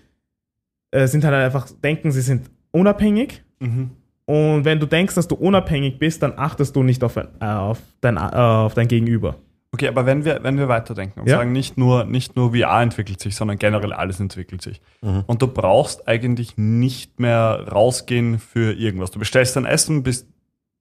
äh, 0.91 1.07
sind 1.07 1.23
halt 1.23 1.33
einfach, 1.33 1.67
denken, 1.83 2.11
sie 2.11 2.21
sind 2.21 2.49
unabhängig 2.73 3.41
Mhm. 3.59 3.91
und 4.25 4.65
wenn 4.65 4.79
du 4.81 4.85
denkst, 4.87 5.15
dass 5.15 5.27
du 5.29 5.35
unabhängig 5.35 5.97
bist, 5.99 6.21
dann 6.21 6.33
achtest 6.35 6.75
du 6.75 6.83
nicht 6.83 7.01
auf, 7.03 7.15
ein, 7.17 7.29
äh, 7.39 7.45
auf, 7.45 7.79
dein, 8.01 8.17
äh, 8.17 8.19
auf 8.19 8.73
dein 8.73 8.89
Gegenüber. 8.89 9.35
Okay, 9.71 9.87
aber 9.87 10.05
wenn 10.05 10.23
wir, 10.25 10.43
wenn 10.43 10.57
wir 10.59 10.67
weiterdenken 10.67 11.21
und 11.21 11.27
Ja. 11.29 11.37
sagen, 11.37 11.51
nicht 11.51 11.77
nur, 11.77 12.03
nicht 12.03 12.35
nur 12.35 12.51
VR 12.55 12.81
entwickelt 12.81 13.19
sich, 13.19 13.35
sondern 13.35 13.57
generell 13.57 13.91
alles 13.93 14.19
entwickelt 14.19 14.61
sich. 14.61 14.81
Mhm. 15.01 15.23
Und 15.25 15.41
du 15.41 15.47
brauchst 15.47 16.07
eigentlich 16.07 16.57
nicht 16.57 17.19
mehr 17.19 17.65
rausgehen 17.71 18.37
für 18.37 18.73
irgendwas. 18.73 19.09
Du 19.11 19.17
bestellst 19.19 19.55
dein 19.55 19.65
Essen, 19.65 20.03
bist 20.03 20.27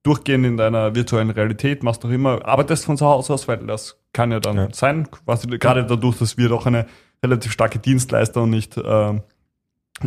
durchgehend 0.03 0.45
in 0.45 0.57
deiner 0.57 0.95
virtuellen 0.95 1.30
Realität, 1.30 1.82
machst 1.84 2.03
noch 2.05 2.11
immer, 2.11 2.45
arbeitest 2.47 2.84
von 2.84 2.97
zu 2.99 3.07
Hause 3.07 3.32
aus, 3.32 3.47
weil 3.49 3.59
das 3.59 3.99
kann 4.12 4.30
ja 4.32 4.40
dann 4.40 4.57
Ja. 4.57 4.68
sein, 4.72 5.09
quasi 5.11 5.47
gerade 5.47 5.86
dadurch, 5.86 6.18
dass 6.18 6.36
wir 6.36 6.49
doch 6.49 6.66
eine 6.66 6.86
relativ 7.24 7.53
starke 7.53 7.78
Dienstleister 7.78 8.43
und 8.43 8.51
nicht 8.51 8.76
ähm, 8.84 9.22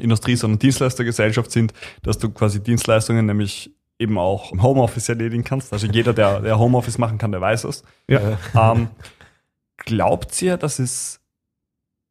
Industrie, 0.01 0.35
sondern 0.35 0.59
Dienstleistergesellschaft 0.59 1.51
sind, 1.51 1.73
dass 2.03 2.17
du 2.17 2.29
quasi 2.29 2.61
Dienstleistungen 2.61 3.25
nämlich 3.25 3.71
eben 3.99 4.17
auch 4.17 4.51
im 4.51 4.61
Homeoffice 4.61 5.09
erledigen 5.09 5.43
kannst. 5.43 5.71
Also 5.71 5.87
jeder, 5.87 6.13
der, 6.13 6.41
der 6.41 6.59
Homeoffice 6.59 6.97
machen 6.97 7.17
kann, 7.17 7.31
der 7.31 7.41
weiß 7.41 7.63
es. 7.65 7.83
Ja. 8.07 8.37
Ähm, 8.55 8.89
glaubt 9.77 10.41
ihr, 10.41 10.57
dass 10.57 10.79
es, 10.79 11.21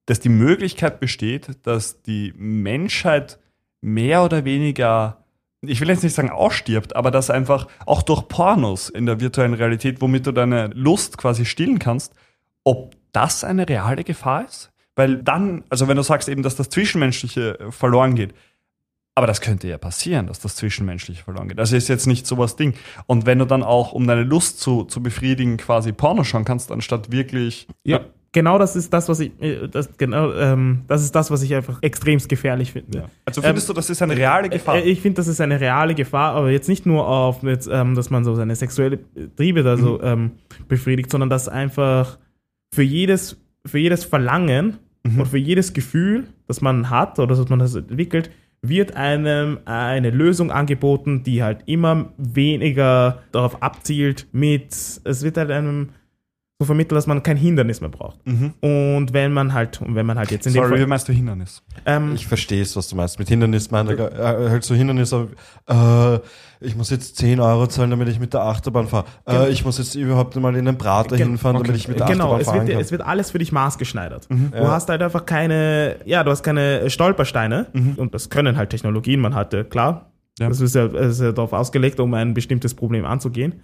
dass 0.07 0.21
die 0.21 0.29
Möglichkeit 0.29 1.01
besteht, 1.01 1.49
dass 1.65 2.03
die 2.03 2.33
Menschheit 2.37 3.39
mehr 3.81 4.25
oder 4.25 4.45
weniger, 4.45 5.25
ich 5.61 5.81
will 5.81 5.89
jetzt 5.89 6.03
nicht 6.03 6.15
sagen 6.15 6.31
ausstirbt, 6.31 6.97
aber 6.97 7.11
dass 7.11 7.31
einfach 7.31 7.69
auch 7.85 8.03
durch 8.03 8.29
Pornos 8.29 8.89
in 8.89 9.07
der 9.07 9.21
virtuellen 9.21 9.55
Realität, 9.55 10.01
womit 10.01 10.27
du 10.27 10.33
deine 10.33 10.69
Lust 10.69 11.19
quasi 11.19 11.45
stillen 11.45 11.79
kannst, 11.79 12.15
ob 12.65 12.97
das 13.13 13.45
eine 13.45 13.69
reale 13.69 14.05
Gefahr 14.05 14.47
ist? 14.47 14.71
Weil 14.97 15.23
dann, 15.23 15.65
also 15.69 15.89
wenn 15.89 15.97
du 15.97 16.03
sagst 16.03 16.29
eben, 16.29 16.43
dass 16.43 16.57
das 16.57 16.69
Zwischenmenschliche 16.69 17.59
äh, 17.59 17.73
verloren 17.73 18.15
geht, 18.15 18.35
aber 19.17 19.27
das 19.29 19.41
könnte 19.41 19.69
ja 19.69 19.79
passieren, 19.79 20.27
dass 20.27 20.41
das 20.41 20.57
Zwischenmenschliche 20.57 21.23
verloren 21.23 21.49
geht. 21.49 21.59
Also 21.61 21.77
ist 21.77 21.89
jetzt 21.89 22.07
nicht 22.07 22.27
sowas 22.27 22.57
Ding. 22.57 22.75
Und 23.07 23.27
wenn 23.27 23.39
du 23.39 23.45
dann 23.45 23.63
auch, 23.63 23.93
um 23.93 24.07
deine 24.07 24.25
Lust 24.25 24.59
zu, 24.61 24.85
zu 24.85 25.03
befriedigen, 25.03 25.57
quasi 25.57 25.93
Porno 25.93 26.25
schauen 26.25 26.45
kannst, 26.45 26.73
anstatt 26.73 27.13
wirklich. 27.13 27.69
Ja, 27.85 28.01
genau 28.33 28.59
das 28.59 28.75
ist 28.75 28.93
das, 28.93 29.09
was 29.09 29.21
ich, 29.21 29.31
äh, 29.41 29.69
das, 29.69 29.97
genau, 29.97 30.33
ähm, 30.33 30.83
das 30.89 31.03
ist 31.03 31.15
das, 31.15 31.31
was 31.31 31.43
ich 31.43 31.55
einfach 31.55 31.79
extremst 31.81 32.29
gefährlich 32.29 32.73
finde. 32.73 33.09
Also 33.25 33.41
findest 33.41 33.69
du, 33.69 33.73
das 33.73 33.89
ist 33.89 34.03
eine 34.03 34.17
reale 34.17 34.49
Gefahr? 34.49 34.79
Äh, 34.79 34.91
Ich 34.91 35.01
finde, 35.01 35.19
das 35.19 35.29
ist 35.29 35.41
eine 35.41 35.61
reale 35.61 35.95
Gefahr, 35.95 36.35
aber 36.35 36.51
jetzt 36.51 36.69
nicht 36.69 36.85
nur 36.85 37.07
auf, 37.07 37.43
jetzt, 37.45 37.69
ähm, 37.73 37.95
dass 37.95 38.11
man 38.11 38.25
so 38.25 38.35
seine 38.35 38.57
sexuelle 38.57 38.99
Triebe 39.37 39.63
da 39.63 39.77
so 39.77 40.03
ähm, 40.03 40.33
befriedigt, 40.67 41.11
sondern 41.11 41.31
dass 41.31 41.49
einfach 41.49 42.19
für 42.73 42.83
jedes, 42.83 43.41
für 43.65 43.79
jedes 43.79 44.05
Verlangen 44.05 44.79
und 45.05 45.27
für 45.27 45.39
jedes 45.39 45.73
Gefühl, 45.73 46.25
das 46.47 46.61
man 46.61 46.91
hat 46.91 47.19
oder 47.19 47.37
das 47.37 47.49
man 47.49 47.59
das 47.59 47.75
entwickelt, 47.75 48.31
wird 48.63 48.97
einem 48.97 49.59
eine 49.67 50.11
Lösung 50.11 50.51
angeboten, 50.51 51.23
die 51.23 51.43
halt 51.43 51.63
immer 51.67 52.13
weniger 52.17 53.23
darauf 53.31 53.63
abzielt, 53.63 54.27
mit, 54.33 54.73
es 54.73 55.23
wird 55.23 55.37
halt 55.37 55.51
einem 55.51 55.91
so 56.61 56.67
vermittelt, 56.67 56.97
dass 56.97 57.09
man 57.09 57.21
kein 57.25 57.37
Hindernis 57.37 57.81
mehr 57.81 57.91
braucht. 57.91 58.25
Mhm. 58.27 58.55
Und 58.61 59.13
wenn 59.13 59.33
man 59.33 59.53
halt, 59.53 59.81
und 59.83 59.97
wenn 59.97 60.07
man 60.07 60.17
halt 60.19 60.31
jetzt 60.31 60.47
in 60.47 60.53
dem 60.53 60.63
Sorry, 60.63 60.75
wie 60.75 60.79
Fall, 60.79 60.87
meinst 60.87 61.09
du 61.09 61.13
Hindernis? 61.13 61.63
ähm, 61.85 62.13
Ich 62.15 62.29
verstehe 62.29 62.63
es, 62.63 62.77
was 62.77 62.89
du 62.89 62.95
meinst. 62.95 63.19
Mit 63.19 63.29
Hindernis 63.29 63.73
meine 63.73 63.93
ich 63.95 63.99
äh, 63.99 64.51
halt 64.51 64.63
so 64.63 64.73
Hindernisse. 64.77 65.29
Äh, 65.69 66.19
ich 66.61 66.77
muss 66.77 66.91
jetzt 66.91 67.17
10 67.17 67.41
Euro 67.41 67.67
zahlen, 67.67 67.91
damit 67.91 68.09
ich 68.09 68.21
mit 68.21 68.33
der 68.35 68.43
Achterbahn 68.43 68.87
fahre. 68.87 69.05
Äh, 69.29 69.51
ich 69.51 69.65
muss 69.65 69.79
jetzt 69.79 69.97
überhaupt 69.97 70.37
mal 70.37 70.55
in 70.55 70.65
den 70.65 70.79
Prater 70.79 71.17
Gen- 71.17 71.31
hinfahren, 71.31 71.57
damit 71.57 71.71
okay. 71.71 71.77
ich 71.77 71.89
mit 71.89 71.99
der 71.99 72.07
genau, 72.07 72.27
Achterbahn 72.35 72.41
es 72.41 72.47
fahren 72.47 72.59
wird, 72.69 72.71
kann. 72.71 72.81
es 72.81 72.91
wird 72.93 73.03
alles 73.03 73.31
für 73.33 73.39
dich 73.41 73.51
maßgeschneidert. 73.51 74.29
Du 74.31 74.57
Ja. 74.57 74.71
hast 74.71 74.89
halt 74.89 75.03
einfach 75.03 75.27
keine, 75.27 75.97
ja, 76.05 76.23
du 76.23 76.31
hast 76.31 76.45
keine 76.45 76.89
Stolpersteine 76.89 77.67
und 77.97 78.15
das 78.15 78.31
können 78.31 78.57
halt 78.57 78.71
Technologien. 78.71 79.19
Man 79.21 79.35
hatte, 79.35 79.65
klar, 79.65 80.13
Ja. 80.39 80.49
das 80.49 80.61
ist 80.61 80.77
ja, 80.77 80.87
das 80.87 81.17
ist 81.17 81.21
ja 81.21 81.33
darauf 81.33 81.53
ausgelegt, 81.53 81.99
um 81.99 82.15
ein 82.15 82.33
bestimmtes 82.33 82.75
Problem 82.75 83.05
anzugehen. 83.05 83.63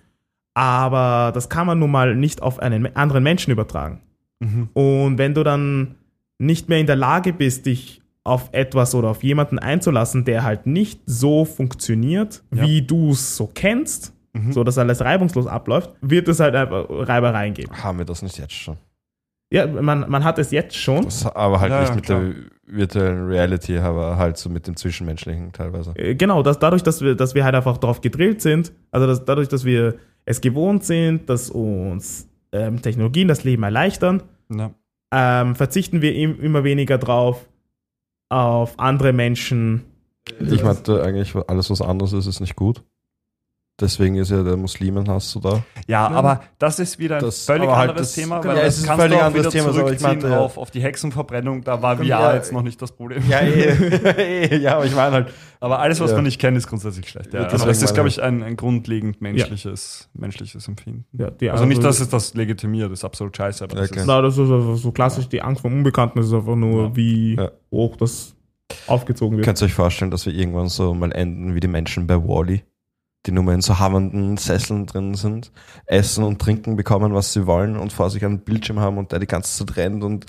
Aber 0.54 1.30
das 1.32 1.48
kann 1.48 1.66
man 1.66 1.78
nun 1.78 1.90
mal 1.90 2.14
nicht 2.16 2.42
auf 2.42 2.58
einen 2.58 2.94
anderen 2.96 3.22
Menschen 3.22 3.50
übertragen. 3.52 4.00
Mhm. 4.40 4.68
Und 4.72 5.18
wenn 5.18 5.34
du 5.34 5.42
dann 5.44 5.94
nicht 6.38 6.68
mehr 6.68 6.78
in 6.78 6.86
der 6.86 6.96
Lage 6.96 7.32
bist, 7.32 7.66
dich 7.66 8.02
auf 8.24 8.50
etwas 8.52 8.94
oder 8.94 9.08
auf 9.08 9.22
jemanden 9.22 9.58
einzulassen, 9.58 10.24
der 10.24 10.42
halt 10.44 10.66
nicht 10.66 11.00
so 11.06 11.44
funktioniert, 11.44 12.42
Ja. 12.54 12.62
wie 12.64 12.82
du 12.82 13.10
es 13.12 13.36
so 13.36 13.46
kennst, 13.52 14.12
Mhm. 14.32 14.52
so 14.52 14.62
dass 14.62 14.78
alles 14.78 15.00
reibungslos 15.00 15.46
abläuft, 15.46 15.90
wird 16.02 16.28
es 16.28 16.38
halt 16.40 16.54
einfach 16.54 16.86
Reibereien 16.88 17.54
geben. 17.54 17.72
Haben 17.82 17.98
wir 17.98 18.04
das 18.04 18.22
nicht 18.22 18.38
jetzt 18.38 18.52
schon? 18.52 18.76
Ja, 19.52 19.66
man, 19.66 20.08
man 20.08 20.22
hat 20.22 20.38
es 20.38 20.52
jetzt 20.52 20.76
schon. 20.76 21.04
Das, 21.04 21.26
aber 21.26 21.58
halt 21.60 21.72
Ja, 21.72 21.80
nicht 21.80 21.88
ja, 21.88 21.94
mit 21.96 22.04
klar. 22.04 22.20
der 22.20 22.34
virtuellen 22.66 23.26
Reality, 23.26 23.78
aber 23.78 24.16
halt 24.16 24.36
so 24.36 24.48
mit 24.48 24.68
dem 24.68 24.76
Zwischenmenschlichen 24.76 25.52
teilweise. 25.52 25.92
Äh, 25.96 26.14
Genau, 26.14 26.42
dass 26.44 26.58
dadurch, 26.60 26.84
dass 26.84 27.00
wir, 27.00 27.16
dass 27.16 27.34
wir 27.34 27.44
halt 27.44 27.56
einfach 27.56 27.76
darauf 27.78 28.00
gedrillt 28.00 28.40
sind, 28.40 28.72
also 28.92 29.08
dass, 29.08 29.24
dadurch, 29.24 29.48
dass 29.48 29.64
wir 29.64 29.96
es 30.24 30.40
gewohnt 30.40 30.84
sind, 30.84 31.28
dass 31.28 31.50
uns 31.50 32.28
ähm, 32.52 32.82
Technologien 32.82 33.28
das 33.28 33.44
Leben 33.44 33.62
erleichtern, 33.62 34.22
Ja. 34.52 34.72
ähm, 35.12 35.54
verzichten 35.56 36.02
wir 36.02 36.14
im, 36.14 36.40
immer 36.40 36.64
weniger 36.64 36.98
drauf, 36.98 37.48
auf 38.28 38.78
andere 38.78 39.12
Menschen. 39.12 39.82
Ich 40.40 40.62
meinte 40.62 41.02
eigentlich, 41.02 41.34
alles 41.48 41.70
was 41.70 41.80
anderes 41.82 42.12
ist, 42.12 42.26
ist 42.26 42.40
nicht 42.40 42.54
gut. 42.56 42.82
Deswegen 43.80 44.16
ist 44.16 44.30
ja 44.30 44.42
der 44.42 44.56
Muslimenhass 44.56 45.30
so 45.30 45.40
da. 45.40 45.62
Ja, 45.86 46.06
aber 46.08 46.42
das 46.58 46.78
ist 46.78 46.98
wieder 46.98 47.16
ein 47.16 47.22
Das- 47.22 47.46
völlig 47.46 47.68
halt 47.68 47.90
anderes 47.90 48.08
das- 48.08 48.12
Thema, 48.14 48.40
genau, 48.40 48.54
weil 48.54 48.60
es 48.60 48.64
das 48.66 48.76
ist 48.76 48.82
ein 48.82 48.86
kannst 48.88 49.00
völlig 49.02 49.16
du 49.18 49.20
auch 49.22 49.26
anderes 49.26 49.44
wieder 49.44 49.50
Thema, 49.52 49.64
aber 49.68 49.72
ich 49.78 49.84
zurückziehen 49.98 50.08
meinte, 50.10 50.28
ja. 50.28 50.38
auf, 50.40 50.58
auf 50.58 50.70
die 50.70 50.82
Hexenverbrennung. 50.82 51.64
Da 51.64 51.80
war 51.82 51.96
VR 51.96 52.04
Ja. 52.04 52.34
jetzt 52.34 52.52
noch 52.52 52.62
nicht 52.62 52.80
das 52.82 52.92
Problem. 52.92 53.22
Ja, 53.28 53.40
eh, 53.40 54.56
ja, 54.58 54.76
aber 54.76 54.84
ich 54.86 54.94
meine 54.94 55.12
halt, 55.12 55.32
Aber 55.62 55.78
alles, 55.80 56.00
was 56.00 56.10
Ja. 56.10 56.16
du 56.16 56.22
nicht 56.22 56.40
kennst, 56.40 56.56
ist 56.56 56.68
grundsätzlich 56.68 57.06
schlecht. 57.08 57.34
Ja. 57.34 57.40
Ja, 57.42 57.46
Also 57.48 57.66
das 57.66 57.82
ist, 57.82 57.92
glaube 57.92 58.08
ich- 58.08 58.22
ein, 58.22 58.42
ein 58.42 58.56
grundlegend 58.56 59.20
menschliches, 59.20 60.08
menschliches 60.14 60.66
Empfinden. 60.68 61.04
Ja, 61.12 61.30
die, 61.30 61.50
Also 61.50 61.66
nicht, 61.66 61.84
dass 61.84 62.00
es 62.00 62.08
das 62.08 62.32
legitimiert, 62.34 62.90
das 62.90 63.00
ist 63.00 63.04
absolut 63.04 63.36
scheiße, 63.36 63.64
aber 63.64 63.76
das 63.76 63.90
Okay. 63.90 64.00
ist, 64.00 64.06
Na, 64.06 64.22
das 64.22 64.38
ist 64.38 64.50
einfach 64.50 64.76
so 64.76 64.90
klassisch, 64.90 65.28
die 65.28 65.42
Angst 65.42 65.60
vor 65.60 65.70
dem 65.70 65.78
Unbekannten 65.78 66.18
ist 66.20 66.32
einfach 66.32 66.56
nur, 66.56 66.84
Ja. 66.84 66.96
wie 66.96 67.34
Ja. 67.36 67.50
hoch 67.70 67.96
das 67.96 68.34
aufgezogen 68.86 69.36
wird. 69.36 69.44
könnt 69.44 69.60
ihr 69.60 69.66
euch 69.66 69.74
vorstellen, 69.74 70.10
dass 70.10 70.24
wir 70.24 70.32
irgendwann 70.32 70.68
so 70.68 70.94
mal 70.94 71.12
enden 71.12 71.54
wie 71.54 71.60
die 71.60 71.68
Menschen 71.68 72.06
bei 72.06 72.16
Wally, 72.16 72.62
die 73.26 73.32
nur 73.32 73.44
mehr 73.44 73.54
in 73.54 73.60
so 73.60 73.78
hammernden 73.78 74.36
Sesseln 74.38 74.86
drin 74.86 75.14
sind, 75.14 75.52
essen 75.86 76.24
und 76.24 76.40
trinken 76.40 76.76
bekommen, 76.76 77.14
was 77.14 77.32
sie 77.32 77.46
wollen 77.46 77.76
und 77.76 77.92
vor 77.92 78.08
sich 78.10 78.24
einen 78.24 78.40
Bildschirm 78.40 78.78
haben 78.80 78.96
und 78.98 79.12
der 79.12 79.18
die 79.18 79.26
ganze 79.26 79.66
Zeit 79.66 79.76
rennt 79.76 80.02
und 80.04 80.26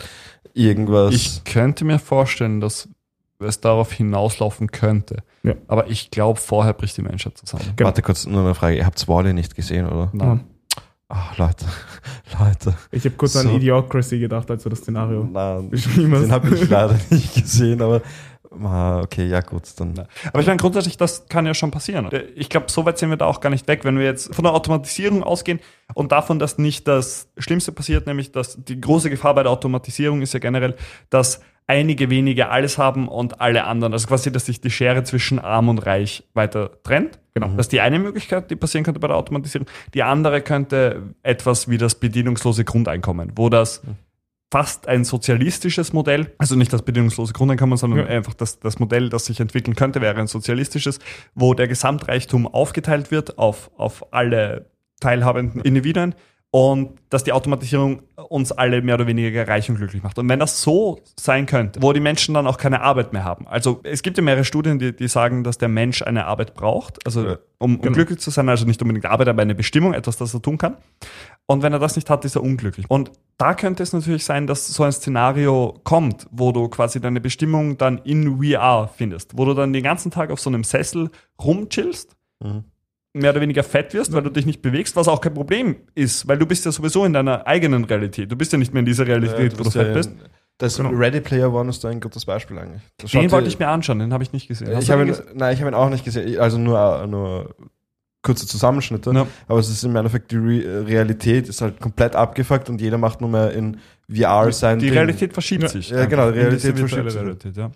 irgendwas. 0.54 1.14
Ich 1.14 1.44
könnte 1.46 1.86
mir 1.86 2.00
vorstellen, 2.00 2.60
dass 2.60 2.90
es 3.40 3.60
darauf 3.62 3.92
hinauslaufen 3.92 4.72
könnte. 4.72 5.24
Ja. 5.44 5.56
Aber 5.68 5.90
ich 5.90 6.12
glaube, 6.12 6.40
vorher 6.40 6.74
bricht 6.74 6.98
die 6.98 7.02
Menschheit 7.02 7.38
zusammen. 7.38 7.64
Genau. 7.76 7.88
Warte 7.88 8.02
kurz, 8.02 8.28
nur 8.28 8.42
eine 8.44 8.54
Frage. 8.56 8.76
Ihr 8.78 8.86
habt 8.86 9.08
Wally 9.08 9.34
nicht 9.34 9.56
gesehen, 9.56 9.88
oder? 9.88 10.10
Nein. 10.14 10.44
Ach, 11.14 11.38
Leute, 11.38 11.66
Leute. 12.40 12.74
Ich 12.92 13.04
habe 13.04 13.16
kurz 13.16 13.34
So. 13.34 13.40
an 13.40 13.50
Idiocracy 13.56 14.20
gedacht, 14.20 14.50
als 14.52 14.64
du 14.64 14.70
das 14.70 14.80
Szenario 14.80 15.24
Nein, 15.24 15.70
beschrieben 15.70 16.14
hast. 16.14 16.22
den 16.24 16.32
habe 16.32 16.56
ich 16.56 16.70
leider 16.70 16.98
nicht 17.10 17.34
gesehen, 17.34 17.82
aber 17.82 18.02
ah, 18.64 19.02
okay, 19.02 19.28
ja 19.28 19.42
gut, 19.42 19.64
dann. 19.78 20.08
Aber 20.28 20.40
ich 20.40 20.48
meine, 20.48 20.58
grundsätzlich, 20.58 20.98
das 20.98 21.28
kann 21.28 21.46
ja 21.46 21.54
schon 21.54 21.72
passieren. 21.72 22.10
Ich 22.36 22.50
glaube, 22.50 22.68
so 22.70 22.86
weit 22.86 22.98
sind 22.98 23.10
wir 23.10 23.18
da 23.18 23.26
auch 23.26 23.40
gar 23.40 23.50
nicht 23.50 23.68
weg, 23.68 23.84
wenn 23.84 23.98
wir 23.98 24.06
jetzt 24.06 24.34
von 24.34 24.44
der 24.44 24.54
Automatisierung 24.54 25.24
ausgehen 25.24 25.60
und 25.94 26.12
davon, 26.12 26.40
dass 26.40 26.58
nicht 26.58 26.88
das 26.88 27.30
Schlimmste 27.38 27.72
passiert, 27.72 28.08
nämlich 28.08 28.32
dass 28.32 28.64
die 28.64 28.80
große 28.80 29.10
Gefahr 29.10 29.36
bei 29.36 29.44
der 29.44 29.52
Automatisierung 29.52 30.22
ist 30.22 30.34
ja 30.34 30.40
generell, 30.40 30.76
dass 31.10 31.42
einige 31.68 32.10
wenige 32.10 32.50
alles 32.50 32.78
haben 32.78 33.08
und 33.08 33.40
alle 33.40 33.64
anderen. 33.64 33.94
Also 33.94 34.08
quasi, 34.08 34.32
dass 34.32 34.46
sich 34.46 34.60
die 34.60 34.70
Schere 34.70 35.04
zwischen 35.04 35.40
arm 35.40 35.70
und 35.70 35.80
reich 35.80 36.24
weiter 36.34 36.72
trennt. 36.84 37.20
Genau. 37.34 37.48
Das 37.48 37.68
ist 37.68 37.72
die 37.72 37.80
eine 37.80 37.98
Möglichkeit, 37.98 38.52
die 38.52 38.58
passieren 38.58 38.84
könnte 38.84 39.00
bei 39.00 39.08
der 39.08 39.16
Automatisierung. 39.16 39.68
Die 39.94 40.04
andere 40.04 40.42
könnte 40.42 41.14
etwas 41.24 41.70
wie 41.70 41.78
das 41.78 41.96
bedienungslose 41.96 42.66
Grundeinkommen, 42.66 43.32
wo 43.36 43.48
das 43.48 43.82
fast 44.52 44.88
ein 44.88 45.06
sozialistisches 45.06 45.94
Modell, 45.94 46.34
also 46.38 46.56
nicht 46.56 46.74
das 46.74 46.82
bedingungslose 46.82 47.32
Grundeinkommen, 47.34 47.78
sondern 47.78 48.00
Ja. 48.02 48.06
einfach 48.08 48.34
das, 48.34 48.60
das 48.60 48.80
Modell, 48.80 49.10
das 49.10 49.26
sich 49.26 49.40
entwickeln 49.40 49.76
könnte, 49.76 50.02
wäre 50.02 50.20
ein 50.20 50.28
sozialistisches, 50.28 51.00
wo 51.34 51.54
der 51.54 51.70
Gesamtreichtum 51.70 52.48
aufgeteilt 52.48 53.12
wird 53.12 53.38
auf, 53.38 53.72
auf 53.78 54.14
alle 54.14 54.70
teilhabenden 55.00 55.62
Individuen 55.62 56.16
und 56.54 57.00
dass 57.10 57.24
die 57.24 57.32
Automatisierung 57.32 58.02
uns 58.28 58.52
alle 58.52 58.82
mehr 58.82 58.96
oder 58.96 59.08
weniger 59.08 59.48
reich 59.48 59.70
und 59.70 59.78
glücklich 59.78 60.04
macht. 60.04 60.20
Und 60.20 60.28
wenn 60.28 60.40
das 60.40 60.62
so 60.62 61.00
sein 61.18 61.46
könnte, 61.46 61.82
wo 61.82 61.94
die 61.94 62.02
Menschen 62.02 62.34
dann 62.34 62.46
auch 62.46 62.58
keine 62.58 62.82
Arbeit 62.82 63.14
mehr 63.14 63.24
haben. 63.24 63.48
Also 63.48 63.80
es 63.84 64.04
gibt 64.04 64.18
ja 64.18 64.24
mehrere 64.24 64.44
Studien, 64.44 64.78
die, 64.78 64.94
die 64.94 65.08
sagen, 65.08 65.46
dass 65.46 65.58
der 65.58 65.70
Mensch 65.70 66.02
eine 66.02 66.26
Arbeit 66.26 66.54
braucht, 66.54 67.06
also 67.06 67.38
um, 67.58 67.80
um 67.80 67.94
glücklich 67.94 68.20
zu 68.20 68.32
sein, 68.32 68.50
also 68.50 68.66
nicht 68.66 68.82
unbedingt 68.82 69.06
Arbeit, 69.06 69.30
aber 69.30 69.42
eine 69.42 69.56
Bestimmung, 69.56 69.94
etwas, 69.94 70.18
das 70.18 70.34
er 70.34 70.42
tun 70.42 70.58
kann. 70.58 70.76
Und 71.48 71.64
wenn 71.64 71.74
er 71.74 71.80
das 71.80 71.96
nicht 71.96 72.10
hat, 72.10 72.24
ist 72.26 72.36
er 72.36 72.44
unglücklich. 72.44 72.86
Und 72.90 73.12
da 73.38 73.54
könnte 73.56 73.84
es 73.84 73.92
natürlich 73.92 74.24
sein, 74.24 74.48
dass 74.48 74.68
so 74.68 74.84
ein 74.84 74.92
Szenario 74.92 75.80
kommt, 75.84 76.28
wo 76.32 76.52
du 76.52 76.70
quasi 76.70 77.02
deine 77.02 77.20
Bestimmung 77.20 77.78
dann 77.78 77.98
in 78.00 78.42
VR 78.42 78.88
findest, 78.96 79.38
wo 79.38 79.46
du 79.46 79.54
dann 79.54 79.74
den 79.74 79.84
ganzen 79.84 80.12
Tag 80.12 80.32
auf 80.32 80.40
so 80.40 80.50
einem 80.50 80.64
Sessel 80.64 81.10
rumchillst, 81.44 82.16
Mhm. 82.44 82.64
mehr 83.14 83.32
oder 83.32 83.42
weniger 83.42 83.64
fett 83.64 83.94
wirst, 83.94 84.14
weil 84.14 84.24
du 84.24 84.30
dich 84.30 84.46
nicht 84.46 84.62
bewegst, 84.62 84.96
was 84.96 85.08
auch 85.08 85.22
kein 85.22 85.34
Problem 85.34 85.76
ist, 85.96 86.28
weil 86.28 86.38
du 86.38 86.46
bist 86.46 86.66
ja 86.66 86.72
sowieso 86.72 87.04
in 87.06 87.14
deiner 87.14 87.46
eigenen 87.46 87.84
Realität. 87.84 88.32
Du 88.32 88.36
bist 88.36 88.52
ja 88.52 88.58
nicht 88.58 88.74
mehr 88.74 88.80
in 88.80 88.86
dieser 88.86 89.06
Realität, 89.06 89.60
wo 89.60 89.64
du 89.64 89.70
fett 89.72 89.94
bist. 89.94 90.12
Das 90.58 90.80
Ready 90.80 91.22
Player 91.22 91.52
One 91.52 91.72
ist 91.72 91.84
da 91.84 91.90
ein 91.90 92.00
gutes 92.00 92.26
Beispiel 92.26 92.60
eigentlich. 92.60 92.84
Den 93.12 93.32
wollte 93.32 93.48
ich 93.48 93.58
mir 93.58 93.68
anschauen, 93.68 94.00
den 94.00 94.14
habe 94.14 94.24
ich 94.24 94.32
nicht 94.32 94.48
gesehen. 94.48 94.76
Hast 94.76 94.84
Ich 94.84 94.92
habe 94.92 95.06
ihn, 95.08 95.16
nein, 95.34 95.54
ich 95.56 95.60
habe 95.60 95.72
ihn 95.72 95.76
auch 95.76 95.90
nicht 95.90 96.06
gesehen. 96.06 96.40
Also 96.40 96.60
nur, 96.60 97.08
nur 97.08 97.56
kurze 98.24 98.46
Zusammenschnitte. 98.48 99.12
Ja. 99.12 99.28
Aber 99.48 99.60
es 99.60 99.70
ist 99.70 99.84
im 99.84 99.96
Endeffekt 99.96 100.32
die 100.32 100.38
Re 100.38 100.86
Realität 100.88 101.50
ist 101.50 101.62
halt 101.62 101.80
komplett 101.80 102.16
abgefuckt 102.16 102.70
und 102.70 102.80
jeder 102.82 102.98
macht 102.98 103.22
nur 103.22 103.30
mehr 103.30 103.52
in 103.52 103.78
VR 104.14 104.52
sein 104.52 104.80
Die 104.80 104.86
Ding. 104.86 104.94
Realität 104.94 105.34
verschiebt 105.34 105.64
Ja. 105.64 105.70
sich. 105.70 105.90
Ja, 105.90 106.06
genau, 106.06 106.28
in 106.30 106.34
Realität 106.36 106.78
verschiebt 106.78 107.12
sich. 107.12 107.20
Realität, 107.22 107.58
ja. 107.58 107.72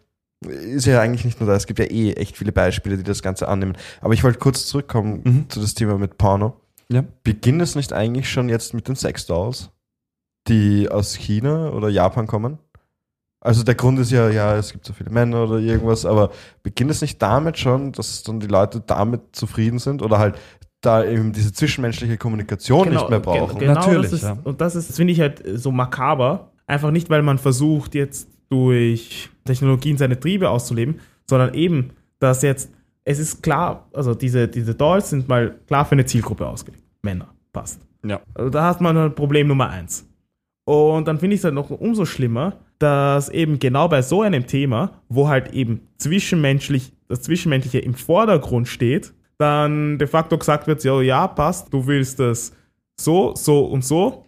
Ist 0.47 0.85
ja 0.85 1.01
eigentlich 1.01 1.25
nicht 1.25 1.39
nur 1.39 1.49
da. 1.49 1.55
Es 1.55 1.65
gibt 1.65 1.79
ja 1.79 1.85
eh 1.85 2.11
echt 2.13 2.37
viele 2.37 2.51
Beispiele, 2.51 2.97
die 2.97 3.03
das 3.03 3.21
Ganze 3.23 3.47
annehmen. 3.47 3.75
Aber 4.01 4.13
ich 4.13 4.23
wollte 4.23 4.37
kurz 4.37 4.65
zurückkommen 4.67 5.21
Mhm. 5.23 5.49
zu 5.49 5.59
das 5.61 5.73
Thema 5.73 5.97
mit 5.97 6.17
Porno. 6.17 6.59
Ja. 6.89 7.03
Beginnt 7.23 7.61
es 7.61 7.73
nicht 7.75 7.93
eigentlich 7.93 8.29
schon 8.29 8.47
jetzt 8.49 8.73
mit 8.75 8.87
den 8.87 8.95
Sexdolls, 8.95 9.71
die 10.47 10.89
aus 10.89 11.15
China 11.15 11.69
oder 11.71 11.89
Japan 11.89 12.27
kommen? 12.27 12.59
Also 13.45 13.61
der 13.61 13.75
Grund 13.75 13.99
ist 13.99 14.11
ja, 14.11 14.27
ja, 14.29 14.57
es 14.57 14.71
gibt 14.71 14.85
so 14.85 14.93
viele 14.93 15.11
Männer 15.11 15.43
oder 15.43 15.59
irgendwas, 15.59 16.03
aber 16.03 16.31
beginnt 16.63 16.89
es 16.89 17.01
nicht 17.01 17.21
damit 17.21 17.59
schon, 17.59 17.91
dass 17.91 18.23
dann 18.23 18.39
die 18.39 18.47
Leute 18.47 18.81
damit 18.83 19.35
zufrieden 19.35 19.77
sind 19.77 20.01
oder 20.01 20.17
halt 20.17 20.35
da 20.81 21.05
eben 21.05 21.31
diese 21.31 21.53
zwischenmenschliche 21.53 22.17
Kommunikation 22.17 22.89
nicht 22.89 23.07
mehr 23.07 23.19
brauchen? 23.19 23.59
Genau, 23.59 23.75
Natürlich, 23.75 24.09
das 24.09 24.13
ist, 24.13 24.23
ja. 24.23 24.37
Und 24.43 24.61
das 24.61 24.75
ist, 24.75 24.89
das 24.89 24.95
finde 24.95 25.13
ich 25.13 25.19
halt 25.19 25.43
so 25.45 25.71
makaber. 25.71 26.53
Einfach 26.65 26.89
nicht, 26.89 27.11
weil 27.11 27.21
man 27.21 27.37
versucht, 27.37 27.93
jetzt 27.93 28.27
durch 28.49 29.29
Technologien 29.43 29.97
seine 29.97 30.19
Triebe 30.19 30.49
auszuleben, 30.49 30.99
sondern 31.29 31.53
eben, 31.53 31.91
dass 32.17 32.41
jetzt, 32.41 32.71
es 33.03 33.19
ist 33.19 33.43
klar, 33.43 33.87
also 33.93 34.15
diese, 34.15 34.47
diese 34.47 34.73
Dolls 34.73 35.11
sind 35.11 35.27
mal 35.27 35.55
klar 35.67 35.85
für 35.85 35.91
eine 35.91 36.05
Zielgruppe 36.05 36.47
ausgelegt. 36.47 36.83
Männer, 37.03 37.27
passt. 37.53 37.79
Ja. 38.03 38.21
Also 38.33 38.49
da 38.49 38.65
hat 38.69 38.81
man 38.81 38.97
halt 38.97 39.15
Problem 39.15 39.47
Nummer 39.47 39.69
eins. 39.69 40.07
Und 40.66 41.07
dann 41.07 41.20
finde 41.20 41.36
ich 41.36 41.41
es 41.41 41.45
halt 41.45 41.53
noch 41.53 41.70
umso 41.70 42.05
schlimmer, 42.05 42.57
dass 42.80 43.30
eben 43.30 43.59
genau 43.59 43.88
bei 43.88 44.01
so 44.01 44.22
einem 44.22 44.47
Thema, 44.47 45.01
wo 45.09 45.28
halt 45.28 45.53
eben 45.53 45.88
zwischenmenschlich, 45.97 46.91
das 47.07 47.22
Zwischenmenschliche 47.22 47.80
im 47.80 47.93
Vordergrund 47.93 48.68
steht, 48.68 49.13
dann 49.38 49.99
de 49.99 50.07
facto 50.07 50.38
gesagt 50.38 50.68
wird, 50.68 50.84
ja, 50.84 51.01
ja, 51.01 51.28
passt, 51.28 51.72
du 51.72 51.86
willst 51.86 52.20
das 52.20 52.53
so, 52.99 53.36
so 53.36 53.66
und 53.66 53.86
so. 53.86 54.26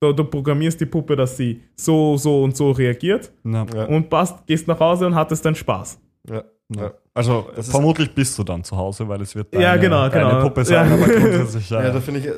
Du, 0.00 0.12
du 0.12 0.24
programmierst 0.24 0.80
die 0.80 0.86
Puppe, 0.86 1.14
dass 1.14 1.36
sie 1.36 1.60
so, 1.76 2.16
so 2.16 2.42
und 2.42 2.56
so 2.56 2.70
reagiert 2.70 3.32
Ja. 3.74 3.84
Und 3.84 4.08
passt, 4.08 4.46
gehst 4.46 4.66
nach 4.66 4.80
Hause 4.80 5.06
und 5.06 5.14
hattest 5.14 5.44
dann 5.44 5.54
Spaß. 5.54 6.00
Ja. 6.28 6.44
Ja. 6.74 6.94
Also 7.20 7.46
vermutlich 7.70 8.14
bist 8.14 8.38
du 8.38 8.44
dann 8.44 8.64
zu 8.64 8.76
Hause, 8.76 9.08
weil 9.08 9.20
es 9.20 9.34
wird 9.34 9.52
Ja, 9.54 9.76
genau, 9.76 10.08
deine 10.08 10.30
genau. 10.30 10.42
Puppe 10.42 10.64
sein, 10.64 10.88
Ja. 10.88 10.94
aber 10.94 11.06
grundsätzlich 11.12 11.70
ja. 11.70 11.82
Ja, 11.82 11.90
da 11.90 12.00
finde 12.00 12.20
ich, 12.20 12.26
äh, 12.26 12.32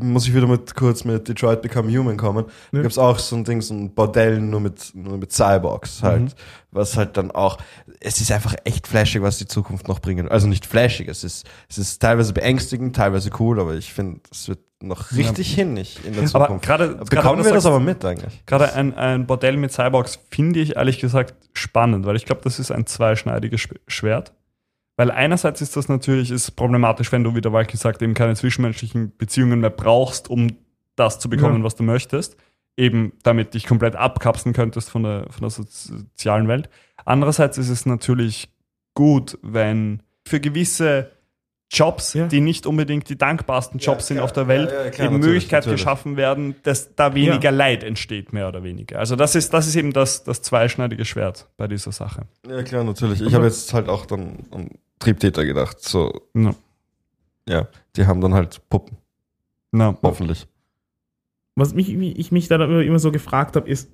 muss 0.00 0.26
ich 0.26 0.34
wieder 0.34 0.46
mit 0.46 0.74
kurz 0.74 1.04
mit 1.04 1.28
Detroit 1.28 1.62
Become 1.62 1.90
Human 1.96 2.16
kommen. 2.16 2.44
Da 2.70 2.76
Ja. 2.78 2.82
gibt's 2.82 2.98
auch 2.98 3.18
so 3.18 3.36
ein 3.36 3.44
Ding, 3.44 3.60
so 3.60 3.74
ein 3.74 3.94
Bordell 3.94 4.38
nur 4.40 4.60
mit, 4.60 4.92
nur 4.94 5.16
mit 5.18 5.32
Cyborgs 5.32 6.02
halt. 6.02 6.22
Mhm. 6.22 6.28
Was 6.74 6.96
halt 6.96 7.18
dann 7.18 7.30
auch, 7.30 7.58
es 8.00 8.20
ist 8.22 8.32
einfach 8.32 8.54
echt 8.64 8.86
flashig, 8.86 9.20
was 9.20 9.36
die 9.36 9.46
Zukunft 9.46 9.88
noch 9.88 9.98
bringen. 10.00 10.28
Also 10.28 10.46
nicht 10.48 10.64
flashig, 10.64 11.06
es 11.06 11.22
ist, 11.22 11.46
es 11.68 11.76
ist 11.76 12.00
teilweise 12.00 12.32
beängstigend, 12.32 12.96
teilweise 12.96 13.30
cool, 13.38 13.60
aber 13.60 13.74
ich 13.74 13.92
finde, 13.92 14.20
es 14.30 14.48
wird 14.48 14.60
noch 14.82 15.12
richtig 15.12 15.54
hinnig 15.54 16.00
in 16.04 16.14
der 16.14 16.22
aber 16.22 16.46
Zukunft. 16.46 16.64
gerade 16.64 16.88
gerade 16.96 17.04
Bekommen 17.04 17.44
wir 17.44 17.52
das 17.52 17.62
sagst- 17.62 17.66
aber 17.66 17.78
mit 17.78 18.02
eigentlich? 18.04 18.42
Gerade 18.46 18.72
ein, 18.72 18.94
ein 18.96 19.26
Bordell 19.26 19.56
mit 19.58 19.70
Cyborgs 19.70 20.18
finde 20.30 20.60
ich 20.60 20.76
ehrlich 20.76 20.98
gesagt 20.98 21.34
spannend, 21.52 22.06
weil 22.06 22.16
ich 22.16 22.24
glaube, 22.24 22.40
das 22.42 22.58
ist 22.58 22.72
ein 22.72 22.86
zweischneidiges 22.86 23.60
Sch- 23.60 23.76
Schwert. 23.86 24.32
Weil 24.96 25.10
einerseits 25.10 25.60
ist 25.60 25.76
das 25.76 25.88
natürlich 25.88 26.30
ist 26.30 26.52
problematisch, 26.56 27.12
wenn 27.12 27.22
du, 27.22 27.34
wie 27.34 27.40
der 27.42 27.52
Walki 27.52 27.76
sagt, 27.76 28.00
eben 28.02 28.14
keine 28.14 28.34
zwischenmenschlichen 28.34 29.16
Beziehungen 29.18 29.60
mehr 29.60 29.70
brauchst, 29.70 30.28
um 30.30 30.56
das 30.96 31.18
zu 31.18 31.28
bekommen, 31.30 31.58
Ja. 31.58 31.64
was 31.64 31.76
du 31.76 31.82
möchtest. 31.82 32.36
Eben 32.76 33.12
damit 33.22 33.54
dich 33.54 33.66
komplett 33.66 33.96
abkapseln 33.96 34.54
könntest 34.54 34.90
von 34.90 35.02
der, 35.02 35.26
von 35.30 35.42
der 35.42 35.50
sozi- 35.50 35.96
sozialen 35.98 36.48
Welt. 36.48 36.70
Andererseits 37.04 37.58
ist 37.58 37.68
es 37.68 37.84
natürlich 37.86 38.48
gut, 38.94 39.38
wenn 39.42 40.02
für 40.26 40.40
gewisse 40.40 41.10
Jobs, 41.70 42.12
Ja. 42.12 42.26
die 42.28 42.40
nicht 42.42 42.66
unbedingt 42.66 43.08
die 43.08 43.16
dankbarsten 43.16 43.80
Jobs 43.80 44.06
sind 44.06 44.16
klar. 44.18 44.24
auf 44.24 44.32
der 44.32 44.46
Welt, 44.46 44.70
Ja, 44.70 44.84
ja, 44.84 44.90
klar, 44.90 45.06
eben 45.08 45.20
Möglichkeit 45.20 45.60
natürlich. 45.64 45.80
geschaffen 45.80 46.16
werden, 46.18 46.54
dass 46.64 46.94
da 46.94 47.14
weniger 47.14 47.50
Leid 47.50 47.82
entsteht, 47.82 48.32
mehr 48.34 48.46
oder 48.48 48.62
weniger. 48.62 48.98
Also 48.98 49.16
das 49.16 49.34
ist, 49.34 49.54
das 49.54 49.66
ist 49.66 49.76
eben 49.76 49.92
das, 49.94 50.22
das 50.22 50.42
zweischneidige 50.42 51.06
Schwert 51.06 51.48
bei 51.56 51.66
dieser 51.68 51.90
Sache. 51.92 52.26
Ja, 52.46 52.62
klar, 52.62 52.84
natürlich. 52.84 53.22
Ich 53.22 53.32
habe 53.34 53.46
jetzt 53.46 53.72
halt 53.72 53.88
auch 53.88 54.04
dann 54.04 54.40
an 54.50 54.68
Triebtäter 54.98 55.46
gedacht. 55.46 55.80
So, 55.80 56.12
Ja. 56.34 56.54
ja, 57.48 57.68
die 57.96 58.06
haben 58.06 58.20
dann 58.20 58.34
halt 58.34 58.60
Puppen, 58.68 58.98
Na, 59.72 59.96
hoffentlich. 60.02 60.46
Was 61.54 61.74
mich, 61.74 61.92
ich 61.92 62.32
mich 62.32 62.48
dann 62.48 62.60
immer, 62.82 62.98
so 62.98 63.12
gefragt 63.12 63.56
habe, 63.56 63.68
ist, 63.68 63.90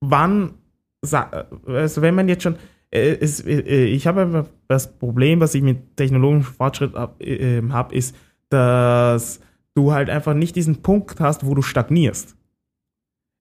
wann, 0.00 0.54
sa- 1.02 1.46
also 1.66 2.02
wenn 2.02 2.14
man 2.14 2.28
jetzt 2.28 2.42
schon, 2.42 2.56
äh, 2.90 3.16
es, 3.20 3.40
äh, 3.40 3.84
ich 3.86 4.06
habe 4.06 4.22
einfach 4.22 4.46
das 4.68 4.98
Problem, 4.98 5.40
was 5.40 5.54
ich 5.54 5.62
mit 5.62 5.96
technologischem 5.96 6.54
Fortschritt 6.54 6.94
habe, 6.94 7.24
äh, 7.24 7.62
hab, 7.70 7.92
ist, 7.92 8.14
dass 8.50 9.40
du 9.74 9.92
halt 9.92 10.10
einfach 10.10 10.34
nicht 10.34 10.54
diesen 10.56 10.82
Punkt 10.82 11.18
hast, 11.20 11.46
wo 11.46 11.54
du 11.54 11.62
stagnierst. 11.62 12.36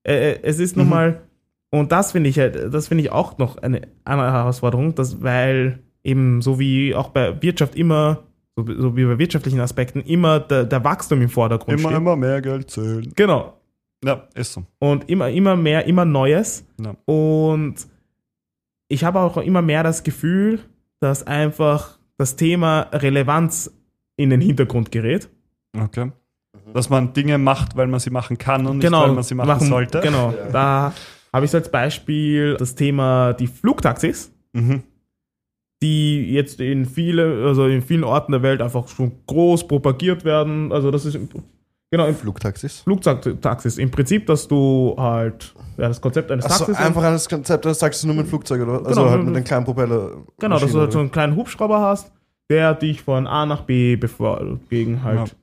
Äh, 0.08 0.32
äh, 0.34 0.40
es 0.44 0.60
ist 0.60 0.76
nun 0.78 0.86
Mhm. 0.86 0.90
mal, 0.90 1.22
und 1.72 1.92
das 1.92 2.12
finde 2.14 2.30
ich 2.30 2.40
halt, 2.40 2.74
das 2.74 2.88
finde 2.88 3.04
ich 3.04 3.12
auch 3.12 3.38
noch 3.38 3.58
eine 3.58 3.82
andere 4.06 4.32
Herausforderung, 4.32 4.96
dass, 4.96 5.22
weil 5.22 5.80
eben 6.04 6.42
so 6.42 6.60
wie 6.60 6.96
auch 6.96 7.10
bei 7.10 7.42
Wirtschaft 7.42 7.76
immer, 7.76 8.24
so, 8.56 8.66
so 8.80 8.96
wie 8.96 9.06
bei 9.06 9.18
wirtschaftlichen 9.18 9.60
Aspekten, 9.60 10.02
immer 10.02 10.40
der, 10.40 10.64
der 10.66 10.84
Wachstum 10.84 11.22
im 11.22 11.30
Vordergrund 11.30 11.80
immer, 11.80 11.90
steht. 11.90 11.98
immer 11.98 12.16
mehr 12.16 12.42
Geld 12.42 12.70
zählen. 12.70 13.12
Genau. 13.16 13.60
Ja, 14.04 14.28
ist 14.36 14.54
so. 14.54 14.64
Und 14.80 15.10
immer, 15.10 15.30
immer 15.30 15.56
mehr, 15.56 15.86
immer 15.86 16.06
Neues. 16.06 16.66
Ja. 16.80 16.96
Und 17.06 17.76
ich 18.90 19.04
habe 19.04 19.20
auch 19.20 19.38
immer 19.38 19.62
mehr 19.62 19.82
das 19.84 20.04
Gefühl, 20.04 20.60
dass 21.00 21.26
einfach 21.26 21.98
das 22.18 22.36
Thema 22.36 22.82
Relevanz 22.92 23.72
in 24.18 24.30
den 24.30 24.42
Hintergrund 24.42 24.92
gerät. 24.92 25.30
Okay. 25.78 26.12
Dass 26.74 26.90
man 26.90 27.14
Dinge 27.14 27.38
macht, 27.38 27.76
weil 27.76 27.88
man 27.88 28.00
sie 28.00 28.10
machen 28.10 28.38
kann 28.38 28.68
und 28.68 28.78
nicht, 28.78 28.92
weil 28.92 29.12
man 29.14 29.24
sie 29.24 29.36
machen, 29.36 29.68
sollte. 29.68 30.02
Genau. 30.02 30.34
Da 30.52 30.94
habe 31.32 31.46
ich 31.46 31.52
so 31.52 31.58
als 31.58 31.70
Beispiel 31.72 32.56
das 32.58 32.76
Thema 32.76 33.34
die 33.34 33.48
Flugtaxis, 33.48 34.32
Mhm. 34.56 34.84
Die 35.84 36.34
jetzt 36.34 36.60
in 36.60 36.86
viele, 36.86 37.46
also 37.46 37.68
in 37.68 37.82
vielen 37.84 38.04
Orten 38.04 38.32
der 38.32 38.42
Welt 38.42 38.62
einfach 38.62 38.88
schon 38.88 39.12
groß 39.28 39.68
propagiert 39.68 40.26
werden. 40.26 40.72
Also 40.72 40.90
das 40.90 41.06
ist 41.06 41.20
genau 41.92 42.08
im 42.08 42.16
Flugtaxis. 42.16 42.80
Flugtaxis. 42.80 43.78
Im 43.78 43.92
Prinzip, 43.92 44.26
dass 44.26 44.48
du 44.48 44.96
halt 44.98 45.54
ja, 45.78 45.90
das 45.90 46.02
Konzept 46.02 46.32
eines 46.32 46.46
Achso, 46.46 46.66
Taxis 46.66 46.78
einfach 46.78 47.04
an 47.04 47.14
das 47.14 47.30
Konzept 47.30 47.66
des 47.66 47.78
Taxis 47.78 48.04
nur 48.06 48.16
mit 48.16 48.28
Flugzeug 48.28 48.62
oder? 48.62 48.86
Also 48.86 49.02
Genau, 49.02 49.10
halt 49.12 49.24
mit- 49.26 49.36
den 49.36 49.44
kleinen 49.44 49.66
Propeller. 49.66 50.12
Genau, 50.40 50.58
dass 50.60 50.72
du 50.72 50.80
halt 50.80 50.92
so 50.92 51.00
einen 51.00 51.12
kleinen 51.12 51.36
Hubschrauber 51.36 51.80
hast, 51.82 52.12
der 52.50 52.74
dich 52.74 53.02
von 53.02 53.28
A 53.28 53.46
nach 53.46 53.62
B 53.62 53.96
bevor 53.96 54.60
gegen 54.70 55.04
halt. 55.04 55.36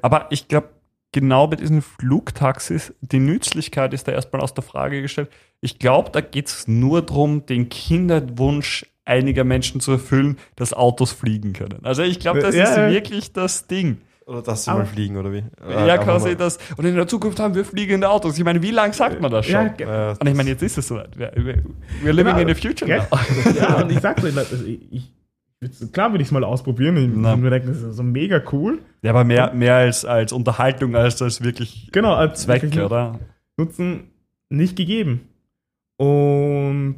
Aber 0.00 0.26
ich 0.30 0.48
glaube, 0.48 0.68
genau 1.12 1.46
bei 1.46 1.56
diesen 1.56 1.82
Flugtaxis, 1.82 2.94
die 3.00 3.18
Nützlichkeit 3.18 3.92
ist 3.94 4.08
da 4.08 4.12
erstmal 4.12 4.42
aus 4.42 4.54
der 4.54 4.62
Frage 4.64 5.02
gestellt. 5.02 5.28
Ich 5.60 5.78
glaube, 5.78 6.10
da 6.10 6.20
geht 6.20 6.48
es 6.48 6.66
nur 6.68 7.02
darum, 7.02 7.46
den 7.46 7.68
Kinderwunsch 7.68 8.86
einiger 9.04 9.44
Menschen 9.44 9.80
zu 9.80 9.92
erfüllen, 9.92 10.38
dass 10.56 10.72
Autos 10.72 11.12
fliegen 11.12 11.52
können. 11.52 11.80
Also 11.82 12.02
ich 12.02 12.20
glaube, 12.20 12.40
das 12.40 12.54
Ja, 12.54 12.64
ist 12.64 12.76
ja. 12.76 12.90
wirklich 12.90 13.32
das 13.32 13.66
Ding. 13.66 13.98
Oder 14.24 14.40
dass 14.42 14.64
sie 14.64 14.70
Aber- 14.70 14.80
mal 14.80 14.86
fliegen, 14.86 15.16
oder 15.16 15.32
wie? 15.32 15.42
Ja, 15.68 15.78
einfach 15.94 16.04
quasi 16.04 16.28
mal- 16.28 16.36
das. 16.36 16.58
Und 16.76 16.84
in 16.84 16.94
der 16.94 17.08
Zukunft 17.08 17.40
haben 17.40 17.56
wir 17.56 17.64
fliegende 17.64 18.08
Autos. 18.08 18.38
Ich 18.38 18.44
meine, 18.44 18.62
wie 18.62 18.70
lange 18.70 18.92
sagt 18.94 19.20
man 19.20 19.32
das 19.32 19.46
schon? 19.46 19.72
Ja, 19.78 20.12
und 20.12 20.28
ich 20.28 20.34
meine, 20.34 20.50
jetzt 20.50 20.62
ist 20.62 20.78
es 20.78 20.86
soweit. 20.86 21.18
Wir- 21.18 21.32
wir- 21.34 21.64
We're 22.04 22.12
living 22.12 22.36
Genau. 22.36 22.38
in 22.38 22.48
the 22.48 22.54
future 22.54 22.88
now. 22.88 23.04
ja, 23.58 23.82
und 23.82 23.90
ich 23.90 23.98
sag's 24.00 24.22
dir, 24.22 24.32
also 24.36 24.56
ich, 24.64 25.10
klar 25.92 26.12
würde 26.12 26.22
ich 26.22 26.28
es 26.28 26.32
mal 26.32 26.44
ausprobieren. 26.44 26.96
Ich 26.98 27.10
Na. 27.12 27.30
würde 27.30 27.42
mir 27.42 27.50
denken, 27.50 27.68
das 27.68 27.82
ist 27.82 27.96
so 27.96 28.02
mega 28.04 28.40
cool. 28.52 28.78
Ja, 29.02 29.10
aber 29.10 29.24
mehr, 29.24 29.52
mehr 29.54 29.74
als, 29.74 30.04
als 30.04 30.32
Unterhaltung, 30.32 30.94
als 30.94 31.20
als 31.20 31.42
wirklich 31.42 31.88
Genau, 31.90 32.14
als 32.14 32.42
Zweck, 32.42 32.62
wirklich 32.62 32.80
oder? 32.84 33.18
Nutzen 33.56 34.04
nicht 34.50 34.76
gegeben. 34.76 35.28
Und 35.96 36.96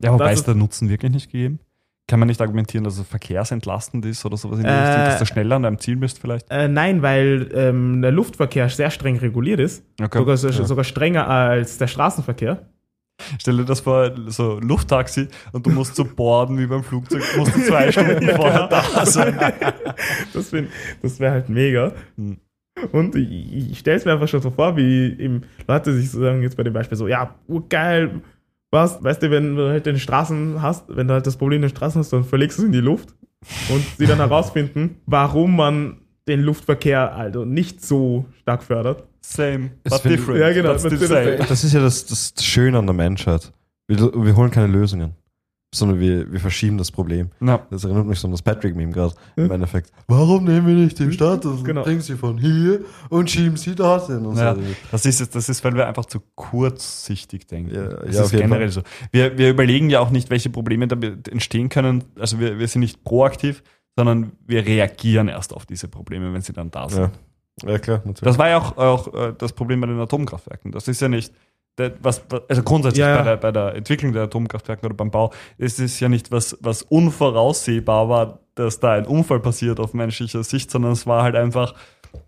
Ja, 0.00 0.12
wobei 0.12 0.32
ist 0.32 0.46
der 0.46 0.54
Nutzen 0.54 0.88
wirklich 0.88 1.12
nicht 1.12 1.30
gegeben? 1.30 1.60
Kann 2.06 2.18
man 2.18 2.28
nicht 2.28 2.40
argumentieren, 2.42 2.84
dass 2.84 2.98
es 2.98 3.06
verkehrsentlastend 3.06 4.04
ist 4.04 4.24
oder 4.26 4.36
sowas 4.36 4.58
in 4.58 4.64
die 4.64 4.70
Äh, 4.70 4.74
Richtung, 4.74 5.04
dass 5.04 5.18
du 5.20 5.26
schneller 5.26 5.56
an 5.56 5.62
deinem 5.62 5.78
Ziel 5.78 5.96
bist 5.96 6.18
vielleicht? 6.18 6.50
Äh, 6.50 6.68
nein, 6.68 7.00
weil 7.00 7.48
ähm, 7.54 8.02
der 8.02 8.12
Luftverkehr 8.12 8.68
sehr 8.68 8.90
streng 8.90 9.16
reguliert 9.16 9.58
ist. 9.58 9.84
Okay. 10.02 10.18
Sogar, 10.18 10.36
so, 10.36 10.50
sogar 10.50 10.84
strenger 10.84 11.26
als 11.26 11.78
der 11.78 11.86
Straßenverkehr. 11.86 12.68
Stell 13.38 13.56
dir 13.56 13.64
das 13.64 13.80
vor, 13.80 14.12
so 14.26 14.58
Lufttaxi 14.58 15.28
und 15.52 15.64
du 15.64 15.70
musst 15.70 15.94
so 15.96 16.04
borden 16.04 16.58
wie 16.58 16.66
beim 16.66 16.82
Flugzeug, 16.82 17.22
musst 17.38 17.54
du 17.54 17.60
zwei 17.62 17.90
Stunden 17.92 18.28
vorher 18.30 18.68
da 18.68 19.06
sein. 19.06 19.38
Das, 20.34 20.52
das 21.00 21.20
wäre 21.20 21.32
halt 21.32 21.48
mega. 21.48 21.92
Hm. 22.16 22.38
Und 22.90 23.14
ich, 23.14 23.70
ich 23.70 23.78
stelle 23.78 23.96
es 23.96 24.04
mir 24.04 24.12
einfach 24.12 24.26
schon 24.26 24.42
so 24.42 24.50
vor, 24.50 24.76
wie 24.76 25.16
eben 25.18 25.42
Leute 25.68 25.94
sich 25.94 26.10
so 26.10 26.20
sagen, 26.20 26.42
jetzt 26.42 26.56
bei 26.56 26.64
dem 26.64 26.72
Beispiel 26.72 26.98
so, 26.98 27.06
ja, 27.06 27.34
geil, 27.68 28.20
was, 28.74 29.02
weißt 29.02 29.22
du, 29.22 29.30
wenn 29.30 29.56
du 29.56 29.68
halt 29.70 29.86
den 29.86 29.98
Straßen 29.98 30.60
hast, 30.60 30.84
wenn 30.88 31.08
du 31.08 31.14
halt 31.14 31.26
das 31.26 31.36
Problem 31.38 31.62
in 31.62 31.68
den 31.68 31.74
Straßen 31.76 31.98
hast, 32.00 32.12
dann 32.12 32.24
verlegst 32.24 32.58
du 32.58 32.62
es 32.62 32.66
in 32.66 32.72
die 32.72 32.80
Luft 32.80 33.14
und 33.70 33.82
sie 33.96 34.06
dann 34.06 34.18
herausfinden, 34.18 34.96
warum 35.06 35.56
man 35.56 36.02
den 36.28 36.40
Luftverkehr 36.42 37.14
also 37.14 37.44
nicht 37.46 37.82
so 37.82 38.26
stark 38.40 38.62
fördert. 38.62 39.04
Same, 39.22 39.70
but 39.84 40.04
different. 40.04 40.40
Ja, 40.40 40.52
genau, 40.52 40.74
But 40.74 40.82
but 40.82 40.92
different. 40.92 41.38
same. 41.38 41.48
Das 41.48 41.64
ist 41.64 41.72
ja 41.72 41.80
das, 41.80 42.04
das 42.04 42.34
Schöne 42.44 42.78
an 42.78 42.86
der 42.86 42.94
Menschheit. 42.94 43.52
Wir, 43.86 43.98
wir 43.98 44.36
holen 44.36 44.50
keine 44.50 44.66
Lösungen, 44.66 45.14
sondern 45.74 46.00
wir, 46.00 46.30
wir 46.32 46.40
verschieben 46.40 46.78
das 46.78 46.90
Problem. 46.90 47.30
Na, 47.40 47.60
Das 47.70 47.84
erinnert 47.84 48.06
mich 48.06 48.18
so 48.18 48.28
an 48.28 48.32
das 48.32 48.42
Patrick-Meme 48.42 48.92
gerade 48.92 49.14
im 49.36 49.50
Endeffekt. 49.50 49.90
Warum 50.06 50.44
nehmen 50.44 50.66
wir 50.66 50.74
nicht 50.74 50.98
den 50.98 51.12
Status 51.12 51.58
und 51.58 51.64
Genau. 51.64 51.82
bringen 51.82 52.00
sie 52.00 52.16
von 52.16 52.38
hier 52.38 52.80
und 53.10 53.30
schieben 53.30 53.56
sie 53.56 53.74
dorthin? 53.74 54.24
Und 54.24 54.36
Ja, 54.36 54.54
so. 54.54 54.60
das 54.92 55.06
ist, 55.06 55.34
das 55.34 55.48
ist, 55.48 55.64
weil 55.64 55.74
wir 55.74 55.86
einfach 55.86 56.04
zu 56.06 56.20
kurzsichtig 56.34 57.46
denken. 57.46 57.74
Ja, 57.74 57.88
das 57.88 58.14
ja, 58.16 58.22
ist 58.24 58.30
generell 58.30 58.70
so. 58.70 58.82
Wir, 59.10 59.36
wir 59.36 59.50
überlegen 59.50 59.90
ja 59.90 60.00
auch 60.00 60.10
nicht, 60.10 60.30
welche 60.30 60.50
Probleme 60.50 60.86
damit 60.88 61.28
entstehen 61.28 61.68
können. 61.68 62.04
Also 62.18 62.38
wir, 62.40 62.58
wir 62.58 62.68
sind 62.68 62.80
nicht 62.80 63.04
proaktiv, 63.04 63.62
sondern 63.96 64.32
wir 64.46 64.64
reagieren 64.66 65.28
erst 65.28 65.52
auf 65.54 65.66
diese 65.66 65.88
Probleme, 65.88 66.32
wenn 66.32 66.40
sie 66.42 66.52
dann 66.52 66.70
da 66.70 66.88
sind. 66.88 67.10
Ja. 67.62 67.70
ja, 67.72 67.78
klar, 67.78 67.98
natürlich. 67.98 68.20
Das 68.20 68.38
war 68.38 68.48
ja 68.48 68.58
auch, 68.58 68.76
auch 68.76 69.14
äh, 69.14 69.34
das 69.36 69.52
Problem 69.52 69.80
bei 69.80 69.86
den 69.86 69.98
Atomkraftwerken. 70.00 70.72
Das 70.72 70.88
ist 70.88 71.00
ja 71.00 71.08
nicht, 71.08 71.32
was, 72.00 72.22
also 72.48 72.62
grundsätzlich 72.62 73.00
Ja, 73.00 73.10
ja. 73.10 73.16
Bei, 73.16 73.24
der, 73.24 73.36
bei 73.36 73.52
der 73.52 73.74
Entwicklung 73.74 74.12
der 74.12 74.24
Atomkraftwerke 74.24 74.86
oder 74.86 74.94
beim 74.94 75.10
Bau, 75.10 75.32
ist 75.58 75.80
es 75.80 75.98
ja 76.00 76.08
nicht 76.08 76.30
was, 76.30 76.56
was 76.60 76.82
unvoraussehbar 76.82 78.08
war, 78.08 78.38
dass 78.54 78.78
da 78.80 78.92
ein 78.92 79.06
Unfall 79.06 79.40
passiert 79.40 79.80
auf 79.80 79.94
menschlicher 79.94 80.44
Sicht, 80.44 80.70
sondern 80.70 80.92
es 80.92 81.06
war 81.06 81.22
halt 81.22 81.34
einfach, 81.34 81.74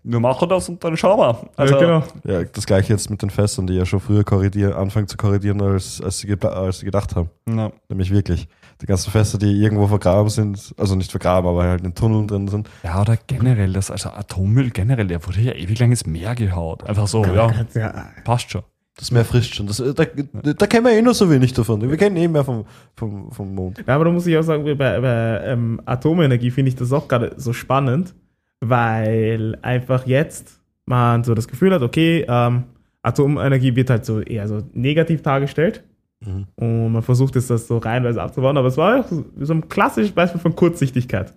wir 0.03 0.19
machen 0.19 0.49
das 0.49 0.67
und 0.69 0.83
dann 0.83 0.97
schauen 0.97 1.19
wir. 1.19 1.49
Also, 1.55 1.75
ja, 1.75 1.79
genau. 1.79 2.03
ja, 2.25 2.43
das 2.43 2.65
gleiche 2.65 2.93
jetzt 2.93 3.09
mit 3.09 3.21
den 3.21 3.29
Fässern, 3.29 3.67
die 3.67 3.73
ja 3.73 3.85
schon 3.85 3.99
früher 3.99 4.23
korrigieren, 4.23 4.73
anfangen 4.73 5.07
zu 5.07 5.17
korrigieren, 5.17 5.61
als, 5.61 6.01
als, 6.01 6.19
sie, 6.19 6.35
als 6.41 6.79
sie 6.79 6.85
gedacht 6.85 7.15
haben. 7.15 7.29
Ja. 7.47 7.71
Nämlich 7.89 8.11
wirklich. 8.11 8.47
Die 8.81 8.85
ganzen 8.85 9.09
Fässer, 9.09 9.39
die 9.39 9.51
irgendwo 9.51 9.87
vergraben 9.87 10.29
sind, 10.29 10.75
also 10.77 10.95
nicht 10.95 11.09
vergraben, 11.09 11.49
aber 11.49 11.63
halt 11.63 11.83
in 11.83 11.95
Tunneln 11.95 12.27
drin 12.27 12.47
sind. 12.47 12.69
Ja, 12.83 13.01
oder 13.01 13.17
generell, 13.25 13.73
das, 13.73 13.89
also 13.89 14.09
Atommüll 14.09 14.69
generell, 14.69 15.07
der 15.07 15.25
wurde 15.25 15.39
ja 15.39 15.53
ewig 15.53 15.79
lang 15.79 15.89
ins 15.89 16.05
Meer 16.05 16.35
gehaut. 16.35 16.83
Einfach 16.83 17.07
so, 17.07 17.25
ja, 17.25 17.51
Ja, 17.73 18.09
passt 18.23 18.51
schon. 18.51 18.63
Das 18.97 19.11
Meer 19.11 19.25
frisst 19.25 19.53
schon. 19.53 19.67
Das, 19.67 19.77
da, 19.77 20.05
da 20.53 20.67
kennen 20.67 20.85
wir 20.85 20.91
eh 20.93 21.01
nur 21.01 21.13
so 21.13 21.29
wenig 21.29 21.53
davon. 21.53 21.87
Wir 21.87 21.97
kennen 21.97 22.15
eh 22.17 22.27
mehr 22.27 22.43
vom, 22.43 22.65
vom, 22.95 23.31
vom 23.31 23.53
Mond. 23.53 23.77
Ja, 23.85 23.93
aber 23.95 24.05
da 24.05 24.11
muss 24.11 24.25
ich 24.25 24.35
auch 24.37 24.41
sagen, 24.43 24.63
bei, 24.63 24.75
bei 24.75 25.41
ähm, 25.45 25.79
Atomenergie 25.85 26.49
finde 26.51 26.69
ich 26.69 26.75
das 26.75 26.91
auch 26.91 27.07
gerade 27.07 27.33
so 27.37 27.53
spannend, 27.53 28.15
weil 28.59 29.57
einfach 29.61 30.07
jetzt 30.07 30.59
man 30.85 31.23
so 31.23 31.33
das 31.35 31.47
Gefühl 31.47 31.73
hat, 31.73 31.81
okay, 31.81 32.25
ähm, 32.27 32.63
Atomenergie 33.03 33.75
wird 33.75 33.89
halt 33.89 34.05
so 34.05 34.19
eher 34.21 34.47
so 34.47 34.63
negativ 34.73 35.21
dargestellt 35.21 35.83
Mhm. 36.19 36.47
und 36.55 36.91
man 36.93 37.03
versucht 37.03 37.35
jetzt 37.35 37.51
das 37.51 37.67
so 37.67 37.77
reihenweise 37.77 38.19
abzubauen, 38.23 38.57
aber 38.57 38.69
es 38.69 38.77
war 38.77 39.01
auch 39.01 39.07
so 39.07 39.23
so 39.39 39.53
ein 39.53 39.69
klassisches 39.69 40.13
Beispiel 40.13 40.41
von 40.41 40.55
Kurzsichtigkeit. 40.55 41.31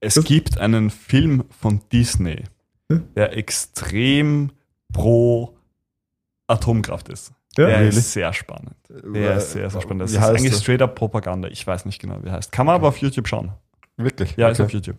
Es 0.00 0.14
Das- 0.14 0.24
gibt 0.24 0.58
einen 0.58 0.90
Film 0.90 1.44
von 1.50 1.82
Disney, 1.92 2.42
Hm? 2.90 3.02
der 3.14 3.36
extrem 3.36 4.50
pro 4.92 5.54
Atomkraft 6.52 7.08
ist. 7.08 7.32
Ja, 7.58 7.66
der 7.66 7.78
really? 7.80 7.88
ist 7.88 8.12
sehr 8.12 8.32
spannend. 8.32 8.76
Der 8.88 9.36
ist 9.36 9.52
sehr, 9.52 9.68
sehr 9.68 9.80
spannend. 9.80 10.02
Das 10.02 10.12
Wie 10.12 10.16
ist 10.16 10.22
eigentlich 10.24 10.54
straight 10.54 10.80
up 10.82 10.94
Propaganda. 10.94 11.48
Ich 11.48 11.66
weiß 11.66 11.84
nicht 11.84 12.00
genau, 12.00 12.18
wie 12.22 12.28
er 12.28 12.32
heißt. 12.34 12.50
Kann 12.52 12.66
man 12.66 12.74
aber 12.76 12.88
auf 12.88 12.96
YouTube 12.98 13.28
schauen. 13.28 13.52
Wirklich? 13.96 14.36
Ja, 14.36 14.48
ist 14.48 14.58
Okay. 14.58 14.66
auf 14.66 14.72
YouTube. 14.72 14.96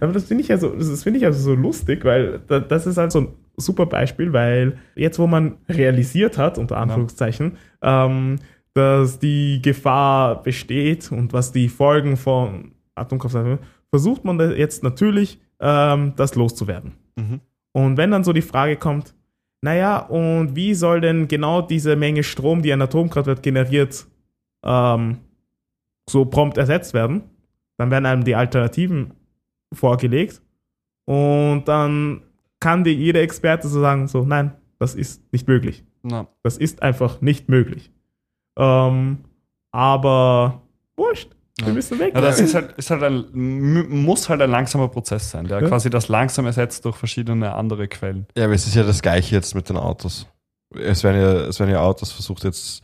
Aber 0.00 0.12
das 0.12 0.24
finde 0.24 0.42
ich 0.42 0.48
ja 0.48 0.58
so, 0.58 0.70
das 0.70 0.88
das 0.90 1.04
finde 1.04 1.18
ich 1.20 1.24
also 1.26 1.38
so 1.38 1.54
lustig, 1.54 2.04
weil 2.04 2.40
da, 2.48 2.58
das 2.58 2.86
ist 2.86 2.96
halt 2.96 3.12
so 3.12 3.20
ein 3.20 3.28
super 3.56 3.86
Beispiel, 3.86 4.32
weil 4.32 4.78
jetzt, 4.96 5.18
wo 5.20 5.28
man 5.28 5.58
realisiert 5.68 6.38
hat, 6.38 6.58
unter 6.58 6.78
Anführungszeichen, 6.78 7.56
ähm, 7.82 8.40
dass 8.74 9.18
die 9.20 9.62
Gefahr 9.62 10.42
besteht 10.42 11.12
und 11.12 11.32
was 11.32 11.52
die 11.52 11.68
Folgen 11.68 12.16
von 12.16 12.72
Atomkraft 12.96 13.32
sind, 13.32 13.60
versucht 13.90 14.24
man 14.24 14.38
jetzt 14.56 14.82
natürlich, 14.82 15.40
ähm, 15.60 16.14
das 16.16 16.34
loszuwerden. 16.34 16.94
Mhm. 17.14 17.40
Und 17.72 17.96
wenn 17.96 18.10
dann 18.10 18.24
so 18.24 18.32
die 18.32 18.42
Frage 18.42 18.76
kommt, 18.76 19.14
naja, 19.66 19.98
und 19.98 20.54
wie 20.54 20.74
soll 20.74 21.00
denn 21.00 21.26
genau 21.26 21.60
diese 21.60 21.96
Menge 21.96 22.22
Strom, 22.22 22.62
die 22.62 22.72
ein 22.72 22.80
Atomkraftwerk 22.80 23.42
generiert, 23.42 24.06
ähm, 24.64 25.18
so 26.08 26.24
prompt 26.24 26.56
ersetzt 26.56 26.94
werden? 26.94 27.24
Dann 27.76 27.90
werden 27.90 28.06
einem 28.06 28.22
die 28.22 28.36
Alternativen 28.36 29.12
vorgelegt 29.72 30.40
und 31.04 31.64
dann 31.66 32.22
kann 32.60 32.84
dir 32.84 32.94
jeder 32.94 33.22
Experte 33.22 33.66
so 33.66 33.80
sagen, 33.80 34.06
so, 34.06 34.24
nein, 34.24 34.52
das 34.78 34.94
ist 34.94 35.20
nicht 35.32 35.48
möglich. 35.48 35.84
Na, 36.04 36.28
Das 36.44 36.58
ist 36.58 36.80
einfach 36.82 37.20
nicht 37.20 37.48
möglich. 37.48 37.90
Ähm, 38.56 39.18
aber 39.72 40.62
wurscht, 40.96 41.35
wir 41.64 41.72
müssen 41.72 41.98
weg. 41.98 42.12
ja, 42.14 42.20
das 42.20 42.38
ist 42.40 42.54
halt, 42.54 42.72
ist 42.72 42.90
halt 42.90 43.02
ein, 43.02 43.88
muss 44.02 44.28
halt 44.28 44.42
ein 44.42 44.50
langsamer 44.50 44.88
Prozess 44.88 45.30
sein, 45.30 45.46
der 45.46 45.62
Ja. 45.62 45.68
quasi 45.68 45.88
das 45.90 46.08
langsam 46.08 46.44
ersetzt 46.46 46.84
durch 46.84 46.96
verschiedene 46.96 47.54
andere 47.54 47.88
Quellen. 47.88 48.26
Ja, 48.36 48.44
aber 48.44 48.54
es 48.54 48.66
ist 48.66 48.74
ja 48.74 48.82
das 48.82 49.00
Gleiche 49.02 49.34
jetzt 49.36 49.54
mit 49.54 49.68
den 49.68 49.76
Autos. 49.76 50.26
Es 50.74 51.02
werden 51.04 51.20
ja, 51.20 51.32
es 51.46 51.58
werden 51.60 51.70
ja 51.70 51.80
Autos 51.80 52.12
versucht 52.12 52.44
jetzt 52.44 52.82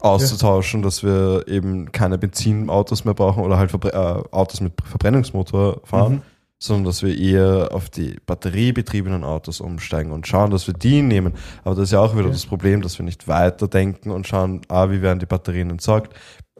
auszutauschen, 0.00 0.82
dass 0.82 1.02
wir 1.02 1.44
eben 1.46 1.92
keine 1.92 2.18
Benzinautos 2.18 3.04
mehr 3.04 3.14
brauchen 3.14 3.42
oder 3.44 3.58
halt 3.58 3.70
Verbre 3.70 3.92
äh, 3.92 4.34
Autos 4.34 4.60
mit 4.60 4.72
Verbrennungsmotor 4.84 5.80
fahren, 5.84 6.14
Mhm. 6.14 6.22
sondern 6.58 6.84
dass 6.84 7.02
wir 7.02 7.16
eher 7.16 7.68
auf 7.72 7.90
die 7.90 8.16
batteriebetriebenen 8.26 9.24
Autos 9.24 9.60
umsteigen 9.60 10.10
und 10.12 10.26
schauen, 10.26 10.50
dass 10.50 10.66
wir 10.66 10.74
die 10.74 11.02
nehmen. 11.02 11.34
Aber 11.64 11.74
das 11.74 11.84
ist 11.84 11.92
ja 11.92 12.00
auch 12.00 12.14
wieder 12.14 12.26
Ja. 12.26 12.32
das 12.32 12.46
Problem, 12.46 12.80
dass 12.82 12.98
wir 12.98 13.04
nicht 13.04 13.28
weiterdenken 13.28 14.10
und 14.10 14.26
schauen, 14.26 14.62
A, 14.68 14.90
wie 14.90 15.02
werden 15.02 15.18
die 15.18 15.26
Batterien 15.26 15.70
entsorgt, 15.70 16.14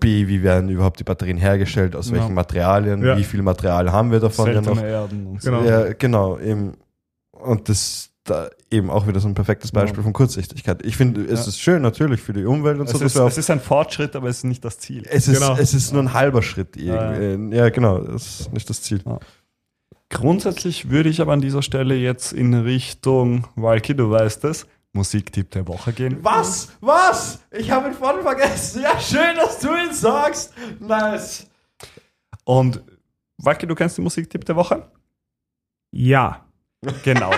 B, 0.05 0.29
wie 0.29 0.43
werden 0.43 0.69
überhaupt 0.69 1.01
die 1.01 1.05
Batterien 1.05 1.39
hergestellt, 1.39 1.97
aus 1.97 2.09
Ja. 2.11 2.17
welchen 2.17 2.35
Materialien, 2.35 3.05
Ja. 3.05 3.17
wie 3.17 3.25
viel 3.25 3.43
Material 3.43 3.91
haben 3.91 4.11
wir 4.13 4.21
davon 4.21 4.47
ja 4.53 4.61
noch. 4.61 4.65
Seltene 4.77 4.87
Erden 4.89 5.27
und 5.27 5.43
so. 5.43 5.51
Genau. 5.51 5.65
Ja, 5.65 5.93
genau, 5.95 6.39
eben. 6.39 6.75
Und 7.33 7.69
das 7.69 8.11
da 8.27 8.49
eben 8.71 8.89
auch 8.89 9.07
wieder 9.07 9.21
so 9.21 9.29
ein 9.29 9.35
perfektes 9.35 9.71
Beispiel 9.71 9.99
Ja. 9.99 10.03
von 10.05 10.15
Kurzsichtigkeit. 10.15 10.81
Ich 10.87 10.97
finde, 10.97 11.21
es 11.25 11.41
Ja. 11.43 11.49
ist 11.49 11.61
schön 11.61 11.83
natürlich 11.83 12.23
für 12.23 12.33
die 12.33 12.47
Umwelt 12.47 12.79
und 12.81 12.87
Es, 12.89 12.99
so. 12.99 13.05
ist, 13.05 13.17
es 13.17 13.37
ist 13.39 13.51
ein 13.51 13.61
Fortschritt, 13.61 14.17
aber 14.17 14.29
es 14.31 14.39
ist 14.39 14.45
nicht 14.45 14.65
das 14.65 14.79
Ziel. 14.79 15.03
es, 15.11 15.29
ist, 15.29 15.41
Genau. 15.41 15.57
es 15.59 15.75
ist 15.75 15.93
nur 15.93 16.01
ein 16.03 16.15
halber 16.15 16.41
Schritt. 16.43 16.75
Ja, 16.77 17.13
irgendwie. 17.15 17.57
Ja, 17.59 17.69
genau, 17.69 17.99
das 17.99 18.41
ist 18.41 18.53
nicht 18.55 18.71
das 18.71 18.81
Ziel. 18.81 19.03
Grundsätzlich 20.11 20.91
würde 20.91 21.09
ich 21.09 21.21
aber 21.21 21.33
an 21.33 21.41
dieser 21.41 21.63
Stelle 21.63 21.97
jetzt 21.97 22.33
in 22.33 22.55
Richtung, 22.55 23.47
Walki, 23.57 23.95
du 23.95 24.11
weißt 24.11 24.45
es, 24.45 24.67
Musiktipp 24.95 25.51
der 25.51 25.67
Woche 25.67 25.93
gehen. 25.93 26.19
Was? 26.23 26.69
Was? 26.81 27.41
Ich 27.51 27.71
habe 27.71 27.89
ihn 27.89 27.95
vorhin 27.95 28.23
vergessen. 28.23 28.83
Ja, 28.83 28.99
schön, 28.99 29.37
dass 29.37 29.59
du 29.59 29.69
ihn 29.75 29.93
sagst. 29.93 30.55
Nice. 30.81 31.47
Und 32.45 32.83
Walki, 33.39 33.67
du 33.67 33.75
kennst 33.75 33.99
den 33.99 34.05
Musiktipp 34.05 34.45
der 34.45 34.57
Woche? 34.57 34.89
ja. 35.91 36.41
Genau. 37.03 37.31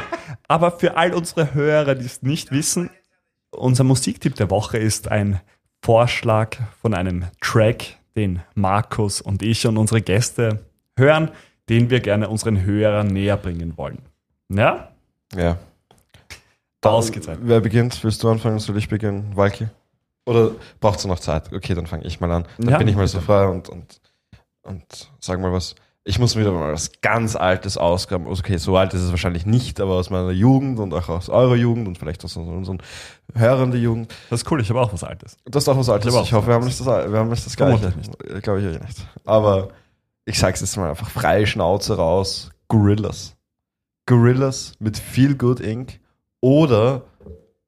Aber 0.48 0.72
für 0.72 0.96
all 0.96 1.14
unsere 1.14 1.54
Hörer, 1.54 1.94
die 1.94 2.04
es 2.06 2.22
nicht 2.22 2.50
wissen, 2.50 2.90
unser 3.50 3.84
Musiktipp 3.84 4.34
der 4.34 4.50
Woche 4.50 4.76
ist 4.76 5.08
ein 5.08 5.40
Vorschlag 5.82 6.56
von 6.82 6.94
einem 6.94 7.26
Track, 7.40 7.96
den 8.16 8.42
Markus 8.56 9.20
und 9.20 9.42
ich 9.42 9.64
und 9.66 9.76
unsere 9.76 10.02
Gäste 10.02 10.66
hören, 10.98 11.30
den 11.68 11.90
wir 11.90 12.00
gerne 12.00 12.28
unseren 12.28 12.64
Hörern 12.64 13.06
näher 13.06 13.36
bringen 13.36 13.76
wollen. 13.76 14.00
Ja? 14.48 14.90
Ja. 15.36 15.58
Ausgezeichnet. 16.90 17.46
Wer 17.48 17.60
beginnt? 17.60 18.02
Willst 18.04 18.22
du 18.22 18.28
anfangen? 18.30 18.58
Soll 18.58 18.76
ich 18.76 18.88
beginnen? 18.88 19.32
Walki? 19.34 19.68
Oder 20.26 20.50
braucht 20.80 20.98
es 20.98 21.06
noch 21.06 21.20
Zeit? 21.20 21.52
Okay, 21.52 21.74
dann 21.74 21.86
fange 21.86 22.04
ich 22.04 22.20
mal 22.20 22.30
an. 22.32 22.46
Dann 22.58 22.68
Ja, 22.70 22.78
bin 22.78 22.88
ich 22.88 22.96
mal 22.96 23.06
so 23.06 23.18
bitte. 23.18 23.26
frei 23.26 23.46
und, 23.46 23.68
und, 23.68 24.00
und 24.62 24.84
sag 25.20 25.40
mal 25.40 25.52
was. 25.52 25.74
Ich 26.08 26.20
muss 26.20 26.36
wieder 26.36 26.52
mal 26.52 26.72
was 26.72 26.92
ganz 27.00 27.34
Altes 27.34 27.76
ausgraben. 27.76 28.28
Also 28.28 28.40
Okay, 28.40 28.58
so 28.58 28.76
alt 28.76 28.94
ist 28.94 29.02
es 29.02 29.10
wahrscheinlich 29.10 29.44
nicht, 29.44 29.80
aber 29.80 29.94
aus 29.94 30.08
meiner 30.10 30.30
Jugend 30.30 30.78
und 30.78 30.94
auch 30.94 31.08
aus 31.08 31.28
eurer 31.28 31.56
Jugend 31.56 31.88
und 31.88 31.98
vielleicht 31.98 32.24
aus 32.24 32.36
unseren 32.36 32.80
Hörern 33.34 33.72
der 33.72 33.80
Jugend. 33.80 34.12
Das 34.30 34.42
ist 34.42 34.50
cool, 34.50 34.60
ich 34.60 34.68
habe 34.70 34.80
auch 34.80 34.92
was 34.92 35.02
Altes. 35.02 35.36
Das 35.46 35.64
ist 35.64 35.68
auch 35.68 35.76
was 35.76 35.88
Altes. 35.88 36.14
Ich 36.14 36.20
Ich 36.22 36.32
hoffe, 36.32 36.46
wir 36.48 36.54
haben 36.54 36.64
nicht 36.64 36.78
das, 36.78 36.86
wir 36.86 37.18
haben 37.18 37.28
nicht 37.28 37.44
das 37.44 37.56
Gleiche. 37.56 37.90
Vermutlich 37.90 38.42
Glaube 38.42 38.60
ich 38.60 38.80
nicht. 38.80 39.06
Aber 39.24 39.68
ich 40.24 40.38
sag's 40.38 40.60
jetzt 40.60 40.76
mal 40.76 40.90
einfach 40.90 41.10
freie 41.10 41.46
Schnauze 41.46 41.96
raus. 41.96 42.50
Gorillas. 42.68 43.34
Gorillas 44.06 44.74
mit 44.78 44.98
Feel 44.98 45.34
Good 45.36 45.60
Inc. 45.60 45.98
Oder 46.40 47.02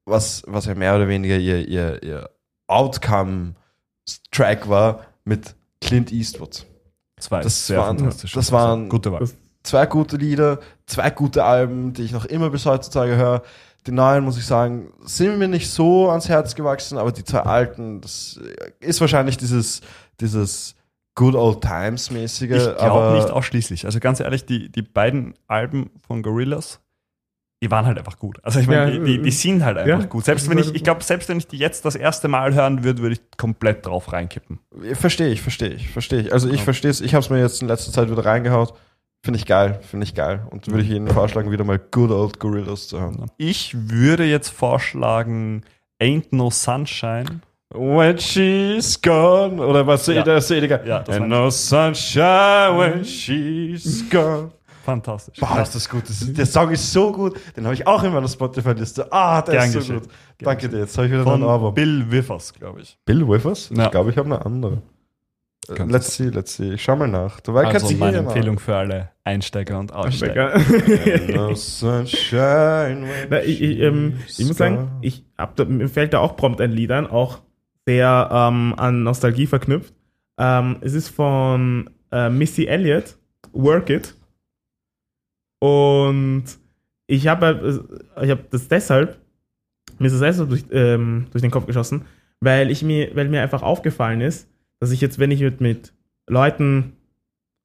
was, 0.05 0.43
was 0.47 0.65
ja 0.65 0.75
mehr 0.75 0.95
oder 0.95 1.07
weniger 1.07 1.37
ihr, 1.37 1.67
ihr, 1.67 2.01
ihr 2.03 2.29
Outcome-Track 2.67 4.69
war 4.69 5.05
mit 5.23 5.55
Clint 5.81 6.11
Eastwood. 6.11 6.65
Zwei 7.19 7.41
Das 7.41 7.67
sehr 7.67 7.79
waren- 7.79 7.97
fantastische. 7.99 8.35
das 8.35 8.51
waren- 8.51 8.89
gute 8.89 9.11
Wahl. 9.11 9.27
Zwei 9.63 9.85
gute 9.85 10.15
Lieder, 10.17 10.59
zwei 10.85 11.09
gute 11.09 11.43
Alben, 11.43 11.93
die 11.93 12.03
ich 12.03 12.11
noch 12.13 12.25
immer 12.25 12.49
bis 12.49 12.65
heutzutage 12.65 13.17
höre. 13.17 13.43
Die 13.85 13.91
neuen, 13.91 14.23
muss 14.23 14.37
ich 14.37 14.45
sagen, 14.45 14.91
sind 15.01 15.37
mir 15.37 15.47
nicht 15.49 15.69
so 15.69 16.09
ans 16.09 16.29
Herz 16.29 16.55
gewachsen, 16.55 16.97
aber 16.97 17.11
die 17.11 17.23
zwei 17.23 17.41
alten, 17.41 18.01
das 18.01 18.39
ist 18.79 19.01
wahrscheinlich 19.01 19.37
dieses, 19.37 19.81
dieses 20.21 20.75
Good 21.15 21.35
Old 21.35 21.61
Times 21.61 22.09
mäßige. 22.11 22.51
Ich 22.51 22.63
aber 22.67 22.75
glaube 22.77 23.15
nicht 23.17 23.29
ausschließlich. 23.31 23.85
Also 23.85 23.99
ganz 23.99 24.19
ehrlich, 24.21 24.45
die, 24.45 24.69
die 24.71 24.81
beiden 24.81 25.33
Alben 25.47 25.89
von 26.07 26.23
Gorillaz, 26.23 26.79
die 27.61 27.69
waren 27.69 27.85
halt 27.85 27.97
einfach 27.97 28.17
gut. 28.17 28.37
Also 28.43 28.59
ich 28.59 28.67
meine, 28.67 28.93
Ja, 28.93 28.99
die, 28.99 29.17
die, 29.17 29.21
die 29.21 29.31
sind 29.31 29.65
halt 29.65 29.77
einfach 29.77 29.99
ja. 29.99 30.05
gut. 30.05 30.25
Selbst 30.25 30.49
wenn 30.49 30.57
ich, 30.57 30.73
ich 30.73 30.83
glaube, 30.83 31.03
selbst 31.03 31.27
wenn 31.29 31.37
ich 31.37 31.47
die 31.47 31.57
jetzt 31.57 31.83
das 31.85 31.95
erste 31.95 32.27
Mal 32.29 32.53
hören 32.53 32.83
würde, 32.83 33.01
würde 33.01 33.13
ich 33.13 33.21
komplett 33.37 33.85
drauf 33.85 34.13
reinkippen. 34.13 34.59
Verstehe 34.93 35.29
ich, 35.29 35.41
verstehe 35.41 35.69
ich, 35.69 35.89
verstehe 35.89 36.21
ich. 36.21 36.33
Also 36.33 36.49
ich 36.49 36.63
verstehe 36.63 36.89
es, 36.91 37.01
ich 37.01 37.13
habe 37.13 37.23
es 37.23 37.29
mir 37.29 37.39
jetzt 37.39 37.61
in 37.61 37.67
letzter 37.67 37.91
Zeit 37.91 38.09
wieder 38.09 38.23
reingehaut. 38.25 38.73
Finde 39.21 39.37
ich 39.37 39.45
geil, 39.45 39.79
finde 39.81 40.05
ich 40.05 40.15
geil. 40.15 40.47
Und 40.49 40.67
würde 40.69 40.81
ich 40.83 40.89
Ihnen 40.91 41.09
vorschlagen, 41.09 41.51
wieder 41.51 41.65
mal 41.65 41.77
Good 41.77 42.11
Old 42.11 42.39
Gorillas 42.39 42.87
zu 42.87 43.01
hören. 43.01 43.29
Ich 43.35 43.75
würde 43.89 44.23
jetzt 44.23 44.47
vorschlagen, 44.49 45.63
Ain't 46.01 46.27
No 46.31 46.49
Sunshine. 46.49 47.41
When 47.71 48.17
she's 48.17 48.99
gone. 49.01 49.61
Oder 49.63 49.85
was 49.85 50.07
Ja. 50.07 50.23
der 50.23 50.39
Seliger? 50.39 50.83
Ja, 50.87 51.01
das 51.01 51.17
And 51.17 51.27
no 51.27 51.49
sunshine 51.51 52.77
when 52.79 53.03
she's 53.05 54.09
gone. 54.09 54.51
Fantastisch. 54.89 55.39
Boah, 55.39 55.61
ist 55.61 55.75
das 55.75 55.89
gut. 55.89 56.03
Das 56.09 56.21
ist, 56.21 56.37
der 56.37 56.45
Song 56.45 56.71
ist 56.71 56.91
so 56.91 57.11
gut. 57.11 57.39
Den 57.55 57.65
habe 57.65 57.73
ich 57.73 57.85
auch 57.85 58.03
in 58.03 58.11
meiner 58.13 58.27
Spotify-Liste. 58.27 59.11
Ah, 59.11 59.41
der 59.41 59.53
Gern 59.53 59.65
ist 59.65 59.73
so 59.73 59.79
geschehen. 59.79 59.99
gut. 59.99 60.09
Gern 60.37 60.45
Danke 60.45 60.69
dir. 60.69 60.79
Jetzt 60.79 60.97
habe 60.97 61.07
ich 61.07 61.13
wieder 61.13 61.23
Von 61.23 61.33
einen 61.35 61.43
Album. 61.49 61.73
Bill 61.73 62.05
Withers, 62.11 62.53
glaube 62.53 62.81
ich. 62.81 62.97
Bill 63.05 63.27
Withers? 63.27 63.69
Ja. 63.75 63.85
Ich 63.85 63.91
glaube, 63.91 64.09
ich 64.09 64.17
habe 64.17 64.27
eine 64.33 64.45
andere. 64.45 64.81
Äh, 65.69 65.75
Kannst 65.75 65.93
Let's 65.93 66.15
see, 66.15 66.29
let's 66.29 66.55
see. 66.55 66.73
Ich 66.73 66.83
schau 66.83 66.95
mal 66.95 67.07
nach. 67.07 67.39
Du 67.41 67.53
weißt, 67.53 67.73
Also 67.73 67.95
meine 67.97 68.17
Empfehlung 68.17 68.57
für 68.59 68.75
alle 68.75 69.09
Einsteiger 69.23 69.79
und 69.79 69.93
Aussteiger. 69.93 70.59
No 71.27 71.53
sunshine 71.53 73.05
Na, 73.29 73.41
ich, 73.43 73.61
ich, 73.61 73.79
ähm, 73.79 74.19
ich 74.27 74.45
muss 74.45 74.57
sagen, 74.57 74.91
ich 75.01 75.25
hab 75.37 75.55
da, 75.55 75.65
mir 75.65 75.87
fällt 75.87 76.13
da 76.13 76.19
auch 76.19 76.35
prompt 76.35 76.61
ein 76.61 76.71
Lied 76.71 76.91
ein, 76.91 77.05
auch 77.07 77.39
sehr 77.85 78.29
ähm, 78.31 78.73
an 78.77 79.03
Nostalgie 79.03 79.45
verknüpft. 79.47 79.93
Ähm, 80.37 80.77
es 80.81 80.93
ist 80.93 81.09
von 81.09 81.89
äh, 82.11 82.29
Missy 82.29 82.65
Elliott, 82.65 83.17
Work 83.53 83.89
It. 83.89 84.15
Und 85.59 86.45
ich 87.07 87.27
habe 87.27 87.81
äh, 88.15 88.25
ich 88.25 88.31
habe 88.31 88.45
das 88.49 88.67
deshalb, 88.67 89.17
mir 89.97 90.07
ist 90.07 90.13
das 90.13 90.21
deshalb 90.21 90.49
durch, 90.49 90.63
ähm, 90.71 91.27
durch 91.31 91.41
den 91.41 91.51
Kopf 91.51 91.65
geschossen, 91.65 92.03
weil 92.39 92.71
ich 92.71 92.83
mir, 92.83 93.15
weil 93.15 93.27
mir 93.29 93.41
einfach 93.41 93.61
aufgefallen 93.61 94.21
ist, 94.21 94.47
dass 94.79 94.91
ich 94.91 95.01
jetzt, 95.01 95.19
wenn 95.19 95.31
ich 95.31 95.41
mit, 95.41 95.59
mit 95.59 95.93
Leuten, 96.27 96.93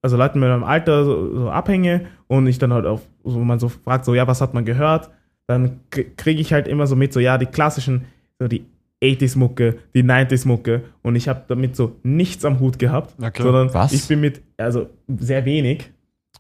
also 0.03 0.16
Leuten 0.16 0.41
mit 0.41 0.49
meinem 0.49 0.65
Alter 0.65 1.05
so, 1.05 1.37
so 1.37 1.51
abhänge 1.51 2.07
und 2.27 2.47
ich 2.47 2.59
dann 2.59 2.73
halt 2.73 2.87
auf, 2.87 3.03
so 3.23 3.39
man 3.39 3.59
so 3.59 3.69
fragt, 3.69 4.05
so, 4.05 4.15
ja, 4.15 4.27
was 4.27 4.41
hat 4.41 4.55
man 4.55 4.65
gehört? 4.65 5.11
Dann 5.47 5.81
kriege 5.91 6.41
ich 6.41 6.53
halt 6.53 6.66
immer 6.66 6.87
so 6.87 6.97
mit, 6.97 7.12
so, 7.12 7.21
ja, 7.21 7.39
die 7.39 7.47
klassischen, 7.47 8.07
so 8.39 8.49
die 8.49 8.65
80s-Mucke, 9.03 9.77
die 9.95 10.03
90s-Mucke 10.03 10.83
und 11.03 11.15
ich 11.15 11.29
habe 11.29 11.45
damit 11.47 11.77
so 11.77 11.97
nichts 12.03 12.45
am 12.45 12.59
Hut 12.61 12.79
gehabt, 12.79 13.15
sondern 13.37 13.73
Was? 13.75 13.93
ich 13.93 14.09
bin 14.09 14.21
mit, 14.21 14.41
also 14.57 14.89
sehr 15.07 15.45
wenig 15.45 15.93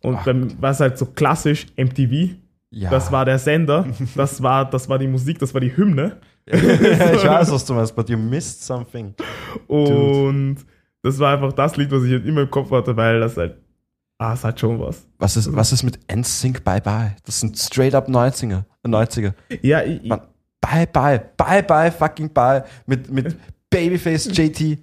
und 0.04 0.16
Ach 0.16 0.24
beim 0.24 0.60
war 0.62 0.70
es 0.70 0.80
halt 0.80 0.98
so 0.98 1.06
klassisch 1.06 1.66
MTV, 1.76 2.34
Ja. 2.70 2.90
das 2.90 3.10
war 3.10 3.24
der 3.24 3.38
Sender, 3.38 3.86
das 4.14 4.42
war, 4.42 4.68
das 4.70 4.88
war 4.88 4.98
die 4.98 5.08
Musik, 5.08 5.38
das 5.38 5.52
war 5.54 5.60
die 5.60 5.76
Hymne 5.76 6.18
ich 6.46 6.52
weiß, 7.24 7.50
was 7.50 7.64
du 7.64 7.72
meinst, 7.74 7.96
but 7.96 8.08
you 8.10 8.18
missed 8.18 8.62
something. 8.62 9.14
und 9.66 10.56
das 11.02 11.18
war 11.18 11.32
einfach 11.34 11.52
das 11.52 11.76
Lied, 11.76 11.90
was 11.90 12.04
ich 12.04 12.12
halt 12.12 12.26
immer 12.26 12.42
im 12.42 12.50
Kopf 12.50 12.70
hatte, 12.70 12.94
weil 12.96 13.20
das 13.20 13.36
halt, 13.36 13.56
ah, 14.18 14.34
es 14.34 14.44
hat 14.44 14.60
schon 14.60 14.78
was. 14.80 15.06
Was 15.18 15.36
ist, 15.38 15.54
was 15.54 15.72
ist 15.72 15.82
mit 15.82 15.98
NSYNC 16.14 16.62
Bye 16.64 16.80
Bye? 16.82 17.16
Das 17.24 17.40
sind 17.40 17.58
straight 17.58 17.94
up 17.94 18.08
90er. 18.08 18.64
äh, 18.82 18.88
90er. 18.88 19.32
Ja, 19.62 19.82
ich, 19.82 20.02
Mann, 20.04 20.20
Bye 20.60 20.86
Bye, 20.86 21.22
Bye 21.36 21.62
Bye, 21.62 21.90
fucking 21.90 22.30
Bye. 22.32 22.64
Mit, 22.86 23.10
mit 23.10 23.36
Babyface 23.70 24.28
JT. 24.36 24.78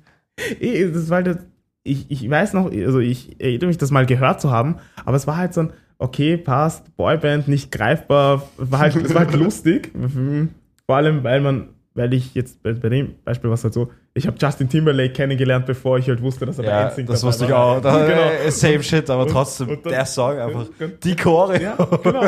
das 0.94 1.10
war 1.10 1.24
halt, 1.24 1.40
ich, 1.84 2.10
ich 2.12 2.30
weiß 2.30 2.54
noch, 2.54 2.72
also 2.72 3.00
ich 3.00 3.40
erinnere 3.42 3.68
mich, 3.68 3.78
das 3.78 3.92
mal 3.92 4.06
gehört 4.06 4.40
zu 4.42 4.52
haben, 4.52 4.78
aber 5.06 5.18
es 5.18 5.28
war 5.28 5.38
halt 5.38 5.54
so 5.54 5.62
ein, 5.62 5.74
okay, 5.98 6.38
passt, 6.38 6.96
Boyband, 6.98 7.48
nicht 7.48 7.72
greifbar, 7.72 8.44
war 8.58 8.80
halt, 8.80 8.96
es 8.96 9.14
war 9.14 9.22
halt 9.26 9.34
lustig. 9.36 9.92
Mhm. 9.96 10.50
Vor 10.86 10.96
allem, 10.98 11.24
weil 11.24 11.42
man, 11.42 11.70
weil 11.94 12.14
ich 12.14 12.34
jetzt 12.36 12.62
bei, 12.64 12.74
bei 12.74 12.90
dem 12.90 13.16
Beispiel 13.24 13.50
war 13.50 13.56
es 13.56 13.64
halt 13.64 13.74
so, 13.74 13.92
ich 14.14 14.28
habe 14.28 14.36
Justin 14.40 14.68
Timberlake 14.70 15.14
kennengelernt, 15.14 15.66
bevor 15.66 15.98
ich 15.98 16.08
halt 16.10 16.22
wusste, 16.22 16.46
dass 16.46 16.58
er 16.60 16.66
bei 16.66 16.70
Ja, 16.72 16.88
NSYNC 16.90 17.08
das 17.08 17.22
dabei 17.22 17.28
wusste 17.30 17.46
ich 17.46 17.52
war. 17.52 17.60
auch. 17.78 17.82
Da, 17.82 18.06
genau. 18.08 18.22
äh, 18.46 18.52
Same 18.52 18.84
shit, 18.84 19.10
aber 19.10 19.24
Und- 19.24 19.30
trotzdem, 19.32 19.70
und 19.70 19.86
dann- 19.86 19.94
der 19.94 20.06
Song 20.06 20.38
einfach. 20.38 20.66
und- 20.80 21.04
Die 21.04 21.16
Chore. 21.16 21.62
Ja, 21.62 21.76
genau. 21.76 22.28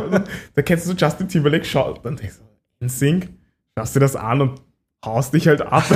Da 0.55 0.61
kennst 0.61 0.85
du 0.85 0.91
so 0.91 0.95
Justin 0.95 1.27
Timberlake, 1.27 1.65
schau, 1.65 1.93
dann 2.01 2.15
denkst 2.15 2.35
du, 2.39 2.85
NSYNC, 2.85 3.29
schaust 3.77 3.95
dir 3.95 3.99
das 3.99 4.15
an 4.15 4.41
und 4.41 4.61
haust 5.03 5.33
dich 5.33 5.47
halt 5.47 5.61
ab. 5.61 5.83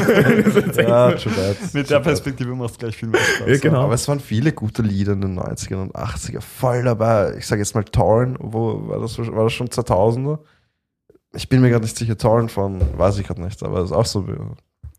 Ja, 0.78 1.12
that. 1.14 1.74
Mit 1.74 1.90
der 1.90 2.00
Perspektive 2.00 2.54
macht 2.56 2.72
es 2.72 2.78
gleich 2.78 2.96
viel 2.98 3.10
mehr 3.10 3.22
Spaß. 3.22 3.48
Ja, 3.48 3.58
genau. 3.58 3.82
Aber 3.84 3.94
es 3.94 4.08
waren 4.08 4.20
viele 4.20 4.52
gute 4.52 4.82
Lieder 4.82 5.14
in 5.14 5.22
den 5.22 5.40
90ern 5.40 5.82
und 5.82 5.96
80er. 5.96 6.42
Voll 6.42 6.84
dabei. 6.84 7.36
Ich 7.38 7.48
sage 7.48 7.62
jetzt 7.62 7.74
mal 7.76 7.84
Torn. 7.84 8.38
Wo 8.40 8.88
war 8.90 9.00
das, 9.00 9.18
war 9.18 9.44
das 9.44 9.54
schon 9.54 9.68
2000er? 9.70 10.40
Ich 11.34 11.50
bin 11.50 11.62
mir 11.62 11.70
gerade 11.70 11.84
nicht 11.84 11.98
sicher. 11.98 12.18
Torn 12.18 12.50
von, 12.50 12.82
weiß 12.98 13.18
ich 13.20 13.28
gerade 13.28 13.42
nicht, 13.42 13.62
aber 13.64 13.82
ist 13.84 13.92
auch 13.92 14.06
so 14.06 14.22
be- 14.24 14.56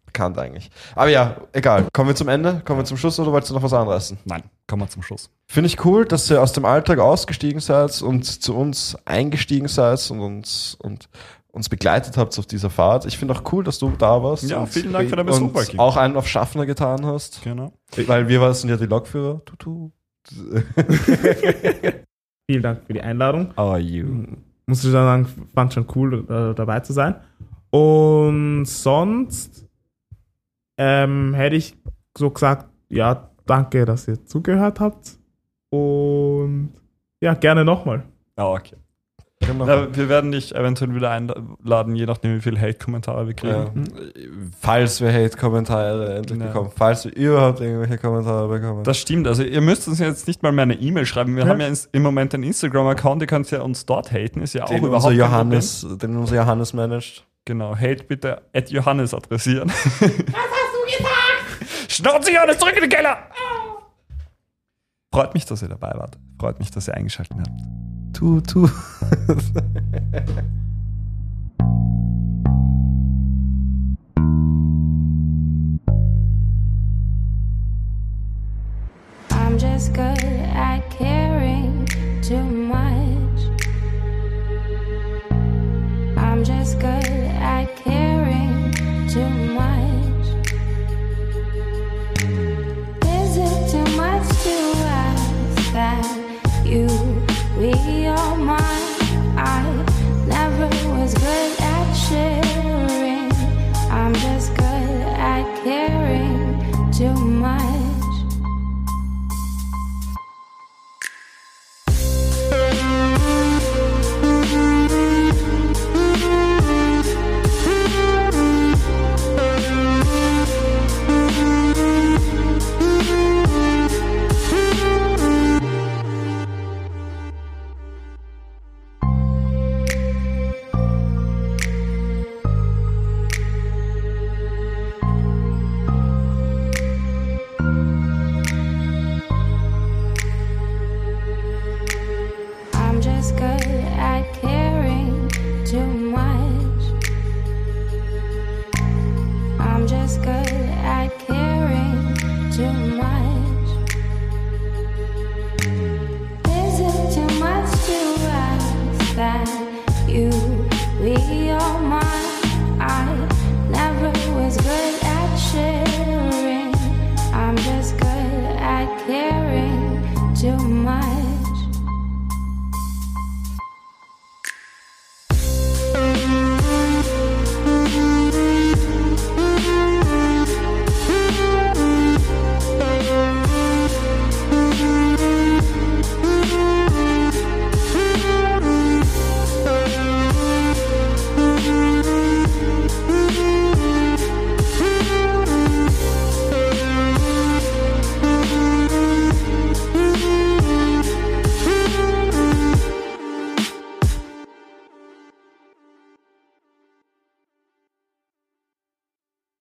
bekannt 0.06 0.38
eigentlich. 0.38 0.70
Aber 0.94 1.08
ja, 1.10 1.36
egal. 1.52 1.86
Kommen 1.92 2.10
wir 2.10 2.14
zum 2.16 2.28
Ende? 2.28 2.62
Kommen 2.64 2.80
wir 2.80 2.84
zum 2.84 2.96
Schluss 2.96 3.18
oder 3.20 3.32
wolltest 3.32 3.50
du 3.50 3.54
noch 3.54 3.62
was 3.62 3.72
anreißen? 3.72 4.18
Nein, 4.24 4.42
kommen 4.66 4.82
wir 4.82 4.88
zum 4.88 5.02
Schluss. 5.02 5.30
Finde 5.46 5.68
ich 5.68 5.84
cool, 5.84 6.04
dass 6.04 6.30
ihr 6.30 6.40
aus 6.42 6.52
dem 6.52 6.64
Alltag 6.64 6.98
ausgestiegen 6.98 7.60
seid 7.60 8.00
und 8.02 8.24
zu 8.24 8.54
uns 8.56 8.96
eingestiegen 9.04 9.68
seid 9.68 10.10
und 10.10 10.20
uns, 10.20 10.76
und 10.80 11.08
uns 11.52 11.68
begleitet 11.68 12.16
habt 12.16 12.38
auf 12.38 12.46
dieser 12.46 12.70
Fahrt. 12.70 13.06
Ich 13.06 13.18
finde 13.18 13.34
auch 13.34 13.42
cool, 13.52 13.64
dass 13.64 13.78
du 13.78 13.90
da 13.90 14.22
warst. 14.22 14.48
Ja, 14.48 14.60
und, 14.60 14.68
vielen 14.68 14.92
Dank 14.92 15.08
für 15.08 15.16
deinen 15.16 15.26
Besuch, 15.26 15.78
auch 15.78 15.96
einen 15.96 16.16
auf 16.16 16.28
Schaffner 16.28 16.66
getan 16.66 17.04
hast. 17.06 17.42
Genau. 17.42 17.72
Weil 18.06 18.28
wir 18.28 18.54
sind 18.54 18.70
ja 18.70 18.76
die 18.76 18.86
Lokführer. 18.86 19.44
Tutu. 19.44 19.90
Vielen 22.50 22.62
Dank 22.62 22.84
für 22.86 22.92
die 22.92 23.00
Einladung. 23.00 23.48
How 23.56 23.72
are 23.72 23.78
you? 23.78 24.26
muss 24.68 24.84
ich 24.84 24.90
sagen, 24.90 25.26
fand 25.54 25.72
schon 25.72 25.86
cool, 25.94 26.24
äh, 26.28 26.54
dabei 26.54 26.80
zu 26.80 26.92
sein. 26.92 27.14
Und 27.70 28.66
sonst 28.66 29.66
ähm, 30.76 31.32
hätte 31.34 31.56
ich 31.56 31.74
so 32.16 32.30
gesagt, 32.30 32.66
ja, 32.90 33.30
danke, 33.46 33.86
dass 33.86 34.06
ihr 34.08 34.24
zugehört 34.26 34.78
habt. 34.78 35.18
Und 35.70 36.74
ja, 37.20 37.34
gerne 37.34 37.64
nochmal. 37.64 38.04
Ah, 38.36 38.52
okay. 38.52 38.76
Genau. 39.40 39.64
Na, 39.64 39.94
wir 39.96 40.08
werden 40.08 40.32
dich 40.32 40.54
eventuell 40.54 40.94
wieder 40.94 41.10
einladen, 41.10 41.94
je 41.94 42.06
nachdem, 42.06 42.36
wie 42.36 42.40
viele 42.40 42.60
Hate-Kommentare 42.60 43.26
wir 43.28 43.34
kriegen. 43.34 43.84
Ja. 43.86 43.92
Falls 44.60 45.00
wir 45.00 45.12
Hate-Kommentare 45.12 46.16
endlich 46.16 46.38
Ja. 46.38 46.46
bekommen, 46.46 46.70
falls 46.76 47.04
wir 47.04 47.14
überhaupt 47.16 47.60
irgendwelche 47.60 47.98
Kommentare 47.98 48.48
bekommen. 48.48 48.84
Das 48.84 48.98
stimmt. 48.98 49.26
Also 49.26 49.42
ihr 49.44 49.60
müsst 49.60 49.86
uns 49.88 50.00
jetzt 50.00 50.26
nicht 50.26 50.42
mal 50.42 50.52
mehr 50.52 50.64
eine 50.64 50.74
E-Mail 50.74 51.06
schreiben. 51.06 51.34
Wir 51.36 51.44
Ja. 51.44 51.48
haben 51.50 51.60
ja 51.60 51.68
im 51.92 52.02
Moment 52.02 52.34
einen 52.34 52.42
Instagram-Account, 52.42 53.22
ihr 53.22 53.26
könnt 53.26 53.50
ja 53.50 53.62
uns 53.62 53.86
dort 53.86 54.12
haten, 54.12 54.42
ist 54.42 54.54
ja 54.54 54.64
auch 54.64 54.68
den 54.68 54.78
überhaupt 54.78 54.96
unser 55.06 55.08
kein 55.10 55.18
Johannes, 55.18 55.86
den 56.02 56.16
unser 56.16 56.36
Johannes 56.36 56.72
managt. 56.74 57.24
Genau, 57.44 57.74
Hate 57.74 58.04
bitte 58.04 58.42
at 58.52 58.70
Johannes 58.70 59.14
adressieren. 59.14 59.68
Was 60.00 60.00
hast 60.02 60.02
du 60.02 60.98
gesagt? 60.98 61.90
Schnauze 61.92 62.32
Johannes, 62.32 62.58
zurück 62.58 62.74
in 62.74 62.80
den 62.82 62.90
Keller! 62.90 63.16
Freut 65.12 65.32
mich, 65.32 65.46
dass 65.46 65.62
ihr 65.62 65.68
dabei 65.68 65.92
wart. 65.96 66.18
Freut 66.38 66.58
mich, 66.58 66.70
dass 66.70 66.86
ihr 66.88 66.94
eingeschaltet 66.94 67.38
habt. 67.38 67.60
Tu, 68.18 68.40
tu. 68.42 68.66
I'm 79.30 79.56
just 79.56 79.92
good 79.92 80.27